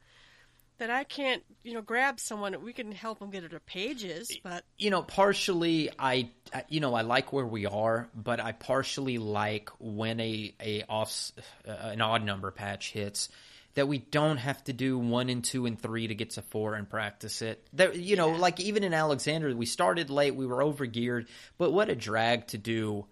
That 0.80 0.90
I 0.90 1.04
can't, 1.04 1.42
you 1.62 1.74
know, 1.74 1.82
grab 1.82 2.18
someone. 2.18 2.64
We 2.64 2.72
can 2.72 2.90
help 2.90 3.18
them 3.20 3.30
get 3.30 3.48
their 3.48 3.60
pages, 3.60 4.36
but 4.42 4.64
you 4.78 4.90
know 4.90 5.02
partially 5.02 5.90
i 5.98 6.30
you 6.68 6.80
know 6.80 6.94
i 6.94 7.02
like 7.02 7.32
where 7.32 7.46
we 7.46 7.66
are 7.66 8.08
but 8.14 8.40
i 8.40 8.52
partially 8.52 9.18
like 9.18 9.68
when 9.78 10.18
a 10.20 10.54
a 10.60 10.84
off 10.88 11.32
uh, 11.68 11.70
an 11.70 12.00
odd 12.00 12.24
number 12.24 12.50
patch 12.50 12.92
hits 12.92 13.28
that 13.74 13.86
we 13.86 13.98
don't 13.98 14.38
have 14.38 14.62
to 14.64 14.72
do 14.72 14.98
one 14.98 15.28
and 15.28 15.44
two 15.44 15.66
and 15.66 15.80
three 15.80 16.06
to 16.08 16.14
get 16.14 16.30
to 16.30 16.42
four 16.42 16.74
and 16.74 16.88
practice 16.88 17.42
it 17.42 17.64
there 17.72 17.92
you 17.94 18.16
know 18.16 18.32
Yeah. 18.32 18.38
like 18.38 18.58
even 18.60 18.82
in 18.84 18.94
alexander 18.94 19.54
we 19.54 19.66
started 19.66 20.08
late 20.10 20.34
we 20.34 20.46
were 20.46 20.62
over 20.62 20.86
geared 20.86 21.28
but 21.58 21.72
what 21.72 21.88
a 21.90 21.94
drag 21.94 22.46
to 22.48 22.58
do 22.58 23.04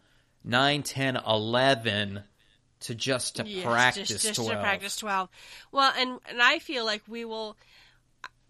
9 0.45 0.83
10 0.83 1.17
11 1.27 2.23
to 2.81 2.95
just 2.95 3.37
to 3.37 3.45
Yes, 3.47 3.65
practice 3.65 4.09
just, 4.09 4.23
just 4.25 4.37
12 4.37 4.51
to 4.53 4.57
practice 4.61 4.97
12 4.97 5.29
well 5.73 5.93
and 5.97 6.19
and 6.29 6.41
i 6.43 6.59
feel 6.59 6.85
like 6.85 7.03
we 7.09 7.25
will 7.25 7.57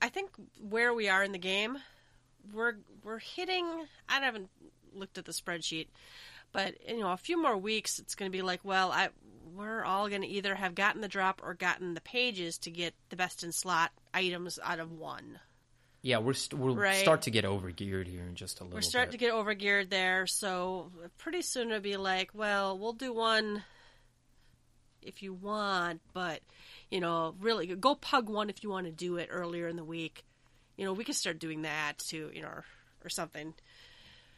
i 0.03 0.09
think 0.09 0.31
where 0.61 0.93
we 0.93 1.09
are 1.09 1.23
in 1.25 1.33
the 1.33 1.39
game 1.39 1.79
we're 2.53 2.75
we're 3.03 3.19
hitting 3.19 3.67
i 4.09 4.21
haven't 4.21 4.49
looked 4.95 5.19
at 5.19 5.25
the 5.25 5.33
spreadsheet 5.33 5.87
but 6.53 6.75
you 6.89 7.01
know 7.01 7.13
a 7.13 7.17
few 7.17 7.41
more 7.41 7.57
weeks 7.57 7.99
it's 7.99 8.15
going 8.15 8.31
to 8.31 8.37
be 8.37 8.43
like 8.43 8.61
well 8.65 8.91
i 8.93 9.09
we're 9.55 9.83
all 9.85 10.09
going 10.09 10.23
to 10.23 10.29
either 10.29 10.55
have 10.55 10.75
gotten 10.75 11.01
the 11.01 11.09
drop 11.09 11.41
or 11.43 11.55
gotten 11.55 11.95
the 11.95 12.01
pages 12.03 12.59
to 12.59 12.71
get 12.71 12.95
the 13.09 13.17
best 13.17 13.43
in 13.43 13.51
slot 13.51 13.91
items 14.15 14.59
out 14.63 14.79
of 14.79 14.93
one. 14.93 15.41
Yeah 16.03 16.19
we're 16.19 16.35
st- 16.35 16.61
we'll 16.61 16.77
Right. 16.77 16.95
start 16.97 17.23
to 17.23 17.31
get 17.33 17.45
over 17.45 17.71
geared 17.73 18.07
here 18.07 18.23
in 18.23 18.37
just 18.37 18.61
a 18.61 18.65
little 18.65 18.77
we're 18.77 18.83
starting 18.83 19.11
bit. 19.11 19.19
to 19.19 19.25
get 19.27 19.33
overgeared 19.35 19.89
there 19.89 20.27
so 20.29 20.93
pretty 21.17 21.43
soon 21.43 21.69
it'll 21.71 21.81
be 21.81 21.97
like 21.97 22.31
well 22.35 22.79
we'll 22.79 22.93
do 22.93 23.13
one 23.13 23.65
if 25.03 25.23
you 25.23 25.33
want 25.33 26.01
but 26.13 26.41
you 26.91 27.01
know 27.01 27.35
really 27.41 27.67
go 27.67 27.95
pug 27.95 28.29
one 28.29 28.51
if 28.51 28.63
you 28.63 28.71
want 28.71 28.87
to 28.87 28.93
do 28.93 29.17
it 29.17 29.29
earlier 29.31 29.69
in 29.69 29.77
the 29.77 29.85
week. 29.85 30.25
You 30.77 30.85
know 30.85 30.93
we 30.93 31.05
can 31.05 31.15
start 31.15 31.39
doing 31.39 31.63
that 31.63 31.99
too 31.99 32.31
you 32.35 32.43
know 32.43 32.49
or, 32.49 32.65
or 33.05 33.09
something. 33.09 33.55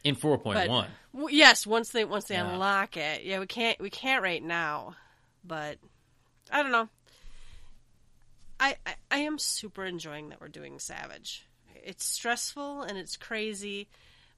In 0.04 0.16
4.1 0.16 0.86
w- 1.14 1.36
yes 1.36 1.66
once 1.66 1.90
they 1.90 2.04
once 2.04 2.24
they 2.26 2.34
Yeah. 2.36 2.52
unlock 2.52 2.96
it. 2.96 3.24
Yeah 3.24 3.38
we 3.40 3.46
can't 3.46 3.78
we 3.80 3.90
can't 3.90 4.22
right 4.22 4.42
now 4.42 4.96
but 5.44 5.78
i 6.50 6.62
don't 6.62 6.72
know. 6.72 6.88
I, 8.58 8.76
I 8.86 8.94
i 9.10 9.18
am 9.18 9.38
super 9.38 9.84
enjoying 9.84 10.28
that 10.30 10.40
we're 10.40 10.48
doing 10.48 10.78
savage. 10.78 11.46
It's 11.82 12.04
stressful 12.04 12.82
and 12.82 12.98
it's 12.98 13.16
crazy 13.16 13.88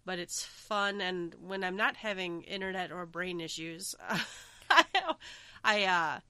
but 0.05 0.19
it's 0.19 0.45
fun 0.45 1.01
and 1.01 1.35
when 1.41 1.63
i'm 1.65 1.77
not 1.77 1.97
having 1.97 2.43
internet 2.43 2.91
or 2.93 3.07
brain 3.07 3.41
issues 3.41 3.95
i 4.71 4.85
i 5.65 5.85
uh 5.85 6.21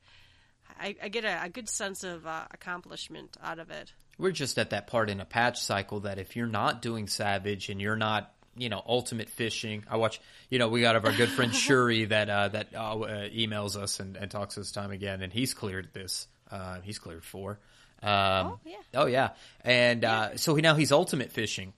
I, 0.81 0.97
I 1.03 1.09
get 1.09 1.25
a, 1.25 1.45
a 1.45 1.49
good 1.49 1.69
sense 1.69 2.03
of 2.03 2.27
uh, 2.27 2.45
accomplishment 2.51 3.37
out 3.43 3.59
of 3.59 3.71
it. 3.71 3.93
We're 4.19 4.33
just 4.33 4.59
at 4.59 4.71
that 4.71 4.87
part 4.87 5.11
in 5.11 5.21
a 5.21 5.25
patch 5.25 5.61
cycle 5.61 6.01
that 6.01 6.19
if 6.19 6.35
you're 6.35 6.47
not 6.47 6.83
doing 6.83 7.09
Savage 7.09 7.69
and 7.69 7.81
you're 7.81 7.95
not, 7.95 8.33
you 8.57 8.69
know, 8.69 8.83
ultimate 8.87 9.29
fishing, 9.29 9.85
I 9.89 9.97
watch, 9.99 10.21
you 10.49 10.59
know, 10.59 10.69
we 10.69 10.81
got 10.81 10.97
our 10.97 11.13
good 11.13 11.29
friend 11.29 11.55
Shuri 11.55 12.07
that 12.07 12.29
uh, 12.31 12.49
that 12.49 12.69
uh, 12.75 12.95
emails 12.97 13.77
us 13.77 14.01
and, 14.01 14.17
and 14.17 14.31
talks 14.31 14.55
to 14.55 14.63
us 14.63 14.73
time 14.73 14.91
again, 14.91 15.23
and 15.23 15.33
he's 15.33 15.55
cleared 15.55 15.93
this. 15.93 16.27
Uh, 16.51 16.81
he's 16.83 16.99
cleared 16.99 17.25
four. 17.25 17.61
Um, 18.03 18.09
Oh, 18.11 18.61
yeah. 18.65 18.77
Oh 18.95 19.07
yeah, 19.07 19.31
and 19.65 20.05
uh, 20.05 20.37
so 20.37 20.55
now 20.57 20.75
he's 20.75 20.91
ultimate 20.91 21.31
fishing. 21.31 21.75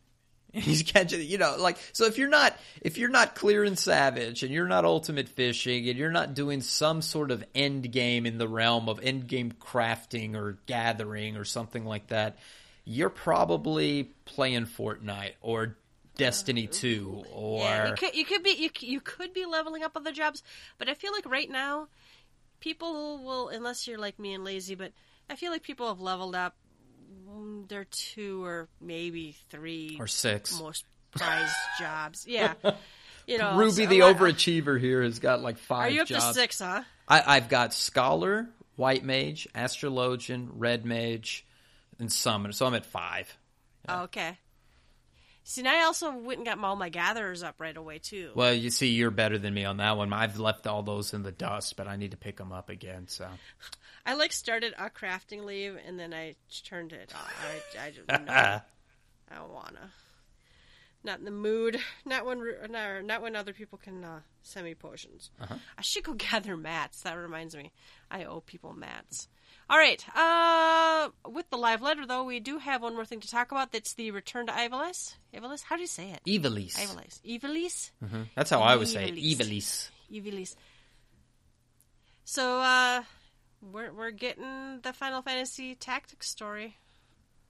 He's 0.62 0.84
catching, 0.84 1.20
you 1.22 1.36
know, 1.36 1.57
like 1.59 1.78
so. 1.92 2.05
If 2.05 2.16
you're 2.16 2.28
not, 2.28 2.57
if 2.80 2.96
you're 2.96 3.09
not 3.09 3.34
clear 3.34 3.64
and 3.64 3.76
savage, 3.76 4.45
and 4.45 4.53
you're 4.53 4.68
not 4.68 4.84
ultimate 4.84 5.29
fishing, 5.29 5.88
and 5.88 5.99
you're 5.99 6.12
not 6.12 6.34
doing 6.34 6.61
some 6.61 7.03
sort 7.03 7.33
of 7.33 7.42
end 7.57 7.91
game 7.91 8.24
in 8.24 8.38
the 8.38 8.46
realm 8.46 8.88
of 8.88 9.00
end 9.03 9.26
game 9.26 9.50
crafting 9.50 10.37
or 10.37 10.57
gathering 10.66 11.37
or 11.37 11.45
something 11.45 11.84
like 11.84 12.07
that, 12.07 12.38
you're 12.84 13.11
probably 13.11 14.04
playing 14.26 14.66
Fortnite 14.66 15.33
or 15.41 15.76
Destiny 16.16 16.68
Two 16.68 17.24
or 17.33 17.58
Yeah, 17.58 17.88
you 17.88 17.95
could 17.96 18.14
you 18.14 18.24
could 18.24 18.42
be 18.45 18.50
you, 18.50 18.70
you 18.79 19.00
could 19.00 19.34
be 19.34 19.46
leveling 19.46 19.83
up 19.83 19.96
other 19.96 20.12
jobs, 20.12 20.45
but 20.79 20.88
I 20.88 20.95
feel 20.95 21.11
like 21.12 21.26
right 21.26 21.50
now, 21.50 21.88
people 22.61 23.18
will 23.24 23.49
unless 23.49 23.88
you're 23.88 23.99
like 23.99 24.20
me 24.20 24.34
and 24.34 24.45
lazy, 24.45 24.76
but 24.76 24.92
I 25.29 25.34
feel 25.34 25.50
like 25.50 25.64
people 25.64 25.88
have 25.88 26.00
leveled 26.00 26.37
up. 26.37 26.54
Mm, 27.29 27.68
They're 27.68 27.85
two 27.85 28.45
or 28.45 28.68
maybe 28.81 29.37
three 29.51 29.97
or 29.99 30.07
six. 30.07 30.59
most 30.61 30.85
prized 31.11 31.55
jobs. 31.79 32.26
Yeah, 32.26 32.55
you 33.26 33.39
know, 33.39 33.57
Ruby, 33.57 33.85
so 33.85 33.87
the 33.87 34.03
I'm 34.03 34.14
overachiever 34.14 34.79
here, 34.81 35.03
has 35.03 35.18
got 35.18 35.43
like 35.43 35.59
five. 35.59 35.87
Are 35.87 35.91
you 35.91 36.03
up 36.03 36.09
jobs. 36.09 36.29
to 36.29 36.35
six? 36.35 36.59
Huh? 36.61 36.83
I, 37.09 37.37
I've 37.37 37.49
got 37.49 37.75
Scholar, 37.75 38.49
White 38.76 39.05
Mage, 39.05 39.49
Astrologian, 39.55 40.49
Red 40.55 40.85
Mage, 40.85 41.47
and 41.99 42.11
Summoner. 42.11 42.53
So 42.53 42.67
I'm 42.67 42.75
at 42.75 42.87
five. 42.87 43.37
Oh, 43.89 44.05
okay. 44.05 44.39
See, 45.46 45.61
and 45.61 45.68
I 45.68 45.84
also 45.84 46.11
went 46.11 46.38
and 46.38 46.46
got 46.46 46.58
all 46.58 46.75
my 46.75 46.88
gatherers 46.88 47.42
up 47.42 47.57
right 47.58 47.76
away 47.76 47.99
too. 47.99 48.30
Well, 48.34 48.54
you 48.54 48.71
see, 48.71 48.88
you're 48.88 49.11
better 49.11 49.37
than 49.37 49.53
me 49.53 49.66
on 49.66 49.76
that 49.76 49.99
one. 49.99 50.11
I've 50.12 50.38
left 50.38 50.66
all 50.66 50.83
those 50.83 51.12
in 51.12 51.22
the 51.22 51.33
dust, 51.33 51.76
but 51.76 51.87
I 51.87 51.96
need 51.96 52.12
to 52.12 52.16
pick 52.16 52.38
them 52.38 52.50
up 52.50 52.71
again. 52.71 53.08
So 53.08 53.29
I 54.07 54.14
like 54.14 54.33
started 54.33 54.72
a 54.79 54.88
crafting 54.88 55.45
leave 55.45 55.76
and 55.87 56.00
then 56.00 56.14
I 56.14 56.37
turned 56.64 56.95
it 56.95 57.12
off. 57.14 57.45
I, 57.79 57.87
I 57.87 57.91
just 57.91 58.08
no, 58.08 58.33
I 58.33 58.62
don't 59.34 59.53
wanna. 59.53 59.91
Not 61.04 61.18
in 61.18 61.26
the 61.26 61.30
mood. 61.30 61.79
Not 62.07 62.25
when 62.25 62.42
not, 62.71 63.04
not 63.04 63.21
when 63.21 63.37
other 63.37 63.53
people 63.53 63.79
can 63.79 64.03
uh, 64.03 64.21
send 64.42 64.64
me 64.64 64.75
potions. 64.75 65.30
Uh-huh. 65.38 65.57
I 65.76 65.83
should 65.83 66.04
go 66.04 66.14
gather 66.30 66.57
mats. 66.57 67.03
That 67.03 67.18
reminds 67.18 67.54
me, 67.54 67.71
I 68.11 68.25
owe 68.25 68.41
people 68.41 68.72
mats. 68.72 69.29
All 69.70 69.78
right. 69.78 70.04
Uh, 70.14 71.08
with 71.30 71.49
the 71.50 71.57
live 71.57 71.80
letter, 71.82 72.07
though, 72.07 72.24
we 72.24 72.38
do 72.41 72.58
have 72.58 72.82
one 72.82 72.95
more 72.95 73.04
thing 73.04 73.20
to 73.20 73.30
talk 73.30 73.50
about. 73.50 73.72
That's 73.72 73.95
the 73.95 74.11
return 74.11 74.46
to 74.46 74.53
Ivalice. 74.53 75.14
Ivalice? 75.34 75.62
How 75.62 75.76
do 75.76 75.80
you 75.82 75.88
say 75.88 76.11
it? 76.11 76.20
Ivalice. 76.26 76.76
Ivalice. 76.76 77.20
Ivalice? 77.24 77.91
hmm 78.07 78.22
That's 78.34 78.50
how 78.50 78.61
I 78.61 78.76
would 78.76 78.88
say 78.88 79.08
it. 79.08 79.14
Ivalice. 79.16 79.88
Ivalice. 80.12 80.54
So, 82.24 82.61
uh, 82.61 83.03
we're, 83.72 83.92
we're 83.92 84.11
getting 84.11 84.80
the 84.82 84.92
Final 84.92 85.22
Fantasy 85.22 85.74
Tactics 85.74 86.28
story, 86.28 86.76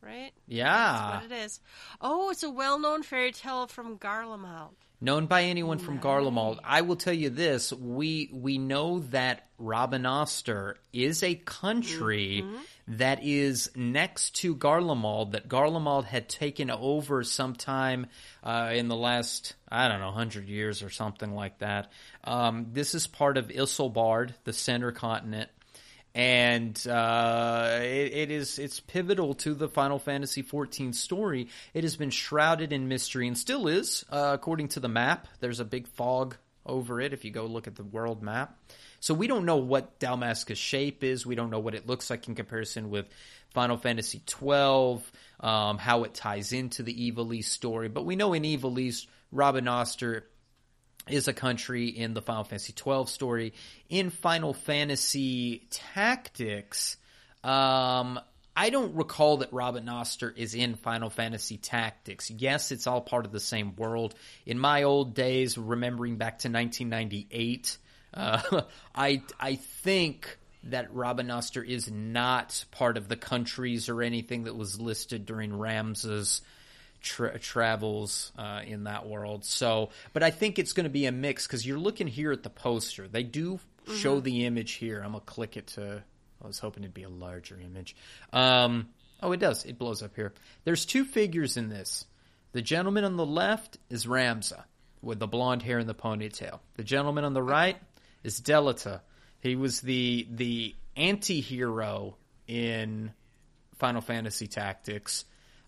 right? 0.00 0.30
Yeah. 0.46 1.16
What 1.20 1.30
it 1.30 1.32
is. 1.44 1.60
Oh, 2.00 2.30
it's 2.30 2.42
a 2.42 2.50
well 2.50 2.78
known 2.78 3.02
fairy 3.02 3.32
tale 3.32 3.66
from 3.66 3.98
Garlemald. 3.98 4.74
Known 5.04 5.26
by 5.26 5.42
anyone 5.42 5.76
from 5.76 6.00
Garlemald. 6.00 6.60
I 6.64 6.80
will 6.80 6.96
tell 6.96 7.12
you 7.12 7.28
this: 7.28 7.74
we 7.74 8.30
we 8.32 8.56
know 8.56 9.00
that 9.10 9.46
Rabanastre 9.60 10.76
is 10.94 11.22
a 11.22 11.34
country 11.34 12.42
that 12.88 13.22
is 13.22 13.70
next 13.76 14.36
to 14.36 14.56
Garlemald. 14.56 15.32
That 15.32 15.46
Garlemald 15.46 16.06
had 16.06 16.30
taken 16.30 16.70
over 16.70 17.22
sometime 17.22 18.06
uh, 18.42 18.70
in 18.72 18.88
the 18.88 18.96
last 18.96 19.52
I 19.70 19.88
don't 19.88 20.00
know 20.00 20.10
hundred 20.10 20.48
years 20.48 20.82
or 20.82 20.88
something 20.88 21.34
like 21.34 21.58
that. 21.58 21.92
Um, 22.24 22.68
this 22.72 22.94
is 22.94 23.06
part 23.06 23.36
of 23.36 23.48
Ilsabard, 23.48 24.32
the 24.44 24.54
center 24.54 24.90
continent 24.90 25.50
and 26.14 26.86
uh, 26.86 27.78
it, 27.80 28.12
it 28.12 28.30
is 28.30 28.58
it's 28.58 28.78
pivotal 28.80 29.34
to 29.34 29.54
the 29.54 29.68
Final 29.68 29.98
Fantasy 29.98 30.42
XIV 30.42 30.94
story. 30.94 31.48
It 31.72 31.82
has 31.82 31.96
been 31.96 32.10
shrouded 32.10 32.72
in 32.72 32.88
mystery 32.88 33.26
and 33.26 33.36
still 33.36 33.66
is, 33.66 34.04
uh, 34.10 34.30
according 34.32 34.68
to 34.68 34.80
the 34.80 34.88
map. 34.88 35.26
There's 35.40 35.60
a 35.60 35.64
big 35.64 35.88
fog 35.88 36.36
over 36.64 37.00
it 37.00 37.12
if 37.12 37.24
you 37.24 37.30
go 37.30 37.46
look 37.46 37.66
at 37.66 37.74
the 37.74 37.84
world 37.84 38.22
map. 38.22 38.58
So 39.00 39.12
we 39.12 39.26
don't 39.26 39.44
know 39.44 39.56
what 39.56 39.98
Dalmasca's 39.98 40.56
shape 40.56 41.04
is. 41.04 41.26
We 41.26 41.34
don't 41.34 41.50
know 41.50 41.58
what 41.58 41.74
it 41.74 41.86
looks 41.86 42.08
like 42.08 42.26
in 42.26 42.34
comparison 42.34 42.88
with 42.90 43.06
Final 43.52 43.76
Fantasy 43.76 44.22
XII, 44.26 45.04
um, 45.40 45.78
how 45.78 46.04
it 46.04 46.14
ties 46.14 46.52
into 46.52 46.82
the 46.82 47.10
Ivalice 47.10 47.44
story. 47.44 47.88
But 47.88 48.06
we 48.06 48.16
know 48.16 48.32
in 48.32 48.44
Ivalice, 48.44 49.06
Robin 49.30 49.64
Rabanastre 49.64 50.22
is 51.08 51.28
a 51.28 51.32
country 51.32 51.88
in 51.88 52.14
the 52.14 52.22
Final 52.22 52.44
Fantasy 52.44 52.72
twelve 52.72 53.08
story. 53.08 53.52
In 53.88 54.10
Final 54.10 54.54
Fantasy 54.54 55.66
Tactics, 55.70 56.96
um, 57.42 58.20
I 58.56 58.70
don't 58.70 58.94
recall 58.94 59.38
that 59.38 59.50
Rabanastre 59.50 60.36
is 60.36 60.54
in 60.54 60.76
Final 60.76 61.10
Fantasy 61.10 61.56
Tactics. 61.56 62.30
Yes, 62.30 62.70
it's 62.70 62.86
all 62.86 63.00
part 63.00 63.26
of 63.26 63.32
the 63.32 63.40
same 63.40 63.74
world. 63.76 64.14
In 64.46 64.58
my 64.58 64.84
old 64.84 65.14
days, 65.14 65.58
remembering 65.58 66.16
back 66.16 66.40
to 66.40 66.48
1998, 66.48 67.78
uh, 68.14 68.62
I 68.94 69.22
I 69.40 69.56
think 69.56 70.38
that 70.64 70.94
Rabanastre 70.94 71.66
is 71.66 71.90
not 71.90 72.64
part 72.70 72.96
of 72.96 73.08
the 73.08 73.16
countries 73.16 73.88
or 73.88 74.02
anything 74.02 74.44
that 74.44 74.56
was 74.56 74.80
listed 74.80 75.26
during 75.26 75.50
Ramza's 75.50 76.40
tra- 77.04 77.38
travels 77.38 78.32
uh, 78.36 78.62
in 78.66 78.84
that 78.84 79.06
world. 79.06 79.44
So, 79.44 79.90
but 80.12 80.22
I 80.22 80.30
think 80.30 80.58
it's 80.58 80.72
going 80.72 80.84
to 80.84 80.90
be 80.90 81.06
a 81.06 81.12
mix 81.12 81.46
because 81.46 81.64
you're 81.64 81.78
looking 81.78 82.08
here 82.08 82.32
at 82.32 82.42
the 82.42 82.50
poster. 82.50 83.06
They 83.06 83.22
do 83.22 83.60
show 83.96 84.20
the 84.20 84.46
image 84.46 84.72
here. 84.72 85.02
I'm 85.04 85.12
gonna 85.12 85.20
click 85.24 85.56
it 85.56 85.68
to. 85.68 86.02
I 86.42 86.46
was 86.46 86.58
hoping 86.58 86.82
it'd 86.82 86.94
be 86.94 87.04
a 87.04 87.08
larger 87.08 87.58
image. 87.60 87.94
Um, 88.32 88.88
oh, 89.22 89.32
it 89.32 89.40
does. 89.40 89.64
It 89.64 89.78
blows 89.78 90.02
up 90.02 90.16
here. 90.16 90.32
There's 90.64 90.84
two 90.84 91.04
figures 91.04 91.56
in 91.56 91.68
this. 91.68 92.06
The 92.52 92.62
gentleman 92.62 93.04
on 93.04 93.16
the 93.16 93.26
left 93.26 93.78
is 93.90 94.06
Ramza 94.06 94.64
with 95.02 95.18
the 95.18 95.26
blonde 95.26 95.62
hair 95.62 95.78
and 95.78 95.88
the 95.88 95.94
ponytail. 95.94 96.60
The 96.76 96.84
gentleman 96.84 97.24
on 97.24 97.34
the 97.34 97.42
right 97.42 97.76
is 98.22 98.40
Delita. 98.40 99.00
He 99.40 99.56
was 99.56 99.80
the 99.80 100.26
the 100.30 100.74
anti-hero 100.96 102.16
in 102.46 103.12
Final 103.76 104.00
Fantasy 104.00 104.46
Tactics. 104.46 105.24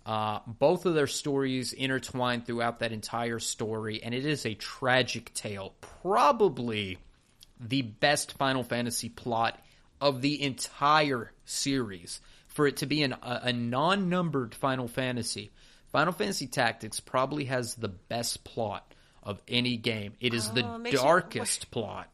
Uh, 0.07 0.39
both 0.47 0.87
of 0.87 0.95
their 0.95 1.09
stories 1.09 1.73
intertwine 1.73 2.41
throughout 2.41 2.79
that 2.79 2.93
entire 2.93 3.41
story, 3.41 4.01
and 4.05 4.15
it 4.15 4.25
is 4.25 4.47
a 4.47 4.55
tragic 4.55 5.35
tale. 5.35 5.75
Probably 6.03 6.99
the 7.59 7.83
best 7.83 8.35
Final 8.39 8.63
Fantasy 8.63 9.09
plot 9.09 9.59
of 10.01 10.23
the 10.23 10.41
entire 10.43 11.33
series. 11.45 12.21
For 12.47 12.69
it 12.69 12.77
to 12.79 12.87
be 12.87 13.03
an, 13.03 13.15
a, 13.15 13.41
a 13.45 13.53
non 13.53 14.09
numbered 14.09 14.55
Final 14.55 14.87
Fantasy, 14.87 15.51
Final 15.91 16.13
Fantasy 16.13 16.47
Tactics 16.47 17.01
probably 17.01 17.47
has 17.47 17.75
the 17.75 17.89
best 17.89 18.45
plot 18.45 18.95
of 19.25 19.43
any 19.49 19.77
game. 19.77 20.13
It 20.21 20.35
is 20.35 20.49
Oh, 20.51 20.55
the 20.55 20.91
darkest 20.93 21.73
plot. 21.73 22.09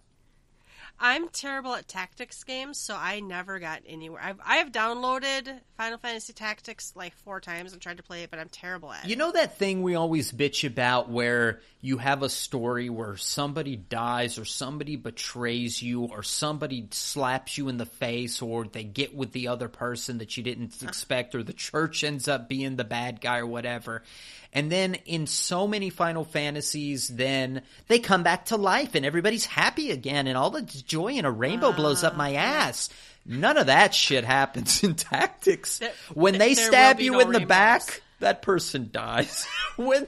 I'm 1.04 1.28
terrible 1.30 1.74
at 1.74 1.88
tactics 1.88 2.44
games, 2.44 2.78
so 2.78 2.94
I 2.96 3.18
never 3.18 3.58
got 3.58 3.82
anywhere. 3.88 4.22
I've 4.22 4.38
I 4.46 4.56
have 4.58 4.70
downloaded 4.70 5.52
Final 5.76 5.98
Fantasy 5.98 6.32
Tactics 6.32 6.92
like 6.94 7.16
four 7.16 7.40
times 7.40 7.72
and 7.72 7.82
tried 7.82 7.96
to 7.96 8.04
play 8.04 8.22
it, 8.22 8.30
but 8.30 8.38
I'm 8.38 8.48
terrible 8.48 8.92
at 8.92 9.04
You 9.04 9.14
it. 9.14 9.18
know 9.18 9.32
that 9.32 9.58
thing 9.58 9.82
we 9.82 9.96
always 9.96 10.30
bitch 10.30 10.64
about 10.64 11.10
where 11.10 11.60
you 11.80 11.98
have 11.98 12.22
a 12.22 12.28
story 12.28 12.88
where 12.88 13.16
somebody 13.16 13.74
dies 13.74 14.38
or 14.38 14.44
somebody 14.44 14.94
betrays 14.94 15.82
you 15.82 16.04
or 16.04 16.22
somebody 16.22 16.86
slaps 16.92 17.58
you 17.58 17.68
in 17.68 17.78
the 17.78 17.86
face 17.86 18.40
or 18.40 18.64
they 18.64 18.84
get 18.84 19.12
with 19.12 19.32
the 19.32 19.48
other 19.48 19.66
person 19.68 20.18
that 20.18 20.36
you 20.36 20.44
didn't 20.44 20.80
expect 20.84 21.34
or 21.34 21.42
the 21.42 21.52
church 21.52 22.04
ends 22.04 22.28
up 22.28 22.48
being 22.48 22.76
the 22.76 22.84
bad 22.84 23.20
guy 23.20 23.38
or 23.38 23.46
whatever. 23.46 24.04
And 24.52 24.70
then 24.70 24.94
in 25.06 25.26
so 25.26 25.66
many 25.66 25.88
Final 25.88 26.24
Fantasies, 26.24 27.08
then 27.08 27.62
they 27.88 27.98
come 27.98 28.22
back 28.22 28.46
to 28.46 28.56
life 28.56 28.94
and 28.94 29.06
everybody's 29.06 29.46
happy 29.46 29.90
again 29.90 30.26
and 30.26 30.36
all 30.36 30.50
the 30.50 30.62
joy 30.62 31.12
and 31.12 31.26
a 31.26 31.30
rainbow 31.30 31.72
blows 31.72 32.04
up 32.04 32.16
my 32.16 32.34
ass. 32.34 32.90
None 33.24 33.56
of 33.56 33.66
that 33.66 33.94
shit 33.94 34.24
happens 34.24 34.82
in 34.84 34.94
tactics. 34.94 35.78
There- 35.78 35.92
when 36.12 36.38
they 36.38 36.54
stab 36.54 37.00
you 37.00 37.12
no 37.12 37.20
in 37.20 37.32
the 37.32 37.46
back, 37.46 38.02
that 38.20 38.42
person 38.42 38.90
dies. 38.92 39.46
when 39.76 40.06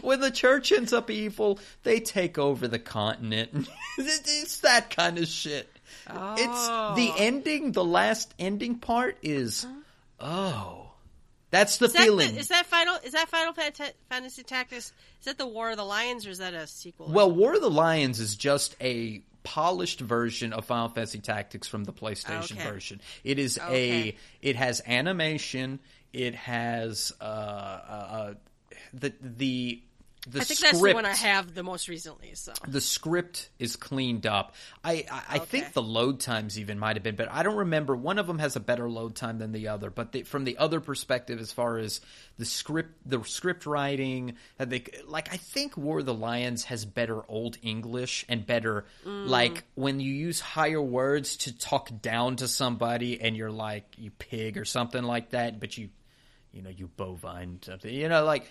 when 0.00 0.20
the 0.20 0.30
church 0.30 0.72
ends 0.72 0.92
up 0.92 1.10
evil, 1.10 1.60
they 1.84 2.00
take 2.00 2.38
over 2.38 2.66
the 2.66 2.78
continent. 2.78 3.68
it's 3.98 4.60
that 4.60 4.90
kind 4.90 5.18
of 5.18 5.28
shit. 5.28 5.70
It's 6.08 6.68
the 6.96 7.12
ending. 7.18 7.72
The 7.72 7.84
last 7.84 8.32
ending 8.38 8.78
part 8.78 9.18
is 9.22 9.66
oh, 10.20 10.85
that's 11.56 11.78
the 11.78 11.86
Is 11.86 11.92
that, 11.94 12.02
feeling. 12.02 12.34
the, 12.34 12.40
is 12.40 12.48
that 12.48 12.66
final? 12.66 12.96
Is 13.04 13.12
that 13.12 13.28
Final 13.28 13.52
Fant- 13.52 13.92
Fantasy 14.08 14.42
Tactics? 14.42 14.92
Is 15.20 15.24
that 15.24 15.38
the 15.38 15.46
War 15.46 15.70
of 15.70 15.76
the 15.76 15.84
Lions, 15.84 16.26
or 16.26 16.30
is 16.30 16.38
that 16.38 16.54
a 16.54 16.66
sequel? 16.66 17.10
well, 17.10 17.30
War 17.30 17.54
of 17.54 17.60
the 17.60 17.70
Lions 17.70 18.20
is 18.20 18.36
just 18.36 18.76
a 18.80 19.22
polished 19.42 20.00
version 20.00 20.52
of 20.52 20.64
Final 20.64 20.88
Fantasy 20.88 21.20
Tactics 21.20 21.68
from 21.68 21.84
the 21.84 21.92
PlayStation 21.92 22.52
Okay. 22.56 22.70
version. 22.70 23.00
It 23.24 23.38
is 23.38 23.58
Okay. 23.58 24.08
a. 24.08 24.16
It 24.42 24.56
has 24.56 24.82
animation. 24.86 25.78
It 26.12 26.34
has 26.34 27.12
uh, 27.20 27.24
uh, 27.24 27.26
uh 27.26 28.34
the 28.92 29.12
the 29.20 29.82
the 30.28 30.40
I 30.40 30.44
think 30.44 30.58
script. 30.58 30.72
that's 30.72 30.82
the 30.82 30.94
one 30.94 31.06
I 31.06 31.14
have 31.14 31.54
the 31.54 31.62
most 31.62 31.88
recently. 31.88 32.32
So 32.34 32.52
the 32.66 32.80
script 32.80 33.48
is 33.58 33.76
cleaned 33.76 34.26
up. 34.26 34.54
I 34.82 35.06
I, 35.10 35.22
I 35.28 35.38
think 35.38 35.72
the 35.72 35.82
load 35.82 36.18
times 36.20 36.58
even 36.58 36.78
might 36.78 36.96
have 36.96 37.04
been, 37.04 37.14
but 37.14 37.30
I 37.30 37.44
don't 37.44 37.56
remember. 37.56 37.94
One 37.94 38.18
of 38.18 38.26
them 38.26 38.40
has 38.40 38.56
a 38.56 38.60
better 38.60 38.90
load 38.90 39.14
time 39.14 39.38
than 39.38 39.52
the 39.52 39.68
other. 39.68 39.88
But 39.88 40.12
the, 40.12 40.22
from 40.24 40.44
the 40.44 40.58
other 40.58 40.80
perspective, 40.80 41.38
as 41.38 41.52
far 41.52 41.78
as 41.78 42.00
the 42.38 42.44
script, 42.44 42.90
the 43.06 43.22
script 43.24 43.66
writing, 43.66 44.34
they, 44.58 44.84
like 45.06 45.32
I 45.32 45.36
think 45.36 45.76
War 45.76 46.00
of 46.00 46.06
the 46.06 46.14
Lions 46.14 46.64
has 46.64 46.84
better 46.84 47.22
Old 47.28 47.56
English 47.62 48.24
and 48.28 48.44
better 48.44 48.84
mm. 49.04 49.28
like 49.28 49.62
when 49.74 50.00
you 50.00 50.12
use 50.12 50.40
higher 50.40 50.82
words 50.82 51.36
to 51.38 51.56
talk 51.56 51.90
down 52.02 52.36
to 52.36 52.48
somebody, 52.48 53.20
and 53.20 53.36
you're 53.36 53.52
like 53.52 53.84
you 53.96 54.10
pig 54.10 54.58
or 54.58 54.64
something 54.64 55.04
like 55.04 55.30
that, 55.30 55.60
but 55.60 55.78
you 55.78 55.90
you 56.56 56.62
know, 56.62 56.70
you 56.70 56.88
bovine 56.88 57.58
something. 57.62 57.92
You 57.92 58.08
know, 58.08 58.24
like 58.24 58.50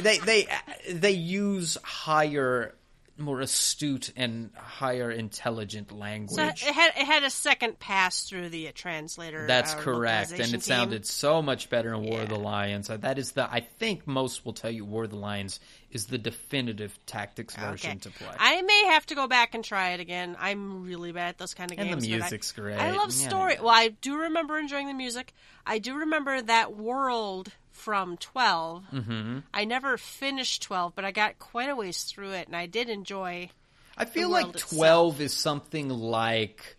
they 0.00 0.18
they 0.18 0.48
they 0.90 1.12
use 1.12 1.76
higher, 1.82 2.74
more 3.18 3.40
astute 3.40 4.12
and 4.16 4.50
higher 4.56 5.10
intelligent 5.10 5.92
language. 5.92 6.36
So 6.36 6.68
it 6.68 6.74
had 6.74 6.92
it 6.96 7.04
had 7.06 7.22
a 7.22 7.30
second 7.30 7.78
pass 7.78 8.22
through 8.22 8.48
the 8.48 8.68
uh, 8.68 8.72
translator. 8.74 9.46
That's 9.46 9.74
uh, 9.74 9.78
correct, 9.78 10.30
and 10.32 10.40
it 10.40 10.50
team. 10.50 10.60
sounded 10.60 11.06
so 11.06 11.42
much 11.42 11.68
better 11.70 11.92
in 11.94 12.02
War 12.02 12.22
of 12.22 12.28
the 12.30 12.38
Lions. 12.38 12.88
Uh, 12.88 12.96
That 12.96 13.18
is 13.18 13.32
the 13.32 13.44
I 13.50 13.60
think 13.60 14.06
most 14.06 14.44
will 14.44 14.52
tell 14.54 14.70
you 14.70 14.84
War 14.84 15.04
of 15.04 15.10
the 15.10 15.16
Lions 15.16 15.60
is 15.90 16.06
the 16.06 16.18
definitive 16.18 16.96
tactics 17.04 17.56
version 17.56 17.90
Okay. 17.90 17.98
to 18.00 18.10
play. 18.10 18.28
I 18.38 18.62
may 18.62 18.84
have 18.92 19.04
to 19.06 19.14
go 19.16 19.26
back 19.26 19.54
and 19.56 19.64
try 19.64 19.90
it 19.90 20.00
again. 20.00 20.36
I'm 20.38 20.84
really 20.84 21.10
bad 21.12 21.30
at 21.30 21.38
those 21.38 21.52
kind 21.52 21.72
of 21.72 21.78
And 21.78 21.88
the 21.88 21.94
games. 21.94 22.06
but 22.06 22.14
I- 22.14 22.18
music's 22.20 22.52
great. 22.52 22.78
I 22.78 22.92
love 22.92 23.10
Yeah. 23.12 23.28
story. 23.28 23.56
Well, 23.60 23.70
I 23.74 23.88
do 23.88 24.16
remember 24.18 24.56
enjoying 24.56 24.86
the 24.86 24.94
music. 24.94 25.34
I 25.66 25.78
do 25.80 25.96
remember 25.96 26.40
that 26.42 26.76
world 26.76 27.50
from 27.80 28.18
12. 28.18 28.84
Mm-hmm. 28.92 29.38
I 29.52 29.64
never 29.64 29.96
finished 29.96 30.62
12, 30.62 30.94
but 30.94 31.04
I 31.04 31.10
got 31.10 31.38
quite 31.38 31.70
a 31.70 31.74
ways 31.74 32.04
through 32.04 32.32
it, 32.32 32.46
and 32.46 32.54
I 32.54 32.66
did 32.66 32.88
enjoy. 32.88 33.50
I 33.96 34.04
feel 34.04 34.28
like 34.28 34.44
world 34.44 34.58
12 34.58 35.20
is 35.22 35.32
something 35.34 35.88
like 35.88 36.76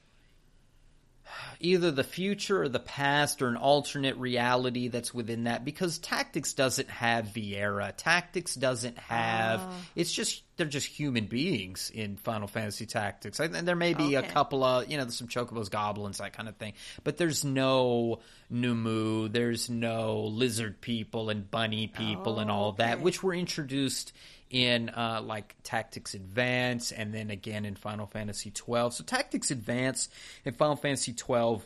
either 1.59 1.91
the 1.91 2.03
future 2.03 2.63
or 2.63 2.69
the 2.69 2.79
past 2.79 3.41
or 3.41 3.47
an 3.47 3.55
alternate 3.57 4.17
reality 4.17 4.87
that's 4.87 5.13
within 5.13 5.45
that 5.45 5.63
because 5.65 5.97
Tactics 5.99 6.53
doesn't 6.53 6.89
have 6.89 7.27
Viera. 7.27 7.93
Tactics 7.95 8.55
doesn't 8.55 8.97
have 8.97 9.61
Oh. 9.61 9.73
it's 9.95 10.11
just 10.11 10.43
they're 10.57 10.67
just 10.67 10.87
human 10.87 11.25
beings 11.25 11.91
in 11.93 12.17
Final 12.17 12.47
Fantasy 12.47 12.85
Tactics. 12.85 13.39
And 13.39 13.67
there 13.67 13.75
may 13.75 13.93
be 13.95 14.13
a 14.15 14.21
couple 14.21 14.63
of, 14.63 14.91
you 14.91 14.97
know, 14.97 15.07
some 15.09 15.27
chocobos, 15.27 15.71
goblins, 15.71 16.19
that 16.19 16.33
kind 16.33 16.47
of 16.47 16.55
thing. 16.57 16.73
But 17.03 17.17
there's 17.17 17.43
no 17.43 18.19
Nu 18.49 18.75
Mou, 18.75 19.27
there's 19.27 19.69
no 19.71 20.21
lizard 20.25 20.79
people 20.79 21.29
and 21.31 21.49
bunny 21.49 21.87
people 21.87 22.37
and 22.39 22.51
all 22.51 22.73
that, 22.73 23.01
which 23.01 23.23
were 23.23 23.33
introduced 23.33 24.13
in 24.51 24.89
uh, 24.89 25.21
like 25.23 25.55
Tactics 25.63 26.13
Advance 26.13 26.91
and 26.91 27.13
then 27.13 27.31
again 27.31 27.65
in 27.65 27.75
Final 27.75 28.05
Fantasy 28.05 28.51
12. 28.51 28.95
So 28.95 29.03
Tactics 29.03 29.49
Advance 29.49 30.09
and 30.45 30.55
Final 30.55 30.75
Fantasy 30.75 31.13
12 31.13 31.65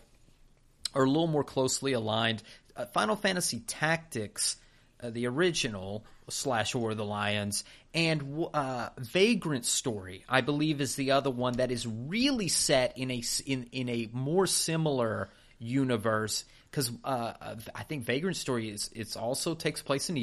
are 0.94 1.04
a 1.04 1.08
little 1.08 1.28
more 1.28 1.44
closely 1.44 1.94
aligned. 1.94 2.44
Uh, 2.78 2.86
Final 2.86 3.16
Fantasy 3.16 3.60
Tactics, 3.60 4.58
uh, 5.02 5.10
the 5.10 5.26
original 5.28 6.06
slash 6.30 6.76
War 6.76 6.92
of 6.92 6.98
the 6.98 7.06
Lions, 7.06 7.64
and 7.94 8.46
uh, 8.54 8.90
Vagrant 9.00 9.66
Story, 9.66 10.24
I 10.30 10.42
believe, 10.42 10.80
is 10.80 10.96
the 10.96 11.12
other 11.12 11.32
one 11.32 11.54
that 11.54 11.72
is 11.72 11.88
really 11.88 12.50
set 12.50 12.98
in 12.98 13.10
a 13.10 13.24
in 13.46 13.70
in 13.72 13.90
a 13.90 14.10
more 14.14 14.46
similar 14.46 15.30
universe. 15.60 16.46
Because 16.70 16.92
uh, 17.04 17.56
I 17.74 17.84
think 17.84 18.04
Vagrant 18.04 18.36
Story 18.36 18.70
is 18.70 18.92
it's 18.94 19.16
also 19.16 19.56
takes 19.56 19.82
place 19.82 20.10
in 20.10 20.18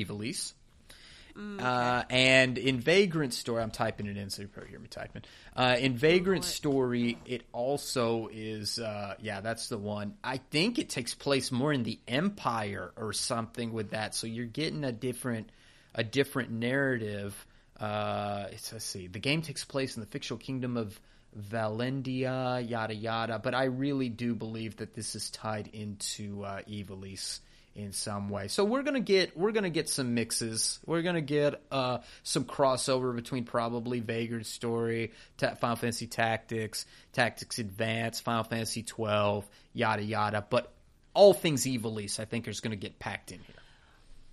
Ivalice. 1.37 1.63
Uh, 1.63 2.05
and 2.11 2.59
in 2.59 2.81
Vagrant 2.81 3.35
Story, 3.35 3.63
I'm 3.63 3.71
typing 3.71 4.07
it 4.07 4.17
in 4.17 4.31
so 4.31 4.43
you 4.43 4.49
probably 4.49 4.71
hear 4.71 4.79
me 4.81 4.89
typing. 4.89 5.23
Uh, 5.57 5.77
in 5.79 5.97
Vagrant. 5.97 6.45
Story, 6.45 7.19
it 7.27 7.43
also 7.53 8.29
is, 8.33 8.79
uh, 8.79 9.15
yeah, 9.21 9.41
that's 9.41 9.69
the 9.69 9.79
one. 9.79 10.15
I 10.23 10.39
think 10.39 10.79
it 10.79 10.89
takes 10.89 11.15
place 11.15 11.53
more 11.53 11.73
in 11.73 11.83
the 11.83 11.99
Empire 12.09 12.93
or 12.97 13.13
something 13.13 13.73
with 13.73 13.91
that. 13.91 14.15
So 14.15 14.27
you're 14.27 14.47
getting 14.47 14.85
a 14.85 14.93
different, 14.93 15.51
a 15.95 16.05
different 16.05 16.51
narrative. 16.51 17.47
Uh, 17.79 18.47
it's, 18.53 18.73
let's 18.73 18.85
see, 18.85 19.07
the 19.07 19.19
game 19.19 19.43
takes 19.43 19.65
place 19.65 19.97
in 19.97 20.01
the 20.01 20.07
fictional 20.07 20.39
kingdom 20.39 20.77
of 20.77 20.99
Valendia, 21.39 22.69
yada 22.69 22.95
yada. 22.95 23.39
But 23.39 23.55
I 23.55 23.65
really 23.65 24.09
do 24.09 24.35
believe 24.35 24.77
that 24.77 24.95
this 24.95 25.15
is 25.15 25.31
tied 25.31 25.69
into 25.73 26.45
uh, 26.45 26.61
Ivalice 26.69 27.41
in 27.74 27.93
some 27.93 28.28
way. 28.28 28.49
So 28.49 28.65
we're 28.65 28.82
gonna 28.82 29.01
get 29.01 29.36
we're 29.36 29.53
gonna 29.53 29.70
get 29.70 29.89
some 29.89 30.15
mixes. 30.15 30.78
We're 30.86 31.03
gonna 31.03 31.20
get 31.20 31.62
uh, 31.70 31.99
some 32.23 32.44
crossover 32.44 33.15
between 33.15 33.44
probably 33.44 34.01
Vagrant 34.01 34.47
Story, 34.47 35.12
Ta- 35.39 35.55
Final 35.55 35.77
Fantasy 35.77 36.07
Tactics, 36.07 36.86
Tactics 37.12 37.59
Advance, 37.59 38.20
Final 38.20 38.44
Fantasy 38.44 38.82
twelve, 38.82 39.49
yada 39.73 40.03
yada. 40.03 40.47
But 40.49 40.73
all 41.15 41.35
things 41.35 41.65
Ivalice, 41.65 42.20
I 42.20 42.24
think, 42.24 42.47
is 42.49 42.61
gonna 42.61 42.77
get 42.77 42.99
packed 42.99 43.32
in 43.32 43.39
here. 43.39 43.57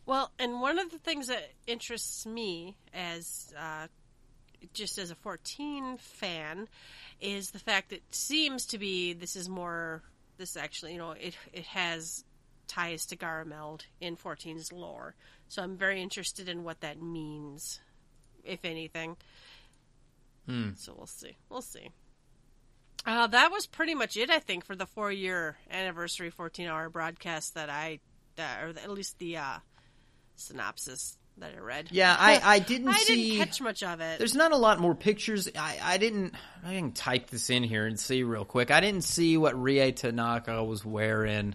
Well, 0.05 0.31
and 0.39 0.59
one 0.59 0.79
of 0.79 0.89
the 0.91 0.97
things 0.97 1.27
that 1.27 1.51
interests 1.67 2.25
me 2.25 2.75
as 2.93 3.53
uh, 3.57 3.87
just 4.73 4.97
as 4.97 5.11
a 5.11 5.15
14 5.15 5.97
fan 5.97 6.67
is 7.21 7.51
the 7.51 7.59
fact 7.59 7.89
that 7.89 7.97
it 7.97 8.15
seems 8.15 8.65
to 8.67 8.77
be 8.77 9.13
this 9.13 9.35
is 9.35 9.47
more 9.47 10.01
this 10.37 10.55
actually 10.57 10.93
you 10.93 10.97
know 10.97 11.11
it 11.11 11.35
it 11.53 11.65
has 11.65 12.23
ties 12.69 13.05
to 13.07 13.17
Garlemald 13.17 13.81
in 13.99 14.15
14's 14.15 14.71
lore. 14.71 15.15
So 15.49 15.61
I'm 15.61 15.75
very 15.75 16.01
interested 16.01 16.47
in 16.47 16.63
what 16.63 16.79
that 16.81 17.01
means, 17.01 17.79
if 18.45 18.63
anything. 18.63 19.17
So 20.77 20.95
we'll 20.97 21.05
see. 21.05 21.37
We'll 21.49 21.61
see. 21.61 21.91
Uh, 23.05 23.27
that 23.27 23.51
was 23.51 23.67
pretty 23.67 23.93
much 23.93 24.17
it, 24.17 24.31
I 24.31 24.39
think, 24.39 24.65
for 24.65 24.75
the 24.75 24.87
four 24.87 25.11
year 25.11 25.57
anniversary 25.69 26.31
14 26.31 26.67
hour 26.67 26.89
broadcast 26.89 27.53
that 27.53 27.69
I, 27.69 27.99
that, 28.35 28.63
or 28.63 28.69
at 28.69 28.89
least 28.89 29.19
the 29.19 29.37
uh, 29.37 29.57
synopsis 30.37 31.17
that 31.37 31.53
I 31.55 31.59
read. 31.59 31.89
Yeah, 31.91 32.15
I 32.17 32.41
I 32.43 32.59
didn't 32.67 32.89
I 32.89 32.97
see. 32.97 33.29
didn't 33.29 33.45
catch 33.45 33.61
much 33.61 33.83
of 33.83 34.01
it. 34.01 34.17
There's 34.17 34.33
not 34.35 34.51
a 34.51 34.57
lot 34.57 34.79
more 34.79 34.95
pictures. 34.95 35.47
I, 35.55 35.77
I 35.81 35.97
didn't. 35.97 36.33
I 36.65 36.73
can 36.73 36.91
type 36.93 37.29
this 37.29 37.49
in 37.51 37.61
here 37.63 37.85
and 37.85 37.99
see 37.99 38.23
real 38.23 38.43
quick. 38.45 38.71
I 38.71 38.81
didn't 38.81 39.03
see 39.03 39.37
what 39.37 39.59
Rie 39.61 39.91
Tanaka 39.91 40.63
was 40.63 40.83
wearing 40.83 41.53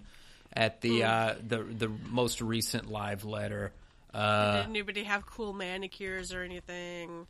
at 0.57 0.81
the 0.81 1.01
Hmm. 1.01 1.07
uh, 1.07 1.35
the 1.47 1.63
the 1.63 1.89
most 1.89 2.41
recent 2.41 2.91
live 2.91 3.25
letter. 3.25 3.73
Uh, 4.13 4.59
Did 4.59 4.67
anybody 4.71 5.05
have 5.05 5.27
cool 5.27 5.53
manicures 5.53 6.33
or 6.33 6.43
anything? 6.43 7.27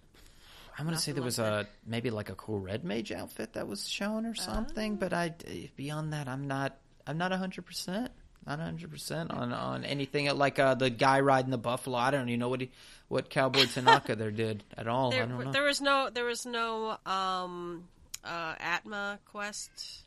I'm 0.78 0.84
gonna 0.84 0.98
say 0.98 1.12
there 1.12 1.22
was 1.22 1.38
a 1.38 1.66
maybe 1.86 2.10
like 2.10 2.30
a 2.30 2.34
cool 2.34 2.58
red 2.60 2.84
mage 2.84 3.12
outfit 3.12 3.52
that 3.54 3.66
was 3.68 3.88
shown 3.88 4.26
or 4.26 4.34
something, 4.34 4.96
but 4.96 5.12
I 5.12 5.34
beyond 5.76 6.12
that 6.12 6.28
I'm 6.28 6.46
not 6.48 6.76
I'm 7.06 7.16
not 7.16 7.32
hundred 7.32 7.64
percent 7.64 8.10
not 8.46 8.58
hundred 8.58 8.90
percent 8.90 9.30
on 9.30 9.52
on 9.52 9.84
anything 9.84 10.26
like 10.36 10.58
uh, 10.58 10.74
the 10.74 10.90
guy 10.90 11.20
riding 11.20 11.50
the 11.50 11.58
buffalo. 11.58 11.96
I 11.96 12.10
don't 12.10 12.28
even 12.28 12.40
know 12.40 12.48
what 12.50 12.60
he 12.60 12.70
what 13.08 13.30
Cowboy 13.30 13.66
Tanaka 13.66 14.16
there 14.16 14.30
did 14.32 14.64
at 14.76 14.86
all. 14.88 15.08
I 15.14 15.18
There, 15.18 15.26
don't 15.26 15.44
know. 15.44 15.52
there 15.52 15.62
was 15.62 15.80
no, 15.80 16.10
there 16.12 16.24
was 16.24 16.44
no 16.44 16.98
um, 17.06 17.84
uh, 18.24 18.54
Atma 18.58 19.20
quest. 19.26 20.03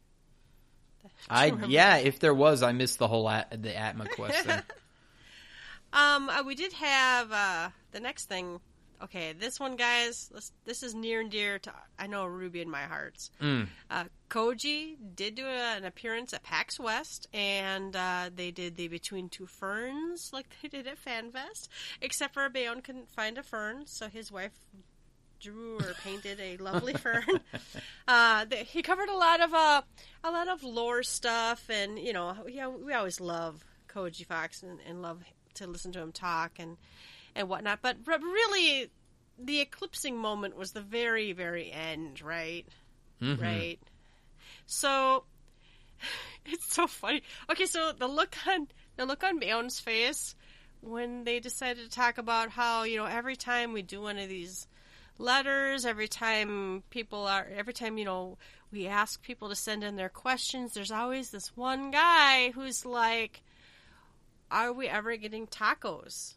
I 1.30 1.54
yeah, 1.68 1.98
if 1.98 2.20
there 2.20 2.34
was, 2.34 2.64
I 2.64 2.72
missed 2.72 3.00
the 3.00 3.08
whole 3.08 3.30
at, 3.30 3.62
the 3.62 3.76
Atma 3.76 4.08
quest. 4.08 4.46
There. 4.46 4.64
Um, 5.94 6.30
uh, 6.30 6.44
we 6.46 6.54
did 6.54 6.74
have 6.74 7.32
uh, 7.32 7.70
the 7.92 8.00
next 8.00 8.26
thing. 8.26 8.60
Okay, 9.02 9.34
this 9.34 9.60
one, 9.60 9.76
guys. 9.76 10.30
This, 10.34 10.52
this 10.66 10.84
is 10.84 10.96
near 10.96 11.22
and 11.22 11.30
dear 11.30 11.60
to 11.60 11.74
I 12.00 12.08
know 12.08 12.26
Ruby 12.26 12.62
in 12.62 12.70
my 12.70 12.84
hearts. 12.84 13.30
Mm. 13.42 13.68
Uh, 13.90 14.06
Koji 14.30 14.96
did 15.16 15.36
do 15.36 15.46
a, 15.46 15.78
an 15.78 15.86
appearance 15.86 16.34
at 16.34 16.44
PAX 16.44 16.80
West, 16.80 17.28
and 17.34 17.96
uh, 17.96 18.30
they 18.36 18.52
did 18.52 18.76
the 18.76 18.88
Between 18.88 19.30
Two 19.30 19.46
Ferns 19.46 20.32
like 20.34 20.48
they 20.62 20.68
did 20.68 20.88
at 20.88 21.04
FanFest. 21.04 21.68
Except 22.02 22.34
for 22.34 22.50
Bayon 22.50 22.84
couldn't 22.84 23.10
find 23.10 23.38
a 23.38 23.44
fern, 23.44 23.86
so 23.86 24.08
his 24.10 24.32
wife 24.32 24.54
drew 25.40 25.78
or 25.78 25.94
painted 26.04 26.40
a 26.40 26.58
lovely 26.58 26.94
fern. 27.06 27.24
Uh, 28.10 28.46
he 28.66 28.82
covered 28.82 29.10
a 29.10 29.18
lot 29.18 29.42
of 29.42 29.54
uh, 29.54 29.82
a 30.24 30.32
lot 30.32 30.48
of 30.48 30.64
lore 30.64 31.04
stuff, 31.04 31.70
and 31.70 32.00
you 32.00 32.14
know, 32.14 32.34
yeah, 32.48 32.70
we 32.70 32.94
always 32.94 33.20
love 33.20 33.66
Koji 33.90 34.26
Fox 34.26 34.64
and, 34.64 34.80
and 34.88 35.02
love 35.02 35.22
to 35.56 35.68
listen 35.68 35.92
to 35.92 36.00
him 36.00 36.14
talk 36.14 36.54
and 36.58 36.78
and 37.36 37.50
whatnot. 37.50 37.80
But, 37.82 38.06
but 38.06 38.22
really, 38.22 38.90
the 39.38 39.60
eclipsing 39.60 40.18
moment 40.18 40.56
was 40.56 40.72
the 40.72 40.80
very 40.80 41.34
very 41.34 41.70
end, 41.70 42.22
right? 42.22 42.66
Right. 43.20 43.80
So 44.68 45.26
it's 46.46 46.74
so 46.74 46.88
funny. 46.88 47.24
Okay, 47.50 47.66
so 47.66 47.92
the 47.92 48.08
look 48.08 48.36
on 48.48 48.68
the 48.96 49.06
look 49.06 49.24
on 49.24 49.40
Bayon's 49.40 49.80
face 49.80 50.36
when 50.82 51.24
they 51.24 51.40
decided 51.40 51.84
to 51.84 51.90
talk 51.90 52.18
about 52.18 52.50
how 52.50 52.84
you 52.84 52.98
know 52.98 53.06
every 53.06 53.36
time 53.36 53.74
we 53.74 53.82
do 53.82 54.02
one 54.02 54.18
of 54.18 54.30
these 54.30 54.68
letters, 55.20 55.86
every 55.86 56.08
time 56.08 56.84
people 56.90 57.28
are, 57.28 57.48
every 57.56 57.74
time 57.74 57.98
you 57.98 58.06
know 58.06 58.38
we 58.72 58.88
ask 58.88 59.22
people 59.22 59.50
to 59.50 59.56
send 59.56 59.84
in 59.84 59.96
their 59.96 60.10
questions, 60.10 60.74
there's 60.74 60.92
always 60.92 61.30
this 61.32 61.56
one 61.56 61.92
guy 61.92 62.52
who's 62.52 62.86
like, 62.86 63.44
"Are 64.52 64.74
we 64.74 64.88
ever 64.88 65.16
getting 65.18 65.48
tacos?" 65.48 66.36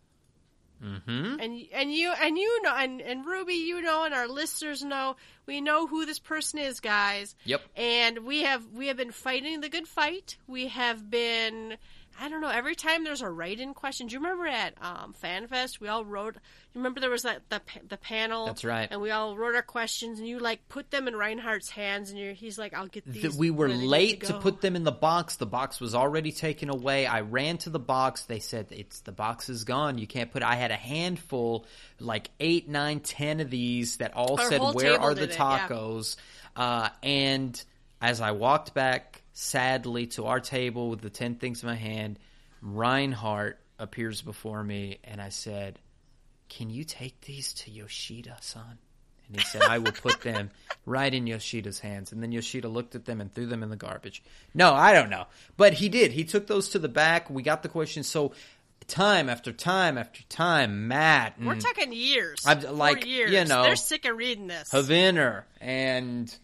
hmm 0.80 1.36
and 1.38 1.62
and 1.74 1.92
you 1.92 2.10
and 2.10 2.38
you 2.38 2.62
know 2.62 2.74
and 2.74 3.00
and 3.02 3.26
Ruby, 3.26 3.54
you 3.54 3.82
know, 3.82 4.04
and 4.04 4.14
our 4.14 4.26
listeners 4.26 4.82
know, 4.82 5.16
we 5.46 5.60
know 5.60 5.86
who 5.86 6.06
this 6.06 6.18
person 6.18 6.58
is, 6.58 6.80
guys. 6.80 7.34
Yep. 7.44 7.60
And 7.76 8.18
we 8.20 8.42
have 8.42 8.64
we 8.72 8.86
have 8.86 8.96
been 8.96 9.12
fighting 9.12 9.60
the 9.60 9.68
good 9.68 9.86
fight. 9.86 10.36
We 10.46 10.68
have 10.68 11.10
been. 11.10 11.76
I 12.18 12.28
don't 12.28 12.40
know. 12.40 12.48
Every 12.48 12.74
time 12.74 13.04
there's 13.04 13.22
a 13.22 13.30
write-in 13.30 13.72
question, 13.72 14.06
do 14.06 14.14
you 14.14 14.20
remember 14.20 14.46
at 14.46 14.74
um, 14.82 15.14
FanFest 15.22 15.80
we 15.80 15.88
all 15.88 16.04
wrote? 16.04 16.36
You 16.72 16.78
remember 16.78 17.00
there 17.00 17.10
was 17.10 17.22
that 17.22 17.42
the 17.48 17.60
the 17.88 17.96
panel? 17.96 18.46
That's 18.46 18.64
right. 18.64 18.86
And 18.88 19.00
we 19.00 19.10
all 19.10 19.36
wrote 19.36 19.56
our 19.56 19.62
questions, 19.62 20.20
and 20.20 20.28
you 20.28 20.38
like 20.38 20.68
put 20.68 20.88
them 20.92 21.08
in 21.08 21.16
Reinhardt's 21.16 21.68
hands, 21.68 22.10
and 22.10 22.18
you're, 22.18 22.32
he's 22.32 22.58
like, 22.58 22.74
"I'll 22.74 22.86
get 22.86 23.04
these." 23.04 23.22
Th- 23.22 23.34
we 23.34 23.50
were 23.50 23.66
where 23.66 23.68
they 23.68 23.78
need 23.78 23.86
late 23.88 24.24
to, 24.26 24.34
go." 24.34 24.38
put 24.38 24.60
them 24.60 24.76
in 24.76 24.84
the 24.84 24.92
box. 24.92 25.34
The 25.34 25.46
box 25.46 25.80
was 25.80 25.96
already 25.96 26.30
taken 26.30 26.70
away. 26.70 27.06
I 27.06 27.22
ran 27.22 27.58
to 27.58 27.70
the 27.70 27.80
box. 27.80 28.22
They 28.26 28.38
said 28.38 28.68
it's 28.70 29.00
the 29.00 29.10
box 29.10 29.48
is 29.48 29.64
gone. 29.64 29.98
You 29.98 30.06
can't 30.06 30.30
put. 30.30 30.44
I 30.44 30.54
had 30.54 30.70
a 30.70 30.76
handful, 30.76 31.66
like 31.98 32.30
eight, 32.38 32.68
nine, 32.68 33.00
ten 33.00 33.40
of 33.40 33.50
these 33.50 33.96
that 33.96 34.14
all 34.14 34.38
Our 34.38 34.48
said, 34.48 34.60
"Where 34.60 35.00
are 35.00 35.12
the 35.12 35.22
did 35.22 35.30
it, 35.30 35.38
yeah. 35.38 35.66
tacos?" 35.66 36.16
Uh, 36.54 36.90
and 37.02 37.60
as 38.00 38.20
I 38.20 38.30
walked 38.30 38.74
back 38.74 39.22
sadly 39.32 40.06
to 40.08 40.26
our 40.26 40.38
table 40.38 40.88
with 40.88 41.00
the 41.00 41.10
ten 41.10 41.34
things 41.34 41.64
in 41.64 41.68
my 41.68 41.74
hand, 41.74 42.20
Reinhardt 42.62 43.58
appears 43.80 44.22
before 44.22 44.62
me, 44.62 44.98
and 45.02 45.20
I 45.20 45.30
said, 45.30 45.80
"Can 46.50 46.68
you 46.68 46.84
take 46.84 47.22
these 47.22 47.54
to 47.54 47.70
Yoshida, 47.70 48.36
son? 48.42 48.76
And 49.28 49.40
he 49.40 49.46
said, 49.46 49.62
I 49.62 49.78
will 49.78 49.92
put 49.92 50.20
them 50.22 50.50
right 50.86 51.12
in 51.14 51.26
Yoshida's 51.26 51.78
hands. 51.78 52.10
And 52.10 52.20
then 52.22 52.32
Yoshida 52.32 52.68
looked 52.68 52.96
at 52.96 53.04
them 53.04 53.20
and 53.20 53.32
threw 53.32 53.46
them 53.46 53.62
in 53.62 53.70
the 53.70 53.76
garbage. 53.76 54.22
No, 54.54 54.74
I 54.74 54.92
don't 54.92 55.08
know. 55.08 55.26
But 55.56 55.74
he 55.74 55.88
did. 55.88 56.10
He 56.12 56.24
took 56.24 56.48
those 56.48 56.70
to 56.70 56.80
the 56.80 56.88
back. 56.88 57.30
We 57.30 57.42
got 57.44 57.62
the 57.62 57.68
question. 57.68 58.02
So 58.02 58.32
time 58.88 59.28
after 59.28 59.52
time 59.52 59.96
after 59.96 60.22
time, 60.24 60.88
Matt 60.88 61.40
We're 61.40 61.60
talking 61.60 61.92
years. 61.92 62.44
I've- 62.44 62.66
like, 62.66 63.06
years. 63.06 63.30
you 63.30 63.44
know, 63.44 63.62
they're 63.62 63.76
sick 63.76 64.04
of 64.04 64.16
reading 64.16 64.48
this. 64.48 64.70
Haviner 64.70 65.44
and 65.60 66.34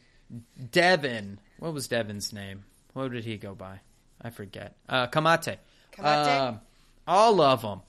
Devin. 0.70 1.41
What 1.59 1.73
was 1.74 1.89
Devin's 1.89 2.33
name? 2.33 2.65
What 2.93 3.11
did 3.12 3.24
he 3.24 3.37
go 3.37 3.55
by? 3.55 3.81
I 4.23 4.31
forget. 4.31 4.77
Uh, 4.89 5.09
Kamate. 5.09 5.57
Kamate? 5.93 6.41
Um, 6.49 6.61
all 7.07 7.41
of 7.41 7.62
them. 7.62 7.81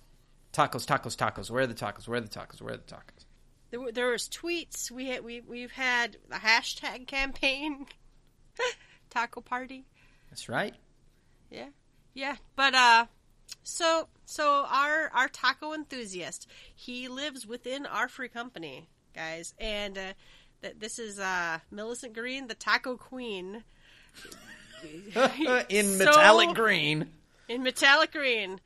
Tacos, 0.58 0.86
tacos, 0.88 1.16
tacos. 1.16 1.52
Where 1.52 1.62
are 1.64 1.68
the 1.68 1.76
tacos? 1.76 2.08
Where 2.08 2.18
are 2.18 2.22
the 2.22 2.28
tacos? 2.28 2.62
Where 2.62 2.74
are 2.74 2.78
the 2.78 2.84
tacos? 2.84 3.26
There, 3.70 3.80
were- 3.80 3.92
there 3.92 4.08
was 4.10 4.28
tweets. 4.28 4.90
We 4.90 5.08
had, 5.10 5.24
we 5.24 5.42
we've 5.42 5.72
had 5.72 6.18
a 6.32 6.38
hashtag 6.38 7.06
campaign, 7.06 7.86
taco 9.12 9.42
party. 9.42 9.86
That's 10.32 10.50
right. 10.50 10.74
Yeah, 11.52 11.68
yeah. 12.16 12.38
But 12.56 12.74
uh, 12.74 13.06
so 13.62 14.08
so 14.26 14.66
our 14.68 15.12
our 15.14 15.28
taco 15.28 15.74
enthusiast, 15.74 16.48
he 16.74 17.08
lives 17.08 17.46
within 17.46 17.86
our 17.86 18.08
free 18.08 18.30
company, 18.30 18.90
guys, 19.14 19.54
and 19.60 19.96
uh, 19.96 20.14
that 20.62 20.80
this 20.80 20.98
is 20.98 21.20
uh 21.20 21.60
Millicent 21.70 22.14
Green, 22.14 22.48
the 22.48 22.56
taco 22.56 22.98
queen, 22.98 23.64
In 25.70 25.86
So- 25.98 26.06
metallic 26.06 26.56
green. 26.56 27.10
in 27.48 27.62
metallic 27.64 28.12
green. 28.12 28.60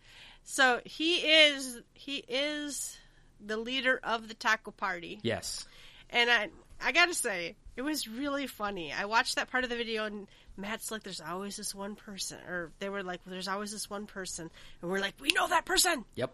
So 0.52 0.82
he 0.84 1.19
is 1.19 1.80
he 1.94 2.26
is 2.28 2.98
the 3.40 3.56
leader 3.56 4.02
of 4.03 4.28
the 4.28 4.34
taco 4.34 4.72
party. 4.72 5.18
Yes. 5.23 5.65
And 6.10 6.30
I 6.30 6.49
I 6.84 6.91
gotta 6.91 7.14
say, 7.14 7.56
it 7.78 7.84
was 7.84 8.06
really 8.06 8.48
funny. 8.48 8.91
I 8.91 9.06
watched 9.06 9.38
that 9.38 9.49
part 9.49 9.64
of 9.64 9.69
the 9.69 9.78
video 9.78 10.03
and 10.03 10.28
Matt's 10.57 10.91
like, 10.91 11.03
there's 11.03 11.22
always 11.22 11.56
this 11.56 11.73
one 11.73 11.95
person. 11.95 12.38
Or 12.49 12.73
they 12.80 12.90
were 12.90 13.02
like, 13.02 13.22
there's 13.26 13.48
always 13.48 13.72
this 13.72 13.90
one 13.90 14.07
person. 14.07 14.52
And 14.82 14.91
we're 14.91 14.99
like, 14.99 15.14
we 15.22 15.30
know 15.34 15.48
that 15.48 15.64
person. 15.64 16.03
Yep. 16.15 16.34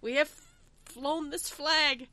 We 0.00 0.14
have 0.14 0.30
flown 0.84 1.30
this 1.30 1.48
flag. 1.48 2.06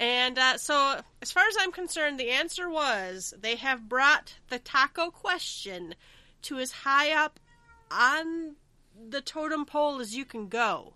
And 0.00 0.36
uh, 0.36 0.58
so, 0.58 1.00
as 1.22 1.30
far 1.30 1.44
as 1.46 1.56
I'm 1.60 1.70
concerned, 1.70 2.18
the 2.18 2.30
answer 2.30 2.68
was 2.68 3.34
they 3.40 3.54
have 3.54 3.88
brought 3.88 4.34
the 4.48 4.58
taco 4.58 5.12
question 5.12 5.94
to 6.42 6.58
as 6.58 6.72
high 6.72 7.12
up 7.12 7.38
on 7.92 8.56
the 9.08 9.20
totem 9.20 9.64
pole 9.64 10.00
as 10.00 10.14
you 10.14 10.24
can 10.24 10.48
go. 10.48 10.94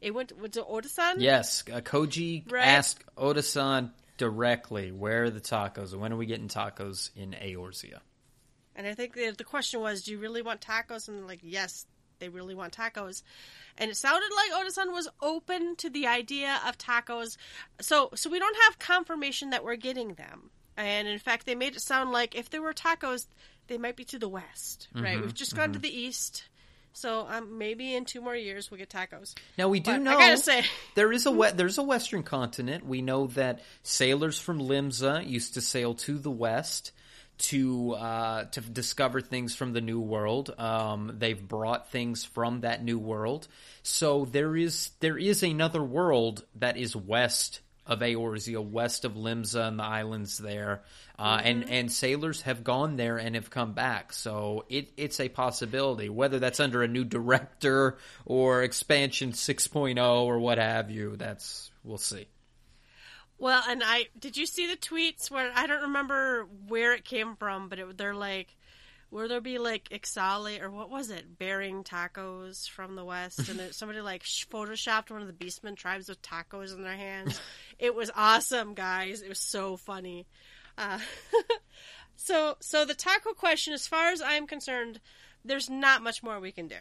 It 0.00 0.14
went, 0.14 0.32
went 0.38 0.54
to 0.54 0.62
Odasan? 0.62 1.14
Yes. 1.18 1.64
Uh, 1.66 1.80
Koji 1.80 2.50
Right. 2.50 2.66
asked 2.66 3.02
Oda-san 3.16 3.92
directly, 4.16 4.92
where 4.92 5.24
are 5.24 5.30
the 5.30 5.40
tacos? 5.40 5.94
When 5.94 6.12
are 6.12 6.16
we 6.16 6.26
getting 6.26 6.48
tacos 6.48 7.10
in 7.16 7.32
Eorzea? 7.32 8.00
And 8.76 8.86
I 8.86 8.94
think 8.94 9.14
the, 9.14 9.30
the 9.36 9.44
question 9.44 9.80
was, 9.80 10.04
do 10.04 10.12
you 10.12 10.18
really 10.18 10.42
want 10.42 10.60
tacos? 10.60 11.08
And 11.08 11.18
they're 11.18 11.26
like, 11.26 11.40
yes, 11.42 11.84
they 12.20 12.28
really 12.28 12.54
want 12.54 12.72
tacos. 12.72 13.22
And 13.76 13.90
it 13.90 13.96
sounded 13.96 14.30
like 14.36 14.64
Odasan 14.64 14.92
was 14.92 15.08
open 15.20 15.74
to 15.76 15.90
the 15.90 16.06
idea 16.06 16.60
of 16.66 16.78
tacos. 16.78 17.36
So, 17.80 18.10
so 18.14 18.30
we 18.30 18.38
don't 18.38 18.56
have 18.66 18.78
confirmation 18.78 19.50
that 19.50 19.64
we're 19.64 19.76
getting 19.76 20.14
them. 20.14 20.50
And 20.76 21.08
in 21.08 21.18
fact, 21.18 21.44
they 21.44 21.56
made 21.56 21.74
it 21.74 21.80
sound 21.80 22.12
like 22.12 22.36
if 22.36 22.50
there 22.50 22.62
were 22.62 22.72
tacos, 22.72 23.26
they 23.66 23.78
might 23.78 23.96
be 23.96 24.04
to 24.06 24.18
the 24.18 24.28
west, 24.28 24.86
right? 24.94 25.20
We've 25.20 25.34
just 25.34 25.56
gone 25.56 25.72
to 25.72 25.78
the 25.80 25.94
east. 25.94 26.44
So 26.98 27.26
um, 27.28 27.58
maybe 27.58 27.94
in 27.94 28.04
two 28.04 28.20
more 28.20 28.34
years 28.34 28.70
we'll 28.70 28.78
get 28.78 28.90
tacos. 28.90 29.34
Now 29.56 29.68
we 29.68 29.78
do 29.78 29.92
But 29.92 30.00
I 30.08 30.14
gotta 30.14 30.36
say- 30.36 30.64
there 30.96 31.12
is 31.12 31.26
a 31.26 31.30
we- 31.30 31.50
there's 31.52 31.78
a 31.78 31.82
western 31.84 32.24
continent. 32.24 32.84
We 32.84 33.02
know 33.02 33.28
that 33.28 33.60
sailors 33.84 34.38
from 34.38 34.58
Limsa 34.58 35.24
used 35.28 35.54
to 35.54 35.60
sail 35.60 35.94
to 35.94 36.18
the 36.18 36.30
west 36.30 36.90
to 37.38 37.92
uh, 37.92 38.44
to 38.46 38.60
discover 38.60 39.20
things 39.20 39.54
from 39.54 39.72
the 39.72 39.80
new 39.80 40.00
world. 40.00 40.52
Um, 40.58 41.14
they've 41.18 41.40
brought 41.40 41.92
things 41.92 42.24
from 42.24 42.62
that 42.62 42.82
new 42.82 42.98
world. 42.98 43.46
So 43.84 44.24
there 44.24 44.56
is 44.56 44.90
there 44.98 45.16
is 45.16 45.44
another 45.44 45.82
world 45.82 46.44
that 46.56 46.76
is 46.76 46.96
west 46.96 47.60
of 47.88 48.00
Eorzea, 48.00 48.62
west 48.62 49.04
of 49.04 49.14
Limsa 49.14 49.66
and 49.66 49.78
the 49.78 49.84
islands 49.84 50.38
there, 50.38 50.82
uh, 51.18 51.40
and 51.42 51.68
and 51.68 51.90
sailors 51.90 52.42
have 52.42 52.62
gone 52.62 52.96
there 52.96 53.16
and 53.16 53.34
have 53.34 53.50
come 53.50 53.72
back. 53.72 54.12
So 54.12 54.66
it 54.68 54.92
it's 54.96 55.18
a 55.18 55.28
possibility. 55.28 56.08
Whether 56.08 56.38
that's 56.38 56.60
under 56.60 56.82
a 56.82 56.88
new 56.88 57.04
director 57.04 57.96
or 58.26 58.62
expansion 58.62 59.32
6.0 59.32 60.24
or 60.24 60.38
what 60.38 60.58
have 60.58 60.90
you, 60.90 61.16
that's 61.16 61.70
we'll 61.82 61.98
see. 61.98 62.26
Well, 63.38 63.62
and 63.68 63.82
I 63.84 64.08
did 64.18 64.36
you 64.36 64.46
see 64.46 64.66
the 64.66 64.76
tweets 64.76 65.30
where 65.30 65.50
I 65.54 65.66
don't 65.66 65.82
remember 65.82 66.46
where 66.66 66.92
it 66.92 67.04
came 67.04 67.36
from, 67.36 67.68
but 67.68 67.78
it, 67.78 67.96
they're 67.96 68.14
like, 68.14 68.54
will 69.10 69.28
there 69.28 69.40
be 69.40 69.58
like 69.58 69.88
Ixali 69.90 70.60
or 70.62 70.70
what 70.70 70.90
was 70.90 71.10
it, 71.10 71.38
bearing 71.38 71.82
tacos 71.84 72.68
from 72.68 72.94
the 72.94 73.04
west, 73.04 73.48
and 73.48 73.60
somebody 73.74 74.00
like 74.00 74.22
sh- 74.24 74.46
photoshopped 74.50 75.10
one 75.10 75.22
of 75.22 75.26
the 75.26 75.32
Beastmen 75.44 75.76
tribes 75.76 76.08
with 76.08 76.20
tacos 76.22 76.74
in 76.74 76.82
their 76.82 76.96
hands. 76.96 77.40
it 77.78 77.94
was 77.94 78.10
awesome, 78.14 78.74
guys. 78.74 79.22
It 79.22 79.28
was 79.28 79.38
so 79.40 79.76
funny. 79.76 80.26
Uh, 80.76 80.98
so, 82.16 82.56
so 82.60 82.84
the 82.84 82.94
taco 82.94 83.32
question, 83.32 83.72
as 83.74 83.86
far 83.86 84.10
as 84.10 84.20
I'm 84.22 84.46
concerned, 84.46 85.00
there's 85.44 85.70
not 85.70 86.02
much 86.02 86.22
more 86.22 86.38
we 86.40 86.52
can 86.52 86.68
do, 86.68 86.76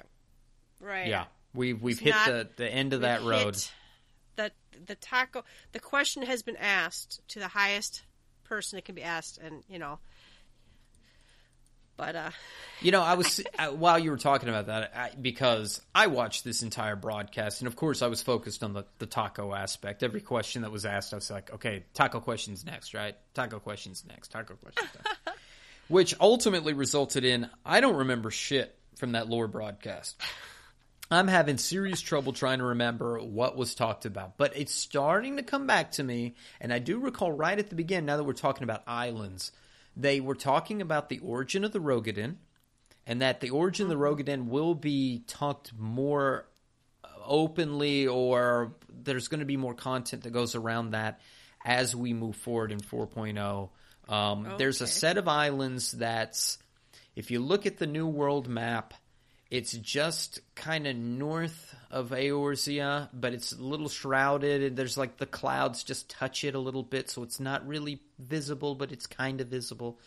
right? 0.80 1.08
Yeah, 1.08 1.26
we've 1.54 1.82
we've 1.82 1.96
It's 1.96 2.02
hit 2.04 2.10
not- 2.12 2.28
the 2.28 2.50
the 2.58 2.70
end 2.74 2.94
of 2.94 3.02
that 3.02 3.24
road. 3.24 3.58
The 4.36 4.52
the 4.86 4.96
taco 4.96 5.44
the 5.72 5.80
question 5.80 6.22
has 6.24 6.44
been 6.44 6.58
asked 6.58 7.22
to 7.30 7.40
the 7.40 7.48
highest 7.48 8.04
person 8.44 8.78
it 8.78 8.86
can 8.86 8.96
be 8.96 9.04
asked, 9.04 9.38
and 9.40 9.64
you 9.70 9.80
know. 9.80 10.00
But 11.98 12.16
uh, 12.16 12.30
You 12.82 12.92
know, 12.92 13.02
I 13.02 13.16
was 13.16 13.42
I, 13.58 13.70
while 13.70 13.98
you 13.98 14.12
were 14.12 14.18
talking 14.18 14.50
about 14.50 14.68
that 14.68 14.92
I, 14.96 15.12
because 15.20 15.82
I 15.96 16.08
watched 16.08 16.44
this 16.44 16.62
entire 16.62 16.96
broadcast, 16.96 17.62
and 17.62 17.68
of 17.68 17.76
course, 17.76 18.04
I 18.04 18.08
was 18.08 18.22
focused 18.22 18.64
on 18.64 18.74
the, 18.74 18.86
the 19.00 19.08
taco 19.08 19.54
aspect. 19.54 20.04
Every 20.04 20.22
question 20.22 20.62
that 20.62 20.72
was 20.72 20.86
asked, 20.86 21.12
I 21.12 21.18
was 21.18 21.32
like, 21.32 21.52
"Okay, 21.56 21.84
taco 21.96 22.20
questions 22.20 22.66
next, 22.66 22.94
right? 22.94 23.16
Taco 23.34 23.60
questions 23.60 24.06
next. 24.08 24.32
Taco 24.32 24.56
questions." 24.56 24.90
next. 24.96 25.40
Which 25.88 26.14
ultimately 26.20 26.74
resulted 26.74 27.24
in 27.24 27.50
I 27.66 27.82
don't 27.82 27.96
remember 27.96 28.30
shit 28.30 28.78
from 28.96 29.14
that 29.14 29.28
lore 29.28 29.48
broadcast. 29.48 30.22
I'm 31.10 31.30
having 31.30 31.58
serious 31.58 32.02
trouble 32.02 32.34
trying 32.34 32.60
to 32.60 32.66
remember 32.66 33.20
what 33.20 33.56
was 33.56 33.74
talked 33.74 34.06
about, 34.06 34.38
but 34.38 34.58
it's 34.58 34.74
starting 34.74 35.38
to 35.38 35.44
come 35.44 35.66
back 35.66 35.92
to 35.94 36.04
me. 36.04 36.36
And 36.60 36.74
I 36.74 36.80
do 36.80 37.00
recall 37.00 37.32
right 37.32 37.58
at 37.58 37.70
the 37.70 37.76
beginning, 37.76 38.08
now 38.08 38.18
that 38.18 38.26
we're 38.26 38.34
talking 38.34 38.64
about 38.64 38.84
islands, 38.86 39.54
they 40.00 40.20
were 40.20 40.36
talking 40.36 40.82
about 40.82 41.10
the 41.10 41.20
origin 41.20 41.64
of 41.64 41.72
the 41.72 41.80
Roegadyn, 41.80 42.36
and 43.06 43.22
that 43.22 43.42
the 43.42 43.50
origin 43.50 43.86
of 43.86 43.90
the 43.90 43.96
Roegadyn 43.96 44.48
will 44.48 44.76
be 44.76 45.24
talked 45.28 45.74
more 45.78 46.48
openly, 47.26 48.08
or 48.08 48.76
there's 48.90 49.28
going 49.28 49.40
to 49.40 49.46
be 49.46 49.58
more 49.58 49.74
content 49.74 50.24
that 50.24 50.32
goes 50.32 50.56
around 50.56 50.92
that 50.92 51.20
as 51.66 51.96
we 51.96 52.14
move 52.14 52.36
forward 52.36 52.72
in 52.72 52.80
4.0. 52.80 53.70
Um, 54.08 54.48
There's 54.58 54.82
a 54.82 54.88
set 54.88 55.18
of 55.18 55.28
islands 55.28 55.92
that's, 55.92 56.58
if 57.16 57.32
you 57.32 57.40
look 57.40 57.66
at 57.66 57.78
the 57.78 57.88
New 57.88 58.08
World 58.08 58.48
map, 58.48 58.94
it's 59.50 59.72
just 59.72 60.42
kind 60.56 60.88
of 60.88 60.96
north 60.96 61.74
of 61.90 62.10
Eorzea, 62.10 63.10
but 63.14 63.34
it's 63.34 63.54
a 63.54 63.62
little 63.62 63.88
shrouded. 63.88 64.62
and 64.62 64.78
There's 64.78 64.98
like 64.98 65.18
the 65.18 65.26
clouds 65.26 65.84
just 65.84 66.10
touch 66.10 66.44
it 66.44 66.54
a 66.54 66.60
little 66.60 66.84
bit, 66.84 67.10
so 67.10 67.24
it's 67.24 67.40
not 67.40 67.66
really 67.66 68.02
visible, 68.20 68.76
but 68.76 68.92
it's 68.92 69.08
kind 69.08 69.40
of 69.40 69.48
visible. 69.48 70.00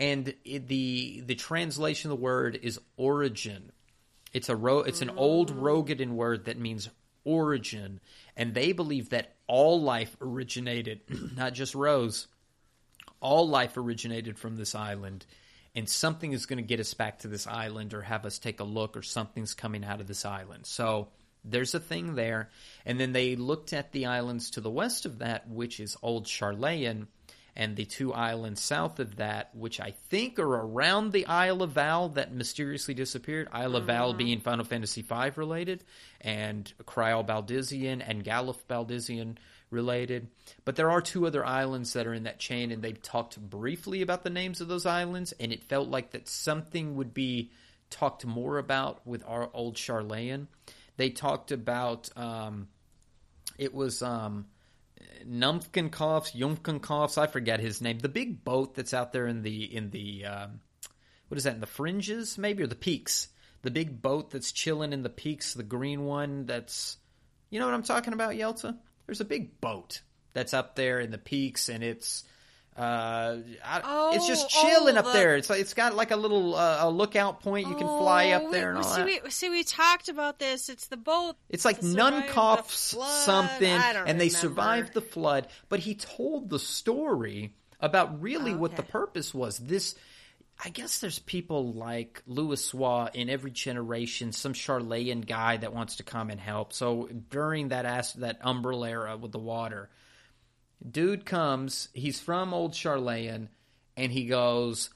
And 0.00 0.34
it, 0.44 0.66
the 0.66 1.22
the 1.24 1.36
translation 1.36 2.10
of 2.10 2.18
the 2.18 2.22
word 2.22 2.58
is 2.60 2.80
origin. 2.96 3.70
It's 4.32 4.48
a 4.48 4.56
ro- 4.56 4.80
it's 4.80 5.02
an 5.02 5.10
old 5.10 5.54
mm. 5.54 5.60
Roegadyn 5.60 6.12
word 6.12 6.46
that 6.46 6.58
means 6.58 6.88
origin, 7.24 8.00
and 8.36 8.52
they 8.52 8.72
believe 8.72 9.10
that 9.10 9.36
all 9.46 9.80
life 9.80 10.16
originated, 10.20 11.02
not 11.36 11.52
just 11.52 11.76
Rose, 11.76 12.26
all 13.20 13.48
life 13.48 13.76
originated 13.76 14.38
from 14.38 14.56
this 14.56 14.74
island 14.74 15.24
and 15.74 15.88
something 15.88 16.32
is 16.32 16.46
going 16.46 16.58
to 16.58 16.62
get 16.62 16.80
us 16.80 16.94
back 16.94 17.20
to 17.20 17.28
this 17.28 17.46
island 17.46 17.94
or 17.94 18.02
have 18.02 18.26
us 18.26 18.38
take 18.38 18.60
a 18.60 18.64
look 18.64 18.96
or 18.96 19.02
something's 19.02 19.54
coming 19.54 19.84
out 19.84 20.00
of 20.00 20.06
this 20.06 20.24
island. 20.24 20.66
So 20.66 21.08
there's 21.44 21.74
a 21.74 21.80
thing 21.80 22.14
there. 22.14 22.50
And 22.84 23.00
then 23.00 23.12
they 23.12 23.36
looked 23.36 23.72
at 23.72 23.92
the 23.92 24.06
islands 24.06 24.50
to 24.50 24.60
the 24.60 24.70
west 24.70 25.06
of 25.06 25.18
that 25.20 25.48
which 25.48 25.80
is 25.80 25.96
old 26.02 26.26
Sharlayan 26.26 27.06
and 27.54 27.76
the 27.76 27.84
two 27.84 28.12
islands 28.12 28.62
south 28.62 28.98
of 28.98 29.16
that 29.16 29.50
which 29.54 29.78
i 29.78 29.90
think 30.08 30.38
are 30.38 30.54
around 30.54 31.12
the 31.12 31.26
isle 31.26 31.62
of 31.62 31.72
val 31.72 32.08
that 32.10 32.32
mysteriously 32.32 32.94
disappeared. 32.94 33.48
Isle 33.52 33.76
of 33.76 33.84
val 33.84 34.10
mm-hmm. 34.10 34.18
being 34.18 34.40
final 34.40 34.64
fantasy 34.64 35.02
v 35.02 35.30
related 35.36 35.84
and 36.20 36.72
Krile 36.84 37.26
Baldesion 37.26 38.02
and 38.06 38.24
Galuf 38.24 38.58
Baldesion 38.68 39.36
related. 39.72 40.28
But 40.64 40.76
there 40.76 40.90
are 40.90 41.00
two 41.00 41.26
other 41.26 41.44
islands 41.44 41.92
that 41.94 42.06
are 42.06 42.14
in 42.14 42.24
that 42.24 42.38
chain, 42.38 42.70
and 42.70 42.82
they 42.82 42.92
talked 42.92 43.38
briefly 43.40 44.02
about 44.02 44.22
the 44.22 44.30
names 44.30 44.60
of 44.60 44.68
those 44.68 44.86
islands, 44.86 45.32
and 45.40 45.52
it 45.52 45.64
felt 45.64 45.88
like 45.88 46.12
that 46.12 46.28
something 46.28 46.96
would 46.96 47.14
be 47.14 47.50
talked 47.90 48.24
more 48.24 48.58
about 48.58 49.06
with 49.06 49.24
our 49.26 49.50
old 49.52 49.76
Sharlayan. 49.76 50.46
They 50.96 51.10
talked 51.10 51.52
about 51.52 52.10
um, 52.16 52.68
it 53.58 53.74
was 53.74 54.02
um, 54.02 54.46
Numpkinkoffs, 55.26 56.36
Yumkinkoffs, 56.36 57.18
I 57.18 57.26
forget 57.26 57.60
his 57.60 57.80
name. 57.80 57.98
The 57.98 58.08
big 58.08 58.44
boat 58.44 58.74
that's 58.74 58.94
out 58.94 59.12
there 59.12 59.26
in 59.26 59.42
the 59.42 59.64
in 59.74 59.90
the 59.90 60.26
um, 60.26 60.60
what 61.28 61.38
is 61.38 61.44
that 61.44 61.54
in 61.54 61.60
the 61.60 61.66
fringes 61.66 62.36
maybe 62.36 62.62
or 62.62 62.66
the 62.66 62.74
peaks 62.74 63.28
the 63.62 63.70
big 63.70 64.02
boat 64.02 64.30
that's 64.30 64.52
chilling 64.52 64.92
in 64.92 65.02
the 65.02 65.08
peaks, 65.08 65.54
the 65.54 65.62
green 65.62 66.04
one. 66.04 66.46
That's 66.46 66.98
you 67.50 67.58
know 67.60 67.66
what 67.66 67.74
I'm 67.74 67.82
talking 67.82 68.12
about, 68.12 68.32
Yelta. 68.32 68.76
There's 69.06 69.20
a 69.20 69.24
big 69.24 69.60
boat 69.60 70.00
that's 70.32 70.54
up 70.54 70.76
there 70.76 71.00
in 71.00 71.10
the 71.10 71.18
peaks, 71.18 71.68
and 71.68 71.82
it's 71.84 72.24
uh, 72.76 73.36
I, 73.62 73.80
Oh, 73.84 74.12
it's 74.14 74.26
just 74.26 74.48
chilling 74.48 74.96
oh, 74.96 75.00
up 75.00 75.04
the- 75.06 75.12
there. 75.12 75.36
It's 75.36 75.50
like 75.50 75.60
it's 75.60 75.74
got 75.74 75.94
like 75.94 76.10
a 76.10 76.16
little 76.16 76.54
uh, 76.54 76.78
a 76.80 76.90
lookout 76.90 77.40
point 77.40 77.68
you 77.68 77.74
can 77.74 77.86
fly 77.86 78.32
Oh, 78.32 78.46
up 78.46 78.52
there 78.52 78.70
and 78.70 78.78
all 78.78 78.84
see, 78.84 79.02
that. 79.02 79.24
We, 79.24 79.30
see, 79.30 79.50
we 79.50 79.62
talked 79.62 80.08
about 80.08 80.38
this. 80.38 80.68
It's 80.70 80.86
the 80.86 80.96
boat. 80.96 81.36
It's 81.50 81.64
like 81.66 81.80
to 81.80 81.84
survive 81.86 82.14
the 82.14 82.20
Nunkoff's 82.32 82.92
flood. 82.92 83.24
something, 83.24 83.68
and 83.68 84.18
they 84.20 84.30
survived 84.30 84.94
the 84.94 85.02
flood. 85.02 85.48
But 85.68 85.80
he 85.80 85.94
told 85.94 86.48
the 86.48 86.58
story 86.58 87.52
about 87.78 88.22
really 88.22 88.54
what 88.54 88.76
the 88.76 88.82
purpose 88.82 89.34
was. 89.34 89.58
This, 89.58 89.94
I 90.64 90.68
guess, 90.68 91.00
there's 91.00 91.18
people 91.18 91.72
like 91.72 92.22
Louisoix 92.28 93.14
in 93.14 93.28
every 93.28 93.50
generation, 93.50 94.32
some 94.32 94.52
Sharlayan 94.52 95.26
guy 95.26 95.56
that 95.56 95.74
wants 95.74 95.96
to 95.96 96.04
come 96.04 96.30
and 96.30 96.40
help. 96.40 96.72
So 96.72 97.08
during 97.30 97.68
that 97.68 97.84
as- 97.84 98.14
that 98.14 98.40
Umbral 98.42 98.88
era 98.88 99.16
with 99.16 99.32
the 99.32 99.40
water, 99.40 99.90
dude 100.88 101.24
comes. 101.24 101.88
He's 101.94 102.20
from 102.20 102.54
Old 102.54 102.72
Sharlayan, 102.72 103.48
and 103.96 104.12
he 104.12 104.26
goes, 104.26 104.90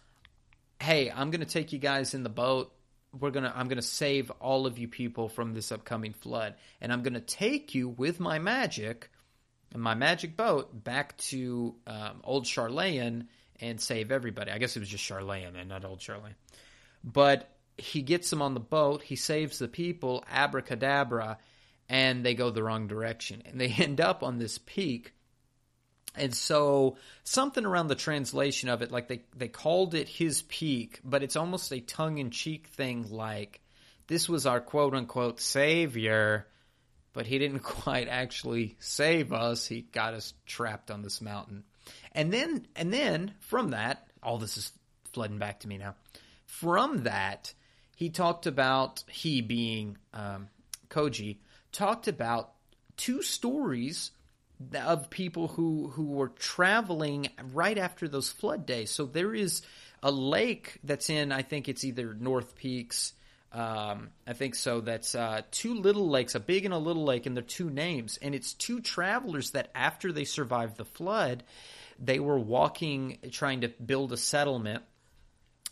"Hey, 0.80 1.10
I'm 1.10 1.30
to 1.40 1.46
take 1.46 1.72
you 1.72 1.78
guys 1.78 2.14
in 2.14 2.22
the 2.22 2.28
boat. 2.28 2.72
We're 3.18 3.30
gonna. 3.30 3.52
I'm 3.54 3.66
to 3.76 3.82
save 3.82 4.30
all 4.40 4.66
of 4.66 4.78
you 4.78 4.88
people 4.88 5.28
from 5.28 5.54
this 5.54 5.72
upcoming 5.72 6.12
flood, 6.12 6.54
and 6.80 6.92
I'm 6.92 7.02
to 7.14 7.20
take 7.20 7.74
you 7.74 7.88
with 7.88 8.20
my 8.20 8.38
magic, 8.38 9.10
and 9.72 9.82
my 9.82 9.94
magic 9.94 10.36
boat 10.36 10.84
back 10.84 11.16
to 11.18 11.74
um, 11.86 12.20
Old 12.22 12.44
Sharlayan 12.44 13.26
and 13.60 13.80
save 13.80 14.10
everybody. 14.10 14.50
I 14.50 14.58
guess 14.58 14.76
it 14.76 14.80
was 14.80 14.88
just 14.88 15.04
Sharlayan 15.04 15.58
and 15.58 15.68
not 15.68 15.84
Old 15.84 16.00
Sharlayan, 16.00 16.34
but." 17.04 17.50
He 17.78 18.00
gets 18.00 18.30
them 18.30 18.40
on 18.40 18.54
the 18.54 18.60
boat. 18.60 19.02
He 19.02 19.16
saves 19.16 19.58
the 19.58 19.68
people. 19.68 20.24
Abracadabra, 20.30 21.36
and 21.90 22.24
they 22.24 22.32
go 22.32 22.48
the 22.48 22.62
wrong 22.62 22.86
direction, 22.86 23.42
and 23.44 23.60
they 23.60 23.68
end 23.78 24.00
up 24.00 24.22
on 24.22 24.38
this 24.38 24.56
peak 24.56 25.12
and 26.16 26.34
so 26.34 26.96
something 27.24 27.64
around 27.64 27.88
the 27.88 27.94
translation 27.94 28.68
of 28.68 28.82
it, 28.82 28.90
like 28.90 29.08
they, 29.08 29.22
they 29.36 29.48
called 29.48 29.94
it 29.94 30.08
his 30.08 30.42
peak, 30.42 31.00
but 31.04 31.22
it's 31.22 31.36
almost 31.36 31.72
a 31.72 31.80
tongue 31.80 32.18
in 32.18 32.30
cheek 32.30 32.68
thing 32.68 33.06
like 33.10 33.60
this 34.06 34.28
was 34.28 34.46
our 34.46 34.60
quote 34.60 34.94
unquote 34.94 35.40
savior, 35.40 36.46
but 37.12 37.26
he 37.26 37.38
didn't 37.38 37.58
quite 37.62 38.08
actually 38.08 38.76
save 38.78 39.32
us. 39.32 39.66
He 39.66 39.82
got 39.82 40.14
us 40.14 40.32
trapped 40.46 40.90
on 40.90 41.02
this 41.02 41.20
mountain. 41.20 41.64
And 42.16 42.32
then 42.32 42.66
and 42.74 42.92
then 42.92 43.34
from 43.40 43.70
that, 43.70 44.08
all 44.22 44.38
this 44.38 44.56
is 44.56 44.72
flooding 45.12 45.38
back 45.38 45.60
to 45.60 45.68
me 45.68 45.76
now. 45.76 45.94
From 46.46 47.04
that, 47.04 47.52
he 47.94 48.08
talked 48.08 48.46
about 48.46 49.04
he 49.08 49.42
being 49.42 49.98
um, 50.14 50.48
Koji 50.88 51.36
talked 51.72 52.08
about 52.08 52.52
two 52.96 53.22
stories 53.22 54.10
of 54.74 55.10
people 55.10 55.48
who 55.48 55.88
who 55.88 56.06
were 56.06 56.28
traveling 56.28 57.28
right 57.52 57.76
after 57.76 58.08
those 58.08 58.30
flood 58.30 58.64
days. 58.64 58.90
So 58.90 59.04
there 59.04 59.34
is 59.34 59.60
a 60.02 60.10
lake 60.10 60.78
that's 60.82 61.10
in 61.10 61.32
I 61.32 61.42
think 61.42 61.68
it's 61.68 61.84
either 61.84 62.14
North 62.14 62.56
Peaks. 62.56 63.12
Um, 63.52 64.10
I 64.26 64.32
think 64.32 64.54
so. 64.54 64.80
That's 64.80 65.14
uh, 65.14 65.42
two 65.50 65.74
little 65.74 66.08
lakes, 66.08 66.34
a 66.34 66.40
big 66.40 66.64
and 66.64 66.74
a 66.74 66.78
little 66.78 67.04
lake, 67.04 67.26
and 67.26 67.36
they're 67.36 67.42
two 67.44 67.70
names. 67.70 68.18
And 68.20 68.34
it's 68.34 68.52
two 68.54 68.80
travelers 68.80 69.52
that 69.52 69.70
after 69.74 70.12
they 70.12 70.24
survived 70.24 70.76
the 70.76 70.84
flood, 70.84 71.42
they 71.98 72.18
were 72.18 72.38
walking, 72.38 73.18
trying 73.30 73.62
to 73.62 73.68
build 73.68 74.12
a 74.12 74.16
settlement. 74.16 74.82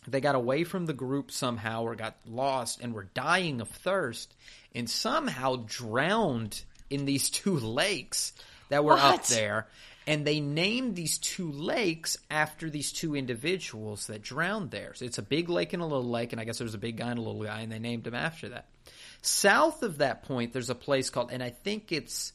They 0.07 0.21
got 0.21 0.35
away 0.35 0.63
from 0.63 0.85
the 0.85 0.93
group 0.93 1.31
somehow 1.31 1.83
or 1.83 1.95
got 1.95 2.15
lost 2.25 2.79
and 2.81 2.93
were 2.93 3.09
dying 3.13 3.61
of 3.61 3.69
thirst 3.69 4.33
and 4.73 4.89
somehow 4.89 5.63
drowned 5.65 6.61
in 6.89 7.05
these 7.05 7.29
two 7.29 7.57
lakes 7.59 8.33
that 8.69 8.83
were 8.83 8.93
up 8.93 9.25
there. 9.27 9.67
And 10.07 10.25
they 10.25 10.39
named 10.39 10.95
these 10.95 11.17
two 11.17 11.51
lakes 11.51 12.17
after 12.29 12.69
these 12.69 12.91
two 12.91 13.15
individuals 13.15 14.05
that 14.07 14.21
drowned 14.21 14.69
there. 14.69 14.93
So 14.93 15.05
it's 15.05 15.17
a 15.17 15.23
big 15.23 15.49
lake 15.49 15.73
and 15.73 15.81
a 15.81 15.85
little 15.85 16.07
lake 16.07 16.31
and 16.31 16.39
i 16.39 16.43
guess 16.43 16.59
there 16.59 16.65
was 16.65 16.75
a 16.75 16.79
big 16.79 16.97
guy 16.97 17.09
and 17.09 17.17
a 17.17 17.23
little 17.23 17.43
guy 17.43 17.61
and 17.61 17.71
they 17.71 17.79
named 17.79 18.03
them 18.03 18.13
after 18.13 18.49
that. 18.49 18.67
South 19.23 19.81
of 19.81 19.97
that 19.97 20.23
point 20.23 20.53
there's 20.53 20.69
a 20.69 20.75
place 20.75 21.09
called 21.09 21.31
and 21.31 21.41
i 21.41 21.49
think 21.49 21.91
it's 21.91 22.33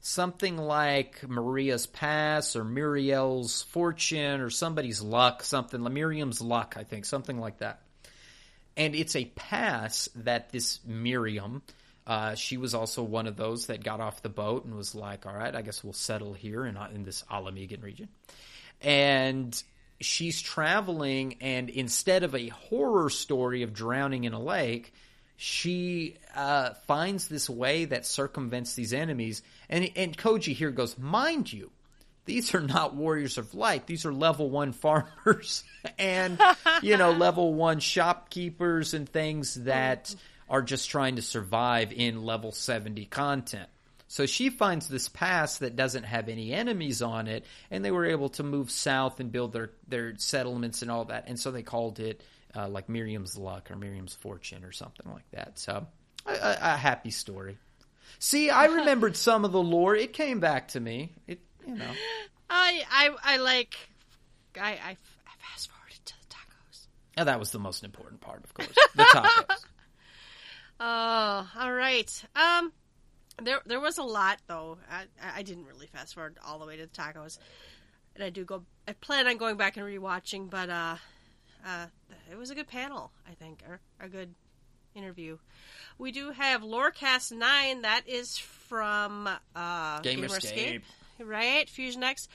something 0.00 0.56
like 0.56 1.28
Maria's 1.28 1.86
Pass 1.86 2.56
or 2.56 2.64
Muriel's 2.64 3.62
Fortune 3.62 4.40
or 4.40 4.50
somebody's 4.50 5.02
luck, 5.02 5.42
something 5.42 5.82
Miriam's 5.82 6.40
luck, 6.40 6.74
I 6.76 6.84
think, 6.84 7.04
something 7.04 7.38
like 7.38 7.58
that. 7.58 7.80
And 8.76 8.94
it's 8.94 9.16
a 9.16 9.24
pass 9.24 10.08
that 10.14 10.50
this 10.50 10.80
Miriam, 10.86 11.62
uh, 12.06 12.36
she 12.36 12.56
was 12.56 12.74
also 12.74 13.02
one 13.02 13.26
of 13.26 13.36
those 13.36 13.66
that 13.66 13.82
got 13.82 14.00
off 14.00 14.22
the 14.22 14.28
boat 14.28 14.64
and 14.64 14.74
was 14.74 14.94
like, 14.94 15.26
"All 15.26 15.34
right, 15.34 15.54
I 15.54 15.62
guess 15.62 15.82
we'll 15.82 15.92
settle 15.92 16.32
here 16.32 16.64
in 16.64 16.76
in 16.94 17.02
this 17.02 17.24
Ala 17.30 17.50
Mhigan 17.50 17.82
region." 17.82 18.08
And 18.80 19.60
she's 20.00 20.40
traveling, 20.40 21.38
and 21.40 21.68
instead 21.68 22.22
of 22.22 22.34
a 22.34 22.48
horror 22.48 23.10
story 23.10 23.62
of 23.62 23.72
drowning 23.72 24.24
in 24.24 24.32
a 24.32 24.40
lake, 24.40 24.92
she 25.40 26.16
uh, 26.34 26.74
finds 26.88 27.28
this 27.28 27.48
way 27.48 27.84
that 27.84 28.04
circumvents 28.04 28.74
these 28.74 28.92
enemies. 28.92 29.40
And 29.70 29.88
and 29.94 30.18
Koji 30.18 30.52
here 30.52 30.72
goes, 30.72 30.98
mind 30.98 31.52
you, 31.52 31.70
these 32.24 32.56
are 32.56 32.60
not 32.60 32.96
warriors 32.96 33.38
of 33.38 33.54
light. 33.54 33.86
These 33.86 34.04
are 34.04 34.12
level 34.12 34.50
one 34.50 34.72
farmers 34.72 35.62
and 35.96 36.40
you 36.82 36.96
know 36.96 37.12
level 37.26 37.54
one 37.54 37.78
shopkeepers 37.78 38.94
and 38.94 39.08
things 39.08 39.54
that 39.62 40.12
are 40.50 40.60
just 40.60 40.90
trying 40.90 41.16
to 41.16 41.22
survive 41.22 41.92
in 41.92 42.24
level 42.24 42.50
seventy 42.50 43.04
content. 43.04 43.68
So 44.08 44.26
she 44.26 44.50
finds 44.50 44.88
this 44.88 45.08
pass 45.08 45.58
that 45.58 45.76
doesn't 45.76 46.04
have 46.04 46.28
any 46.28 46.52
enemies 46.52 47.00
on 47.00 47.28
it, 47.28 47.44
and 47.70 47.84
they 47.84 47.92
were 47.92 48.06
able 48.06 48.30
to 48.30 48.42
move 48.42 48.72
south 48.72 49.20
and 49.20 49.30
build 49.30 49.52
their 49.52 49.70
their 49.86 50.18
settlements 50.18 50.82
and 50.82 50.90
all 50.90 51.04
that. 51.04 51.28
And 51.28 51.38
so 51.38 51.52
they 51.52 51.62
called 51.62 52.00
it 52.00 52.24
uh, 52.54 52.68
like 52.68 52.88
Miriam's 52.88 53.36
luck 53.36 53.70
or 53.70 53.76
Miriam's 53.76 54.14
fortune 54.14 54.64
or 54.64 54.72
something 54.72 55.10
like 55.12 55.30
that. 55.32 55.58
So 55.58 55.86
a, 56.26 56.32
a, 56.32 56.58
a 56.60 56.76
happy 56.76 57.10
story. 57.10 57.58
See, 58.18 58.50
I 58.50 58.64
remembered 58.76 59.16
some 59.16 59.44
of 59.44 59.52
the 59.52 59.62
lore. 59.62 59.94
It 59.94 60.12
came 60.12 60.40
back 60.40 60.68
to 60.68 60.80
me. 60.80 61.12
It 61.26 61.40
you 61.66 61.74
know. 61.74 61.90
I, 62.50 62.82
I, 62.90 63.10
I 63.22 63.36
like. 63.38 63.76
I, 64.56 64.70
I, 64.70 64.72
I 64.72 64.96
fast 65.52 65.70
forwarded 65.70 66.04
to 66.06 66.14
the 66.20 66.34
tacos. 66.34 66.86
Oh, 67.18 67.24
that 67.24 67.38
was 67.38 67.50
the 67.50 67.58
most 67.58 67.84
important 67.84 68.20
part, 68.20 68.42
of 68.44 68.54
course. 68.54 68.74
The 68.94 69.04
tacos. 69.04 69.64
Oh, 70.80 71.50
all 71.58 71.72
right. 71.72 72.24
Um, 72.36 72.72
there 73.42 73.60
there 73.66 73.80
was 73.80 73.98
a 73.98 74.04
lot 74.04 74.38
though. 74.46 74.78
I 74.88 75.06
I 75.36 75.42
didn't 75.42 75.66
really 75.66 75.88
fast 75.88 76.14
forward 76.14 76.38
all 76.46 76.60
the 76.60 76.66
way 76.66 76.76
to 76.76 76.82
the 76.84 76.88
tacos, 76.88 77.38
and 78.14 78.22
I 78.22 78.30
do 78.30 78.44
go. 78.44 78.62
I 78.86 78.92
plan 78.92 79.26
on 79.26 79.38
going 79.38 79.56
back 79.56 79.76
and 79.76 79.84
rewatching, 79.84 80.48
but 80.48 80.70
uh, 80.70 80.96
uh, 81.66 81.86
it 82.30 82.36
was 82.36 82.50
a 82.50 82.54
good 82.54 82.68
panel. 82.68 83.10
I 83.28 83.34
think, 83.34 83.62
or 83.68 83.80
a 84.00 84.08
good 84.08 84.34
interview. 84.94 85.38
We 85.98 86.12
do 86.12 86.30
have 86.32 86.62
Lorecast 86.62 87.32
nine. 87.32 87.82
That 87.82 88.02
is 88.06 88.38
from 88.38 89.28
uh, 89.54 90.00
Gamerscape. 90.00 90.82
right? 91.18 91.68
Fusion 91.68 92.02
X. 92.02 92.28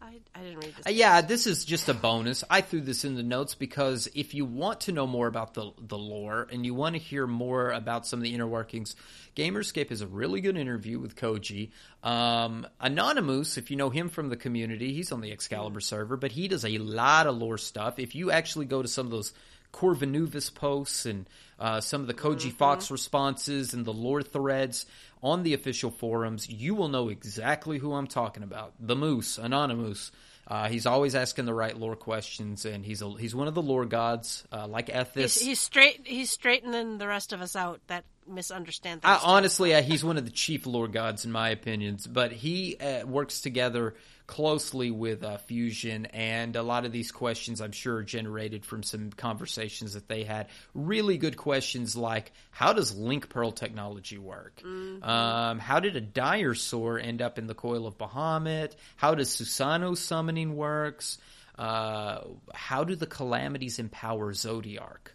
I, 0.00 0.20
I 0.34 0.42
didn't 0.42 0.58
read 0.58 0.74
this. 0.76 0.86
Uh, 0.86 0.90
yeah, 0.90 1.20
this 1.20 1.46
is 1.46 1.64
just 1.64 1.88
a 1.88 1.94
bonus. 1.94 2.44
I 2.48 2.60
threw 2.60 2.80
this 2.80 3.04
in 3.04 3.16
the 3.16 3.22
notes 3.22 3.54
because 3.54 4.08
if 4.14 4.32
you 4.32 4.44
want 4.44 4.82
to 4.82 4.92
know 4.92 5.06
more 5.06 5.26
about 5.26 5.54
the 5.54 5.72
the 5.80 5.98
lore 5.98 6.46
and 6.52 6.64
you 6.64 6.72
want 6.72 6.94
to 6.94 7.00
hear 7.00 7.26
more 7.26 7.70
about 7.70 8.06
some 8.06 8.20
of 8.20 8.22
the 8.22 8.32
inner 8.32 8.46
workings, 8.46 8.94
Gamerscape 9.34 9.90
is 9.90 10.00
a 10.00 10.06
really 10.06 10.40
good 10.40 10.56
interview 10.56 11.00
with 11.00 11.16
Koji. 11.16 11.70
Um, 12.02 12.66
Anonymous, 12.80 13.58
if 13.58 13.70
you 13.70 13.76
know 13.76 13.90
him 13.90 14.08
from 14.08 14.28
the 14.28 14.36
community, 14.36 14.92
he's 14.94 15.10
on 15.10 15.20
the 15.20 15.32
Excalibur 15.32 15.80
server, 15.80 16.16
but 16.16 16.32
he 16.32 16.46
does 16.46 16.64
a 16.64 16.78
lot 16.78 17.26
of 17.26 17.36
lore 17.36 17.58
stuff. 17.58 17.98
If 17.98 18.14
you 18.14 18.30
actually 18.30 18.66
go 18.66 18.82
to 18.82 18.88
some 18.88 19.06
of 19.06 19.10
those 19.10 19.32
Corvinuvus 19.72 20.54
posts 20.54 21.06
and 21.06 21.26
uh, 21.58 21.80
some 21.80 22.00
of 22.00 22.06
the 22.06 22.14
Koji 22.14 22.52
Fox 22.52 22.90
responses 22.90 23.74
and 23.74 23.84
the 23.84 23.92
lore 23.92 24.22
threads 24.22 24.86
on 25.22 25.42
the 25.42 25.54
official 25.54 25.90
forums, 25.90 26.48
you 26.48 26.74
will 26.74 26.88
know 26.88 27.08
exactly 27.08 27.78
who 27.78 27.92
I'm 27.94 28.06
talking 28.06 28.42
about. 28.42 28.74
The 28.80 28.96
Moose, 28.96 29.38
Anonymous. 29.38 30.10
Uh, 30.46 30.68
he's 30.68 30.86
always 30.86 31.14
asking 31.14 31.44
the 31.44 31.52
right 31.52 31.76
lore 31.76 31.96
questions, 31.96 32.64
and 32.64 32.82
he's 32.84 33.02
a, 33.02 33.10
he's 33.18 33.34
one 33.34 33.48
of 33.48 33.54
the 33.54 33.60
lore 33.60 33.84
gods, 33.84 34.44
uh, 34.50 34.66
like 34.66 34.88
Ethis. 34.88 35.14
He's, 35.14 35.40
he's 35.40 35.60
straight. 35.60 36.00
He's 36.04 36.30
straightening 36.30 36.96
the 36.96 37.06
rest 37.06 37.34
of 37.34 37.42
us 37.42 37.54
out 37.54 37.80
that 37.88 38.04
misunderstand 38.26 39.00
I, 39.04 39.20
honestly, 39.22 39.74
uh, 39.74 39.82
he's 39.82 40.04
one 40.04 40.16
of 40.16 40.24
the 40.24 40.30
chief 40.30 40.66
lore 40.66 40.88
gods 40.88 41.24
in 41.24 41.32
my 41.32 41.50
opinions, 41.50 42.06
but 42.06 42.32
he 42.32 42.76
uh, 42.78 43.06
works 43.06 43.40
together 43.40 43.94
closely 44.28 44.90
with 44.92 45.24
uh, 45.24 45.38
Fusion, 45.38 46.06
and 46.06 46.54
a 46.54 46.62
lot 46.62 46.84
of 46.84 46.92
these 46.92 47.10
questions 47.10 47.60
I'm 47.60 47.72
sure 47.72 47.96
are 47.96 48.02
generated 48.04 48.64
from 48.64 48.84
some 48.84 49.10
conversations 49.10 49.94
that 49.94 50.06
they 50.06 50.22
had. 50.22 50.48
Really 50.74 51.16
good 51.16 51.36
questions 51.36 51.96
like, 51.96 52.30
how 52.50 52.74
does 52.74 52.94
link 52.94 53.30
pearl 53.30 53.50
technology 53.50 54.18
work? 54.18 54.62
Um, 55.02 55.58
how 55.58 55.80
did 55.80 55.96
a 55.96 56.54
sword 56.54 57.02
end 57.02 57.22
up 57.22 57.38
in 57.38 57.46
the 57.46 57.54
coil 57.54 57.86
of 57.86 57.98
Bahamut? 57.98 58.76
How 58.96 59.14
does 59.14 59.30
Susano 59.30 59.96
summoning 59.96 60.54
works? 60.54 61.18
Uh, 61.58 62.20
how 62.54 62.84
do 62.84 62.94
the 62.94 63.06
calamities 63.06 63.78
empower 63.78 64.32
Zodiark? 64.34 65.08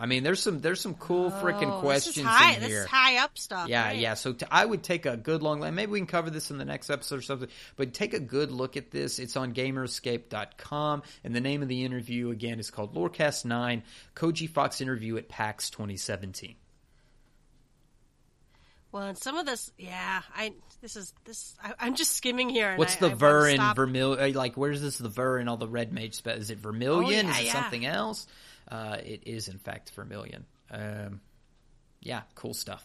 I 0.00 0.06
mean, 0.06 0.22
there's 0.22 0.40
some 0.42 0.60
there's 0.60 0.80
some 0.80 0.94
cool 0.94 1.30
freaking 1.30 1.72
Oh, 1.76 1.80
questions 1.80 2.14
this 2.16 2.24
is 2.24 2.28
high, 2.30 2.52
in 2.52 2.60
This 2.60 2.68
here. 2.68 2.82
is 2.82 2.86
high 2.86 3.16
up 3.18 3.36
stuff. 3.36 3.68
Yeah, 3.68 3.86
right? 3.86 3.98
yeah. 3.98 4.14
So 4.14 4.32
t- 4.32 4.46
I 4.50 4.64
would 4.64 4.82
take 4.82 5.06
a 5.06 5.16
good 5.16 5.42
long. 5.42 5.60
Maybe 5.74 5.90
we 5.90 5.98
can 5.98 6.06
cover 6.06 6.30
this 6.30 6.50
in 6.50 6.58
the 6.58 6.64
next 6.64 6.88
episode 6.88 7.18
or 7.18 7.22
something. 7.22 7.48
But 7.76 7.94
take 7.94 8.14
a 8.14 8.20
good 8.20 8.52
look 8.52 8.76
at 8.76 8.90
this. 8.90 9.18
It's 9.18 9.36
on 9.36 9.52
Gamerscape.com, 9.54 11.02
and 11.24 11.34
the 11.34 11.40
name 11.40 11.62
of 11.62 11.68
the 11.68 11.84
interview 11.84 12.30
again 12.30 12.60
is 12.60 12.70
called 12.70 12.94
Lorecast 12.94 13.44
Nine 13.44 13.82
Koji 14.14 14.48
Fox 14.48 14.80
interview 14.80 15.16
at 15.16 15.28
PAX 15.28 15.70
2017. 15.70 16.54
Well, 18.90 19.02
and 19.02 19.18
some 19.18 19.36
of 19.36 19.44
this, 19.44 19.70
yeah, 19.76 20.22
I 20.34 20.52
this 20.80 20.96
is 20.96 21.12
this. 21.24 21.54
I, 21.62 21.74
I'm 21.78 21.94
just 21.94 22.16
skimming 22.16 22.48
here. 22.48 22.70
And 22.70 22.78
What's 22.78 22.96
I, 22.96 23.00
the 23.08 23.10
I 23.10 23.14
ver 23.14 23.48
in 23.48 23.60
vermilion? 23.74 24.34
Uh, 24.34 24.38
like, 24.38 24.56
where's 24.56 24.80
this 24.80 24.96
the 24.96 25.10
ver 25.10 25.38
in 25.38 25.48
all 25.48 25.58
the 25.58 25.68
red 25.68 25.92
mage 25.92 26.14
spell? 26.14 26.36
Is 26.36 26.50
it 26.50 26.58
vermilion? 26.58 27.26
Oh, 27.26 27.28
yeah, 27.28 27.34
is 27.34 27.40
it 27.40 27.46
yeah. 27.46 27.52
something 27.52 27.84
else? 27.84 28.26
Uh, 28.70 28.98
it 29.04 29.22
is 29.26 29.48
in 29.48 29.58
fact 29.58 29.90
vermilion. 29.94 30.44
Um, 30.70 31.20
yeah, 32.00 32.22
cool 32.34 32.54
stuff. 32.54 32.84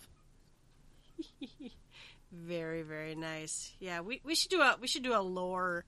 Very, 2.32 2.82
very 2.82 3.14
nice. 3.14 3.72
Yeah, 3.80 4.02
we, 4.02 4.20
we 4.24 4.34
should 4.34 4.50
do 4.50 4.60
a 4.62 4.76
we 4.82 4.88
should 4.88 5.04
do 5.04 5.16
a 5.16 5.22
lore. 5.22 5.86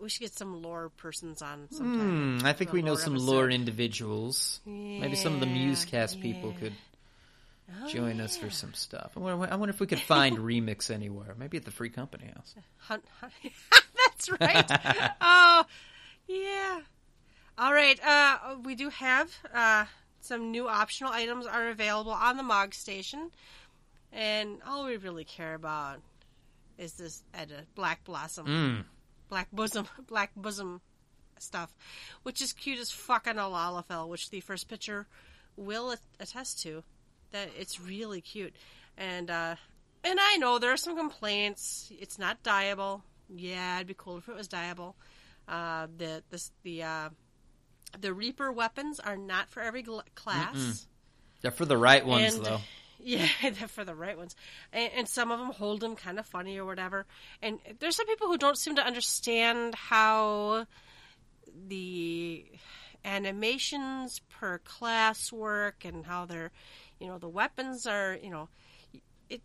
We 0.00 0.08
should 0.08 0.22
get 0.22 0.34
some 0.36 0.60
lore 0.60 0.88
persons 0.88 1.40
on 1.40 1.68
sometime. 1.70 2.40
Hmm, 2.40 2.46
I 2.46 2.52
think 2.52 2.72
we 2.72 2.82
know 2.82 2.96
some 2.96 3.14
episode. 3.14 3.30
lore 3.30 3.48
individuals. 3.48 4.58
Maybe 4.66 5.14
some 5.14 5.34
of 5.34 5.40
the 5.40 5.46
Yeah, 5.46 5.68
Musecast 5.68 6.20
people 6.20 6.52
could 6.58 6.72
Oh, 7.84 7.86
join 7.88 8.20
us 8.20 8.36
for 8.36 8.50
some 8.50 8.72
stuff. 8.74 9.12
I 9.14 9.20
wonder, 9.20 9.52
I 9.52 9.54
wonder 9.56 9.72
if 9.72 9.78
we 9.78 9.86
could 9.86 10.00
find 10.00 10.36
Remix 10.38 10.90
anywhere. 10.90 11.36
Maybe 11.38 11.58
at 11.58 11.64
the 11.64 11.70
Free 11.70 11.90
Company 11.90 12.32
House. 12.34 12.54
Hunt, 12.78 13.04
hunt. 13.20 13.32
That's 13.96 14.30
right. 14.40 15.14
oh, 15.20 15.64
yeah. 16.26 16.80
All 17.58 17.72
right. 17.72 17.98
Uh, 18.04 18.56
we 18.62 18.74
do 18.76 18.88
have 18.88 19.30
uh, 19.52 19.84
some 20.20 20.50
new 20.52 20.68
optional 20.68 21.12
items 21.12 21.44
are 21.46 21.68
available 21.68 22.12
on 22.12 22.36
the 22.36 22.42
Mog 22.44 22.72
Station, 22.72 23.30
and 24.12 24.58
all 24.66 24.84
we 24.86 24.96
really 24.96 25.24
care 25.24 25.54
about 25.54 25.98
is 26.76 26.92
this 26.92 27.24
Edda 27.34 27.64
Black 27.74 28.04
Blossom, 28.04 28.46
Mm. 28.46 28.84
Black 29.28 29.48
Bosom, 29.52 29.88
Black 30.06 30.30
Bosom 30.36 30.80
stuff, 31.40 31.74
which 32.22 32.40
is 32.40 32.52
cute 32.52 32.78
as 32.78 32.92
fuck 32.92 33.26
on 33.26 33.38
a 33.38 33.42
Lalafell, 33.42 34.08
which 34.08 34.30
the 34.30 34.40
first 34.40 34.68
picture 34.68 35.06
will 35.56 35.94
attest 36.20 36.62
to. 36.62 36.84
That 37.32 37.48
it's 37.58 37.80
really 37.80 38.20
cute, 38.20 38.54
and 38.96 39.28
uh, 39.30 39.56
and 40.04 40.18
I 40.20 40.36
know 40.36 40.58
there 40.58 40.72
are 40.72 40.76
some 40.78 40.96
complaints. 40.96 41.92
It's 41.98 42.18
not 42.18 42.42
dyeable. 42.44 43.02
Yeah, 43.34 43.76
it'd 43.76 43.88
be 43.88 43.94
cool 43.98 44.16
if 44.18 44.28
it 44.28 44.34
was 44.36 44.48
dyeable. 44.48 44.94
Uh, 45.48 45.88
the 45.98 46.22
this 46.30 46.52
the 46.62 46.84
uh, 46.84 47.08
the 47.98 48.12
Reaper 48.12 48.50
weapons 48.52 49.00
are 49.00 49.16
not 49.16 49.48
for 49.50 49.62
every 49.62 49.82
gl- 49.82 50.02
class. 50.14 50.86
They're 51.42 51.50
for 51.50 51.64
the 51.64 51.76
right 51.78 52.04
ones, 52.04 52.34
And- 52.36 52.44
though. 52.44 52.60
Yeah, 53.00 53.28
they're 53.42 53.68
for 53.68 53.84
the 53.84 53.94
right 53.94 54.18
ones, 54.18 54.34
and, 54.72 54.90
and 54.92 55.08
some 55.08 55.30
of 55.30 55.38
them 55.38 55.52
hold 55.52 55.80
them 55.80 55.94
kind 55.94 56.18
of 56.18 56.26
funny 56.26 56.58
or 56.58 56.64
whatever. 56.66 57.06
And 57.40 57.60
there's 57.78 57.94
some 57.94 58.08
people 58.08 58.26
who 58.26 58.36
don't 58.36 58.58
seem 58.58 58.74
to 58.74 58.84
understand 58.84 59.76
how 59.76 60.66
the 61.68 62.44
animations 63.04 64.20
per 64.28 64.58
class 64.58 65.32
work 65.32 65.84
and 65.84 66.04
how 66.06 66.26
they're, 66.26 66.50
you 66.98 67.06
know, 67.06 67.18
the 67.18 67.28
weapons 67.28 67.86
are, 67.86 68.18
you 68.20 68.30
know, 68.30 68.48
it. 69.30 69.42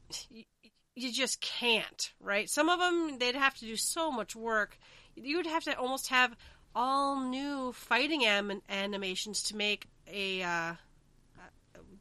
You 0.96 1.12
just 1.12 1.40
can't, 1.42 2.12
right? 2.20 2.50
Some 2.50 2.70
of 2.70 2.80
them 2.80 3.18
they'd 3.20 3.36
have 3.36 3.56
to 3.60 3.66
do 3.66 3.76
so 3.76 4.12
much 4.12 4.36
work. 4.36 4.78
You 5.16 5.38
would 5.38 5.48
have 5.48 5.64
to 5.66 5.78
almost 5.78 6.10
have 6.10 6.36
all 6.76 7.20
new 7.22 7.72
fighting 7.74 8.26
am- 8.26 8.62
animations 8.70 9.44
to 9.44 9.56
make 9.56 9.88
a 10.12 10.42
uh, 10.44 10.74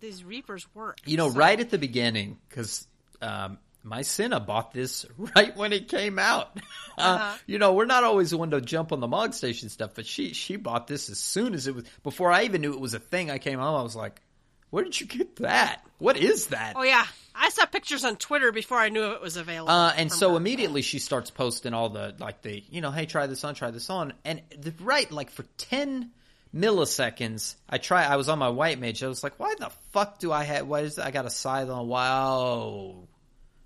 these 0.01 0.25
reapers 0.25 0.67
work. 0.75 0.99
You 1.07 1.17
know, 1.17 1.31
So- 1.31 1.37
right 1.39 1.59
at 1.59 1.71
the 1.71 1.79
beginning, 1.79 2.39
because 2.49 2.87
um, 3.21 3.59
my 3.85 4.03
Senna 4.03 4.41
bought 4.41 4.73
this 4.73 5.07
right 5.37 5.57
when 5.57 5.73
it 5.73 5.89
came 5.89 6.19
out. 6.19 6.59
Uh-huh. 6.99 7.25
Uh, 7.25 7.37
you 7.47 7.59
know, 7.59 7.73
we're 7.73 7.87
not 7.87 8.05
always 8.05 8.33
the 8.33 8.37
one 8.37 8.51
to 8.51 8.61
jump 8.61 8.93
on 8.93 9.01
the 9.01 9.09
Mog 9.09 9.33
Station 9.33 9.71
stuff, 9.71 9.93
but 9.95 10.05
she 10.05 10.35
she 10.35 10.57
bought 10.57 10.87
this 10.87 11.09
as 11.09 11.19
soon 11.19 11.55
as 11.55 11.67
it 11.67 11.75
was 11.75 11.85
before 12.03 12.31
I 12.31 12.43
even 12.45 12.61
knew 12.61 12.75
it 12.75 12.81
was 12.81 12.93
a 12.93 12.99
thing. 12.99 13.31
I 13.31 13.39
came 13.39 13.59
home, 13.59 13.75
I 13.75 13.83
was 13.83 13.97
like, 13.97 14.21
"Where 14.69 14.85
did 14.85 15.01
you 15.01 15.07
get 15.07 15.37
that? 15.37 15.83
What 15.97 16.19
is 16.19 16.49
that?" 16.49 16.75
Oh 16.77 16.83
yeah, 16.83 17.07
I 17.35 17.49
saw 17.51 17.67
pictures 17.67 18.05
on 18.05 18.17
Twitter 18.17 18.53
before 18.53 18.79
I 18.79 18.89
knew 18.91 19.13
it 19.13 19.21
was 19.23 19.37
available. 19.37 19.71
Uh, 19.73 19.93
and 19.97 20.13
so 20.13 20.31
her. 20.33 20.37
immediately 20.37 20.83
she 20.83 20.99
starts 20.99 21.31
posting 21.31 21.75
all 21.75 21.89
the 21.89 22.15
like 22.19 22.43
the 22.43 22.63
you 22.71 22.81
know 22.81 22.91
hey 22.91 23.07
try 23.07 23.27
this 23.27 23.43
on 23.45 23.55
try 23.55 23.71
this 23.71 23.89
on 23.91 24.13
and 24.25 24.43
the 24.59 24.73
right 24.81 25.11
like 25.11 25.31
for 25.31 25.45
ten 25.57 26.11
milliseconds 26.55 27.55
I 27.69 27.79
try 27.79 28.05
I 28.05 28.17
was 28.17 28.29
on 28.29 28.39
my 28.39 28.49
white 28.51 28.79
mage 28.79 29.03
I 29.03 29.09
was 29.09 29.23
like 29.23 29.39
why 29.39 29.55
the 29.59 29.71
fuck 29.93 30.19
do 30.19 30.31
I 30.33 30.45
have 30.45 30.67
why 30.67 30.81
is 30.81 30.99
I 30.99 31.11
got 31.11 31.25
a 31.27 31.31
scythe 31.31 31.69
on 31.71 31.89
wow 31.89 32.95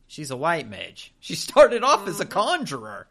she's 0.06 0.30
a 0.30 0.36
white 0.36 0.68
mage 0.68 1.12
she 1.20 1.34
started 1.46 1.82
off 1.82 2.06
as 2.08 2.20
a 2.20 2.24
Mm-hmm. 2.24 2.32
conjurer 2.32 3.06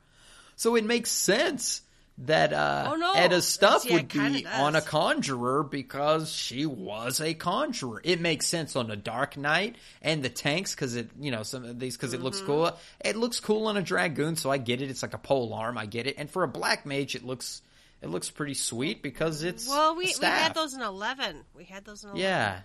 so 0.55 0.75
it 0.75 0.85
makes 0.85 1.11
sense 1.11 1.81
that 2.19 2.53
uh 2.53 2.91
Oh, 2.91 2.95
no. 2.95 3.13
Edda's 3.13 3.45
stuff 3.45 3.89
would 3.89 4.07
be 4.07 4.45
on 4.47 4.75
a 4.75 4.81
conjurer 4.81 5.63
because 5.63 6.31
she 6.31 6.65
was 6.65 7.19
a 7.19 7.33
conjurer. 7.33 7.99
It 8.03 8.21
makes 8.21 8.45
sense 8.47 8.75
on 8.77 8.89
a 8.89 8.95
Dark 8.95 9.35
Knight 9.35 9.75
and 10.01 10.23
the 10.23 10.29
tanks 10.29 10.73
because 10.73 10.95
it, 10.95 11.09
you 11.19 11.31
know, 11.31 11.43
some 11.43 11.65
of 11.65 11.77
these 11.79 11.97
because 11.97 12.13
it 12.13 12.21
looks 12.21 12.37
Mm-hmm. 12.37 12.45
cool. 12.47 12.77
It 13.03 13.15
looks 13.17 13.39
cool 13.41 13.67
on 13.67 13.75
a 13.75 13.81
dragoon, 13.81 14.37
so 14.37 14.49
I 14.49 14.57
get 14.57 14.81
it. 14.81 14.89
It's 14.89 15.01
like 15.01 15.13
a 15.13 15.17
pole 15.17 15.53
arm, 15.53 15.77
I 15.77 15.85
get 15.87 16.07
it. 16.07 16.15
And 16.17 16.29
for 16.29 16.43
a 16.43 16.47
black 16.47 16.85
mage, 16.85 17.15
it 17.15 17.25
looks 17.25 17.61
it 18.01 18.09
looks 18.09 18.29
pretty 18.29 18.53
sweet 18.53 19.01
because 19.03 19.43
it's 19.43 19.67
well, 19.67 19.95
we 19.95 20.13
we 20.19 20.25
had 20.25 20.53
those 20.53 20.73
in 20.73 20.81
eleven. 20.81 21.41
We 21.53 21.65
had 21.65 21.83
those 21.83 22.03
in 22.03 22.11
eleven. 22.11 22.23
Yeah, 22.23 22.59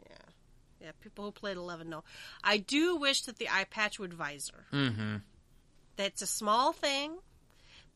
yeah, 0.00 0.16
yeah. 0.80 0.90
People 1.02 1.24
who 1.24 1.32
played 1.32 1.56
eleven 1.56 1.88
know. 1.90 2.04
I 2.42 2.58
do 2.58 2.96
wish 2.96 3.22
that 3.22 3.36
the 3.38 3.48
eye 3.48 3.64
patch 3.68 3.98
would 3.98 4.14
visor. 4.14 4.66
mm-hmm. 4.72 5.16
That's 5.96 6.22
a 6.22 6.26
small 6.26 6.72
thing, 6.72 7.16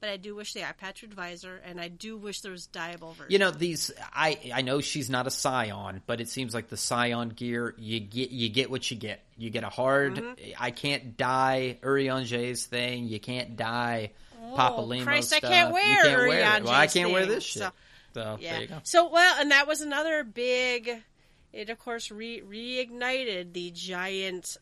but 0.01 0.09
I 0.11 0.17
do 0.17 0.35
wish 0.35 0.53
the 0.53 0.65
eye 0.65 0.73
patch 0.73 1.03
would 1.03 1.15
visor, 1.15 1.61
and 1.65 1.81
I 1.81 1.89
do 1.89 2.17
wish 2.17 2.41
there 2.43 2.53
was 2.53 2.67
dyeable 2.73 3.15
version. 3.15 3.31
You 3.33 3.39
know 3.39 3.51
these. 3.51 3.91
I 4.13 4.39
I 4.55 4.63
know 4.63 4.81
she's 4.81 5.11
not 5.11 5.27
a 5.27 5.31
scion, 5.31 6.03
but 6.07 6.21
it 6.21 6.29
seems 6.29 6.55
like 6.55 6.69
the 6.69 6.77
scion 6.77 7.31
gear. 7.31 7.75
You 7.79 8.01
get 8.01 8.31
you 8.31 8.49
get 8.49 8.71
what 8.71 8.91
you 8.91 8.97
get. 8.97 9.21
You 9.37 9.51
get 9.51 9.65
a 9.65 9.69
hard. 9.69 10.15
Mm-hmm. 10.17 10.53
I 10.59 10.71
can't 10.71 11.17
die 11.17 11.79
Urianger's 11.83 12.67
thing. 12.67 13.07
You 13.09 13.21
can't 13.21 13.57
die 13.57 14.11
Oh, 14.51 14.97
Christ, 15.03 15.35
I 15.35 15.41
can't 15.41 15.73
wear 15.75 15.87
you 15.87 15.97
can't 16.03 16.29
wear 16.29 16.57
it. 16.57 16.65
Well, 16.65 16.73
I 16.73 16.87
can't 16.87 17.13
wear 17.13 17.27
this 17.27 17.45
shit. 17.45 17.63
so- 17.63 17.71
So, 18.15 18.39
Yeah. 18.41 18.53
there 18.53 18.61
you 18.63 18.67
go. 18.69 18.79
So 18.85 19.09
well, 19.11 19.35
and 19.39 19.51
that 19.51 19.67
was 19.69 19.83
another 19.83 20.25
big. 20.25 21.03
It 21.53 21.69
of 21.71 21.79
course 21.79 22.11
re- 22.11 22.41
reignited 22.41 23.53
the 23.53 23.71
giant. 23.71 24.57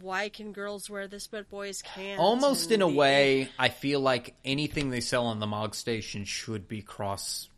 Why 0.00 0.28
can 0.28 0.52
girls 0.52 0.88
wear 0.88 1.06
this 1.08 1.26
but 1.26 1.48
boys 1.50 1.82
can't? 1.82 2.20
Almost 2.20 2.70
in 2.70 2.82
a 2.82 2.88
way, 2.88 3.48
I 3.58 3.68
feel 3.68 4.00
like 4.00 4.34
anything 4.44 4.90
they 4.90 5.00
sell 5.00 5.26
on 5.26 5.40
the 5.40 5.46
Mog 5.46 5.74
Station 5.74 6.24
should 6.24 6.68
be 6.68 6.82
cross 6.82 7.48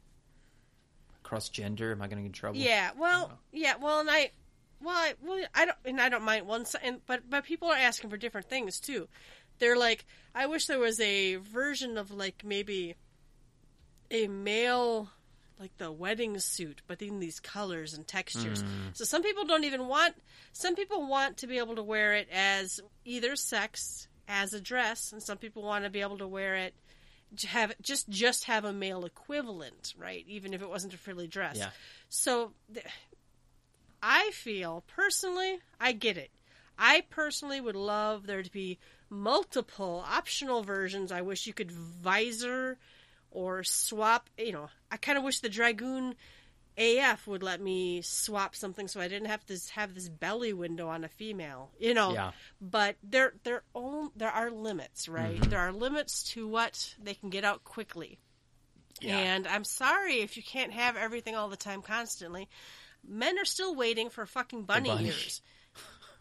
cross 1.23 1.49
gender. 1.49 1.93
Am 1.93 2.03
I 2.03 2.09
going 2.09 2.19
to 2.19 2.23
get 2.23 2.27
in 2.27 2.33
trouble? 2.33 2.59
Yeah. 2.59 2.91
Well. 2.99 3.33
Yeah. 3.53 3.75
Well, 3.81 4.01
and 4.01 4.11
I. 4.11 4.31
Well, 4.83 4.97
I, 4.97 5.15
well, 5.25 5.45
I 5.55 5.65
don't, 5.67 5.79
and 5.85 6.01
I 6.01 6.09
don't 6.09 6.25
mind 6.25 6.47
one 6.47 6.65
side, 6.65 6.81
and, 6.85 7.01
but 7.07 7.31
but 7.31 7.45
people 7.45 7.69
are 7.69 7.77
asking 7.77 8.11
for 8.11 8.17
different 8.17 8.49
things 8.49 8.81
too. 8.81 9.07
They're 9.61 9.77
like, 9.77 10.05
I 10.35 10.47
wish 10.47 10.67
there 10.67 10.81
was 10.81 10.99
a 10.99 11.37
version 11.37 11.97
of 11.97 12.11
like 12.11 12.43
maybe 12.45 12.97
a 14.11 14.27
male, 14.27 15.09
like 15.59 15.77
the 15.79 15.93
wedding 15.93 16.39
suit, 16.39 16.83
but 16.87 17.03
in 17.03 17.21
these 17.21 17.41
colors 17.41 17.95
and 17.95 18.07
textures. 18.07 18.63
Mm. 18.63 18.95
So 18.95 19.05
some 19.05 19.23
people 19.23 19.45
don't 19.45 19.65
even 19.65 19.87
want. 19.87 20.15
Some 20.53 20.75
people 20.75 21.07
want 21.07 21.39
to 21.39 21.47
be 21.47 21.59
able 21.59 21.77
to 21.77 21.83
wear 21.83 22.15
it 22.15 22.29
as 22.33 22.81
either 23.05 23.37
sex 23.37 24.09
as 24.29 24.53
a 24.53 24.61
dress, 24.61 25.13
and 25.13 25.23
some 25.23 25.39
people 25.39 25.63
want 25.63 25.85
to 25.85 25.91
be 25.91 26.01
able 26.01 26.19
to 26.19 26.29
wear 26.29 26.57
it 26.57 26.75
to 27.39 27.47
have 27.49 27.75
just 27.81 28.09
just 28.09 28.45
have 28.45 28.65
a 28.65 28.73
male 28.73 29.05
equivalent, 29.05 29.95
right? 29.99 30.25
Even 30.29 30.55
if 30.55 30.63
it 30.63 30.69
wasn't 30.69 30.95
a 30.95 30.99
frilly 30.99 31.27
dress. 31.27 31.57
Yeah. 31.57 31.71
So 32.09 32.53
th- 32.73 32.87
I 34.03 34.31
feel 34.33 34.85
personally, 34.87 35.61
I 35.81 35.93
get 35.93 36.17
it. 36.17 36.31
I 36.79 37.05
personally 37.11 37.61
would 37.61 37.77
love 37.77 38.27
there 38.27 38.43
to 38.43 38.51
be 38.51 38.79
multiple 39.09 40.05
optional 40.09 40.63
versions. 40.63 41.13
I 41.13 41.21
wish 41.21 41.47
you 41.47 41.53
could 41.53 41.71
visor 41.71 42.79
or 43.33 43.65
swap. 43.65 44.31
You 44.39 44.53
know, 44.53 44.69
I 44.91 44.97
kind 44.97 45.19
of 45.19 45.25
wish 45.25 45.41
the 45.41 45.49
Dragoon 45.49 46.15
AF 46.79 47.27
would 47.27 47.43
let 47.43 47.61
me 47.61 48.01
swap 48.03 48.55
something 48.57 48.89
so 48.89 48.99
I 49.01 49.09
didn't 49.09 49.29
have 49.29 49.45
to 49.47 49.59
have 49.75 49.95
this 49.95 50.09
belly 50.09 50.53
window 50.55 50.89
on 50.89 51.05
a 51.05 51.09
female. 51.09 51.71
You 51.79 51.93
know, 51.95 52.13
Yeah. 52.15 52.33
but 52.61 52.97
there 53.03 53.35
there 53.45 53.63
own 53.75 54.11
there 54.17 54.31
are 54.31 54.51
limits, 54.51 55.09
right? 55.09 55.39
Mm-hmm. 55.41 55.51
There 55.51 55.61
are 55.61 55.73
limits 55.73 56.23
to 56.33 56.47
what 56.49 56.95
they 57.03 57.15
can 57.15 57.29
get 57.31 57.45
out 57.45 57.65
quickly. 57.65 58.19
Yeah. 59.01 59.19
And 59.19 59.47
I'm 59.49 59.65
sorry 59.65 60.21
if 60.21 60.37
you 60.37 60.43
can't 60.43 60.73
have 60.73 60.97
everything 60.97 61.35
all 61.35 61.49
the 61.49 61.57
time 61.57 61.83
constantly. 61.83 62.49
Men 63.07 63.37
are 63.39 63.45
still 63.45 63.75
waiting 63.75 64.11
for 64.11 64.25
fucking 64.27 64.63
bunny, 64.63 64.89
bunny. 64.91 65.09
ears. 65.09 65.43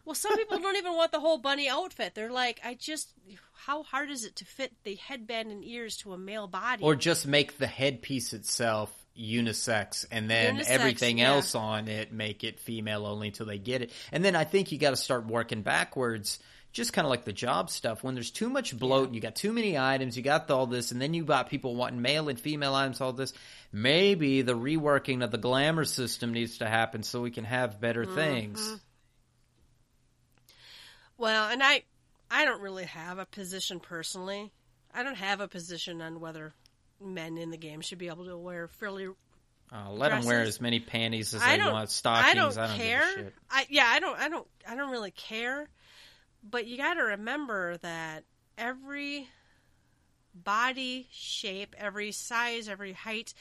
Well, 0.06 0.16
some 0.16 0.36
people 0.36 0.60
don't 0.60 0.78
even 0.78 0.96
want 0.96 1.12
the 1.12 1.20
whole 1.20 1.38
bunny 1.38 1.70
outfit. 1.70 2.16
They're 2.16 2.32
like, 2.32 2.60
I 2.64 2.74
just, 2.74 3.14
how 3.54 3.84
hard 3.84 4.10
is 4.10 4.26
it 4.26 4.36
to 4.38 4.46
fit 4.46 4.72
the 4.84 4.96
headband 4.96 5.52
and 5.52 5.64
ears 5.64 5.98
to 5.98 6.14
a 6.14 6.18
male 6.18 6.48
body? 6.48 6.84
or 6.84 6.96
just 6.96 7.28
make 7.28 7.58
the 7.58 7.68
headpiece 7.68 8.34
itself 8.34 8.92
unisex 9.18 10.06
and 10.12 10.30
then 10.30 10.58
Unisex, 10.58 10.68
everything 10.70 11.18
yeah. 11.20 11.32
else 11.32 11.54
on 11.54 11.88
it 11.90 12.14
make 12.14 12.44
it 12.46 12.60
female 12.60 13.06
only 13.06 13.28
until 13.28 13.46
they 13.46 13.58
get 13.58 13.82
it. 13.82 13.92
And 14.12 14.24
then 14.24 14.36
I 14.36 14.46
think 14.46 14.72
you 14.72 14.78
got 14.78 14.92
to 14.92 14.96
start 14.96 15.26
working 15.28 15.62
backwards. 15.62 16.40
Just 16.72 16.94
kind 16.94 17.06
of 17.06 17.10
like 17.10 17.26
the 17.26 17.34
job 17.34 17.70
stuff. 17.70 18.02
When 18.02 18.16
there's 18.16 18.32
too 18.32 18.50
much 18.50 18.78
bloat, 18.80 19.14
you 19.14 19.20
got 19.20 19.36
too 19.36 19.52
many 19.52 19.78
items, 19.78 20.16
you 20.16 20.24
got 20.24 20.50
all 20.50 20.66
this, 20.66 20.94
and 20.94 21.02
then 21.02 21.14
you 21.14 21.26
got 21.26 21.50
people 21.50 21.76
wanting 21.76 22.02
male 22.02 22.30
and 22.30 22.40
female 22.40 22.74
items, 22.74 23.02
all 23.02 23.12
this. 23.12 23.34
Maybe 23.74 24.42
the 24.42 24.56
reworking 24.56 25.22
of 25.22 25.32
the 25.32 25.38
glamour 25.38 25.84
system 25.84 26.32
needs 26.32 26.60
to 26.60 26.68
happen 26.68 27.04
so 27.04 27.22
we 27.22 27.32
can 27.32 27.44
have 27.44 27.82
better 27.82 28.06
Mm-hmm. 28.06 28.16
things. 28.16 28.80
Well, 31.22 31.50
and 31.50 31.62
I, 31.64 31.84
I 32.30 32.46
don't 32.46 32.62
really 32.62 32.86
have 32.86 33.18
a 33.20 33.26
position 33.26 33.80
personally. 33.80 34.52
I 34.94 35.04
don't 35.04 35.16
have 35.16 35.40
a 35.40 35.48
position 35.48 36.02
on 36.02 36.20
whether 36.20 36.54
men 37.00 37.38
in 37.38 37.50
the 37.52 37.58
game 37.58 37.82
should 37.82 37.98
be 37.98 38.08
able 38.08 38.26
to 38.26 38.38
wear 38.38 38.68
fairly 38.68 39.08
Uh, 39.72 39.90
let 39.92 40.10
them 40.10 40.26
wear 40.26 40.42
as 40.42 40.60
many 40.60 40.80
panties 40.80 41.34
as 41.34 41.42
I 41.42 41.52
they 41.52 41.64
don't. 41.64 41.74
want, 41.74 41.90
stockings. 41.90 42.28
I 42.30 42.34
don't 42.34 42.56
give 42.56 42.76
a 42.76 42.78
care. 42.78 43.16
shit. 43.16 43.34
I 43.50 43.66
yeah. 43.70 43.86
I 43.88 44.00
don't. 44.00 44.20
I 44.20 44.28
don't. 44.30 44.48
I 44.68 44.76
don't 44.76 44.92
really 44.92 45.12
care. 45.12 45.70
But 46.44 46.68
you 46.68 46.76
got 46.78 46.96
to 46.96 47.04
remember 47.04 47.78
that 47.78 48.24
every 48.58 49.28
body 50.34 51.08
shape, 51.12 51.76
every 51.78 52.12
size, 52.12 52.68
every 52.68 52.94
height, 52.94 53.34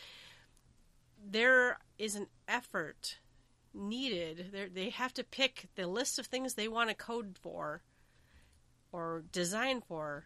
there 1.25 1.79
is 1.99 2.15
an 2.17 2.27
effort 2.47 3.19
needed. 3.75 4.47
They're, 4.53 4.69
they 4.69 4.91
have 4.91 5.15
to 5.15 5.25
pick 5.25 5.69
the 5.75 5.87
list 5.87 6.19
of 6.19 6.27
things 6.27 6.55
they 6.55 6.69
want 6.69 6.91
to 6.91 6.95
code 6.95 7.37
for 7.41 7.83
or 8.93 9.25
design 9.33 9.81
for, 9.81 10.25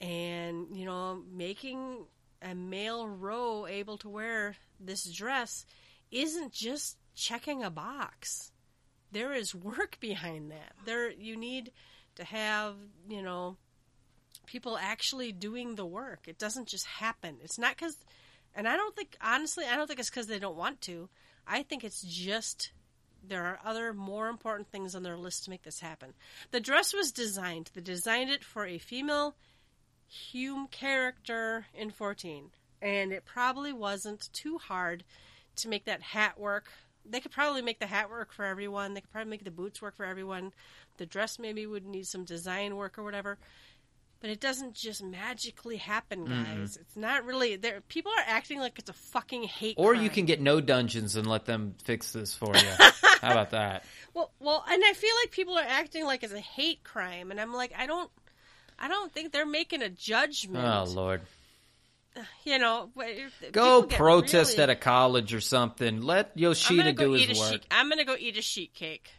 and 0.00 0.76
you 0.76 0.84
know, 0.84 1.22
making 1.32 2.06
a 2.42 2.54
male 2.54 3.06
row 3.06 3.66
able 3.66 3.98
to 3.98 4.08
wear 4.08 4.56
this 4.78 5.04
dress 5.04 5.64
isn't 6.10 6.52
just 6.52 6.98
checking 7.14 7.62
a 7.62 7.70
box. 7.70 8.52
There 9.12 9.32
is 9.32 9.54
work 9.54 9.98
behind 10.00 10.50
that. 10.50 10.72
There 10.84 11.10
you 11.10 11.36
need 11.36 11.72
to 12.16 12.24
have, 12.24 12.74
you 13.08 13.22
know, 13.22 13.56
people 14.46 14.78
actually 14.78 15.32
doing 15.32 15.74
the 15.74 15.86
work. 15.86 16.20
It 16.26 16.38
doesn't 16.38 16.68
just 16.68 16.86
happen. 16.86 17.36
It's 17.42 17.58
not 17.58 17.76
cuz 17.76 17.96
and 18.54 18.66
I 18.66 18.76
don't 18.76 18.96
think 18.96 19.16
honestly, 19.20 19.64
I 19.66 19.76
don't 19.76 19.86
think 19.86 20.00
it's 20.00 20.10
cuz 20.10 20.26
they 20.26 20.38
don't 20.38 20.56
want 20.56 20.80
to. 20.82 21.08
I 21.46 21.62
think 21.62 21.84
it's 21.84 22.02
just 22.02 22.72
there 23.28 23.44
are 23.44 23.60
other 23.64 23.92
more 23.92 24.28
important 24.28 24.68
things 24.68 24.94
on 24.94 25.02
their 25.02 25.16
list 25.16 25.44
to 25.44 25.50
make 25.50 25.62
this 25.62 25.80
happen. 25.80 26.14
The 26.50 26.60
dress 26.60 26.92
was 26.92 27.12
designed. 27.12 27.70
They 27.74 27.80
designed 27.80 28.30
it 28.30 28.44
for 28.44 28.66
a 28.66 28.78
female 28.78 29.36
Hume 30.08 30.68
character 30.68 31.66
in 31.74 31.90
14. 31.90 32.50
And 32.80 33.12
it 33.12 33.24
probably 33.24 33.72
wasn't 33.72 34.32
too 34.32 34.58
hard 34.58 35.04
to 35.56 35.68
make 35.68 35.84
that 35.86 36.02
hat 36.02 36.38
work. 36.38 36.70
They 37.04 37.20
could 37.20 37.32
probably 37.32 37.62
make 37.62 37.80
the 37.80 37.86
hat 37.86 38.10
work 38.10 38.32
for 38.32 38.44
everyone. 38.44 38.94
They 38.94 39.00
could 39.00 39.10
probably 39.10 39.30
make 39.30 39.44
the 39.44 39.50
boots 39.50 39.80
work 39.80 39.96
for 39.96 40.04
everyone. 40.04 40.52
The 40.98 41.06
dress 41.06 41.38
maybe 41.38 41.66
would 41.66 41.86
need 41.86 42.06
some 42.06 42.24
design 42.24 42.76
work 42.76 42.98
or 42.98 43.04
whatever. 43.04 43.38
But 44.20 44.30
it 44.30 44.40
doesn't 44.40 44.74
just 44.74 45.02
magically 45.04 45.76
happen, 45.76 46.26
mm-hmm. 46.26 46.60
guys. 46.60 46.78
It's 46.80 46.96
not 46.96 47.24
really 47.24 47.56
there. 47.56 47.82
People 47.82 48.12
are 48.12 48.24
acting 48.26 48.58
like 48.58 48.78
it's 48.78 48.88
a 48.88 48.94
fucking 48.94 49.42
hate. 49.44 49.76
Crime. 49.76 49.86
Or 49.86 49.92
crime. 49.92 50.02
you 50.02 50.10
can 50.10 50.24
get 50.24 50.40
no 50.40 50.60
dungeons 50.60 51.16
and 51.16 51.26
let 51.26 51.44
them 51.44 51.74
fix 51.84 52.12
this 52.12 52.34
for 52.34 52.54
you. 52.56 52.62
How 53.20 53.32
about 53.32 53.50
that? 53.50 53.84
Well, 54.14 54.32
well, 54.40 54.64
and 54.68 54.82
I 54.84 54.94
feel 54.94 55.14
like 55.22 55.32
people 55.32 55.56
are 55.58 55.64
acting 55.66 56.04
like 56.04 56.22
it's 56.22 56.32
a 56.32 56.40
hate 56.40 56.82
crime, 56.82 57.30
and 57.30 57.40
I'm 57.40 57.52
like, 57.52 57.72
I 57.76 57.86
don't, 57.86 58.10
I 58.78 58.88
don't 58.88 59.12
think 59.12 59.32
they're 59.32 59.46
making 59.46 59.82
a 59.82 59.90
judgment. 59.90 60.64
Oh 60.64 60.84
Lord. 60.84 61.22
You 62.44 62.58
know, 62.58 62.88
Go 63.52 63.82
protest 63.82 64.52
really- 64.52 64.62
at 64.62 64.70
a 64.70 64.74
college 64.74 65.34
or 65.34 65.42
something. 65.42 66.00
Let 66.00 66.32
Yoshida 66.34 66.94
go 66.94 67.08
do 67.08 67.12
his 67.12 67.38
work. 67.38 67.52
sheet. 67.52 67.66
I'm 67.70 67.90
gonna 67.90 68.06
go 68.06 68.16
eat 68.18 68.38
a 68.38 68.42
sheet 68.42 68.72
cake. 68.72 69.10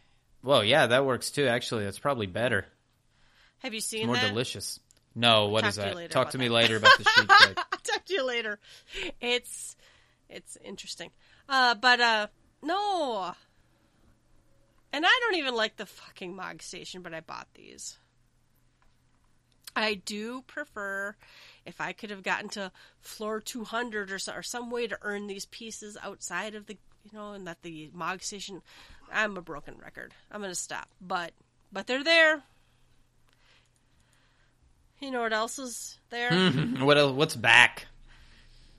Well, 0.42 0.64
yeah, 0.64 0.88
that 0.88 1.06
works 1.06 1.30
too. 1.30 1.46
Actually, 1.46 1.84
that's 1.84 2.00
probably 2.00 2.26
better. 2.26 2.66
Have 3.58 3.72
you 3.72 3.80
seen 3.80 4.06
More 4.06 4.16
that? 4.16 4.28
delicious. 4.28 4.80
No, 5.18 5.48
what 5.48 5.64
is 5.64 5.74
that? 5.74 6.10
Talk 6.12 6.30
to 6.30 6.38
me 6.38 6.46
that. 6.46 6.54
later 6.54 6.76
about 6.76 6.96
the 6.96 7.04
sheet 7.16 7.28
cake. 7.28 7.56
Talk 7.56 8.04
to 8.04 8.14
you 8.14 8.24
later. 8.24 8.60
It's 9.20 9.74
it's 10.28 10.56
interesting. 10.64 11.10
Uh, 11.48 11.74
but 11.74 12.00
uh, 12.00 12.26
no. 12.62 13.32
And 14.92 15.04
I 15.04 15.20
don't 15.20 15.34
even 15.34 15.56
like 15.56 15.76
the 15.76 15.86
fucking 15.86 16.36
Mog 16.36 16.62
Station, 16.62 17.02
but 17.02 17.12
I 17.12 17.20
bought 17.20 17.48
these. 17.54 17.98
I 19.74 19.94
do 19.94 20.42
prefer 20.42 21.16
if 21.66 21.80
I 21.80 21.92
could 21.92 22.10
have 22.10 22.22
gotten 22.22 22.48
to 22.50 22.70
floor 23.00 23.40
200 23.40 24.12
or, 24.12 24.18
so, 24.18 24.32
or 24.32 24.42
some 24.42 24.70
way 24.70 24.86
to 24.86 24.98
earn 25.02 25.26
these 25.26 25.46
pieces 25.46 25.96
outside 26.00 26.54
of 26.54 26.66
the, 26.66 26.78
you 27.04 27.10
know, 27.12 27.32
and 27.32 27.46
that 27.48 27.62
the 27.62 27.90
Mog 27.92 28.22
Station. 28.22 28.62
I'm 29.12 29.36
a 29.36 29.42
broken 29.42 29.78
record. 29.78 30.14
I'm 30.30 30.40
going 30.40 30.52
to 30.52 30.54
stop. 30.54 30.88
But 31.00 31.32
but 31.72 31.88
they're 31.88 32.04
there. 32.04 32.44
You 35.00 35.10
know 35.10 35.20
what 35.22 35.32
else 35.32 35.58
is 35.58 35.98
there? 36.10 36.30
Mhm. 36.30 36.80
What 36.84 36.98
else, 36.98 37.12
what's 37.14 37.36
back? 37.36 37.86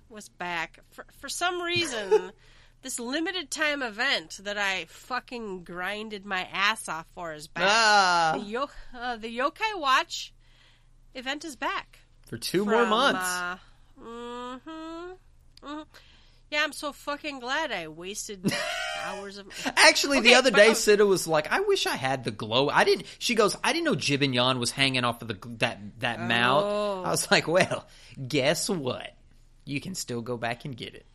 What's 0.10 0.30
back 0.30 0.80
for 0.92 1.06
for 1.20 1.30
some 1.30 1.62
reason. 1.62 2.32
this 2.82 3.00
limited 3.00 3.52
time 3.52 3.82
event 3.84 4.40
that 4.44 4.58
I 4.58 4.86
fucking 4.86 5.64
grinded 5.66 6.26
my 6.26 6.48
ass 6.52 6.88
off 6.90 7.06
for 7.14 7.34
is 7.34 7.48
back. 7.48 7.64
Ah, 7.68 8.32
The, 8.38 8.44
Yo- 8.44 8.70
uh, 8.98 9.18
the 9.18 9.38
Yokai 9.38 9.78
Watch 9.80 10.34
event 11.14 11.44
is 11.46 11.56
back. 11.56 12.00
for 12.26 12.38
two 12.38 12.66
more 12.66 12.86
months. 12.86 13.26
Uh, 13.26 13.58
hmm 14.00 15.12
hmm 15.64 15.82
Yeah, 16.52 16.64
I'm 16.64 16.74
so 16.74 16.92
fucking 16.92 17.40
glad 17.40 17.72
I 17.72 17.88
wasted 17.90 18.52
hours 19.04 19.38
of. 19.38 19.48
Actually, 19.78 20.22
the 20.22 20.34
other 20.34 20.50
day, 20.50 20.70
uh, 20.70 20.74
Sita 20.74 21.06
was 21.06 21.28
like, 21.28 21.52
"I 21.52 21.60
wish 21.60 21.86
I 21.86 21.96
had 21.96 22.24
the 22.24 22.32
glow." 22.32 22.70
I 22.70 22.84
didn't. 22.84 23.06
She 23.20 23.36
goes, 23.36 23.56
"I 23.64 23.72
didn't 23.72 23.86
know 23.86 23.96
Jibanyan 23.96 24.58
was 24.58 24.72
hanging 24.72 25.04
off 25.04 25.22
of 25.22 25.28
the 25.28 25.38
that 25.60 25.80
that 26.00 26.20
mount." 26.22 26.66
Oh. 26.66 27.04
I 27.06 27.12
was 27.12 27.30
like, 27.30 27.48
"Well, 27.48 27.88
guess 28.28 28.68
what? 28.68 29.16
You 29.66 29.80
can 29.80 29.94
still 29.94 30.22
go 30.22 30.38
back 30.38 30.66
and 30.66 30.76
get 30.76 30.96
it." 30.96 31.06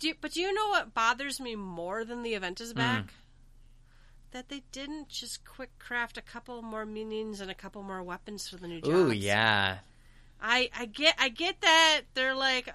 Do 0.00 0.08
you, 0.08 0.14
but 0.20 0.32
do 0.32 0.40
you 0.40 0.52
know 0.52 0.68
what 0.70 0.94
bothers 0.94 1.38
me 1.38 1.54
more 1.54 2.04
than 2.04 2.24
the 2.24 2.34
event 2.34 2.60
is 2.60 2.74
back? 2.74 3.14
That 4.32 4.48
they 4.48 4.64
didn't 4.72 5.08
just 5.08 5.44
quick 5.44 5.78
craft 5.78 6.18
a 6.18 6.22
couple 6.22 6.60
more 6.62 6.84
minions 6.84 7.40
and 7.40 7.48
a 7.48 7.54
couple 7.54 7.84
more 7.84 8.02
weapons 8.02 8.48
for 8.48 8.56
the 8.56 8.66
new 8.66 8.80
jobs. 8.80 8.92
Ooh, 8.92 9.12
yeah. 9.12 9.78
I 10.40 10.70
I 10.76 10.86
get 10.86 11.14
I 11.18 11.28
get 11.28 11.60
that 11.60 12.00
they're 12.14 12.34
like, 12.34 12.68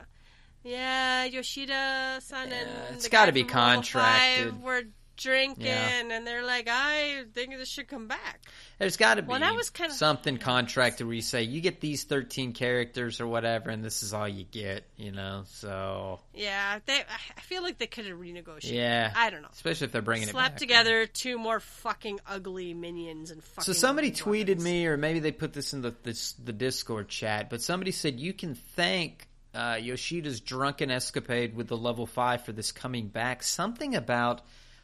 yeah, 0.67 1.25
Yoshida 1.25 2.19
San 2.21 2.49
Yeah, 2.49 2.55
and 2.87 2.95
it's 2.95 3.05
the 3.05 3.09
gotta 3.09 3.31
be 3.31 3.43
contracted. 3.43 4.51
Five 4.53 4.61
were 4.61 4.83
drinking, 5.15 5.65
Yeah. 5.65 5.99
and 6.11 6.27
they're 6.27 6.45
like, 6.45 6.67
I 6.69 7.23
think 7.33 7.57
this 7.57 7.67
should 7.67 7.87
come 7.87 8.07
back. 8.07 8.39
There's 8.77 8.97
got 8.97 9.15
to 9.15 9.23
be 9.23 9.29
Well, 9.29 9.39
that 9.39 9.55
was 9.55 9.71
kinda- 9.71 9.95
something 9.95 10.37
contracted 10.37 11.07
where 11.07 11.15
you 11.15 11.23
say 11.23 11.41
you 11.41 11.59
get 11.59 11.81
these 11.81 12.03
13 12.03 12.53
characters 12.53 13.19
or 13.19 13.25
whatever, 13.25 13.71
and 13.71 13.83
this 13.83 14.03
is 14.03 14.13
all 14.13 14.27
you 14.27 14.43
get. 14.43 14.83
You 14.95 15.11
know, 15.11 15.45
so 15.47 16.19
Yeah, 16.35 16.77
they. 16.85 16.99
I 17.35 17.41
feel 17.41 17.63
like 17.63 17.79
they 17.79 17.87
could 17.87 18.05
have 18.05 18.19
renegotiated. 18.19 18.73
yeah. 18.73 19.11
I 19.15 19.31
don't 19.31 19.41
know. 19.41 19.47
Especially 19.51 19.85
if 19.85 19.91
they're 19.91 20.03
bringing 20.03 20.29
it 20.29 20.35
back. 20.35 20.57
together 20.57 21.07
two 21.07 21.39
more 21.39 21.59
fucking 21.59 22.19
ugly 22.27 22.75
minions 22.75 23.31
and 23.31 23.43
fucking. 23.43 23.63
So 23.63 23.73
somebody 23.73 24.11
tweeted 24.11 24.49
weapons. 24.49 24.63
me, 24.65 24.85
or 24.85 24.97
maybe 24.97 25.17
they 25.19 25.31
put 25.31 25.51
this 25.53 25.73
in 25.73 25.81
the 25.81 25.95
this, 26.03 26.33
the 26.33 26.53
Discord 26.53 27.09
chat, 27.09 27.49
but 27.49 27.63
somebody 27.63 27.91
said 27.91 28.19
you 28.19 28.33
can 28.33 28.53
thank 28.53 29.26
uh, 29.57 29.75
Yoshida's 29.81 30.39
drunken 30.39 30.91
escapade 30.91 31.55
with 31.55 31.67
the 31.67 31.77
level 31.77 32.05
five 32.05 32.45
for 32.45 32.51
this 32.51 32.71
coming 32.71 33.07
back. 33.07 33.41
Something 33.43 33.95
about 33.95 34.41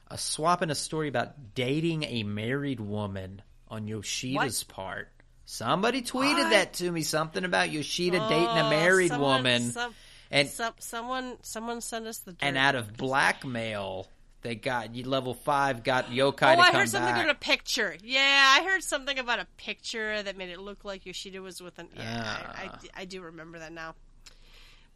a 0.09 0.17
swap 0.17 0.61
in 0.61 0.69
a 0.71 0.75
story 0.75 1.07
about 1.07 1.53
dating 1.55 2.03
a 2.03 2.23
married 2.23 2.79
woman 2.79 3.41
on 3.69 3.87
Yoshida's 3.87 4.63
part. 4.63 5.09
Somebody 5.45 6.01
tweeted 6.01 6.43
What? 6.43 6.49
that 6.51 6.73
to 6.75 6.91
me. 6.91 7.03
Something 7.03 7.43
about 7.45 7.69
Yoshida 7.69 8.19
dating 8.29 8.47
a 8.47 8.65
Oh, 8.65 8.69
married 8.69 9.09
someone- 9.09 9.29
woman, 9.43 9.71
some- 9.71 9.93
and 10.31 10.49
some, 10.49 10.73
someone 10.79 11.37
someone 11.43 11.81
sent 11.81 12.07
us 12.07 12.17
the 12.19 12.31
dirt. 12.31 12.39
and 12.41 12.57
out 12.57 12.75
of 12.75 12.95
blackmail, 12.97 14.07
they 14.41 14.55
got 14.55 14.95
you 14.95 15.03
level 15.07 15.33
five 15.33 15.83
got 15.83 16.07
Yokai 16.07 16.53
Oh, 16.53 16.55
to 16.55 16.61
I 16.61 16.71
heard 16.71 16.89
something 16.89 17.13
back. 17.13 17.23
about 17.25 17.35
a 17.35 17.39
picture. 17.39 17.95
Yeah, 18.03 18.55
I 18.59 18.63
heard 18.63 18.83
something 18.83 19.19
about 19.19 19.39
a 19.39 19.47
picture 19.57 20.23
that 20.23 20.37
made 20.37 20.49
it 20.49 20.59
look 20.59 20.83
like 20.85 21.05
Yoshida 21.05 21.41
was 21.41 21.61
with 21.61 21.77
an. 21.79 21.89
Yeah, 21.95 22.23
I, 22.55 22.65
Ah. 22.71 22.79
I, 22.97 23.01
I 23.01 23.05
do 23.05 23.21
remember 23.21 23.59
that 23.59 23.71
now. 23.73 23.95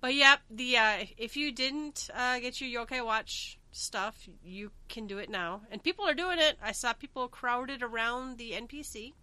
But 0.02 0.14
yep, 0.14 0.40
the 0.50 0.78
uh, 0.78 1.06
if 1.18 1.36
you 1.38 1.52
didn't 1.52 2.10
uh, 2.16 2.40
get 2.40 2.62
your 2.62 2.86
Yokai 2.86 3.04
Watch 3.06 3.58
stuff, 3.72 4.28
you 4.44 4.72
can 4.90 5.08
do 5.08 5.18
it 5.18 5.30
now, 5.30 5.62
and 5.72 5.82
people 5.82 6.06
are 6.08 6.14
doing 6.14 6.40
it. 6.40 6.58
I 6.64 6.72
saw 6.72 6.94
people 6.94 7.28
crowded 7.28 7.82
around 7.84 8.38
the 8.38 8.52
NPC, 8.52 9.14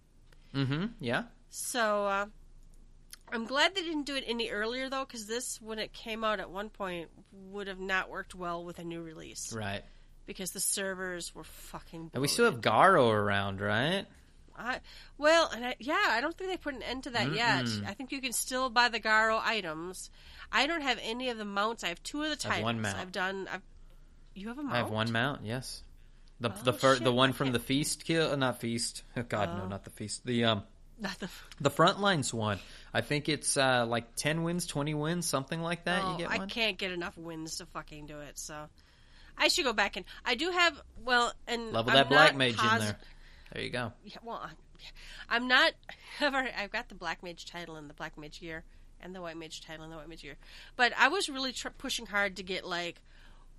mm-hmm. 0.53 0.85
Yeah. 0.99 1.23
so 1.49 2.05
uh, 2.07 2.25
I'm 3.31 3.45
glad 3.45 3.73
they 3.75 3.81
didn't 3.81 4.05
do 4.05 4.15
it 4.15 4.23
any 4.27 4.49
earlier 4.49 4.89
though, 4.89 5.05
because 5.05 5.27
this, 5.27 5.61
when 5.61 5.79
it 5.79 5.93
came 5.93 6.23
out 6.23 6.39
at 6.39 6.49
one 6.49 6.69
point, 6.69 7.09
would 7.51 7.67
have 7.67 7.79
not 7.79 8.09
worked 8.09 8.35
well 8.35 8.63
with 8.63 8.77
a 8.79 8.83
new 8.83 9.01
release 9.01 9.53
Right. 9.53 9.83
because 10.25 10.51
the 10.51 10.59
servers 10.59 11.33
were 11.33 11.43
fucking. 11.45 12.11
And 12.13 12.21
we 12.21 12.27
still 12.27 12.45
have 12.45 12.61
Garo 12.61 13.11
around, 13.11 13.61
right? 13.61 14.05
I, 14.57 14.79
well, 15.17 15.49
and 15.53 15.65
I, 15.65 15.75
yeah, 15.79 15.97
I 16.09 16.21
don't 16.21 16.37
think 16.37 16.49
they 16.51 16.57
put 16.57 16.75
an 16.75 16.81
end 16.83 17.03
to 17.03 17.09
that 17.11 17.33
yet. 17.33 17.65
I 17.85 17.93
think 17.93 18.11
you 18.11 18.21
can 18.21 18.31
still 18.33 18.69
buy 18.69 18.89
the 18.89 18.99
Garo 18.99 19.39
items. 19.43 20.09
I 20.51 20.67
don't 20.67 20.81
have 20.81 20.99
any 21.03 21.29
of 21.29 21.37
the 21.37 21.45
mounts. 21.45 21.83
I 21.83 21.89
have 21.89 22.01
two 22.03 22.23
of 22.23 22.39
the 22.39 22.49
I 22.49 22.55
have 22.55 22.63
one 22.63 22.81
mount. 22.81 22.97
I've 22.97 23.11
done. 23.11 23.47
I've, 23.51 23.61
you 24.33 24.47
have 24.49 24.57
a 24.57 24.63
mount. 24.63 24.75
I 24.75 24.77
have 24.77 24.89
one 24.89 25.11
mount. 25.11 25.41
Yes, 25.43 25.83
the 26.39 26.49
Oh, 26.49 26.63
the 26.63 26.73
fir- 26.73 26.95
shit, 26.95 27.03
the 27.03 27.11
one 27.11 27.33
from 27.33 27.51
the 27.51 27.59
feast 27.59 28.05
kill, 28.05 28.31
uh, 28.31 28.35
not 28.35 28.59
feast. 28.61 29.03
Oh, 29.17 29.23
God, 29.23 29.49
Oh. 29.51 29.57
no, 29.59 29.67
not 29.67 29.83
the 29.83 29.89
feast. 29.89 30.25
The 30.25 30.45
um 30.45 30.63
Not 30.99 31.19
the. 31.19 31.29
the 31.59 31.69
front 31.69 31.99
lines 31.99 32.33
one. 32.33 32.59
I 32.93 33.01
think 33.01 33.27
it's 33.27 33.57
uh 33.57 33.85
like 33.87 34.15
ten 34.15 34.43
wins, 34.43 34.65
twenty 34.67 34.93
wins, 34.93 35.25
something 35.25 35.61
like 35.61 35.83
that. 35.85 36.01
Oh, 36.03 36.11
you 36.13 36.17
get 36.19 36.29
one? 36.29 36.41
I 36.41 36.45
can't 36.45 36.77
get 36.77 36.91
enough 36.91 37.17
wins 37.17 37.57
to 37.57 37.65
fucking 37.65 38.05
do 38.05 38.19
it. 38.21 38.37
So 38.37 38.55
I 39.37 39.49
should 39.49 39.65
go 39.65 39.73
back 39.73 39.97
and 39.97 40.05
I 40.23 40.35
do 40.35 40.49
have. 40.51 40.79
Well, 41.03 41.33
and 41.47 41.71
Level 41.73 41.91
I'm 41.91 41.95
that 41.97 42.09
black 42.09 42.35
mage 42.35 42.57
in 42.57 42.79
there. 42.79 42.97
There 43.53 43.61
you 43.63 43.69
go. 43.69 43.93
Yeah, 44.03 44.17
well, 44.23 44.49
I'm 45.29 45.47
not. 45.47 45.73
I've, 46.21 46.33
already, 46.33 46.51
I've 46.57 46.71
got 46.71 46.89
the 46.89 46.95
black 46.95 47.23
mage 47.23 47.45
title 47.45 47.75
and 47.75 47.89
the 47.89 47.93
black 47.93 48.17
mage 48.17 48.39
gear, 48.41 48.63
and 49.01 49.15
the 49.15 49.21
white 49.21 49.37
mage 49.37 49.61
title 49.61 49.83
and 49.83 49.93
the 49.93 49.97
white 49.97 50.09
mage 50.09 50.21
gear. 50.23 50.35
But 50.75 50.93
I 50.97 51.07
was 51.09 51.29
really 51.29 51.51
tr- 51.53 51.69
pushing 51.77 52.05
hard 52.07 52.35
to 52.37 52.43
get 52.43 52.65
like 52.65 53.01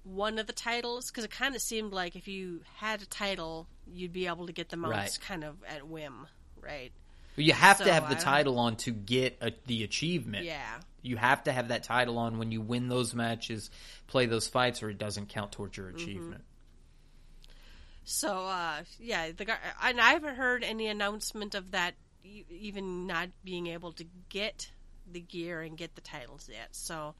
one 0.04 0.38
of 0.38 0.46
the 0.46 0.52
titles 0.52 1.10
because 1.10 1.24
it 1.24 1.30
kind 1.30 1.54
of 1.56 1.60
seemed 1.62 1.92
like 1.92 2.14
if 2.16 2.28
you 2.28 2.60
had 2.76 3.02
a 3.02 3.06
title, 3.06 3.66
you'd 3.92 4.12
be 4.12 4.26
able 4.26 4.46
to 4.46 4.52
get 4.52 4.68
the 4.68 4.76
mounts 4.76 5.18
Right. 5.18 5.20
kind 5.26 5.44
of 5.44 5.56
at 5.68 5.86
whim, 5.88 6.26
right? 6.60 6.92
You 7.36 7.52
have 7.52 7.78
So, 7.78 7.84
to 7.84 7.92
have 7.92 8.08
the 8.08 8.14
title 8.14 8.58
on 8.58 8.76
to 8.76 8.92
get 8.92 9.36
a, 9.42 9.52
the 9.66 9.84
achievement. 9.84 10.44
Yeah. 10.46 10.62
You 11.02 11.16
have 11.16 11.44
to 11.44 11.52
have 11.52 11.68
that 11.68 11.82
title 11.82 12.18
on 12.18 12.38
when 12.38 12.50
you 12.50 12.60
win 12.62 12.88
those 12.88 13.14
matches, 13.14 13.70
play 14.06 14.26
those 14.26 14.48
fights, 14.48 14.82
or 14.82 14.88
it 14.90 14.98
doesn't 14.98 15.28
count 15.28 15.52
towards 15.52 15.76
Mm-hmm. 15.76 15.86
your 15.88 15.94
achievement. 15.96 16.44
So 18.08 18.46
uh, 18.46 18.82
yeah, 19.00 19.32
the 19.36 19.44
gar- 19.44 19.58
and 19.82 20.00
I 20.00 20.12
haven't 20.12 20.36
heard 20.36 20.62
any 20.62 20.86
announcement 20.86 21.54
of 21.56 21.72
that 21.72 21.94
e- 22.24 22.44
even 22.48 23.06
not 23.08 23.28
being 23.44 23.66
able 23.66 23.92
to 23.94 24.04
get 24.28 24.70
the 25.10 25.20
gear 25.20 25.60
and 25.60 25.76
get 25.76 25.94
the 25.96 26.00
titles 26.00 26.48
yet. 26.50 26.68
So 26.70 27.14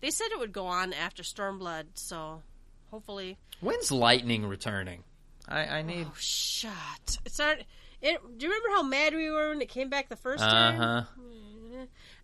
they 0.00 0.10
said 0.10 0.28
it 0.32 0.38
would 0.38 0.52
go 0.52 0.64
on 0.66 0.92
after 0.94 1.22
Stormblood. 1.22 1.88
So 1.94 2.42
hopefully, 2.90 3.36
When's 3.60 3.92
Lightning 3.92 4.46
returning? 4.46 5.04
I, 5.46 5.60
I 5.66 5.82
need. 5.82 6.06
oh 6.08 6.14
shut! 6.18 7.18
It's 7.26 7.38
not. 7.38 7.58
It, 8.00 8.18
do 8.38 8.46
you 8.46 8.50
remember 8.52 8.68
how 8.76 8.82
mad 8.82 9.14
we 9.14 9.28
were 9.30 9.50
when 9.50 9.60
it 9.60 9.68
came 9.68 9.90
back 9.90 10.08
the 10.08 10.16
first 10.16 10.42
Uh 10.42 10.48
time? 10.50 10.76
huh. 10.78 11.02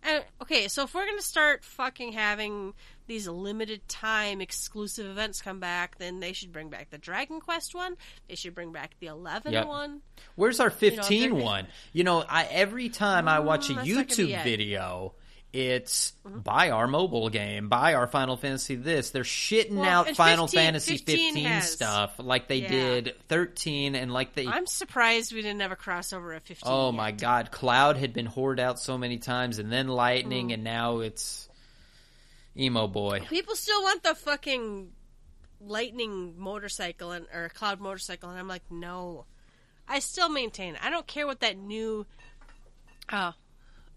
Uh, 0.07 0.19
okay, 0.41 0.67
so 0.67 0.83
if 0.83 0.93
we're 0.95 1.05
gonna 1.05 1.21
start 1.21 1.63
fucking 1.63 2.13
having 2.13 2.73
these 3.07 3.27
limited 3.27 3.87
time 3.87 4.41
exclusive 4.41 5.05
events 5.07 5.41
come 5.41 5.59
back, 5.59 5.97
then 5.97 6.19
they 6.19 6.33
should 6.33 6.51
bring 6.51 6.69
back 6.69 6.89
the 6.89 6.97
Dragon 6.97 7.39
Quest 7.39 7.73
one. 7.73 7.95
They 8.27 8.35
should 8.35 8.53
bring 8.53 8.71
back 8.71 8.95
the 8.99 9.07
Eleven 9.07 9.53
Yep. 9.53 9.67
one. 9.67 10.01
Where's 10.35 10.59
our 10.59 10.69
15 10.69 11.31
they're- 11.31 11.33
one? 11.43 11.67
You 11.93 12.03
know, 12.03 12.23
I 12.27 12.43
every 12.45 12.89
time 12.89 13.27
I 13.27 13.39
watch 13.39 13.69
a 13.69 13.73
Mm, 13.73 13.85
YouTube. 13.85 14.29
Mm-hmm. 14.33 14.43
video, 14.43 15.13
it's 15.53 16.11
buy 16.25 16.69
our 16.71 16.87
mobile 16.87 17.29
game, 17.29 17.69
buy 17.69 17.93
our 17.93 18.05
Final 18.05 18.35
Fantasy 18.35 18.75
this. 18.75 19.11
They're 19.11 19.23
shitting 19.23 19.77
Well, 19.77 19.85
out 19.89 20.09
Final 20.15 20.45
15 20.47 20.59
Fantasy 20.65 20.97
15 20.97 21.33
15 21.33 21.45
has- 21.45 21.71
stuff 21.71 22.15
like 22.19 22.47
they 22.49 22.57
Yeah. 22.57 22.67
did 22.67 23.15
13 23.29 23.95
and 23.95 24.11
like 24.13 24.35
they 24.35 24.45
I'm 24.45 24.67
surprised 24.67 25.33
we 25.33 25.41
didn't 25.41 25.61
have 25.61 25.71
a 25.71 25.77
crossover 25.77 26.35
at 26.35 26.45
15. 26.45 26.69
Oh 26.71 26.87
yet. 26.87 26.95
my 26.95 27.11
god, 27.11 27.51
Cloud 27.51 27.95
had 27.97 28.13
been 28.13 28.25
hoarded 28.25 28.61
out 28.63 28.77
so 28.79 28.97
many 28.97 29.17
times 29.17 29.57
and 29.57 29.71
then 29.71 29.87
Mm. 29.87 29.95
Lightning 29.95 30.51
and 30.51 30.63
now 30.63 30.99
it's 30.99 31.46
Emo 32.57 32.87
Boy. 32.87 33.21
People 33.29 33.55
still 33.55 33.81
want 33.83 34.03
the 34.03 34.15
fucking 34.15 34.91
lightning 35.59 36.35
motorcycle 36.37 37.11
and 37.11 37.25
or 37.33 37.49
cloud 37.49 37.79
motorcycle, 37.79 38.29
and 38.29 38.39
I'm 38.39 38.47
like, 38.47 38.63
no. 38.69 39.25
I 39.87 39.99
still 39.99 40.29
maintain. 40.29 40.77
I 40.81 40.89
don't 40.89 41.07
care 41.07 41.25
what 41.25 41.39
that 41.41 41.57
new 41.57 42.05
uh 43.09 43.31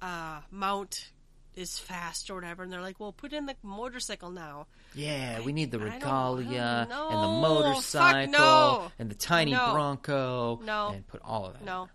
uh 0.00 0.40
mount 0.50 1.10
is 1.56 1.78
fast 1.78 2.30
or 2.30 2.36
whatever, 2.36 2.62
and 2.62 2.72
they're 2.72 2.80
like, 2.80 3.00
well, 3.00 3.12
put 3.12 3.32
in 3.32 3.46
the 3.46 3.56
motorcycle 3.62 4.30
now. 4.30 4.66
Yeah, 4.94 5.40
we 5.40 5.52
need 5.52 5.70
the 5.70 5.78
regalia 5.80 6.86
and 6.88 6.90
the 6.90 7.26
motorcycle 7.26 8.30
no. 8.32 8.92
and 8.98 9.10
the 9.10 9.14
tiny 9.16 9.52
No. 9.52 9.72
Bronco 9.72 10.60
No. 10.64 10.90
and 10.94 11.06
put 11.06 11.20
all 11.24 11.46
of 11.46 11.54
that. 11.54 11.64
No, 11.64 11.88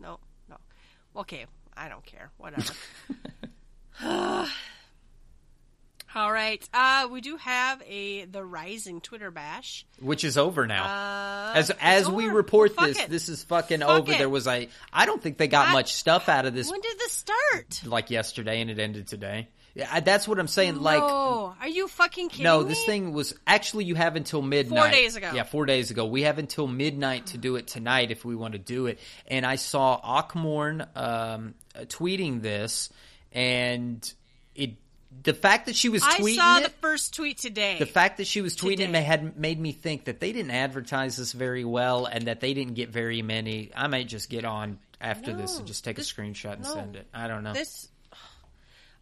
no, 0.00 0.18
no. 0.48 0.56
Okay, 1.16 1.46
I 1.76 1.88
don't 1.88 2.04
care. 2.04 2.30
Whatever. 2.36 2.72
All 6.14 6.30
right. 6.32 6.66
Uh, 6.72 7.08
we 7.10 7.20
do 7.20 7.36
have 7.36 7.82
a 7.88 8.24
the 8.26 8.44
Rising 8.44 9.00
Twitter 9.00 9.30
bash. 9.30 9.84
Which 10.00 10.22
is 10.24 10.38
over 10.38 10.66
now. 10.66 10.84
Uh, 10.84 11.52
as 11.56 11.70
as 11.80 12.08
we 12.08 12.26
report 12.26 12.74
Fuck 12.74 12.86
this, 12.86 13.00
it. 13.00 13.10
this 13.10 13.28
is 13.28 13.42
fucking 13.44 13.80
Fuck 13.80 13.88
over. 13.88 14.12
it. 14.12 14.18
There 14.18 14.28
was 14.28 14.46
a 14.46 14.68
I 14.92 15.06
don't 15.06 15.20
think 15.22 15.38
they 15.38 15.48
got 15.48 15.68
I- 15.68 15.72
much 15.72 15.94
stuff 15.94 16.28
out 16.28 16.46
of 16.46 16.54
this 16.54 16.70
When 16.70 16.80
did 16.80 16.98
this 16.98 17.12
start? 17.12 17.80
like 17.84 18.10
yesterday 18.10 18.60
and 18.60 18.70
it 18.70 18.78
ended 18.78 19.08
today. 19.08 19.48
Yeah, 19.74 19.88
I- 19.90 20.00
that's 20.00 20.28
what 20.28 20.38
I'm 20.38 20.46
saying. 20.46 20.76
Like 20.80 21.00
no, 21.00 21.54
are 21.60 21.66
you 21.68 21.88
fucking 21.88 22.28
kidding 22.28 22.44
me? 22.44 22.48
No, 22.48 22.60
me? 22.60 22.68
this 22.68 22.84
thing 22.84 23.12
was 23.12 23.34
actually 23.44 23.84
you 23.84 23.96
have 23.96 24.14
until 24.14 24.40
midnight. 24.40 24.78
Four 24.80 24.90
days 24.92 25.16
ago. 25.16 25.32
Yeah, 25.34 25.42
four 25.42 25.66
days 25.66 25.90
ago. 25.90 26.06
We 26.06 26.22
have 26.22 26.38
until 26.38 26.68
midnight 26.68 27.26
to 27.28 27.38
do 27.38 27.56
it 27.56 27.66
tonight 27.66 28.12
if 28.12 28.24
we 28.24 28.36
want 28.36 28.52
to 28.52 28.60
do 28.60 28.86
it. 28.86 29.00
And 29.26 29.44
I 29.44 29.56
saw 29.56 30.00
Akmorn 30.00 30.86
um, 30.96 31.54
tweeting 31.86 32.40
this, 32.40 32.90
and 33.32 34.12
it 34.54 34.76
the 35.22 35.34
fact 35.34 35.66
that 35.66 35.76
she 35.76 35.88
was 35.88 36.02
tweeting. 36.02 36.32
I 36.32 36.36
saw 36.36 36.58
it, 36.58 36.62
the 36.64 36.70
first 36.80 37.14
tweet 37.14 37.38
today. 37.38 37.76
the 37.78 37.86
fact 37.86 38.18
that 38.18 38.26
she 38.26 38.40
was 38.40 38.56
tweeting 38.56 38.86
Today. 38.86 38.98
it 38.98 39.04
had 39.04 39.38
made 39.38 39.58
me 39.58 39.72
think 39.72 40.04
that 40.04 40.20
they 40.20 40.32
didn't 40.32 40.50
advertise 40.50 41.16
this 41.16 41.32
very 41.32 41.64
well, 41.64 42.06
and 42.06 42.26
that 42.26 42.40
they 42.40 42.54
didn't 42.54 42.74
get 42.74 42.90
very 42.90 43.22
many. 43.22 43.70
I 43.74 43.86
might 43.86 44.08
just 44.08 44.28
get 44.28 44.44
on 44.44 44.78
after 45.00 45.32
this 45.34 45.58
and 45.58 45.66
just 45.66 45.84
take 45.84 45.96
this- 45.96 46.10
a 46.10 46.14
screenshot 46.14 46.54
and 46.54 46.64
no. 46.64 46.74
send 46.74 46.96
it. 46.96 47.06
I 47.14 47.28
don't 47.28 47.42
know. 47.44 47.52
this. 47.52 47.88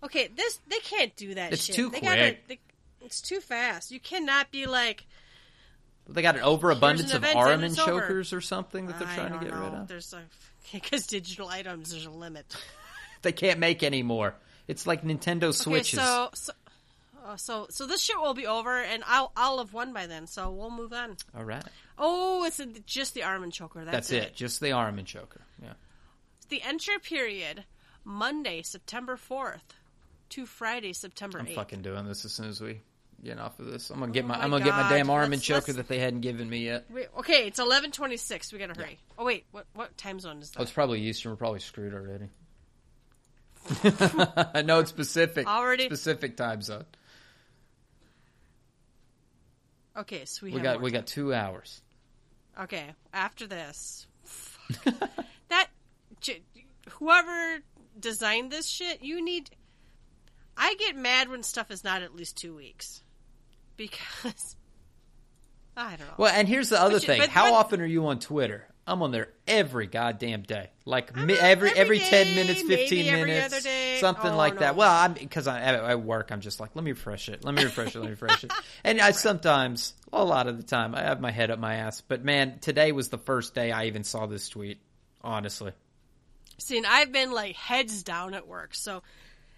Okay, 0.05 0.29
this 0.35 0.59
they 0.69 0.79
can't 0.81 1.15
do 1.17 1.35
that. 1.35 1.53
It's 1.53 1.65
shit. 1.65 1.77
too 1.77 1.89
they 1.89 2.01
quick. 2.01 2.11
Gotta, 2.11 2.37
they, 2.49 2.59
it's 3.03 3.21
too 3.21 3.41
fast. 3.41 3.91
You 3.93 4.01
cannot 4.01 4.51
be 4.51 4.67
like. 4.67 5.07
they 6.09 6.23
got 6.23 6.35
an 6.37 6.43
overabundance 6.43 7.11
an 7.13 7.19
of 7.19 7.25
and 7.25 7.39
Araman 7.39 7.79
over. 7.81 8.01
chokers 8.01 8.33
or 8.33 8.41
something 8.41 8.87
that 8.89 8.99
they're 8.99 9.09
I 9.09 9.15
trying 9.15 9.33
to 9.33 9.39
get 9.39 9.55
know. 9.55 9.61
rid 9.63 9.75
of. 9.75 9.89
There's 9.89 10.13
because 10.73 11.07
digital 11.09 11.49
items. 11.49 11.93
There's 11.93 12.07
a 12.07 12.11
limit. 12.11 12.47
They 13.23 13.31
can't 13.31 13.61
make 13.61 13.85
any 13.85 14.03
more. 14.03 14.35
It's 14.69 14.87
like 14.87 15.03
Nintendo 15.03 15.53
Switches. 15.53 15.99
Okay, 15.99 16.07
so 16.07 16.31
so, 16.35 16.53
uh, 17.27 17.37
so 17.37 17.67
so 17.71 17.87
this 17.87 18.01
shit 18.01 18.17
will 18.19 18.35
be 18.35 18.47
over, 18.47 18.81
and 18.81 19.03
I'll 19.07 19.33
I'll 19.37 19.59
have 19.59 19.73
won 19.73 19.93
by 19.93 20.07
then. 20.07 20.27
So 20.27 20.51
we'll 20.51 20.71
move 20.71 20.93
on. 20.93 21.17
All 21.37 21.45
right, 21.45 21.65
Oh, 21.99 22.45
it's 22.45 22.61
a, 22.61 22.67
just 22.87 23.15
the 23.15 23.23
arm 23.25 23.43
and 23.43 23.53
choker. 23.53 23.85
That's, 23.85 24.09
that's, 24.09 24.13
it. 24.13 24.35
Just 24.35 24.61
the 24.61 24.73
arm 24.73 24.99
and 24.99 25.07
choker. 25.07 25.43
Yeah. 25.63 25.75
The 26.49 26.63
entry 26.63 26.99
period, 26.99 27.65
Monday, 28.05 28.63
September 28.63 29.17
fourth, 29.17 29.75
to 30.31 30.47
Friday, 30.47 30.93
September 30.93 31.39
I'm 31.39 31.47
fucking 31.47 31.83
doing 31.83 32.07
this 32.07 32.25
as 32.25 32.33
soon 32.33 32.49
as 32.49 32.61
we 32.61 32.81
get 33.23 33.39
off 33.39 33.59
of 33.61 33.67
this. 33.67 33.91
I'm 33.91 34.01
gonna 34.01 34.13
get 34.13 34.25
Oh 34.25 34.29
my, 34.29 34.39
my 34.39 34.45
I'm 34.45 34.51
gonna 34.51 34.65
get 34.65 34.75
my 34.75 34.89
damn 34.89 35.11
arm 35.11 35.25
and 35.25 35.33
Let's- 35.33 35.45
choker 35.45 35.61
let's- 35.69 35.77
that 35.77 35.89
they 35.89 35.99
hadn't 35.99 36.21
given 36.21 36.49
me 36.49 36.65
yet. 36.65 36.87
Wait, 36.91 37.09
okay, 37.19 37.47
it's 37.47 37.59
eleven 37.59 37.91
twenty 37.93 38.17
six. 38.17 38.53
We 38.53 38.59
gotta 38.59 38.75
hurry. 38.81 38.99
Oh 39.19 39.25
wait, 39.25 39.45
what 39.53 39.67
what 39.75 39.97
time 39.97 40.19
zone 40.21 40.39
is 40.41 40.51
that? 40.51 40.61
Oh, 40.61 40.63
it's 40.63 40.73
probably 40.73 41.01
Eastern. 41.03 41.33
We're 41.33 41.37
probably 41.37 41.61
screwed 41.61 41.95
already. 41.95 42.29
I 44.55 44.63
know 44.65 44.81
it's 44.81 44.93
Pacific. 44.93 45.47
Already- 45.47 45.87
specific 45.87 46.37
time 46.37 46.63
zone. 46.63 46.85
okay, 49.97 50.25
so 50.25 50.47
we, 50.47 50.51
We 50.53 50.55
have 50.59 50.63
got 50.65 50.81
we 50.83 50.91
time. 50.91 51.01
got 51.01 51.07
two 51.07 51.33
hours. 51.35 51.83
Okay, 52.61 52.87
after 53.13 53.47
this, 53.47 54.07
fuck. 54.25 54.95
that 55.49 55.69
whoever 56.91 57.61
designed 57.99 58.51
this 58.51 58.69
shit, 58.69 59.03
you 59.03 59.25
need. 59.25 59.51
I 60.57 60.75
get 60.79 60.97
mad 60.97 61.29
when 61.31 61.43
stuff 61.43 61.71
is 61.71 61.83
not 61.83 62.03
at 62.03 62.15
least 62.15 62.37
two 62.37 62.55
weeks 62.55 63.03
because 63.77 64.57
I 65.77 65.97
don't 65.97 66.01
know. 66.01 66.15
Well, 66.19 66.33
and 66.35 66.47
here's 66.47 66.69
the 66.69 66.81
other 66.81 66.95
you- 66.95 67.01
thing. 67.01 67.21
but- 67.21 67.31
How 67.31 67.45
but- 67.51 67.55
often 67.55 67.81
are 67.81 67.87
you 67.87 68.07
on 68.07 68.19
Twitter? 68.19 68.67
I'm 68.87 69.01
on 69.03 69.13
there 69.13 69.29
every 69.53 69.87
goddamn 69.87 70.43
day. 70.43 70.71
Like 70.85 71.15
mi- 71.15 71.35
every 71.35 71.71
every 71.71 71.79
every 71.79 71.99
ten 71.99 72.27
day, 72.27 72.35
minutes, 72.35 72.63
maybe 72.65 72.77
fifteen 72.77 73.07
every 73.07 73.25
minutes, 73.27 73.55
other 73.55 73.63
day. 73.63 73.99
something 74.01 74.33
Oh, 74.33 74.37
like 74.37 74.59
that. 74.59 74.77
Well, 74.77 74.91
I'm 74.91 75.13
because 75.13 75.47
I 75.47 75.61
at 75.61 76.01
work. 76.03 76.31
I'm 76.33 76.41
just 76.41 76.59
like, 76.61 76.71
let 76.75 76.85
me 76.85 76.93
refresh 76.93 77.29
it. 77.29 77.45
Let 77.45 77.55
me 77.55 77.63
refresh 77.63 77.95
it. 77.95 77.99
Let 78.01 78.05
me 78.05 78.11
refresh 78.11 78.45
it. 78.45 78.53
And 78.85 79.01
I 79.01 79.13
sometimes, 79.13 79.95
a 80.13 80.25
lot 80.25 80.49
of 80.49 80.57
the 80.57 80.63
time, 80.65 80.95
I 80.95 81.03
have 81.03 81.21
my 81.21 81.31
head 81.31 81.51
up 81.51 81.59
my 81.59 81.77
ass. 81.77 82.01
But 82.01 82.25
man, 82.25 82.59
today 82.61 82.91
was 82.93 83.09
the 83.09 83.19
first 83.19 83.55
day 83.55 83.71
I 83.71 83.87
even 83.87 84.03
saw 84.05 84.27
this 84.27 84.49
tweet. 84.49 84.81
Honestly, 85.25 85.71
See, 86.59 86.77
and 86.79 86.87
I've 86.87 87.13
been 87.13 87.31
like 87.31 87.55
heads 87.55 88.03
down 88.03 88.35
at 88.35 88.49
work, 88.49 88.75
so 88.75 89.03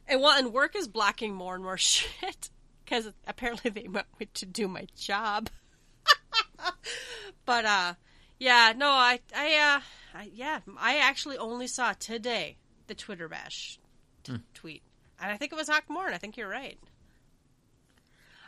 and 0.06 0.20
well, 0.20 0.36
and 0.38 0.52
work 0.52 0.76
is 0.76 0.88
blocking 0.88 1.34
more 1.34 1.54
and 1.54 1.64
more 1.64 1.78
shit 1.78 2.50
because 2.84 3.10
apparently 3.26 3.70
they 3.70 3.88
want 3.88 4.06
me 4.20 4.26
to 4.34 4.46
do 4.46 4.68
my 4.68 4.86
job. 4.96 5.48
but 7.46 7.64
uh, 7.64 7.94
yeah, 8.44 8.74
no, 8.76 8.90
I, 8.90 9.20
I, 9.34 9.54
uh, 9.56 10.18
I, 10.18 10.30
yeah, 10.34 10.60
I 10.78 10.98
actually 10.98 11.38
only 11.38 11.66
saw 11.66 11.94
today 11.94 12.58
the 12.88 12.94
Twitter 12.94 13.26
bash 13.26 13.78
t- 14.22 14.34
tweet, 14.52 14.82
and 15.18 15.32
I 15.32 15.38
think 15.38 15.50
it 15.50 15.56
was 15.56 15.68
Hawk 15.68 15.84
Moore, 15.88 16.04
and 16.04 16.14
I 16.14 16.18
think 16.18 16.36
you're 16.36 16.48
right. 16.48 16.78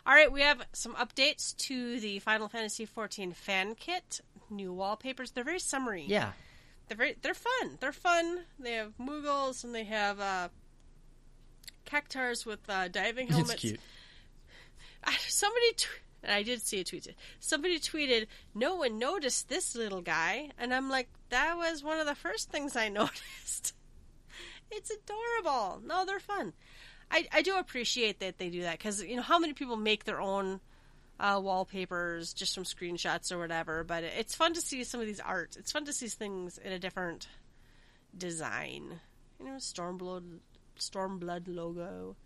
All 0.06 0.12
right, 0.12 0.31
we 0.31 0.43
have 0.43 0.60
some 0.74 0.94
updates 0.97 1.56
to 1.56 1.98
the 1.98 2.18
Final 2.18 2.47
Fantasy 2.48 2.86
XIV 2.86 3.35
fan 3.35 3.74
kit. 3.74 4.20
New 4.51 4.70
wallpapers. 4.74 5.31
They're 5.31 5.43
very 5.43 5.59
summery. 5.59 6.05
Yeah. 6.06 6.32
They're 6.89 6.97
very 6.98 7.16
they're 7.23 7.35
fun. 7.35 7.78
They're 7.81 7.90
fun. 7.90 8.40
They 8.60 8.74
have 8.74 8.93
Moogles 9.01 9.64
and 9.64 9.74
they 9.74 9.85
have 9.85 10.20
uh, 10.20 10.48
cactuars 11.86 12.44
with 12.44 12.60
uh, 12.68 12.89
diving 12.89 13.28
helmets. 13.28 13.55
It's 13.55 13.60
cute. 13.62 13.81
Somebody, 15.28 15.66
and 16.27 16.35
I 16.35 16.43
did 16.43 16.61
see 16.61 16.81
a 16.81 16.85
tweet. 16.85 17.15
Somebody 17.40 17.78
tweeted, 17.78 18.27
"No 18.55 18.74
one 18.74 18.98
noticed 18.98 19.48
this 19.48 19.74
little 19.74 20.03
guy," 20.03 20.51
and 20.59 20.74
I'm 20.74 20.90
like, 20.90 21.09
"That 21.31 21.57
was 21.57 21.82
one 21.82 21.98
of 22.01 22.07
the 22.07 22.15
first 22.15 22.51
things 22.51 22.77
I 22.77 22.89
noticed." 23.01 23.73
it's 24.70 24.90
adorable. 24.90 25.81
No, 25.86 26.05
they're 26.05 26.19
fun. 26.20 26.53
I 27.11 27.27
I 27.32 27.43
do 27.43 27.57
appreciate 27.57 28.19
that 28.20 28.39
they 28.39 28.51
do 28.51 28.62
that 28.62 28.78
because 28.78 29.03
you 29.03 29.16
know 29.16 29.23
how 29.23 29.39
many 29.39 29.53
people 29.53 29.77
make 29.77 30.05
their 30.05 30.20
own 30.20 30.61
uh, 31.20 31.40
wallpapers 31.43 32.35
just 32.35 32.55
from 32.55 32.65
screenshots 32.65 33.32
or 33.32 33.39
whatever. 33.39 33.85
But 33.85 34.05
it's 34.05 34.35
fun 34.35 34.55
to 34.55 34.61
see 34.61 34.85
some 34.85 35.01
of 35.01 35.07
these 35.07 35.20
art. 35.20 35.57
It's 35.59 35.73
fun 35.73 35.85
to 35.85 35.93
see 35.93 36.09
things 36.09 36.59
in 36.59 36.73
a 36.73 36.78
different 36.78 37.28
design. 38.16 39.01
You 39.39 39.47
know, 39.47 39.57
Stormblood, 39.57 40.39
Stormblood 40.78 41.44
logo 41.47 42.16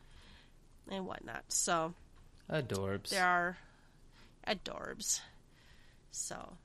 and 0.88 1.06
whatnot. 1.06 1.44
So 1.48 1.94
Adorbs. 2.50 3.10
there 3.10 3.26
are 3.26 3.58
adorbs. 4.46 5.20
So 6.10 6.56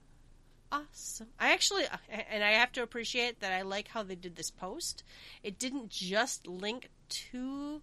awesome. 0.72 1.28
I 1.40 1.54
actually, 1.54 1.84
and 2.30 2.44
I 2.44 2.52
have 2.52 2.72
to 2.74 2.84
appreciate 2.84 3.40
that 3.40 3.54
I 3.54 3.62
like 3.62 3.88
how 3.88 4.04
they 4.04 4.16
did 4.16 4.36
this 4.36 4.52
post. 4.52 5.04
It 5.44 5.60
didn't 5.60 5.90
just 5.90 6.48
link 6.48 6.90
to 7.32 7.82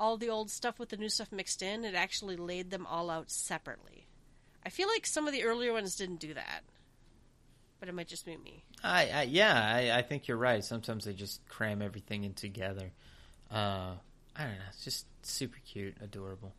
all 0.00 0.16
the 0.16 0.30
old 0.30 0.50
stuff 0.50 0.78
with 0.78 0.88
the 0.88 0.96
new 0.96 1.10
stuff 1.10 1.30
mixed 1.30 1.62
in, 1.62 1.84
it 1.84 1.94
actually 1.94 2.36
laid 2.36 2.70
them 2.70 2.86
all 2.86 3.10
out 3.10 3.30
separately. 3.30 4.06
I 4.64 4.70
feel 4.70 4.88
like 4.88 5.06
some 5.06 5.26
of 5.26 5.32
the 5.32 5.44
earlier 5.44 5.72
ones 5.72 5.94
didn't 5.94 6.20
do 6.20 6.32
that. 6.34 6.62
But 7.78 7.88
it 7.88 7.94
might 7.94 8.08
just 8.08 8.26
be 8.26 8.36
me. 8.36 8.64
I, 8.82 9.08
I 9.08 9.22
yeah, 9.22 9.54
I, 9.54 9.98
I 9.98 10.02
think 10.02 10.28
you're 10.28 10.36
right. 10.36 10.62
Sometimes 10.62 11.04
they 11.04 11.14
just 11.14 11.46
cram 11.48 11.80
everything 11.80 12.24
in 12.24 12.34
together. 12.34 12.90
Uh, 13.50 13.94
I 14.36 14.44
don't 14.44 14.52
know. 14.52 14.64
It's 14.68 14.84
just 14.84 15.06
super 15.22 15.58
cute, 15.66 15.96
adorable. 16.02 16.52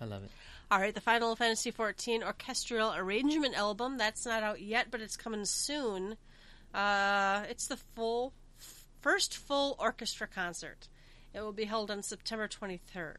I 0.00 0.06
love 0.06 0.22
it. 0.24 0.30
All 0.70 0.78
right, 0.78 0.94
the 0.94 1.00
Final 1.00 1.34
Fantasy 1.34 1.72
XIV 1.72 2.22
orchestral 2.22 2.94
arrangement 2.94 3.56
album. 3.56 3.96
That's 3.96 4.26
not 4.26 4.42
out 4.42 4.60
yet, 4.60 4.88
but 4.90 5.00
it's 5.00 5.16
coming 5.16 5.46
soon. 5.46 6.16
Uh, 6.74 7.44
it's 7.48 7.68
the 7.68 7.78
full, 7.94 8.34
first 9.00 9.34
full 9.36 9.76
orchestra 9.78 10.26
concert. 10.26 10.88
It 11.32 11.40
will 11.40 11.52
be 11.52 11.64
held 11.64 11.90
on 11.90 12.02
September 12.02 12.48
23rd. 12.48 13.16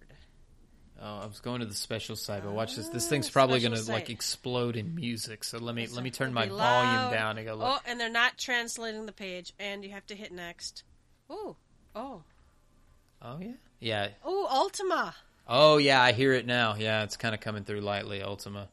Oh, 1.02 1.20
I 1.24 1.26
was 1.26 1.40
going 1.40 1.62
to 1.62 1.66
the 1.66 1.74
special 1.74 2.16
side, 2.16 2.44
but 2.44 2.52
watch 2.52 2.76
this. 2.76 2.90
This 2.90 3.08
thing's 3.08 3.30
probably 3.30 3.62
going 3.62 3.74
to 3.74 3.92
like 3.92 4.10
explode 4.10 4.76
in 4.76 4.94
music. 4.96 5.44
So 5.46 5.58
let 5.58 5.74
me 5.74 5.88
let 5.88 6.04
me 6.04 6.12
turn 6.12 6.34
my 6.34 6.48
volume 6.48 7.12
down 7.12 7.38
and 7.38 7.48
go 7.48 7.56
look. 7.56 7.68
Oh, 7.68 7.80
and 7.86 8.00
they're 8.00 8.10
not 8.12 8.38
translating 8.38 9.06
the 9.06 9.14
page, 9.14 9.54
and 9.60 9.84
you 9.84 9.92
have 9.92 10.06
to 10.08 10.16
hit 10.16 10.34
next. 10.34 10.84
Ooh, 11.32 11.56
oh, 11.96 12.24
Oh 13.22 13.40
yeah, 13.40 13.52
yeah. 13.80 14.08
oh, 14.26 14.48
Ultima. 14.52 15.16
Oh 15.52 15.78
yeah, 15.78 16.00
I 16.02 16.12
hear 16.12 16.34
it 16.34 16.46
now. 16.46 16.76
Yeah, 16.78 17.04
it's 17.04 17.18
kind 17.18 17.34
of 17.34 17.42
coming 17.42 17.64
through 17.64 17.82
lightly. 17.82 18.22
Ultima, 18.22 18.70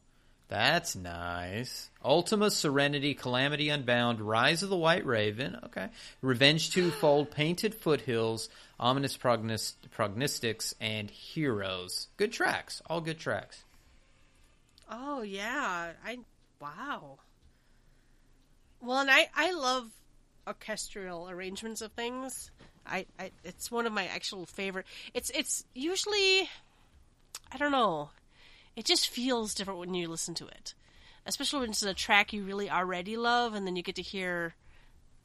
that's 0.47 0.95
nice. 0.95 1.89
Ultima, 2.05 2.51
Serenity, 2.51 3.15
Calamity 3.15 3.69
Unbound, 3.69 4.21
Rise 4.21 4.61
of 4.61 4.69
the 4.69 4.77
White 4.77 5.03
Raven. 5.03 5.57
Okay, 5.65 5.87
Revenge 6.21 6.69
Twofold, 6.69 7.31
Painted 7.31 7.73
Foothills, 7.73 8.49
Ominous 8.79 9.17
Prognos- 9.17 9.73
Prognostics, 9.89 10.75
and 10.79 11.09
Heroes. 11.09 12.09
Good 12.15 12.31
tracks. 12.31 12.79
All 12.87 13.01
good 13.01 13.17
tracks. 13.17 13.63
Oh 14.87 15.23
yeah, 15.23 15.93
I 16.05 16.19
wow. 16.61 17.17
Well, 18.81 18.99
and 18.99 19.09
I 19.09 19.27
I 19.35 19.51
love 19.53 19.89
orchestral 20.47 21.27
arrangements 21.27 21.81
of 21.81 21.91
things. 21.93 22.51
I, 22.85 23.07
I 23.19 23.31
it's 23.43 23.71
one 23.71 23.85
of 23.87 23.93
my 23.93 24.05
actual 24.05 24.45
favorite. 24.45 24.85
It's 25.15 25.31
it's 25.31 25.65
usually 25.73 26.47
I 27.51 27.57
don't 27.57 27.71
know. 27.71 28.09
It 28.75 28.85
just 28.85 29.09
feels 29.09 29.53
different 29.55 29.79
when 29.79 29.93
you 29.93 30.07
listen 30.07 30.33
to 30.35 30.47
it, 30.47 30.73
especially 31.25 31.61
when 31.61 31.69
it's 31.71 31.83
a 31.83 31.93
track 31.93 32.33
you 32.33 32.43
really 32.43 32.69
already 32.69 33.17
love, 33.17 33.53
and 33.53 33.65
then 33.65 33.75
you 33.75 33.81
get 33.83 33.95
to 33.95 34.01
hear, 34.01 34.53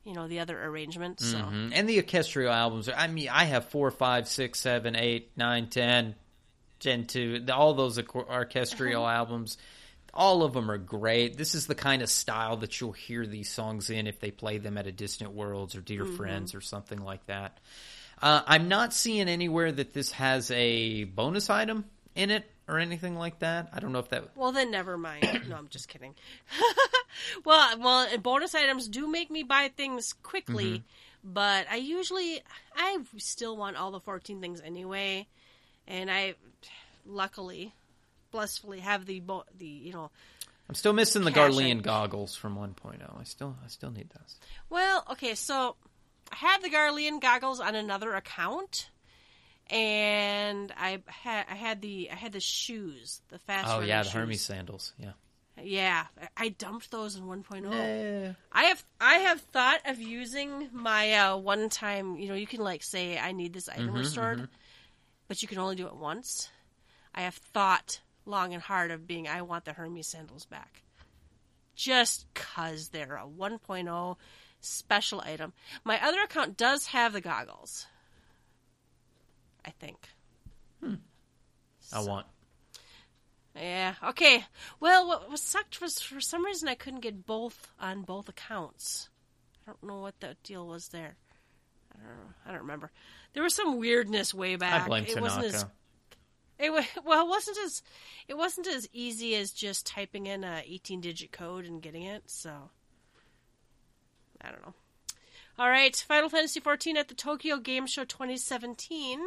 you 0.05 0.15
know, 0.15 0.27
the 0.29 0.41
other 0.41 0.63
arrangements. 0.65 1.27
So 1.27 1.39
Mhm. 1.39 1.73
And 1.75 1.89
the 1.89 1.99
orchestral 1.99 2.51
albums. 2.53 2.89
I 2.89 3.07
mean, 3.09 3.29
I 3.29 3.45
have 3.45 3.69
four, 3.69 3.91
five, 3.91 4.27
six, 4.29 4.59
seven, 4.61 4.97
eight, 4.97 5.33
nine, 5.37 5.69
ten, 5.69 6.15
ten 6.81 7.07
two. 7.07 7.45
All 7.53 7.75
those 7.75 7.99
orch- 7.99 8.29
orchestral 8.29 9.07
albums. 9.07 9.59
All 10.15 10.43
of 10.43 10.53
them 10.53 10.71
are 10.71 10.79
great. 10.79 11.39
This 11.39 11.55
is 11.55 11.67
the 11.67 11.75
kind 11.75 12.03
of 12.03 12.11
style 12.11 12.59
that 12.59 12.81
you'll 12.81 12.93
hear 12.93 13.27
these 13.27 13.51
songs 13.51 13.89
in 13.89 14.07
if 14.07 14.21
they 14.21 14.31
play 14.31 14.59
them 14.59 14.77
at 14.77 14.87
a 14.87 14.93
Distant 14.93 15.33
Worlds 15.33 15.75
or 15.75 15.81
Dear 15.81 16.05
Friends 16.05 16.55
or 16.55 16.61
something 16.61 16.99
like 16.99 17.25
that. 17.27 17.59
Uh, 18.21 18.43
I'm 18.47 18.69
not 18.69 18.93
seeing 18.93 19.27
anywhere 19.29 19.73
that 19.73 19.95
this 19.95 20.13
has 20.13 20.51
a 20.51 21.05
bonus 21.05 21.49
item 21.49 21.87
in 22.15 22.31
it 22.31 22.51
or 22.69 22.79
anything 22.79 23.17
like 23.17 23.39
that. 23.41 23.69
I 23.73 23.81
don't 23.81 23.93
know 23.93 23.99
if 23.99 24.09
that. 24.11 24.37
Well, 24.37 24.53
then 24.53 24.71
never 24.71 24.97
mind. 24.97 25.41
No, 25.49 25.57
I'm 25.57 25.69
just 25.69 25.89
kidding. 25.89 26.15
well, 27.45 27.79
well, 27.79 28.19
bonus 28.19 28.55
items 28.55 28.89
do 28.89 29.07
make 29.09 29.31
me 29.31 29.43
buy 29.43 29.71
things 29.77 30.15
quickly, 30.23 30.65
mm-hmm. 30.65 31.33
but 31.33 31.67
I 31.71 31.77
usually 31.77 32.41
I 32.77 32.99
still 33.19 33.57
want 33.57 33.77
all 33.77 33.91
the 33.91 34.01
14 34.01 34.41
things 34.41 34.61
anyway, 34.61 35.27
and 35.87 36.11
I 36.11 36.35
luckily, 37.05 37.73
blissfully 38.31 38.81
have 38.81 39.07
the 39.07 39.21
bo- 39.21 39.45
the 39.57 39.67
you 39.67 39.93
know. 39.93 40.11
I'm 40.69 40.75
still 40.75 40.93
missing 40.93 41.25
the 41.25 41.33
Garlean 41.33 41.83
goggles 41.83 42.35
from 42.35 42.57
1.0. 42.57 43.21
I 43.21 43.25
still, 43.25 43.57
I 43.63 43.69
still 43.69 43.91
need 43.91 44.09
those. 44.11 44.37
Well, 44.71 45.05
okay, 45.11 45.35
so 45.35 45.77
I 46.31 46.37
have 46.37 46.63
the 46.63 46.71
Garlean 46.71 47.21
goggles 47.21 47.61
on 47.61 47.75
another 47.75 48.15
account. 48.15 48.89
And 49.71 50.73
I 50.77 51.01
had 51.07 51.47
I 51.51 51.55
had 51.55 51.81
the 51.81 52.11
I 52.11 52.15
had 52.15 52.33
the 52.33 52.41
shoes, 52.41 53.23
the 53.29 53.39
fast. 53.39 53.69
Oh 53.69 53.81
yeah, 53.81 54.03
the 54.03 54.05
shoes. 54.05 54.13
Hermes 54.13 54.41
sandals. 54.43 54.93
Yeah. 54.99 55.13
Yeah, 55.63 56.07
I 56.37 56.49
dumped 56.49 56.91
those 56.91 57.17
in 57.17 57.25
1.0. 57.25 57.71
Yeah. 57.71 58.33
I 58.51 58.65
have 58.65 58.85
I 59.01 59.15
have 59.17 59.41
thought 59.41 59.81
of 59.87 60.01
using 60.01 60.71
my 60.73 61.13
uh, 61.13 61.37
one 61.37 61.69
time. 61.69 62.17
You 62.17 62.29
know, 62.29 62.35
you 62.35 62.47
can 62.47 62.61
like 62.61 62.83
say 62.83 63.19
I 63.19 63.33
need 63.33 63.53
this 63.53 63.69
item 63.69 63.93
restored, 63.93 64.49
but 65.29 65.43
you 65.43 65.49
can 65.49 65.59
only 65.59 65.77
do 65.77 65.87
it 65.87 65.95
once. 65.95 66.49
I 67.15 67.23
have 67.23 67.35
thought 67.35 68.01
long 68.25 68.55
and 68.55 68.63
hard 68.63 68.91
of 68.91 69.07
being. 69.07 69.29
I 69.29 69.43
want 69.43 69.65
the 69.65 69.75
Hermes 69.75 70.07
sandals 70.07 70.47
back, 70.47 70.83
just 71.77 72.27
cause 72.35 72.89
they're 72.89 73.17
a 73.17 73.27
1.0 73.27 74.17
special 74.61 75.21
item. 75.21 75.53
My 75.85 76.03
other 76.03 76.23
account 76.23 76.57
does 76.57 76.87
have 76.87 77.13
the 77.13 77.21
goggles. 77.21 77.87
I 79.65 79.71
think. 79.71 80.09
Hmm. 80.83 80.95
I 81.93 82.01
want. 82.01 82.27
Yeah. 83.55 83.95
Okay. 84.03 84.45
Well, 84.81 85.07
what 85.07 85.31
was 85.31 85.43
sucked 85.43 85.81
was 85.81 86.01
for 86.01 86.21
some 86.21 86.45
reason 86.45 86.69
I 86.69 86.75
couldn't 86.75 87.01
get 87.01 87.27
both 87.27 87.71
on 87.81 88.03
both 88.03 88.29
accounts. 88.29 89.09
I 89.67 89.71
don't 89.71 89.83
know 89.85 90.01
what 90.01 90.19
the 90.21 90.37
deal 90.43 90.67
was 90.67 90.89
there. 90.89 91.17
I 91.93 91.99
don't 91.99 92.17
know. 92.17 92.35
I 92.47 92.51
don't 92.51 92.61
remember. 92.63 92.91
There 93.35 93.43
was 93.43 93.55
some 93.55 93.79
weirdness 93.79 94.35
way 94.35 94.57
back. 94.57 94.85
I 94.85 94.87
blame 94.87 95.05
it 95.07 95.21
wasn't 95.21 95.45
as 95.47 95.67
it 96.59 96.71
well, 97.05 97.27
it 97.27 97.29
wasn't 97.29 97.59
as 97.59 97.83
it 98.29 98.37
wasn't 98.37 98.67
as 98.67 98.89
easy 98.93 99.35
as 99.35 99.51
just 99.51 99.87
typing 99.87 100.27
in 100.27 100.45
a 100.45 100.63
18-digit 100.69 101.33
code 101.33 101.67
and 101.67 101.83
getting 101.83 102.05
it. 102.05 102.23
So 102.27 102.71
I 104.41 104.51
don't 104.51 104.65
know. 104.65 104.75
All 105.59 105.69
right, 105.69 105.95
Final 105.95 106.31
Fantasy 106.31 106.61
XIV 106.61 106.97
at 106.97 107.09
the 107.09 107.15
Tokyo 107.15 107.59
Game 107.59 107.87
Show 107.87 108.05
2017. 108.05 109.21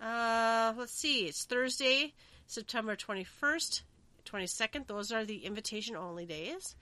Uh, 0.00 0.72
let's 0.76 0.92
see. 0.92 1.26
It's 1.26 1.44
Thursday, 1.44 2.14
September 2.46 2.96
21st, 2.96 3.82
22nd. 4.24 4.86
Those 4.86 5.12
are 5.12 5.24
the 5.24 5.44
invitation 5.44 5.96
only 5.96 6.26
days. 6.26 6.76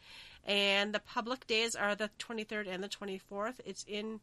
And 0.45 0.95
the 0.95 1.01
public 1.01 1.47
days 1.47 1.75
are 1.75 1.95
the 1.95 2.11
23rd 2.19 2.69
and 2.69 2.83
the 2.83 2.89
24th. 2.89 3.55
It's 3.65 3.85
in, 3.89 4.21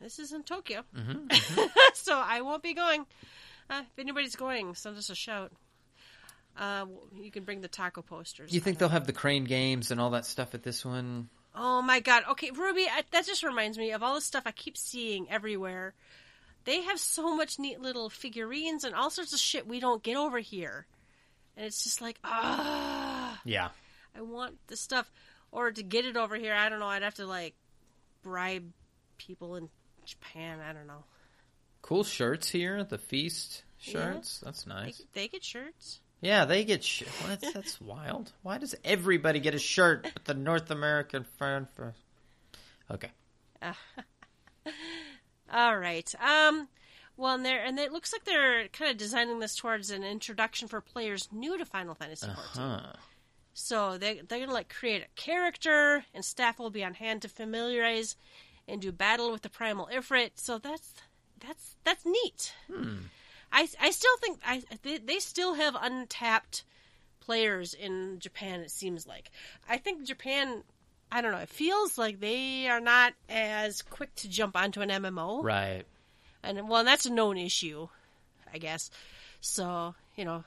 this 0.00 0.18
is 0.18 0.32
in 0.32 0.42
Tokyo. 0.42 0.84
so 1.94 2.18
I 2.18 2.40
won't 2.40 2.62
be 2.62 2.74
going. 2.74 3.04
Uh, 3.68 3.82
if 3.90 3.98
anybody's 3.98 4.36
going, 4.36 4.74
send 4.74 4.96
us 4.96 5.10
a 5.10 5.14
shout. 5.14 5.52
Uh, 6.56 6.86
you 7.20 7.30
can 7.30 7.44
bring 7.44 7.60
the 7.60 7.68
taco 7.68 8.00
posters. 8.00 8.54
You 8.54 8.60
think 8.60 8.78
they'll 8.78 8.88
have 8.88 9.06
the 9.06 9.12
crane 9.12 9.44
games 9.44 9.90
and 9.90 10.00
all 10.00 10.10
that 10.10 10.24
stuff 10.24 10.54
at 10.54 10.62
this 10.62 10.84
one? 10.84 11.28
Oh 11.54 11.82
my 11.82 12.00
god. 12.00 12.24
Okay, 12.30 12.50
Ruby, 12.50 12.86
I, 12.90 13.02
that 13.10 13.26
just 13.26 13.42
reminds 13.42 13.76
me 13.76 13.92
of 13.92 14.02
all 14.02 14.14
the 14.14 14.20
stuff 14.20 14.44
I 14.46 14.52
keep 14.52 14.76
seeing 14.76 15.30
everywhere. 15.30 15.94
They 16.64 16.82
have 16.82 16.98
so 16.98 17.36
much 17.36 17.58
neat 17.58 17.80
little 17.80 18.08
figurines 18.08 18.84
and 18.84 18.94
all 18.94 19.10
sorts 19.10 19.32
of 19.32 19.38
shit 19.38 19.66
we 19.66 19.80
don't 19.80 20.02
get 20.02 20.16
over 20.16 20.38
here. 20.38 20.86
And 21.56 21.66
it's 21.66 21.84
just 21.84 22.00
like, 22.00 22.18
ah, 22.24 23.40
Yeah. 23.44 23.68
I 24.16 24.22
want 24.22 24.54
the 24.68 24.76
stuff. 24.76 25.10
Or 25.52 25.70
to 25.70 25.82
get 25.82 26.04
it 26.04 26.16
over 26.16 26.36
here, 26.36 26.54
I 26.54 26.68
don't 26.68 26.80
know, 26.80 26.86
I'd 26.86 27.02
have 27.02 27.14
to 27.16 27.26
like 27.26 27.54
bribe 28.22 28.72
people 29.18 29.56
in 29.56 29.68
Japan. 30.04 30.58
I 30.60 30.72
don't 30.72 30.86
know. 30.86 31.04
Cool 31.82 32.04
shirts 32.04 32.48
here. 32.48 32.82
The 32.82 32.98
feast 32.98 33.62
shirts. 33.78 34.40
That's 34.44 34.66
nice. 34.66 34.98
They, 35.12 35.22
they 35.22 35.28
get 35.28 35.44
shirts. 35.44 36.00
Yeah, 36.20 36.46
they 36.46 36.64
get. 36.64 36.82
Sh- 36.82 37.02
well, 37.20 37.36
that's, 37.36 37.52
that's 37.52 37.80
wild. 37.80 38.32
Why 38.42 38.56
does 38.56 38.74
everybody 38.82 39.40
get 39.40 39.54
a 39.54 39.58
shirt 39.58 40.08
but 40.14 40.24
the 40.24 40.32
North 40.32 40.70
American 40.70 41.24
fan 41.38 41.68
for? 41.74 41.94
Okay. 42.90 43.10
All 45.54 45.78
right. 45.78 46.12
Um. 46.20 46.68
Well, 47.16 47.36
and 47.36 47.46
there 47.46 47.64
and 47.64 47.78
it 47.78 47.92
looks 47.92 48.12
like 48.12 48.24
they're 48.24 48.66
kind 48.68 48.90
of 48.90 48.96
designing 48.96 49.38
this 49.38 49.54
towards 49.54 49.90
an 49.90 50.02
introduction 50.02 50.66
for 50.66 50.80
players 50.80 51.28
new 51.30 51.56
to 51.56 51.64
Final 51.64 51.94
Fantasy 51.94 52.26
XIV. 52.26 52.34
Huh. 52.36 52.92
So 53.52 53.96
they 53.96 54.20
they're 54.26 54.40
gonna 54.40 54.52
like 54.52 54.68
create 54.68 55.02
a 55.02 55.20
character, 55.20 56.04
and 56.12 56.24
staff 56.24 56.58
will 56.58 56.70
be 56.70 56.84
on 56.84 56.94
hand 56.94 57.22
to 57.22 57.28
familiarize 57.28 58.16
and 58.66 58.82
do 58.82 58.90
battle 58.90 59.30
with 59.30 59.42
the 59.42 59.48
primal 59.48 59.88
Ifrit. 59.94 60.30
So 60.34 60.58
that's 60.58 60.94
that's 61.38 61.76
that's 61.84 62.04
neat. 62.04 62.52
I 63.52 63.68
I 63.80 63.90
still 63.92 64.16
think 64.20 64.40
I 64.44 64.64
they, 64.82 64.98
they 64.98 65.20
still 65.20 65.54
have 65.54 65.76
untapped 65.80 66.64
players 67.20 67.74
in 67.74 68.18
Japan. 68.18 68.60
It 68.60 68.72
seems 68.72 69.06
like 69.06 69.30
I 69.68 69.76
think 69.76 70.04
Japan. 70.04 70.64
I 71.16 71.20
don't 71.20 71.30
know. 71.30 71.38
It 71.38 71.48
feels 71.48 71.96
like 71.96 72.18
they 72.18 72.66
are 72.68 72.80
not 72.80 73.14
as 73.28 73.82
quick 73.82 74.12
to 74.16 74.28
jump 74.28 74.56
onto 74.56 74.80
an 74.80 74.88
MMO, 74.90 75.44
Right. 75.44 75.84
and 76.42 76.68
well, 76.68 76.82
that's 76.82 77.06
a 77.06 77.12
known 77.12 77.36
issue, 77.38 77.86
I 78.52 78.58
guess. 78.58 78.90
So 79.40 79.94
you 80.16 80.24
know, 80.24 80.42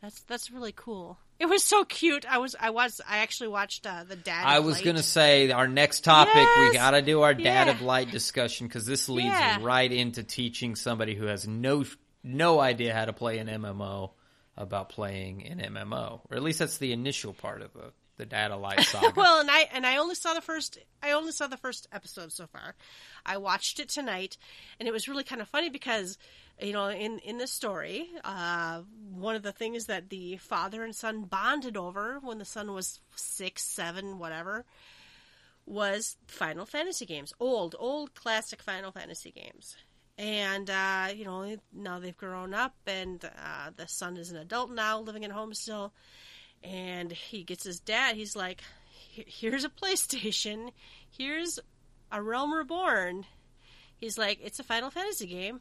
that's 0.00 0.20
that's 0.22 0.50
really 0.50 0.72
cool. 0.72 1.18
It 1.38 1.46
was 1.46 1.62
so 1.64 1.84
cute. 1.84 2.24
I 2.30 2.38
was 2.38 2.54
I 2.58 2.70
was 2.70 3.00
I 3.06 3.18
actually 3.18 3.48
watched 3.48 3.86
uh, 3.86 4.04
the 4.04 4.16
dad. 4.16 4.44
I 4.46 4.60
was 4.60 4.80
gonna 4.80 5.02
say 5.02 5.50
our 5.50 5.68
next 5.68 6.04
topic. 6.04 6.34
Yes! 6.36 6.68
We 6.70 6.72
gotta 6.74 7.02
do 7.02 7.22
our 7.22 7.34
dad 7.34 7.66
Yeah. 7.66 7.70
of 7.72 7.82
light 7.82 8.10
discussion 8.10 8.66
because 8.68 8.86
this 8.86 9.08
leads 9.08 9.26
Yeah. 9.26 9.58
right 9.60 9.90
into 9.90 10.22
teaching 10.22 10.76
somebody 10.76 11.14
who 11.14 11.26
has 11.26 11.46
no 11.48 11.84
no 12.22 12.58
idea 12.60 12.94
how 12.94 13.04
to 13.04 13.12
play 13.12 13.38
an 13.38 13.48
MMO 13.48 14.10
about 14.56 14.88
playing 14.88 15.46
an 15.46 15.58
MMO, 15.60 16.20
or 16.30 16.36
at 16.36 16.42
least 16.42 16.60
that's 16.60 16.78
the 16.78 16.92
initial 16.92 17.32
part 17.34 17.60
of 17.62 17.72
the 17.74 17.92
the 18.16 18.26
Dad 18.26 18.50
of 18.50 18.60
Light 18.60 18.80
saga. 18.84 19.12
well, 19.16 19.40
and 19.40 19.50
I 19.50 19.68
and 19.72 19.86
I 19.86 19.96
only 19.96 20.14
saw 20.14 20.34
the 20.34 20.40
first 20.40 20.78
I 21.02 21.12
only 21.12 21.32
saw 21.32 21.46
the 21.46 21.56
first 21.56 21.86
episode 21.92 22.32
so 22.32 22.46
far. 22.46 22.74
I 23.24 23.36
watched 23.36 23.80
it 23.80 23.88
tonight, 23.88 24.36
and 24.78 24.88
it 24.88 24.92
was 24.92 25.08
really 25.08 25.24
kind 25.24 25.40
of 25.40 25.48
funny 25.48 25.68
because 25.68 26.18
you 26.60 26.72
know 26.72 26.88
in 26.88 27.18
in 27.20 27.38
the 27.38 27.46
story, 27.46 28.08
uh, 28.24 28.82
one 29.10 29.36
of 29.36 29.42
the 29.42 29.52
things 29.52 29.86
that 29.86 30.10
the 30.10 30.36
father 30.36 30.82
and 30.82 30.94
son 30.94 31.24
bonded 31.24 31.76
over 31.76 32.18
when 32.22 32.38
the 32.38 32.44
son 32.44 32.72
was 32.72 33.00
six, 33.14 33.62
seven, 33.64 34.18
whatever, 34.18 34.64
was 35.66 36.16
Final 36.26 36.66
Fantasy 36.66 37.06
games, 37.06 37.32
old 37.40 37.74
old 37.78 38.14
classic 38.14 38.62
Final 38.62 38.92
Fantasy 38.92 39.32
games. 39.32 39.76
And 40.18 40.70
uh, 40.70 41.08
you 41.14 41.26
know 41.26 41.56
now 41.74 41.98
they've 41.98 42.16
grown 42.16 42.54
up, 42.54 42.74
and 42.86 43.22
uh, 43.22 43.70
the 43.76 43.86
son 43.86 44.16
is 44.16 44.30
an 44.30 44.38
adult 44.38 44.70
now, 44.70 44.98
living 45.00 45.26
at 45.26 45.30
home 45.30 45.52
still 45.52 45.92
and 46.62 47.12
he 47.12 47.44
gets 47.44 47.64
his 47.64 47.80
dad. 47.80 48.16
He's 48.16 48.36
like, 48.36 48.62
"Here's 49.10 49.64
a 49.64 49.68
PlayStation. 49.68 50.72
Here's 51.08 51.58
a 52.10 52.22
Realm 52.22 52.52
Reborn." 52.52 53.26
He's 53.96 54.18
like, 54.18 54.38
"It's 54.42 54.58
a 54.58 54.64
Final 54.64 54.90
Fantasy 54.90 55.26
game, 55.26 55.60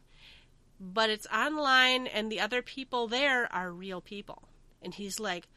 but 0.79 1.09
it's 1.09 1.27
online, 1.27 2.07
and 2.07 2.31
the 2.31 2.39
other 2.39 2.61
people 2.61 3.07
there 3.07 3.51
are 3.53 3.71
real 3.71 4.01
people." 4.01 4.49
And 4.81 4.93
he's 4.93 5.19
like, 5.19 5.47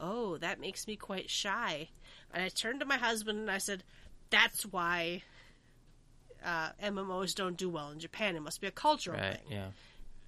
"Oh, 0.00 0.36
that 0.38 0.60
makes 0.60 0.86
me 0.86 0.96
quite 0.96 1.30
shy." 1.30 1.88
And 2.32 2.42
I 2.42 2.48
turned 2.48 2.80
to 2.80 2.86
my 2.86 2.98
husband 2.98 3.38
and 3.38 3.50
I 3.50 3.58
said, 3.58 3.84
"That's 4.30 4.64
why." 4.64 5.22
Uh, 6.44 6.70
MMOs 6.80 7.34
don't 7.34 7.56
do 7.56 7.68
well 7.68 7.90
in 7.90 7.98
Japan. 7.98 8.36
It 8.36 8.40
must 8.40 8.60
be 8.60 8.68
a 8.68 8.70
cultural 8.70 9.18
right? 9.18 9.38
thing. 9.38 9.46
Yeah. 9.50 9.68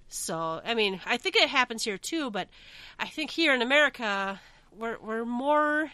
So, 0.09 0.61
I 0.65 0.73
mean, 0.73 0.99
I 1.05 1.17
think 1.17 1.35
it 1.35 1.49
happens 1.49 1.83
here 1.83 1.97
too, 1.97 2.31
but 2.31 2.49
I 2.97 3.07
think 3.07 3.29
here 3.29 3.53
in 3.53 3.61
America, 3.61 4.39
we're 4.75 4.97
we're 4.99 5.25
more 5.25 5.91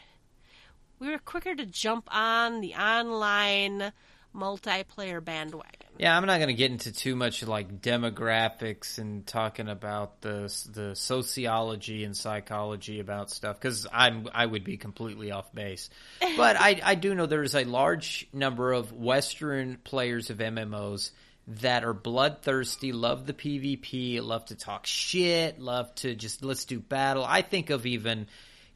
we're 1.00 1.20
quicker 1.20 1.54
to 1.54 1.66
jump 1.66 2.08
on 2.14 2.62
the 2.62 2.76
online 2.76 3.92
multiplayer 4.34 5.24
bandwagon. 5.24 5.72
Yeah, 5.98 6.16
I'm 6.16 6.26
not 6.26 6.38
going 6.38 6.50
to 6.50 6.54
get 6.54 6.72
into 6.72 6.92
too 6.92 7.16
much 7.16 7.42
like 7.44 7.82
demographics 7.82 8.98
and 8.98 9.26
talking 9.26 9.70
about 9.70 10.22
the 10.22 10.54
the 10.72 10.96
sociology 10.96 12.04
and 12.04 12.16
psychology 12.16 13.00
about 13.00 13.32
stuff 13.32 13.60
because 13.60 13.88
I'm 13.92 14.28
I 14.34 14.46
would 14.46 14.64
be 14.64 14.78
completely 14.78 15.32
off 15.32 15.54
base. 15.54 15.90
But 16.38 16.58
I 16.60 16.82
I 16.84 16.96
do 16.96 17.16
know 17.16 17.26
there's 17.28 17.56
a 17.56 17.64
large 17.64 18.28
number 18.34 18.74
of 18.74 18.92
Western 18.92 19.78
players 19.78 20.30
of 20.30 20.38
MMOs 20.40 21.12
that 21.48 21.84
are 21.84 21.94
bloodthirsty, 21.94 22.92
love 22.92 23.26
the 23.26 23.34
PvP, 23.34 24.22
love 24.22 24.46
to 24.46 24.56
talk 24.56 24.86
shit, 24.86 25.60
love 25.60 25.94
to 25.96 26.16
just 26.16 26.44
let's 26.44 26.66
do 26.66 26.80
battle. 26.80 27.24
I 27.24 27.42
think 27.42 27.70
of 27.70 27.86
even 27.86 28.28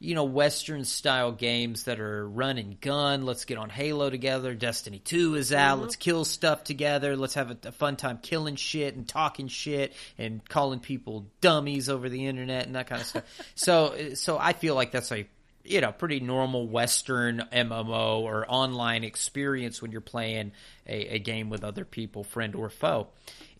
you 0.02 0.14
know, 0.14 0.24
Western 0.24 0.86
style 0.86 1.30
games 1.30 1.84
that 1.84 2.00
are 2.00 2.26
run 2.26 2.56
and 2.56 2.80
gun. 2.80 3.26
Let's 3.26 3.44
get 3.44 3.58
on 3.58 3.68
Halo 3.68 4.08
together. 4.08 4.54
Destiny 4.54 4.98
2 4.98 5.34
is 5.34 5.52
out. 5.52 5.74
Mm-hmm. 5.74 5.82
Let's 5.82 5.96
kill 5.96 6.24
stuff 6.24 6.64
together. 6.64 7.16
Let's 7.16 7.34
have 7.34 7.50
a, 7.50 7.68
a 7.68 7.72
fun 7.72 7.96
time 7.96 8.18
killing 8.22 8.56
shit 8.56 8.96
and 8.96 9.06
talking 9.06 9.48
shit 9.48 9.92
and 10.16 10.42
calling 10.48 10.80
people 10.80 11.26
dummies 11.42 11.90
over 11.90 12.08
the 12.08 12.26
internet 12.26 12.64
and 12.64 12.76
that 12.76 12.86
kind 12.86 13.02
of 13.02 13.06
stuff. 13.08 13.24
so, 13.54 14.14
so 14.14 14.38
I 14.38 14.54
feel 14.54 14.74
like 14.74 14.90
that's 14.90 15.12
a, 15.12 15.28
you 15.70 15.80
know, 15.80 15.92
pretty 15.92 16.18
normal 16.18 16.66
Western 16.66 17.44
MMO 17.52 18.22
or 18.22 18.44
online 18.48 19.04
experience 19.04 19.80
when 19.80 19.92
you're 19.92 20.00
playing 20.00 20.50
a, 20.86 21.14
a 21.14 21.18
game 21.20 21.48
with 21.48 21.62
other 21.62 21.84
people, 21.84 22.24
friend 22.24 22.56
or 22.56 22.68
foe. 22.68 23.06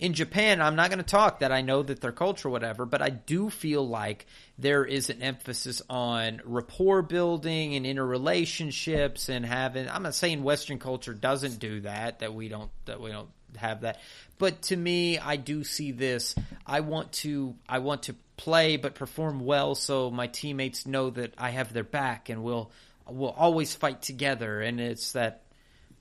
In 0.00 0.14
Japan, 0.14 0.60
I'm 0.60 0.74
not 0.74 0.90
going 0.90 0.98
to 0.98 1.04
talk 1.04 1.40
that 1.40 1.52
I 1.52 1.60
know 1.60 1.82
that 1.82 2.00
their 2.00 2.10
culture, 2.10 2.48
whatever, 2.48 2.84
but 2.84 3.00
I 3.00 3.10
do 3.10 3.48
feel 3.48 3.86
like 3.86 4.26
there 4.58 4.84
is 4.84 5.08
an 5.08 5.22
emphasis 5.22 5.82
on 5.88 6.40
rapport 6.44 7.02
building 7.02 7.76
and 7.76 7.86
interrelationships 7.86 9.28
and 9.28 9.46
having. 9.46 9.88
I'm 9.88 10.02
not 10.02 10.14
saying 10.16 10.42
Western 10.42 10.78
culture 10.78 11.14
doesn't 11.14 11.60
do 11.60 11.82
that, 11.82 12.18
that 12.20 12.34
we 12.34 12.48
don't, 12.48 12.70
that 12.86 13.00
we 13.00 13.12
don't 13.12 13.28
have 13.56 13.82
that. 13.82 13.98
But 14.38 14.62
to 14.62 14.76
me, 14.76 15.18
I 15.18 15.36
do 15.36 15.64
see 15.64 15.92
this. 15.92 16.34
I 16.66 16.80
want 16.80 17.12
to, 17.24 17.54
I 17.68 17.78
want 17.80 18.04
to 18.04 18.14
play 18.36 18.76
but 18.76 18.94
perform 18.94 19.40
well, 19.40 19.74
so 19.74 20.10
my 20.10 20.26
teammates 20.26 20.86
know 20.86 21.10
that 21.10 21.34
I 21.36 21.50
have 21.50 21.72
their 21.72 21.84
back 21.84 22.28
and 22.30 22.42
we'll, 22.42 22.70
we'll 23.06 23.30
always 23.30 23.74
fight 23.74 24.02
together. 24.02 24.60
And 24.60 24.80
it's 24.80 25.12
that 25.12 25.42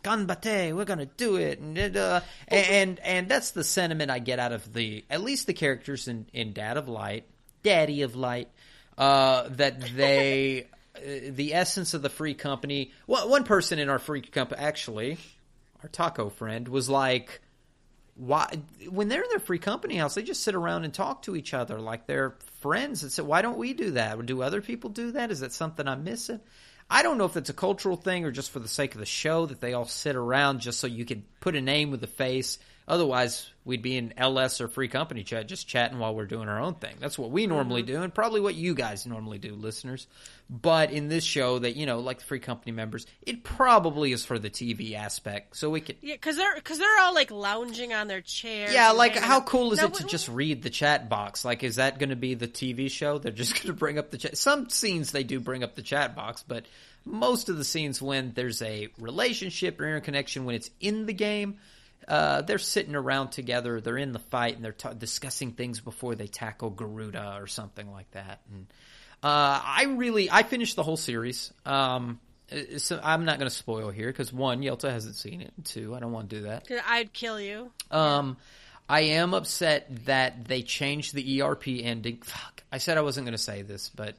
ganbate, 0.03 0.73
we're 0.75 0.85
gonna 0.85 1.05
do 1.05 1.35
it, 1.35 1.59
and 1.59 1.97
uh, 1.97 2.21
and 2.47 2.99
and 3.01 3.27
that's 3.27 3.51
the 3.51 3.65
sentiment 3.65 4.09
I 4.09 4.19
get 4.19 4.39
out 4.39 4.53
of 4.53 4.73
the 4.73 5.03
at 5.09 5.21
least 5.21 5.45
the 5.47 5.53
characters 5.53 6.07
in 6.07 6.25
in 6.31 6.53
Dad 6.53 6.77
of 6.77 6.87
Light, 6.87 7.25
Daddy 7.63 8.03
of 8.03 8.15
Light, 8.15 8.47
uh, 8.97 9.49
that 9.49 9.81
they. 9.95 10.67
uh, 10.95 10.99
The 11.31 11.53
essence 11.53 11.93
of 11.93 12.01
the 12.01 12.09
free 12.09 12.33
company. 12.33 12.91
Well, 13.07 13.29
one 13.29 13.43
person 13.43 13.77
in 13.79 13.89
our 13.89 13.99
free 13.99 14.21
company, 14.21 14.61
actually, 14.61 15.17
our 15.83 15.89
taco 15.89 16.29
friend, 16.29 16.67
was 16.67 16.89
like, 16.89 17.41
"Why?" 18.15 18.61
When 18.89 19.07
they're 19.07 19.23
in 19.23 19.29
their 19.29 19.39
free 19.39 19.59
company 19.59 19.95
house, 19.95 20.15
they 20.15 20.23
just 20.23 20.43
sit 20.43 20.55
around 20.55 20.83
and 20.83 20.93
talk 20.93 21.23
to 21.23 21.35
each 21.35 21.53
other 21.53 21.79
like 21.79 22.07
they're 22.07 22.35
friends. 22.61 23.03
And 23.03 23.11
said, 23.11 23.25
"Why 23.25 23.41
don't 23.41 23.57
we 23.57 23.73
do 23.73 23.91
that? 23.91 24.25
Do 24.25 24.41
other 24.41 24.61
people 24.61 24.89
do 24.89 25.11
that? 25.13 25.31
Is 25.31 25.39
that 25.39 25.53
something 25.53 25.87
I'm 25.87 26.03
missing?" 26.03 26.39
I 26.89 27.03
don't 27.03 27.19
know 27.19 27.25
if 27.25 27.37
it's 27.37 27.51
a 27.51 27.53
cultural 27.53 27.97
thing 27.97 28.25
or 28.25 28.31
just 28.31 28.49
for 28.49 28.59
the 28.59 28.67
sake 28.67 28.95
of 28.95 28.99
the 28.99 29.05
show 29.05 29.45
that 29.45 29.61
they 29.61 29.73
all 29.73 29.85
sit 29.85 30.15
around 30.15 30.61
just 30.61 30.79
so 30.79 30.87
you 30.87 31.05
can 31.05 31.23
put 31.39 31.55
a 31.55 31.61
name 31.61 31.91
with 31.91 32.03
a 32.03 32.07
face. 32.07 32.57
Otherwise, 32.89 33.47
we'd 33.65 33.83
be 33.83 33.97
in 33.97 34.15
LS 34.17 34.61
or 34.61 34.67
free 34.67 34.87
company 34.87 35.23
chat 35.23 35.47
just 35.47 35.67
chatting 35.67 35.99
while 35.99 36.15
we're 36.15 36.25
doing 36.25 36.49
our 36.49 36.59
own 36.59 36.73
thing. 36.73 36.95
That's 36.99 37.19
what 37.19 37.29
we 37.29 37.45
normally 37.45 37.83
mm-hmm. 37.83 37.93
do 37.93 38.01
and 38.01 38.11
probably 38.11 38.41
what 38.41 38.55
you 38.55 38.73
guys 38.73 39.05
normally 39.05 39.37
do, 39.37 39.53
listeners. 39.53 40.07
But 40.49 40.89
in 40.89 41.07
this 41.07 41.23
show 41.23 41.59
that, 41.59 41.75
you 41.75 41.85
know, 41.85 41.99
like 41.99 42.17
the 42.17 42.25
free 42.25 42.39
company 42.39 42.71
members, 42.71 43.05
it 43.21 43.43
probably 43.43 44.11
is 44.11 44.25
for 44.25 44.39
the 44.39 44.49
TV 44.49 44.95
aspect. 44.95 45.55
So 45.55 45.69
we 45.69 45.81
could 45.81 45.97
Yeah, 46.01 46.15
because 46.15 46.35
they're 46.35 46.55
because 46.55 46.79
they're 46.79 46.99
all 46.99 47.13
like 47.13 47.29
lounging 47.29 47.93
on 47.93 48.07
their 48.07 48.21
chairs. 48.21 48.73
yeah, 48.73 48.89
like 48.89 49.15
how 49.15 49.41
cool 49.41 49.71
is 49.71 49.77
Now, 49.77 49.85
it 49.85 49.93
to 49.95 50.03
wh- 50.05 50.07
just 50.07 50.27
read 50.27 50.63
the 50.63 50.71
chat 50.71 51.09
box? 51.09 51.45
Like, 51.45 51.63
is 51.63 51.75
that 51.75 51.99
going 51.99 52.09
to 52.09 52.15
be 52.15 52.33
the 52.33 52.47
TV 52.47 52.89
show? 52.89 53.19
They're 53.19 53.31
just 53.31 53.53
going 53.61 53.67
to 53.67 53.73
bring 53.73 53.99
up 53.99 54.09
the 54.09 54.17
chat. 54.17 54.35
Some 54.35 54.71
scenes 54.71 55.11
they 55.11 55.23
do 55.23 55.39
bring 55.39 55.63
up 55.63 55.75
the 55.75 55.83
chat 55.83 56.15
box, 56.15 56.43
but 56.47 56.65
most 57.05 57.49
of 57.49 57.57
the 57.57 57.63
scenes 57.63 58.01
when 58.01 58.31
there's 58.33 58.63
a 58.63 58.87
relationship 58.97 59.79
or 59.79 59.85
interconnection 59.85 60.45
when 60.45 60.55
it's 60.55 60.71
in 60.79 61.05
the 61.05 61.13
game, 61.13 61.59
uh, 62.09 62.41
they're 62.41 62.57
sitting 62.57 62.95
around 62.95 63.29
together. 63.29 63.79
They're 63.79 63.97
in 63.97 64.11
the 64.11 64.19
fight 64.19 64.55
and 64.55 64.65
they're 64.65 64.71
ta 64.71 64.93
discussing 64.93 65.51
things 65.51 65.79
before 65.79 66.15
they 66.15 66.27
tackle 66.27 66.71
Garuda 66.71 67.37
or 67.39 67.45
something 67.45 67.91
like 67.91 68.09
that. 68.11 68.41
And 68.51 68.65
uh, 69.21 69.61
I 69.63 69.93
really, 69.95 70.29
I 70.31 70.41
finished 70.43 70.75
the 70.75 70.83
whole 70.83 70.97
series. 70.97 71.53
Um, 71.65 72.19
so 72.77 72.99
I'm 73.03 73.25
not 73.25 73.37
going 73.37 73.49
to 73.49 73.55
spoil 73.55 73.91
here 73.91 74.07
because 74.07 74.33
one, 74.33 74.61
Yelta 74.61 74.89
hasn't 74.89 75.15
seen 75.15 75.41
it. 75.41 75.53
and 75.55 75.65
Two, 75.65 75.93
I 75.93 75.99
don't 75.99 76.11
want 76.11 76.31
to 76.31 76.37
do 76.37 76.41
that. 76.43 76.67
I'd 76.87 77.13
kill 77.13 77.39
you. 77.39 77.71
Um, 77.91 78.37
I 78.89 79.01
am 79.01 79.35
upset 79.35 80.05
that 80.05 80.45
they 80.45 80.63
changed 80.63 81.13
the 81.13 81.43
ERP 81.43 81.67
ending. 81.67 82.17
Fuck, 82.23 82.63
I 82.71 82.79
said 82.79 82.97
I 82.97 83.01
wasn't 83.01 83.25
going 83.25 83.37
to 83.37 83.37
say 83.37 83.61
this, 83.61 83.89
but 83.89 84.15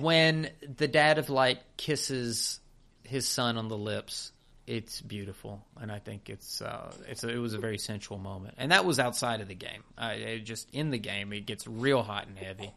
when 0.00 0.50
the 0.76 0.88
dad 0.88 1.16
of 1.16 1.30
light 1.30 1.60
kisses 1.78 2.60
his 3.02 3.26
son 3.26 3.56
on 3.56 3.68
the 3.68 3.78
lips, 3.78 4.30
it's 4.66 5.00
beautiful, 5.00 5.64
and 5.80 5.92
I 5.92 5.98
think 5.98 6.28
it's 6.28 6.60
uh, 6.60 6.92
it's 7.08 7.24
a, 7.24 7.28
it 7.28 7.38
was 7.38 7.54
a 7.54 7.58
very 7.58 7.78
sensual 7.78 8.18
moment, 8.18 8.54
and 8.58 8.72
that 8.72 8.84
was 8.84 8.98
outside 8.98 9.40
of 9.40 9.48
the 9.48 9.54
game. 9.54 9.84
Uh, 9.96 10.36
just 10.42 10.68
in 10.72 10.90
the 10.90 10.98
game, 10.98 11.32
it 11.32 11.46
gets 11.46 11.66
real 11.66 12.02
hot 12.02 12.26
and 12.26 12.38
heavy. 12.38 12.72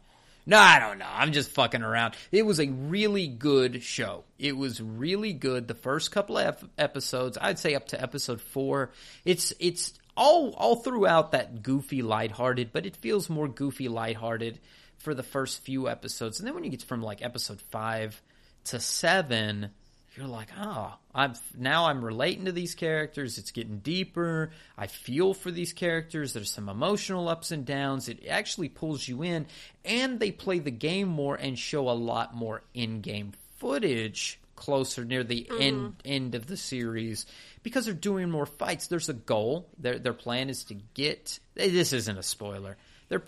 No, 0.46 0.58
I 0.58 0.78
don't 0.78 0.98
know. 0.98 1.08
I'm 1.08 1.32
just 1.32 1.50
fucking 1.50 1.82
around. 1.82 2.14
It 2.32 2.46
was 2.46 2.60
a 2.60 2.66
really 2.66 3.26
good 3.26 3.82
show. 3.82 4.24
It 4.38 4.56
was 4.56 4.80
really 4.80 5.32
good. 5.32 5.68
The 5.68 5.74
first 5.74 6.10
couple 6.10 6.38
of 6.38 6.64
episodes, 6.78 7.36
I'd 7.40 7.58
say 7.58 7.74
up 7.74 7.88
to 7.88 8.00
episode 8.00 8.40
four, 8.40 8.90
it's 9.24 9.52
it's 9.60 9.92
all 10.16 10.54
all 10.54 10.76
throughout 10.76 11.32
that 11.32 11.62
goofy, 11.62 12.02
lighthearted, 12.02 12.72
but 12.72 12.86
it 12.86 12.96
feels 12.96 13.28
more 13.28 13.48
goofy, 13.48 13.88
lighthearted 13.88 14.58
for 14.98 15.14
the 15.14 15.22
first 15.22 15.62
few 15.62 15.88
episodes, 15.88 16.38
and 16.38 16.46
then 16.46 16.54
when 16.54 16.64
you 16.64 16.70
get 16.70 16.82
from 16.82 17.02
like 17.02 17.22
episode 17.22 17.60
five 17.70 18.20
to 18.64 18.78
seven, 18.78 19.70
you're 20.16 20.26
like, 20.26 20.48
oh, 20.58 20.94
I'm 21.14 21.34
now 21.56 21.86
I'm 21.86 22.04
relating 22.04 22.46
to 22.46 22.52
these 22.52 22.74
characters. 22.74 23.38
It's 23.38 23.52
getting 23.52 23.78
deeper. 23.78 24.50
I 24.76 24.86
feel 24.86 25.34
for 25.34 25.50
these 25.50 25.72
characters. 25.72 26.32
There's 26.32 26.50
some 26.50 26.68
emotional 26.68 27.28
ups 27.28 27.50
and 27.50 27.64
downs. 27.64 28.08
It 28.08 28.26
actually 28.28 28.68
pulls 28.68 29.06
you 29.06 29.22
in, 29.22 29.46
and 29.84 30.18
they 30.18 30.32
play 30.32 30.58
the 30.58 30.70
game 30.70 31.08
more 31.08 31.36
and 31.36 31.58
show 31.58 31.88
a 31.88 31.92
lot 31.92 32.34
more 32.34 32.62
in-game 32.74 33.32
footage 33.58 34.40
closer 34.56 35.04
near 35.04 35.24
the 35.24 35.46
mm. 35.50 35.60
end 35.60 35.94
end 36.04 36.34
of 36.34 36.46
the 36.46 36.56
series 36.56 37.26
because 37.62 37.86
they're 37.86 37.94
doing 37.94 38.30
more 38.30 38.46
fights. 38.46 38.88
There's 38.88 39.08
a 39.08 39.14
goal. 39.14 39.68
Their 39.78 39.98
their 39.98 40.12
plan 40.12 40.50
is 40.50 40.64
to 40.64 40.74
get. 40.94 41.38
This 41.54 41.92
isn't 41.92 42.18
a 42.18 42.22
spoiler. 42.22 42.76
They're 43.08 43.22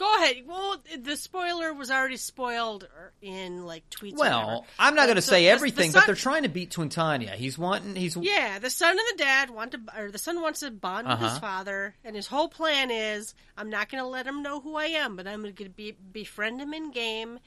Go 0.00 0.16
ahead. 0.16 0.36
Well, 0.46 0.82
the 0.98 1.14
spoiler 1.14 1.74
was 1.74 1.90
already 1.90 2.16
spoiled 2.16 2.88
in 3.20 3.66
like 3.66 3.84
tweets. 3.90 4.16
Well, 4.16 4.64
I'm 4.78 4.94
not 4.94 5.04
going 5.04 5.16
to 5.16 5.22
say 5.22 5.46
everything, 5.46 5.88
the 5.88 5.92
son, 5.92 6.00
but 6.00 6.06
they're 6.06 6.14
trying 6.14 6.44
to 6.44 6.48
beat 6.48 6.70
Twintania. 6.70 7.34
He's 7.34 7.58
wanting. 7.58 7.96
He's 7.96 8.16
yeah. 8.16 8.58
The 8.58 8.70
son 8.70 8.92
and 8.92 8.98
the 8.98 9.22
dad 9.22 9.50
want 9.50 9.72
to, 9.72 9.80
or 9.94 10.10
the 10.10 10.16
son 10.16 10.40
wants 10.40 10.60
to 10.60 10.70
bond 10.70 11.06
uh-huh. 11.06 11.16
with 11.16 11.24
his 11.24 11.32
uh-huh. 11.32 11.40
father, 11.40 11.94
and 12.02 12.16
his 12.16 12.26
whole 12.26 12.48
plan 12.48 12.90
is, 12.90 13.34
I'm 13.58 13.68
not 13.68 13.90
going 13.90 14.02
to 14.02 14.08
let 14.08 14.26
him 14.26 14.42
know 14.42 14.60
who 14.60 14.74
I 14.74 14.86
am, 14.86 15.16
but 15.16 15.26
I'm 15.26 15.42
going 15.42 15.54
to 15.54 15.68
be 15.68 15.94
befriend 16.12 16.62
him 16.62 16.72
in 16.72 16.92
game. 16.92 17.38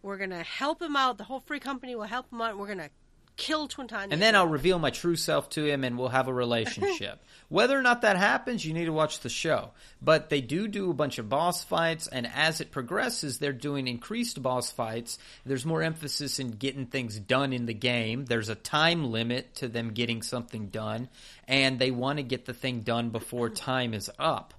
We're 0.00 0.16
going 0.16 0.30
to 0.30 0.42
help 0.42 0.80
him 0.80 0.96
out. 0.96 1.18
The 1.18 1.24
whole 1.24 1.40
free 1.40 1.60
company 1.60 1.94
will 1.96 2.04
help 2.04 2.32
him 2.32 2.40
out. 2.40 2.56
We're 2.56 2.64
going 2.64 2.78
to 2.78 2.90
kill 3.36 3.68
Twintania. 3.68 4.12
And 4.12 4.22
then 4.22 4.36
I'll 4.36 4.46
reveal 4.46 4.78
my 4.78 4.90
true 4.90 5.16
self 5.16 5.48
to 5.50 5.64
him 5.64 5.84
and 5.84 5.98
we'll 5.98 6.08
have 6.08 6.28
a 6.28 6.32
relationship. 6.32 7.22
Whether 7.48 7.78
or 7.78 7.82
not 7.82 8.02
that 8.02 8.16
happens, 8.16 8.64
you 8.64 8.72
need 8.72 8.86
to 8.86 8.92
watch 8.92 9.20
the 9.20 9.28
show. 9.28 9.70
But 10.00 10.30
they 10.30 10.40
do 10.40 10.68
do 10.68 10.90
a 10.90 10.94
bunch 10.94 11.18
of 11.18 11.28
boss 11.28 11.62
fights, 11.62 12.06
and 12.06 12.26
as 12.34 12.60
it 12.60 12.70
progresses, 12.70 13.38
they're 13.38 13.52
doing 13.52 13.86
increased 13.86 14.42
boss 14.42 14.70
fights. 14.70 15.18
There's 15.44 15.66
more 15.66 15.82
emphasis 15.82 16.38
in 16.38 16.52
getting 16.52 16.86
things 16.86 17.18
done 17.18 17.52
in 17.52 17.66
the 17.66 17.74
game. 17.74 18.24
There's 18.24 18.48
a 18.48 18.54
time 18.54 19.10
limit 19.10 19.56
to 19.56 19.68
them 19.68 19.92
getting 19.92 20.22
something 20.22 20.68
done, 20.68 21.08
and 21.46 21.78
they 21.78 21.90
want 21.90 22.18
to 22.18 22.22
get 22.22 22.46
the 22.46 22.54
thing 22.54 22.80
done 22.80 23.10
before 23.10 23.50
time 23.50 23.94
is 23.94 24.10
up 24.18 24.54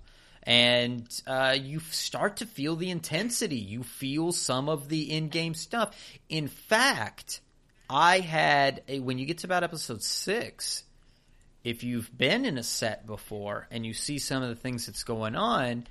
and 0.48 1.22
uh, 1.26 1.58
you 1.60 1.80
start 1.80 2.38
to 2.38 2.46
feel 2.46 2.76
the 2.76 2.92
intensity. 2.92 3.56
You 3.56 3.82
feel 3.82 4.32
some 4.32 4.70
of 4.70 4.90
the 4.90 5.12
in-game 5.12 5.56
stuff. 5.56 5.98
In 6.30 6.48
fact, 6.48 7.42
I 7.90 8.20
had 8.20 8.82
a, 8.88 9.00
when 9.00 9.18
you 9.18 9.26
get 9.26 9.40
to 9.40 9.48
about 9.48 9.64
episode 9.64 10.04
six, 10.04 10.84
if 11.64 11.84
you've 11.84 12.16
been 12.16 12.46
in 12.46 12.58
a 12.58 12.64
set 12.64 13.06
before 13.06 13.68
and 13.72 13.86
you 13.86 13.94
see 13.94 14.18
some 14.18 14.44
of 14.44 14.50
the 14.50 14.56
things 14.56 14.86
that's 14.86 15.04
going 15.04 15.36
on, 15.36 15.86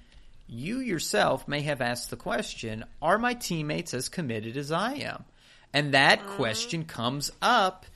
you 0.46 0.78
yourself 0.78 1.48
may 1.48 1.62
have 1.62 1.80
asked 1.80 2.10
the 2.10 2.16
question, 2.16 2.84
are 3.00 3.18
my 3.18 3.34
teammates 3.34 3.94
as 3.94 4.08
committed 4.08 4.56
as 4.56 4.70
I 4.70 4.94
am? 4.94 5.24
And 5.72 5.94
that 5.94 6.20
mm-hmm. 6.20 6.36
question 6.36 6.84
comes 6.84 7.30
up 7.42 7.86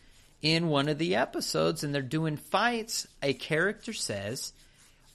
in 0.42 0.68
one 0.68 0.88
of 0.88 0.98
the 0.98 1.16
episodes 1.16 1.84
and 1.84 1.94
they're 1.94 2.02
doing 2.02 2.36
fights. 2.36 3.06
A 3.22 3.32
character 3.32 3.92
says, 3.92 4.52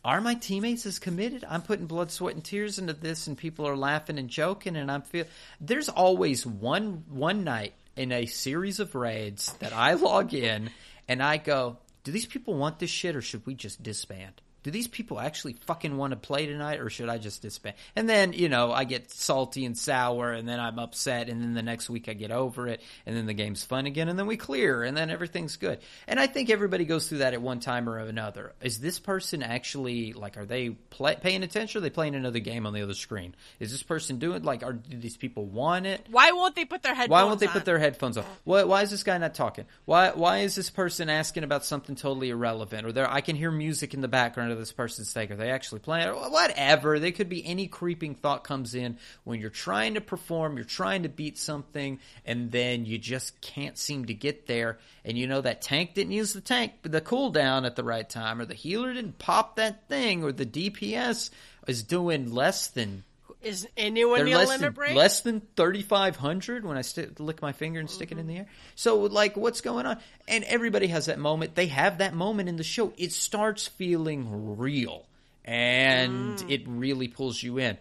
are 0.06 0.20
my 0.20 0.36
teammates 0.36 0.86
as 0.86 1.00
committed? 1.00 1.46
I'm 1.50 1.62
putting 1.62 1.86
blood, 1.86 2.12
sweat, 2.12 2.36
and 2.36 2.44
tears 2.44 2.78
into 2.78 2.92
this, 2.92 3.28
and 3.28 3.38
people 3.38 3.66
are 3.66 3.78
laughing 3.78 4.20
and 4.20 4.30
joking, 4.30 4.76
and 4.76 4.92
I'm 4.92 5.02
feel. 5.02 5.24
There's 5.62 5.88
always 5.88 6.46
one 6.46 7.06
one 7.10 7.46
night 7.46 7.74
in 7.96 8.12
a 8.12 8.26
series 8.26 8.80
of 8.80 8.96
raids 8.96 9.54
that 9.60 9.74
I 9.74 9.94
log 9.94 10.34
in 10.34 10.70
and 11.08 11.22
I 11.22 11.38
go, 11.38 11.78
do 12.04 12.12
these 12.12 12.26
people 12.26 12.56
want 12.56 12.80
this 12.80 12.90
shit 12.90 13.16
or 13.16 13.22
should 13.22 13.46
we 13.46 13.56
just 13.56 13.84
disband? 13.84 14.42
Do 14.64 14.72
these 14.72 14.88
people 14.88 15.20
actually 15.20 15.54
fucking 15.66 15.96
want 15.98 16.12
to 16.12 16.18
play 16.18 16.46
tonight 16.46 16.80
or 16.80 16.90
should 16.90 17.10
I 17.10 17.18
just 17.18 17.42
disband? 17.42 17.76
And 17.96 18.08
then, 18.08 18.32
you 18.34 18.48
know, 18.48 18.72
I 18.72 18.86
get 18.86 19.12
salty 19.12 19.66
and 19.66 19.78
sour 19.78 20.32
and 20.32 20.48
then 20.48 20.60
I'm 20.60 20.80
upset 20.80 21.28
and 21.28 21.42
then 21.42 21.54
the 21.54 21.62
next 21.62 21.90
week 21.90 22.08
I 22.08 22.14
get 22.14 22.32
over 22.32 22.68
it 22.68 22.82
and 23.06 23.16
then 23.16 23.26
the 23.26 23.34
game's 23.34 23.64
fun 23.64 23.86
again 23.86 24.08
and 24.08 24.18
then 24.18 24.26
we 24.26 24.38
clear 24.38 24.84
and 24.84 24.96
then 24.96 25.10
everything's 25.10 25.58
good. 25.58 25.80
And 26.08 26.20
I 26.20 26.28
think 26.28 26.50
everybody 26.50 26.86
goes 26.86 27.10
through 27.10 27.20
that 27.20 27.34
at 27.34 27.42
one 27.42 27.60
time 27.60 27.90
or 27.90 28.00
another. 28.00 28.54
Is 28.62 28.80
this 28.80 29.00
person 29.00 29.44
actually, 29.44 30.14
like, 30.14 30.38
are 30.38 30.46
they 30.46 30.70
play, 30.70 31.18
paying 31.20 31.44
attention 31.44 31.78
or 31.78 31.80
are 31.80 31.82
they 31.82 31.90
playing 31.90 32.16
another 32.16 32.40
game 32.40 32.66
on 32.66 32.74
the 32.74 32.82
other 32.82 32.94
screen? 32.94 33.36
Is 33.60 33.72
this 33.72 33.84
person 33.84 34.18
doing, 34.18 34.44
like, 34.44 34.64
are 34.64 34.74
do 34.74 34.98
these 34.98 35.18
people 35.18 35.46
want 35.46 35.86
it? 35.86 36.08
Why 36.10 36.32
won't 36.32 36.56
they 36.56 36.66
put 36.66 36.84
their 36.84 36.96
headphones 36.96 37.12
Why 37.12 37.24
won't 37.26 37.40
they 37.42 37.48
on? 37.48 37.54
put 37.54 37.66
their 37.66 37.80
headphones 37.80 38.18
on? 38.18 38.24
Why, 38.46 38.64
why 38.64 38.82
is 38.82 38.92
this 38.92 39.04
guy 39.04 39.18
not 39.18 39.34
talking? 39.34 39.66
Why, 39.86 40.12
why 40.12 40.40
is 40.40 40.56
this 40.56 40.70
person 40.70 41.10
asking 41.10 41.44
about 41.44 41.66
something 41.66 41.96
totally 41.96 42.30
irrelevant? 42.30 42.86
Or 42.86 42.94
there, 42.94 43.10
I 43.10 43.20
can 43.22 43.36
hear 43.36 43.52
music 43.52 43.94
in 43.94 44.00
the 44.02 44.08
background 44.08 44.53
this 44.58 44.72
person's 44.72 45.10
sake? 45.10 45.32
Are 45.32 45.36
they 45.36 45.52
actually 45.52 45.80
playing? 45.80 46.10
Whatever. 46.10 47.00
They 47.00 47.12
could 47.12 47.30
be 47.30 47.46
any 47.46 47.68
creeping 47.68 48.16
thought 48.16 48.44
comes 48.44 48.76
in 48.76 48.98
when 49.24 49.40
you're 49.40 49.50
trying 49.50 49.96
to 49.96 50.02
perform, 50.02 50.58
you're 50.58 50.66
trying 50.66 51.04
to 51.04 51.10
beat 51.10 51.38
something, 51.38 52.00
and 52.26 52.52
then 52.52 52.86
you 52.86 52.98
just 52.98 53.40
can't 53.42 53.78
seem 53.78 54.06
to 54.06 54.14
get 54.14 54.48
there. 54.48 54.80
And 55.06 55.18
you 55.18 55.28
know 55.28 55.42
that 55.42 55.62
tank 55.62 55.94
didn't 55.94 56.14
use 56.14 56.34
the 56.34 56.42
tank, 56.42 56.74
the 56.84 57.02
cooldown 57.02 57.66
at 57.66 57.76
the 57.76 57.84
right 57.84 58.10
time, 58.10 58.40
or 58.40 58.46
the 58.46 58.54
healer 58.54 58.94
didn't 58.94 59.20
pop 59.20 59.56
that 59.58 59.88
thing, 59.88 60.24
or 60.24 60.32
the 60.32 60.46
DPS 60.46 61.30
is 61.68 61.84
doing 61.84 62.34
less 62.34 62.68
than 62.68 63.04
is 63.44 63.68
anyone 63.78 64.26
near 64.26 64.38
limit 64.38 64.60
than, 64.60 64.74
break? 64.74 64.96
Less 64.96 65.22
than 65.22 65.42
thirty 65.56 65.82
five 65.82 66.16
hundred 66.16 66.66
when 66.66 66.78
I 66.78 66.82
st- 66.82 67.20
lick 67.20 67.42
my 67.42 67.52
finger 67.52 67.80
and 67.80 67.90
stick 67.90 68.10
mm-hmm. 68.10 68.20
it 68.20 68.22
in 68.22 68.28
the 68.28 68.38
air. 68.38 68.46
So 68.76 69.00
like, 69.02 69.36
what's 69.38 69.62
going 69.62 69.86
on? 69.86 69.98
And 70.28 70.44
everybody 70.44 70.88
has 70.88 71.08
that 71.08 71.20
moment. 71.20 71.56
They 71.56 71.68
have 71.68 72.00
that 72.00 72.14
moment 72.14 72.50
in 72.50 72.56
the 72.56 72.64
show. 72.64 72.94
It 72.98 73.12
starts 73.12 73.68
feeling 73.68 74.58
real, 74.58 75.06
and 75.46 76.38
mm. 76.38 76.50
it 76.50 76.64
really 76.68 77.08
pulls 77.08 77.42
you 77.42 77.60
in. 77.60 77.78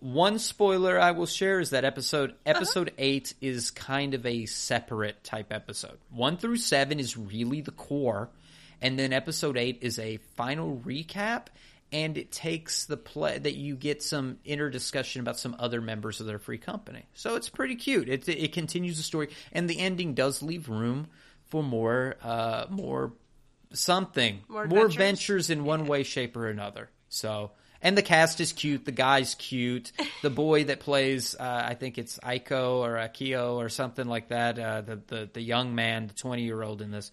One 0.00 0.38
spoiler 0.38 1.00
I 1.00 1.10
will 1.10 1.26
share 1.26 1.58
is 1.58 1.70
that 1.70 1.84
episode 1.84 2.30
uh-huh. 2.30 2.56
episode 2.56 2.88
uh-huh. 2.88 2.96
eight 2.98 3.34
is 3.40 3.70
kind 3.72 4.14
of 4.14 4.24
a 4.24 4.46
separate 4.46 5.24
type 5.24 5.52
episode. 5.52 5.98
One 6.10 6.36
through 6.36 6.58
seven 6.58 7.00
is 7.00 7.16
really 7.16 7.62
the 7.62 7.72
core, 7.72 8.30
and 8.80 8.98
then 8.98 9.12
episode 9.12 9.56
eight 9.56 9.78
is 9.80 9.98
a 9.98 10.18
final 10.36 10.80
recap 10.84 11.46
and 11.92 12.18
it 12.18 12.30
takes 12.30 12.84
the 12.84 12.96
play 12.96 13.38
that 13.38 13.54
you 13.54 13.74
get 13.74 14.02
some 14.02 14.38
inner 14.44 14.68
discussion 14.68 15.20
about 15.20 15.38
some 15.38 15.56
other 15.58 15.80
members 15.80 16.20
of 16.20 16.26
their 16.26 16.38
free 16.38 16.58
company. 16.58 17.04
So 17.14 17.36
it's 17.36 17.48
pretty 17.48 17.76
cute. 17.76 18.08
It 18.08 18.28
it 18.28 18.52
continues 18.52 18.96
the 18.98 19.02
story, 19.02 19.30
and 19.52 19.68
the 19.68 19.78
ending 19.78 20.14
does 20.14 20.42
leave 20.42 20.68
room 20.68 21.08
for 21.46 21.62
more 21.62 22.16
uh, 22.22 22.66
more 22.68 23.12
something 23.72 24.40
more, 24.48 24.66
more 24.66 24.88
ventures 24.88 25.50
in 25.50 25.64
one 25.64 25.84
yeah. 25.84 25.90
way, 25.90 26.02
shape, 26.02 26.36
or 26.36 26.48
another. 26.48 26.90
So. 27.08 27.52
And 27.80 27.96
the 27.96 28.02
cast 28.02 28.40
is 28.40 28.52
cute. 28.52 28.84
The 28.84 28.90
guy's 28.90 29.36
cute. 29.36 29.92
The 30.20 30.30
boy 30.30 30.64
that 30.64 30.80
plays, 30.80 31.36
uh, 31.36 31.62
I 31.64 31.74
think 31.74 31.96
it's 31.96 32.18
Aiko 32.18 32.78
or 32.78 32.94
Akio 32.94 33.54
or 33.54 33.68
something 33.68 34.08
like 34.08 34.30
that. 34.30 34.58
Uh, 34.58 34.80
the, 34.80 35.00
the 35.06 35.30
the 35.32 35.40
young 35.40 35.76
man, 35.76 36.08
the 36.08 36.14
twenty 36.14 36.42
year 36.42 36.60
old 36.60 36.82
in 36.82 36.90
this, 36.90 37.12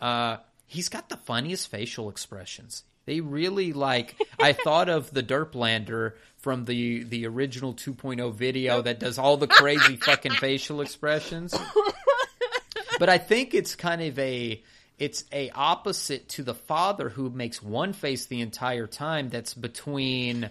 uh, 0.00 0.38
he's 0.66 0.88
got 0.88 1.08
the 1.08 1.16
funniest 1.16 1.68
facial 1.68 2.10
expressions. 2.10 2.82
They 3.06 3.20
really 3.20 3.72
like. 3.72 4.16
I 4.38 4.52
thought 4.64 4.88
of 4.88 5.10
the 5.12 5.22
Derplander 5.22 6.12
from 6.38 6.64
the 6.64 7.02
the 7.04 7.26
original 7.26 7.74
2.0 7.74 8.34
video 8.34 8.82
that 8.82 8.98
does 9.00 9.18
all 9.18 9.36
the 9.36 9.46
crazy 9.46 9.96
fucking 9.96 10.32
facial 10.32 10.80
expressions. 10.80 11.54
But 13.00 13.08
I 13.08 13.16
think 13.16 13.54
it's 13.54 13.74
kind 13.74 14.02
of 14.02 14.18
a 14.18 14.62
it's 14.98 15.24
a 15.32 15.48
opposite 15.50 16.28
to 16.30 16.42
the 16.42 16.54
father 16.54 17.08
who 17.08 17.30
makes 17.30 17.62
one 17.62 17.94
face 17.94 18.26
the 18.26 18.42
entire 18.42 18.86
time. 18.86 19.30
That's 19.30 19.54
between. 19.54 20.50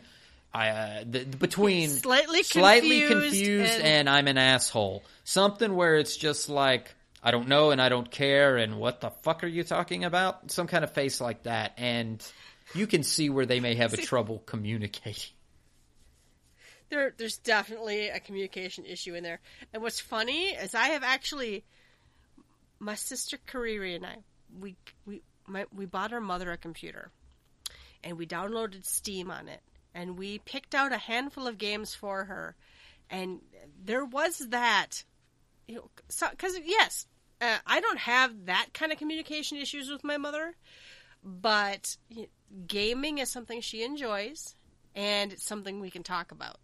Uh, 0.52 1.04
the, 1.08 1.26
between 1.26 1.90
slightly 1.90 2.42
slightly 2.42 3.02
confused, 3.02 3.36
confused 3.36 3.74
and... 3.76 3.84
and 3.84 4.10
I'm 4.10 4.28
an 4.28 4.40
asshole. 4.40 5.04
Something 5.24 5.76
where 5.76 5.98
it's 5.98 6.18
just 6.18 6.50
like 6.50 6.96
I 7.22 7.32
don't 7.32 7.48
know 7.48 7.72
and 7.72 7.82
I 7.82 7.90
don't 7.90 8.10
care 8.10 8.58
and 8.58 8.80
what 8.80 9.02
the 9.02 9.10
fuck 9.10 9.44
are 9.44 9.48
you 9.48 9.64
talking 9.64 10.04
about? 10.04 10.52
Some 10.52 10.68
kind 10.68 10.84
of 10.84 10.92
face 10.92 11.20
like 11.20 11.44
that. 11.44 11.74
And 11.78 12.26
you 12.74 12.88
can 12.88 13.04
see 13.04 13.30
where 13.30 13.46
they 13.46 13.60
may 13.60 13.76
have 13.76 13.94
a 13.94 13.98
trouble 13.98 14.40
communicating. 14.46 15.32
There, 16.90 17.14
there's 17.18 17.38
definitely 17.38 18.10
a 18.10 18.20
communication 18.20 18.86
issue 18.86 19.14
in 19.14 19.24
there. 19.24 19.40
And 19.74 19.84
what's 19.84 20.00
funny 20.00 20.48
is 20.50 20.74
I 20.74 20.88
have 20.90 21.04
actually, 21.04 21.64
my 22.80 22.96
sister 22.96 23.38
Kariri 23.48 23.96
and 23.96 24.06
I, 24.06 24.16
we 24.60 24.76
we 25.06 25.22
my, 25.46 25.66
we 25.76 25.86
bought 25.86 26.14
our 26.14 26.22
mother 26.22 26.52
a 26.52 26.58
computer, 26.58 27.12
and 28.04 28.18
we 28.18 28.26
downloaded 28.26 28.86
Steam 28.86 29.30
on 29.30 29.48
it, 29.48 29.62
and 29.94 30.18
we 30.18 30.40
picked 30.40 30.74
out 30.74 30.92
a 30.92 30.98
handful 30.98 31.46
of 31.48 31.58
games 31.58 31.94
for 31.94 32.26
her, 32.26 32.56
and 33.10 33.40
there 33.84 34.06
was 34.06 34.40
that, 34.50 35.04
you 35.70 35.76
know, 35.76 35.90
because 36.32 36.60
yes, 36.66 37.06
uh, 37.40 37.58
I 37.68 37.80
don't 37.80 38.00
have 38.00 38.48
that 38.48 38.70
kind 38.74 38.92
of 38.92 38.98
communication 38.98 39.60
issues 39.60 39.88
with 39.88 40.04
my 40.04 40.18
mother, 40.18 40.56
but 41.24 41.96
gaming 42.66 43.20
is 43.20 43.30
something 43.30 43.62
she 43.62 43.84
enjoys, 43.84 44.56
and 44.96 45.32
it's 45.32 45.46
something 45.46 45.80
we 45.80 45.92
can 45.92 46.02
talk 46.02 46.32
about, 46.32 46.58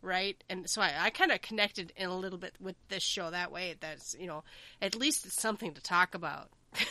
right? 0.00 0.42
And 0.48 0.68
so 0.68 0.80
I, 0.80 0.94
I 0.98 1.10
kind 1.10 1.30
of 1.30 1.42
connected 1.42 1.92
in 1.94 2.08
a 2.08 2.16
little 2.16 2.38
bit 2.38 2.54
with 2.58 2.76
this 2.88 3.02
show 3.02 3.30
that 3.30 3.52
way. 3.52 3.74
That's 3.78 4.16
you 4.18 4.26
know, 4.26 4.44
at 4.80 4.94
least 4.96 5.26
it's 5.26 5.38
something 5.38 5.74
to 5.74 5.82
talk 5.82 6.14
about. 6.14 6.48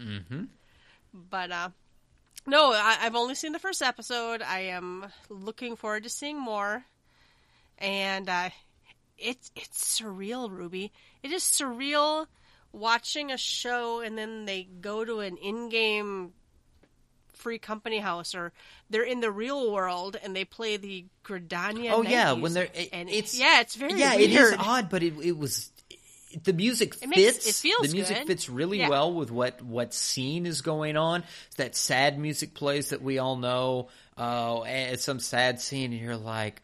Mm-hmm. 0.00 0.44
But 1.12 1.50
uh, 1.50 1.68
no, 2.46 2.72
I, 2.72 3.00
I've 3.02 3.14
only 3.14 3.34
seen 3.34 3.52
the 3.52 3.58
first 3.58 3.82
episode. 3.82 4.40
I 4.40 4.60
am 4.60 5.04
looking 5.28 5.76
forward 5.76 6.04
to 6.04 6.08
seeing 6.08 6.40
more, 6.40 6.82
and 7.76 8.26
uh, 8.26 8.48
it's 9.20 9.50
it's 9.56 10.00
surreal, 10.00 10.50
Ruby. 10.50 10.92
It 11.22 11.32
is 11.32 11.42
surreal 11.42 12.26
watching 12.72 13.30
a 13.32 13.36
show 13.36 14.00
and 14.00 14.16
then 14.16 14.44
they 14.46 14.62
go 14.80 15.04
to 15.04 15.20
an 15.20 15.36
in-game 15.36 16.32
free 17.34 17.58
company 17.58 17.98
house 17.98 18.34
or 18.34 18.52
they're 18.90 19.02
in 19.02 19.20
the 19.20 19.30
real 19.30 19.72
world 19.72 20.16
and 20.22 20.36
they 20.36 20.44
play 20.44 20.76
the 20.76 21.04
Gridania. 21.24 21.92
Oh 21.92 22.02
yeah, 22.02 22.32
when 22.32 22.52
they're 22.52 22.68
it, 22.74 22.90
and 22.92 23.08
it's 23.08 23.38
yeah, 23.38 23.60
it's 23.60 23.74
very 23.74 23.94
yeah, 23.94 24.14
weird. 24.16 24.30
it 24.30 24.34
is 24.34 24.54
odd, 24.58 24.88
but 24.90 25.02
it 25.02 25.14
it 25.22 25.36
was 25.36 25.70
the 26.44 26.52
music 26.52 26.94
It 27.02 27.08
makes- 27.08 27.22
fits. 27.38 27.46
it 27.48 27.54
feels 27.56 27.88
the 27.88 27.92
music 27.92 28.18
good. 28.18 28.26
fits 28.28 28.48
really 28.48 28.78
Yeah. 28.78 28.88
well 28.88 29.12
with 29.12 29.30
what 29.32 29.62
what 29.62 29.92
scene 29.94 30.46
is 30.46 30.60
going 30.60 30.96
on. 30.96 31.24
That 31.56 31.74
sad 31.74 32.18
music 32.18 32.54
plays 32.54 32.90
that 32.90 33.02
we 33.02 33.18
all 33.18 33.36
know. 33.36 33.88
Uh, 34.20 34.64
and 34.64 34.92
it's 34.92 35.02
some 35.04 35.18
sad 35.18 35.62
scene, 35.62 35.92
and 35.94 36.00
you're 36.02 36.14
like, 36.14 36.60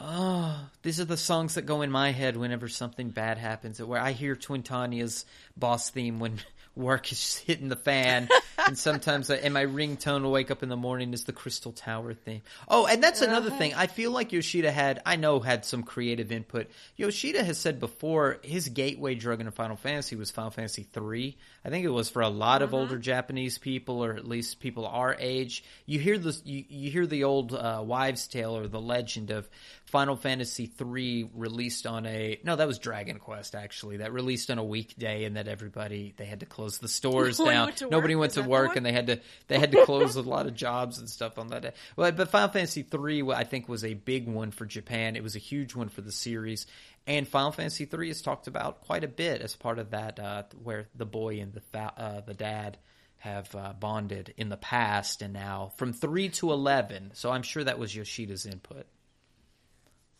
"Oh, 0.00 0.68
these 0.82 0.98
are 0.98 1.04
the 1.04 1.16
songs 1.16 1.54
that 1.54 1.62
go 1.64 1.82
in 1.82 1.92
my 1.92 2.10
head 2.10 2.36
whenever 2.36 2.66
something 2.66 3.10
bad 3.10 3.38
happens." 3.38 3.80
Where 3.80 4.00
I 4.00 4.10
hear 4.10 4.34
Twintania's 4.34 5.24
boss 5.56 5.90
theme 5.90 6.18
when 6.18 6.40
work 6.74 7.12
is 7.12 7.36
hitting 7.36 7.68
the 7.68 7.76
fan, 7.76 8.28
and 8.66 8.76
sometimes, 8.76 9.30
I, 9.30 9.36
and 9.36 9.54
my 9.54 9.64
ringtone 9.64 10.22
will 10.22 10.32
wake 10.32 10.50
up 10.50 10.64
in 10.64 10.68
the 10.68 10.76
morning 10.76 11.12
is 11.12 11.22
the 11.22 11.32
Crystal 11.32 11.70
Tower 11.70 12.14
theme. 12.14 12.42
Oh, 12.66 12.84
and 12.86 13.00
that's 13.00 13.22
another 13.22 13.50
thing. 13.50 13.74
I 13.74 13.86
feel 13.86 14.10
like 14.10 14.32
Yoshida 14.32 14.72
had, 14.72 15.02
I 15.06 15.14
know, 15.14 15.38
had 15.38 15.64
some 15.64 15.84
creative 15.84 16.32
input. 16.32 16.68
Yoshida 16.96 17.44
has 17.44 17.58
said 17.58 17.78
before 17.78 18.40
his 18.42 18.68
gateway 18.68 19.14
drug 19.14 19.38
into 19.38 19.52
Final 19.52 19.76
Fantasy 19.76 20.16
was 20.16 20.32
Final 20.32 20.50
Fantasy 20.50 20.82
three. 20.82 21.36
I 21.64 21.70
think 21.70 21.84
it 21.84 21.90
was 21.90 22.08
for 22.08 22.22
a 22.22 22.28
lot 22.28 22.62
of 22.62 22.74
older 22.74 22.98
Japanese 22.98 23.58
people, 23.58 24.04
or 24.04 24.14
at 24.14 24.26
least 24.26 24.58
people 24.58 24.84
our 24.84 25.14
age. 25.18 25.62
You 25.86 26.00
hear 26.00 26.18
the 26.18 26.36
you, 26.44 26.64
you 26.68 26.90
hear 26.90 27.06
the 27.06 27.24
old 27.24 27.54
uh, 27.54 27.82
wives' 27.84 28.26
tale 28.26 28.56
or 28.56 28.66
the 28.66 28.80
legend 28.80 29.30
of 29.30 29.48
Final 29.84 30.16
Fantasy 30.16 30.66
three 30.66 31.28
released 31.34 31.86
on 31.86 32.04
a 32.06 32.40
no, 32.42 32.56
that 32.56 32.66
was 32.66 32.80
Dragon 32.80 33.18
Quest 33.18 33.54
actually. 33.54 33.98
That 33.98 34.12
released 34.12 34.50
on 34.50 34.58
a 34.58 34.64
weekday, 34.64 35.24
and 35.24 35.36
that 35.36 35.46
everybody 35.46 36.14
they 36.16 36.24
had 36.24 36.40
to 36.40 36.46
close 36.46 36.78
the 36.78 36.88
stores 36.88 37.38
Nobody 37.38 37.54
down. 37.54 37.66
went 37.66 37.90
Nobody 37.90 38.14
went 38.16 38.32
to 38.32 38.42
work, 38.42 38.74
and 38.74 38.84
they 38.84 38.92
had 38.92 39.06
to 39.06 39.20
they 39.46 39.58
had 39.58 39.70
to 39.72 39.84
close 39.86 40.16
a 40.16 40.22
lot 40.22 40.46
of 40.46 40.54
jobs 40.54 40.98
and 40.98 41.08
stuff 41.08 41.38
on 41.38 41.48
that 41.48 41.62
day. 41.62 41.72
Well, 41.94 42.10
but 42.10 42.28
Final 42.28 42.48
Fantasy 42.48 42.82
three, 42.82 43.22
I 43.22 43.44
think, 43.44 43.68
was 43.68 43.84
a 43.84 43.94
big 43.94 44.26
one 44.26 44.50
for 44.50 44.66
Japan. 44.66 45.14
It 45.14 45.22
was 45.22 45.36
a 45.36 45.40
huge 45.40 45.76
one 45.76 45.90
for 45.90 46.00
the 46.00 46.12
series, 46.12 46.66
and 47.06 47.26
Final 47.28 47.52
Fantasy 47.52 47.84
three 47.84 48.10
is 48.10 48.22
talked 48.22 48.46
about 48.46 48.80
quite 48.82 49.04
a 49.04 49.08
bit 49.08 49.40
as 49.40 49.56
part 49.56 49.78
of 49.78 49.90
that, 49.90 50.18
uh, 50.20 50.44
where 50.62 50.88
the 50.94 51.06
boy 51.06 51.40
and 51.40 51.52
the 51.52 51.60
fa- 51.60 51.94
uh, 51.96 52.20
the 52.20 52.34
dad 52.34 52.78
have 53.18 53.54
uh, 53.54 53.72
bonded 53.74 54.34
in 54.36 54.48
the 54.48 54.56
past, 54.56 55.22
and 55.22 55.32
now 55.32 55.72
from 55.76 55.92
three 55.92 56.28
to 56.30 56.52
eleven. 56.52 57.10
So 57.14 57.30
I'm 57.30 57.42
sure 57.42 57.64
that 57.64 57.78
was 57.78 57.94
Yoshida's 57.94 58.46
input. 58.46 58.86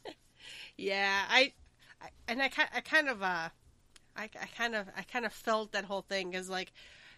Yeah, 0.76 1.24
I, 1.28 1.52
I 2.00 2.08
and 2.28 2.42
I, 2.42 2.50
I 2.74 2.80
kind 2.80 3.08
of 3.08 3.22
uh, 3.22 3.48
I, 4.16 4.24
I 4.24 4.46
kind 4.56 4.74
of 4.74 4.88
I 4.96 5.02
kind 5.02 5.24
of 5.26 5.32
felt 5.32 5.72
that 5.72 5.84
whole 5.84 6.02
thing 6.02 6.34
is 6.34 6.50
like, 6.50 6.72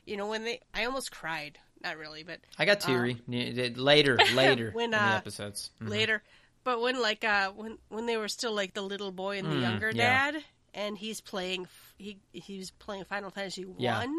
you 0.07 0.17
know, 0.17 0.29
when 0.29 0.45
they 0.45 0.61
I 0.75 0.85
almost 0.87 1.13
cried. 1.13 1.59
Not 1.83 1.99
really, 1.99 2.25
but 2.25 2.41
I 2.59 2.65
got 2.65 2.81
teary 2.81 3.21
Yeah, 3.29 3.69
later, 3.77 4.25
later 4.29 4.69
When, 4.73 4.95
in 4.95 5.03
the 5.05 5.13
uh, 5.13 5.15
episodes. 5.15 5.71
Mhm. 5.81 5.91
later. 5.91 6.23
But 6.65 6.81
when 6.81 7.01
like 7.01 7.25
uh 7.25 7.51
when 7.53 7.79
when 7.89 8.07
they 8.07 8.17
were 8.17 8.29
still 8.29 8.55
like 8.55 8.73
the 8.75 8.83
little 8.83 9.13
boy 9.13 9.39
and 9.39 9.51
the 9.51 9.57
Mm, 9.57 9.61
younger 9.61 9.93
yeah. 9.93 10.33
dad, 10.33 10.43
and 10.73 10.97
he's 10.99 11.21
playing 11.21 11.63
f- 11.65 11.95
he 11.99 12.19
he 12.33 12.59
was 12.59 12.71
playing 12.71 13.05
Final 13.05 13.31
Fantasy 13.31 13.67
Yeah. 13.79 13.99
one, 13.99 14.19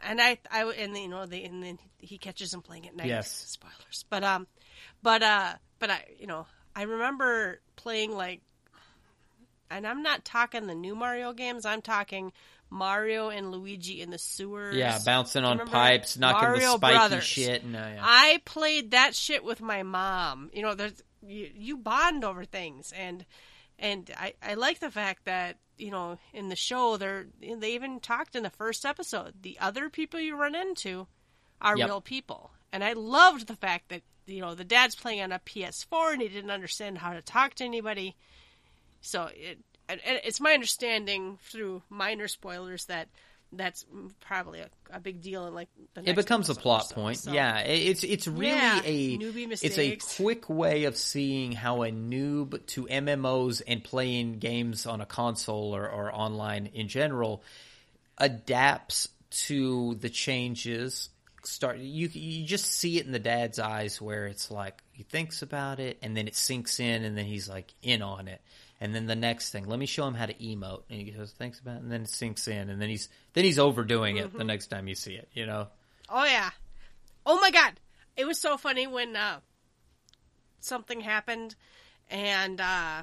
and 0.00 0.20
I 0.20 0.38
I 0.50 0.64
and 0.64 0.96
you 0.96 1.08
know 1.08 1.26
they 1.26 1.42
and 1.44 1.62
then 1.62 1.78
he 1.98 2.16
catches 2.16 2.54
him 2.54 2.62
playing 2.62 2.86
at 2.86 2.94
night. 2.96 3.08
Yes. 3.08 3.28
spoilers. 3.48 4.04
But 4.08 4.22
um, 4.24 4.46
but 5.02 5.22
uh, 5.22 5.54
but 5.80 5.90
I 5.90 6.04
you 6.18 6.26
know 6.28 6.46
I 6.76 6.82
remember 6.82 7.60
playing 7.74 8.12
like, 8.12 8.40
and 9.70 9.86
I'm 9.86 10.02
not 10.02 10.24
talking 10.24 10.66
the 10.66 10.74
new 10.74 10.94
Mario 10.94 11.32
games. 11.32 11.66
I'm 11.66 11.82
talking 11.82 12.32
Mario 12.70 13.30
and 13.30 13.50
Luigi 13.50 14.00
in 14.00 14.10
the 14.10 14.18
sewers. 14.18 14.76
Yeah, 14.76 14.98
bouncing 15.04 15.44
on 15.44 15.52
Remember 15.58 15.72
pipes, 15.72 16.16
knocking 16.16 16.50
Mario 16.50 16.72
the 16.72 16.78
spiky 16.78 16.94
Brothers? 16.94 17.24
shit. 17.24 17.64
No, 17.64 17.78
yeah. 17.78 18.00
I 18.00 18.40
played 18.44 18.92
that 18.92 19.14
shit 19.14 19.42
with 19.42 19.60
my 19.60 19.82
mom. 19.82 20.50
You 20.52 20.62
know, 20.62 20.74
there's 20.74 21.02
you, 21.26 21.50
you 21.54 21.76
bond 21.76 22.24
over 22.24 22.44
things, 22.44 22.92
and 22.96 23.24
and 23.78 24.10
I 24.16 24.34
I 24.42 24.54
like 24.54 24.80
the 24.80 24.90
fact 24.90 25.24
that 25.24 25.56
you 25.76 25.90
know 25.90 26.18
in 26.32 26.48
the 26.48 26.56
show 26.56 26.96
they're 26.96 27.26
they 27.40 27.74
even 27.74 28.00
talked 28.00 28.36
in 28.36 28.42
the 28.42 28.50
first 28.50 28.84
episode. 28.84 29.34
The 29.42 29.58
other 29.60 29.88
people 29.90 30.20
you 30.20 30.36
run 30.36 30.54
into 30.54 31.06
are 31.60 31.76
Yep. 31.76 31.86
real 31.86 32.00
people, 32.00 32.50
and 32.72 32.82
I 32.84 32.92
loved 32.94 33.46
the 33.46 33.56
fact 33.56 33.88
that 33.88 34.02
you 34.26 34.40
know 34.40 34.54
the 34.54 34.64
dad's 34.64 34.94
playing 34.94 35.22
on 35.22 35.32
a 35.32 35.38
PS4 35.40 36.12
and 36.12 36.22
he 36.22 36.28
didn't 36.28 36.50
understand 36.50 36.98
how 36.98 37.12
to 37.12 37.22
talk 37.22 37.54
to 37.54 37.64
anybody. 37.64 38.16
So 39.00 39.30
it 39.34 39.58
and 39.88 40.00
and 40.04 40.20
it's 40.24 40.40
my 40.40 40.52
understanding 40.52 41.38
through 41.42 41.82
minor 41.88 42.28
spoilers 42.28 42.84
that 42.86 43.08
that's 43.52 43.86
probably 44.20 44.60
a, 44.60 44.68
a 44.90 45.00
big 45.00 45.22
deal 45.22 45.46
in 45.46 45.54
like 45.54 45.68
the 45.94 46.08
it 46.08 46.16
becomes 46.16 46.50
a 46.50 46.54
plot 46.54 46.88
so. 46.88 46.94
point. 46.94 47.18
So- 47.18 47.32
Yeah, 47.32 47.60
it's 47.60 48.04
it's 48.04 48.28
really 48.28 48.48
Yeah, 48.54 48.80
a 48.84 49.18
newbie 49.18 49.50
it's 49.62 49.78
a 49.78 49.96
quick 50.22 50.48
way 50.50 50.84
of 50.84 50.96
seeing 50.96 51.52
how 51.52 51.82
a 51.82 51.90
noob 51.90 52.64
to 52.66 52.86
MMOs 52.86 53.62
and 53.66 53.82
playing 53.82 54.38
games 54.38 54.86
on 54.86 55.00
a 55.00 55.06
console 55.06 55.74
or, 55.74 55.88
or 55.88 56.14
online 56.14 56.66
in 56.74 56.88
general 56.88 57.42
adapts 58.18 59.08
to 59.30 59.94
the 59.96 60.08
changes. 60.10 61.08
Start 61.44 61.78
you 61.78 62.08
you 62.08 62.44
just 62.44 62.66
see 62.66 62.98
it 62.98 63.06
in 63.06 63.12
the 63.12 63.18
dad's 63.18 63.58
eyes 63.58 64.00
where 64.02 64.26
it's 64.26 64.50
like 64.50 64.82
he 64.92 65.04
thinks 65.04 65.40
about 65.40 65.80
it 65.80 65.98
and 66.02 66.16
then 66.16 66.28
it 66.28 66.36
sinks 66.36 66.80
in 66.80 67.04
and 67.04 67.16
then 67.16 67.24
he's 67.24 67.48
like 67.48 67.72
in 67.82 68.02
on 68.02 68.28
it. 68.28 68.42
And 68.80 68.94
then 68.94 69.06
the 69.06 69.16
next 69.16 69.50
thing, 69.50 69.66
let 69.66 69.78
me 69.78 69.86
show 69.86 70.06
him 70.06 70.14
how 70.14 70.26
to 70.26 70.34
emote. 70.34 70.82
And 70.88 71.00
he 71.00 71.10
goes, 71.10 71.32
thinks 71.32 71.58
about 71.58 71.76
it, 71.76 71.82
and 71.82 71.90
then 71.90 72.02
it 72.02 72.10
sinks 72.10 72.46
in, 72.46 72.70
and 72.70 72.80
then 72.80 72.88
he's 72.88 73.08
then 73.32 73.44
he's 73.44 73.58
overdoing 73.58 74.18
it 74.18 74.32
the 74.32 74.44
next 74.44 74.68
time 74.68 74.86
you 74.86 74.94
see 74.94 75.14
it. 75.14 75.28
You 75.32 75.46
know, 75.46 75.68
Oh 76.08 76.24
yeah. 76.24 76.50
Oh 77.26 77.40
my 77.40 77.50
god. 77.50 77.80
It 78.16 78.26
was 78.26 78.38
so 78.38 78.56
funny 78.56 78.86
when 78.86 79.16
uh 79.16 79.40
something 80.60 81.00
happened 81.00 81.54
and 82.08 82.60
uh 82.60 83.02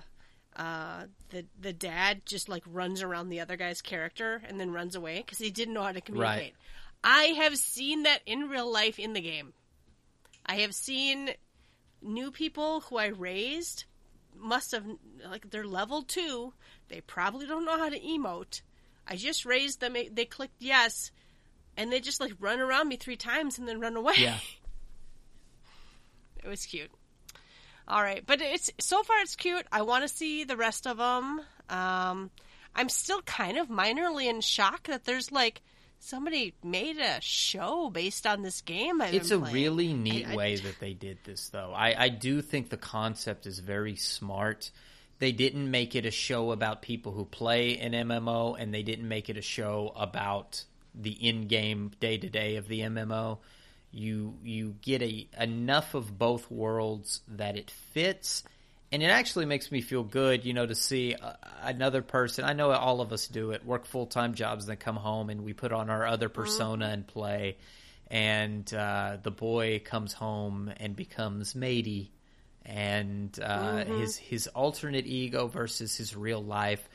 uh 0.56 1.06
the 1.30 1.46
the 1.60 1.74
dad 1.74 2.26
just 2.26 2.48
like 2.50 2.64
runs 2.66 3.02
around 3.02 3.30
the 3.30 3.42
other 3.42 3.58
guy's 3.58 3.82
character 3.82 4.42
and 4.48 4.60
then 4.60 4.72
runs 4.72 4.96
away 4.96 5.24
cuz 5.28 5.38
he 5.38 5.52
didn't 5.52 5.74
know 5.74 5.84
how 5.84 5.92
to 5.92 6.02
communicate. 6.02 6.54
I 7.04 7.26
have 7.26 7.58
seen 7.58 8.04
that 8.04 8.22
in 8.26 8.50
real 8.50 8.72
life 8.72 8.98
in 8.98 9.14
the 9.14 9.22
game. 9.22 9.54
I 10.46 10.58
have 10.58 10.74
seen 10.74 11.32
new 12.02 12.32
people 12.32 12.82
who 12.82 12.98
I 12.98 13.08
raised 13.08 13.86
must 14.40 14.72
have 14.72 14.86
like 15.30 15.49
they're 15.49 15.66
level 15.66 16.03
2. 16.03 16.53
They 16.90 17.02
probably 17.02 17.45
don't 17.45 17.66
know 17.66 17.78
how 17.78 17.90
to 17.90 17.99
emote. 17.99 18.62
I 19.07 19.16
just 19.16 19.45
raised 19.45 19.82
them 19.82 19.95
they 20.12 20.26
clicked 20.26 20.62
yes 20.62 21.12
and 21.78 21.91
they 21.91 21.99
just 21.99 22.20
like 22.20 22.34
run 22.40 22.60
around 22.60 22.88
me 22.88 22.95
three 22.95 23.18
times 23.18 23.57
and 23.57 23.68
then 23.68 23.80
run 23.80 23.95
away. 23.95 24.16
yeah. 24.18 24.40
it 26.44 26.48
was 26.48 26.66
cute. 26.66 26.91
All 27.88 28.02
right, 28.02 28.24
but 28.26 28.41
it's 28.41 28.72
so 28.80 29.03
far 29.03 29.20
it's 29.20 29.36
cute. 29.36 29.66
I 29.72 29.84
want 29.84 30.02
to 30.03 30.07
see 30.07 30.44
the 30.44 30.57
rest 30.57 30.88
of 30.88 30.98
them. 30.98 31.41
Um, 31.70 32.32
I'm 32.76 32.90
still 32.90 33.22
kind 33.22 33.57
of 33.57 33.68
minorly 33.68 34.28
in 34.28 34.41
shock 34.41 34.88
that 34.88 35.06
there's 35.06 35.32
like 35.32 35.62
somebody 36.06 36.53
made 36.64 36.98
a 36.98 37.19
show 37.22 37.90
based 37.90 38.26
on 38.27 38.41
this 38.41 38.61
game. 38.61 39.02
I've 39.02 39.14
It's 39.14 39.32
a 39.32 39.40
playing. 39.40 39.53
really 39.53 39.94
neat 39.94 40.27
I- 40.27 40.34
I- 40.34 40.36
way 40.36 40.56
that 40.56 40.80
they 40.80 40.94
did 40.94 41.18
this, 41.23 41.49
though. 41.49 41.73
I, 41.76 42.06
I 42.06 42.10
do 42.10 42.41
think 42.41 42.69
the 42.69 42.77
concept 42.77 43.45
is 43.45 43.60
very 43.60 43.95
smart. 43.95 44.72
They 45.19 45.32
didn't 45.32 45.69
make 45.72 45.95
it 45.95 46.06
a 46.06 46.11
show 46.11 46.52
about 46.52 46.82
people 46.82 47.11
who 47.14 47.26
play 47.26 47.77
an 47.80 47.94
MMO, 47.94 48.56
and 48.60 48.73
they 48.73 48.84
didn't 48.84 49.07
make 49.07 49.30
it 49.30 49.38
a 49.38 49.41
show 49.41 49.94
about 49.95 50.64
the 50.94 51.11
in-game 51.11 51.91
day-to-day 51.99 52.57
of 52.57 52.68
the 52.68 52.82
MMO. 52.82 53.40
You 53.91 54.38
you 54.44 54.76
get 54.82 55.02
a 55.02 55.27
enough 55.40 55.94
of 55.94 56.18
both 56.19 56.52
worlds 56.52 57.22
that 57.30 57.56
it 57.56 57.72
fits, 57.72 58.44
and 58.91 59.02
it 59.02 59.07
actually 59.07 59.45
makes 59.45 59.72
me 59.72 59.82
feel 59.82 60.03
good, 60.03 60.45
you 60.45 60.53
know, 60.53 60.66
to 60.66 60.76
see 60.76 61.16
uh, 61.16 61.34
another 61.64 62.02
person. 62.02 62.45
I 62.45 62.53
know 62.53 62.72
all 62.72 63.02
of 63.02 63.12
us 63.12 63.28
do 63.28 63.52
it, 63.52 63.66
work 63.66 63.86
full 63.86 64.06
time 64.06 64.36
jobs, 64.36 64.66
and 64.66 64.72
then 64.72 64.78
come 64.78 64.95
home 64.95 65.30
and 65.30 65.44
we 65.44 65.53
put 65.53 65.72
on 65.72 65.90
our 65.90 66.06
other 66.06 66.30
persona 66.30 66.88
and 66.88 67.06
play. 67.06 67.57
And 68.10 68.72
uh, 68.74 69.18
the 69.22 69.32
boy 69.32 69.82
comes 69.84 70.14
home 70.14 70.72
and 70.78 70.95
becomes 70.95 71.56
Maidy, 71.56 72.10
and 72.64 73.38
uh, 73.41 73.84
his 73.86 74.16
his 74.16 74.48
alternate 74.48 75.07
ego 75.07 75.48
versus 75.48 75.95
his 75.95 76.16
real 76.16 76.44
life, 76.44 76.88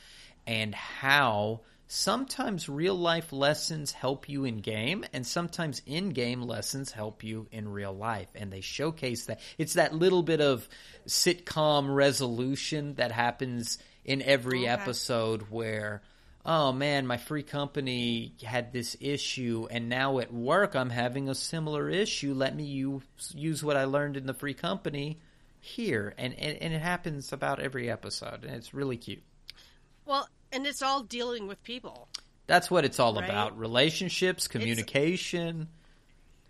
and 0.47 0.73
how 0.75 1.61
sometimes 1.93 2.69
real 2.69 2.95
life 2.95 3.33
lessons 3.33 3.91
help 3.91 4.29
you 4.29 4.45
in 4.45 4.59
game 4.59 5.05
and 5.13 5.27
sometimes 5.27 5.83
in 5.87 6.11
game 6.11 6.41
lessons 6.41 6.93
help 6.93 7.25
you 7.25 7.49
in 7.51 7.69
real 7.69 7.93
life 7.93 8.29
and 8.37 8.53
they 8.53 8.61
showcase 8.61 9.27
that. 9.27 9.41
It's 9.59 9.73
that 9.73 9.93
little 9.93 10.23
bit 10.23 10.41
of 10.41 10.69
sitcom 11.09 11.93
resolution 11.93 12.95
that 12.95 13.11
happens 13.11 13.79
in 14.05 14.23
every 14.23 14.61
Okay. 14.61 14.69
episode 14.69 15.43
where 15.51 16.01
oh 16.47 16.71
man 16.71 17.09
my 17.09 17.17
free 17.17 17.43
company 17.43 18.35
had 18.41 18.73
this 18.73 18.97
issue 19.01 19.67
and 19.69 19.89
now 19.89 20.21
at 20.21 20.33
work 20.33 20.77
i'm 20.77 20.91
having 20.91 21.29
a 21.29 21.35
similar 21.35 21.91
issue. 21.91 22.35
Let 22.35 22.55
me 22.55 22.67
use, 22.67 23.03
use 23.35 23.65
what 23.65 23.77
i 23.77 23.83
learned 23.87 24.17
in 24.17 24.27
the 24.27 24.35
free 24.35 24.55
company 24.55 25.19
here. 25.59 26.15
And, 26.17 26.35
and 26.39 26.57
and 26.63 26.73
it 26.73 26.83
happens 26.83 27.33
about 27.33 27.59
every 27.59 27.91
episode 27.91 28.45
and 28.45 28.55
it's 28.55 28.73
really 28.73 28.97
cute. 28.97 29.25
Well, 30.07 30.29
and 30.53 30.67
it's 30.67 30.83
all 30.83 31.03
dealing 31.03 31.47
with 31.47 31.63
people. 31.63 32.09
that's 32.47 32.71
what 32.71 32.85
it's 32.85 32.99
all 32.99 33.15
Right. 33.15 33.25
about. 33.25 33.57
Relationships 33.59 34.49
communication 34.49 35.69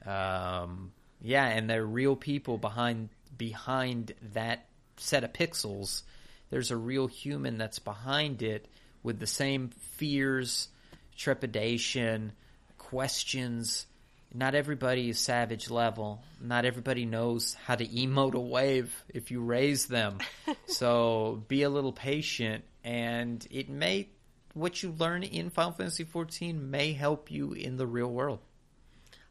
um 0.06 0.92
yeah 1.20 1.46
and 1.46 1.68
they're 1.68 1.84
real 1.84 2.16
people 2.16 2.56
behind 2.56 3.10
behind 3.36 4.12
that 4.34 4.66
set 4.96 5.24
of 5.24 5.32
pixels. 5.32 6.02
There's 6.50 6.70
a 6.70 6.76
real 6.76 7.06
human 7.06 7.58
that's 7.58 7.78
behind 7.78 8.42
it 8.42 8.66
with 9.02 9.18
the 9.18 9.26
same 9.26 9.68
fears 9.96 10.68
trepidation 11.16 12.32
questions. 12.78 13.86
Not 14.32 14.54
everybody 14.54 15.08
is 15.10 15.18
savage 15.18 15.70
level. 15.70 16.22
Not 16.40 16.64
everybody 16.64 17.04
knows 17.04 17.54
how 17.66 17.74
to 17.76 17.86
emote 17.86 18.34
a 18.34 18.40
wave 18.40 18.94
if 19.08 19.30
you 19.30 19.40
raise 19.42 19.86
them. 19.86 20.18
So 20.66 21.42
be 21.48 21.62
a 21.62 21.70
little 21.70 21.92
patient 21.92 22.64
and 22.84 23.46
it 23.50 23.68
may 23.68 24.08
what 24.54 24.82
you 24.82 24.92
learn 24.92 25.22
in 25.22 25.50
Final 25.50 25.72
Fantasy 25.72 26.04
XIV 26.04 26.60
may 26.60 26.92
help 26.92 27.30
you 27.30 27.52
in 27.52 27.76
the 27.76 27.86
real 27.86 28.10
world. 28.10 28.40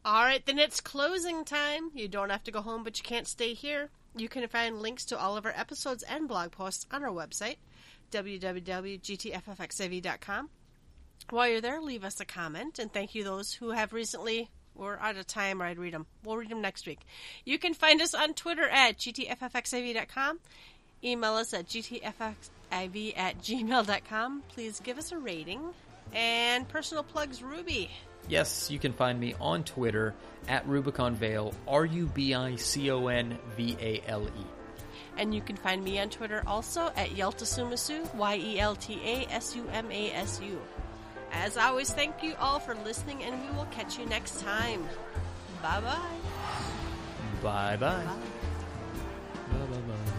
All 0.04 0.22
right, 0.22 0.44
then 0.46 0.58
it's 0.58 0.80
closing 0.80 1.44
time. 1.44 1.90
You 1.94 2.08
don't 2.08 2.30
have 2.30 2.44
to 2.44 2.50
go 2.50 2.62
home, 2.62 2.82
but 2.84 2.96
you 2.96 3.04
can't 3.04 3.28
stay 3.28 3.52
here. 3.52 3.90
You 4.16 4.28
can 4.28 4.48
find 4.48 4.80
links 4.80 5.04
to 5.06 5.18
all 5.18 5.36
of 5.36 5.44
our 5.44 5.52
episodes 5.54 6.02
and 6.02 6.26
blog 6.26 6.52
posts 6.52 6.86
on 6.90 7.04
our 7.04 7.10
website, 7.10 7.56
www.gtffxiv.com. 8.10 10.48
While 11.28 11.48
you're 11.48 11.60
there, 11.60 11.82
leave 11.82 12.04
us 12.04 12.18
a 12.18 12.24
comment, 12.24 12.78
and 12.78 12.90
thank 12.92 13.14
you 13.14 13.22
those 13.22 13.52
who 13.52 13.70
have 13.70 13.92
recently. 13.92 14.48
We're 14.74 14.98
out 14.98 15.16
of 15.16 15.26
time, 15.26 15.60
or 15.60 15.66
I'd 15.66 15.78
read 15.78 15.92
them. 15.92 16.06
We'll 16.24 16.38
read 16.38 16.48
them 16.48 16.62
next 16.62 16.86
week. 16.86 17.00
You 17.44 17.58
can 17.58 17.74
find 17.74 18.00
us 18.00 18.14
on 18.14 18.32
Twitter 18.34 18.68
at 18.68 18.96
gtffxiv.com. 18.96 20.40
Email 21.04 21.34
us 21.34 21.54
at 21.54 21.68
gtfxiv 22.70 23.14
at 23.16 23.38
gmail.com. 23.38 24.42
Please 24.48 24.80
give 24.80 24.98
us 24.98 25.12
a 25.12 25.18
rating. 25.18 25.60
And 26.12 26.68
personal 26.68 27.02
plugs, 27.04 27.42
Ruby. 27.42 27.90
Yes, 28.28 28.70
you 28.70 28.78
can 28.78 28.92
find 28.92 29.18
me 29.18 29.34
on 29.40 29.64
Twitter 29.64 30.14
at 30.48 30.66
Rubicon 30.66 31.14
Vale, 31.14 31.54
R 31.66 31.84
U 31.84 32.06
B 32.06 32.34
I 32.34 32.56
C 32.56 32.90
O 32.90 33.06
N 33.08 33.38
V 33.56 33.76
A 33.80 34.02
L 34.06 34.26
E. 34.26 34.46
And 35.16 35.34
you 35.34 35.40
can 35.40 35.56
find 35.56 35.82
me 35.82 35.98
on 36.00 36.08
Twitter 36.08 36.42
also 36.46 36.86
at 36.96 37.10
Yeltasumasu, 37.10 38.14
Y 38.14 38.36
E 38.36 38.60
L 38.60 38.76
T 38.76 39.00
A 39.04 39.26
S 39.32 39.56
U 39.56 39.66
M 39.72 39.90
A 39.90 40.12
S 40.12 40.40
U. 40.42 40.60
As 41.32 41.56
always, 41.56 41.92
thank 41.92 42.22
you 42.22 42.34
all 42.40 42.58
for 42.58 42.74
listening, 42.76 43.22
and 43.22 43.40
we 43.42 43.56
will 43.56 43.68
catch 43.70 43.98
you 43.98 44.06
next 44.06 44.40
time. 44.40 44.82
Bye 45.62 45.80
bye. 45.80 45.98
Bye 47.42 47.76
bye. 47.76 48.04
Bye 49.52 49.66
bye 49.66 49.76
bye. 49.76 50.12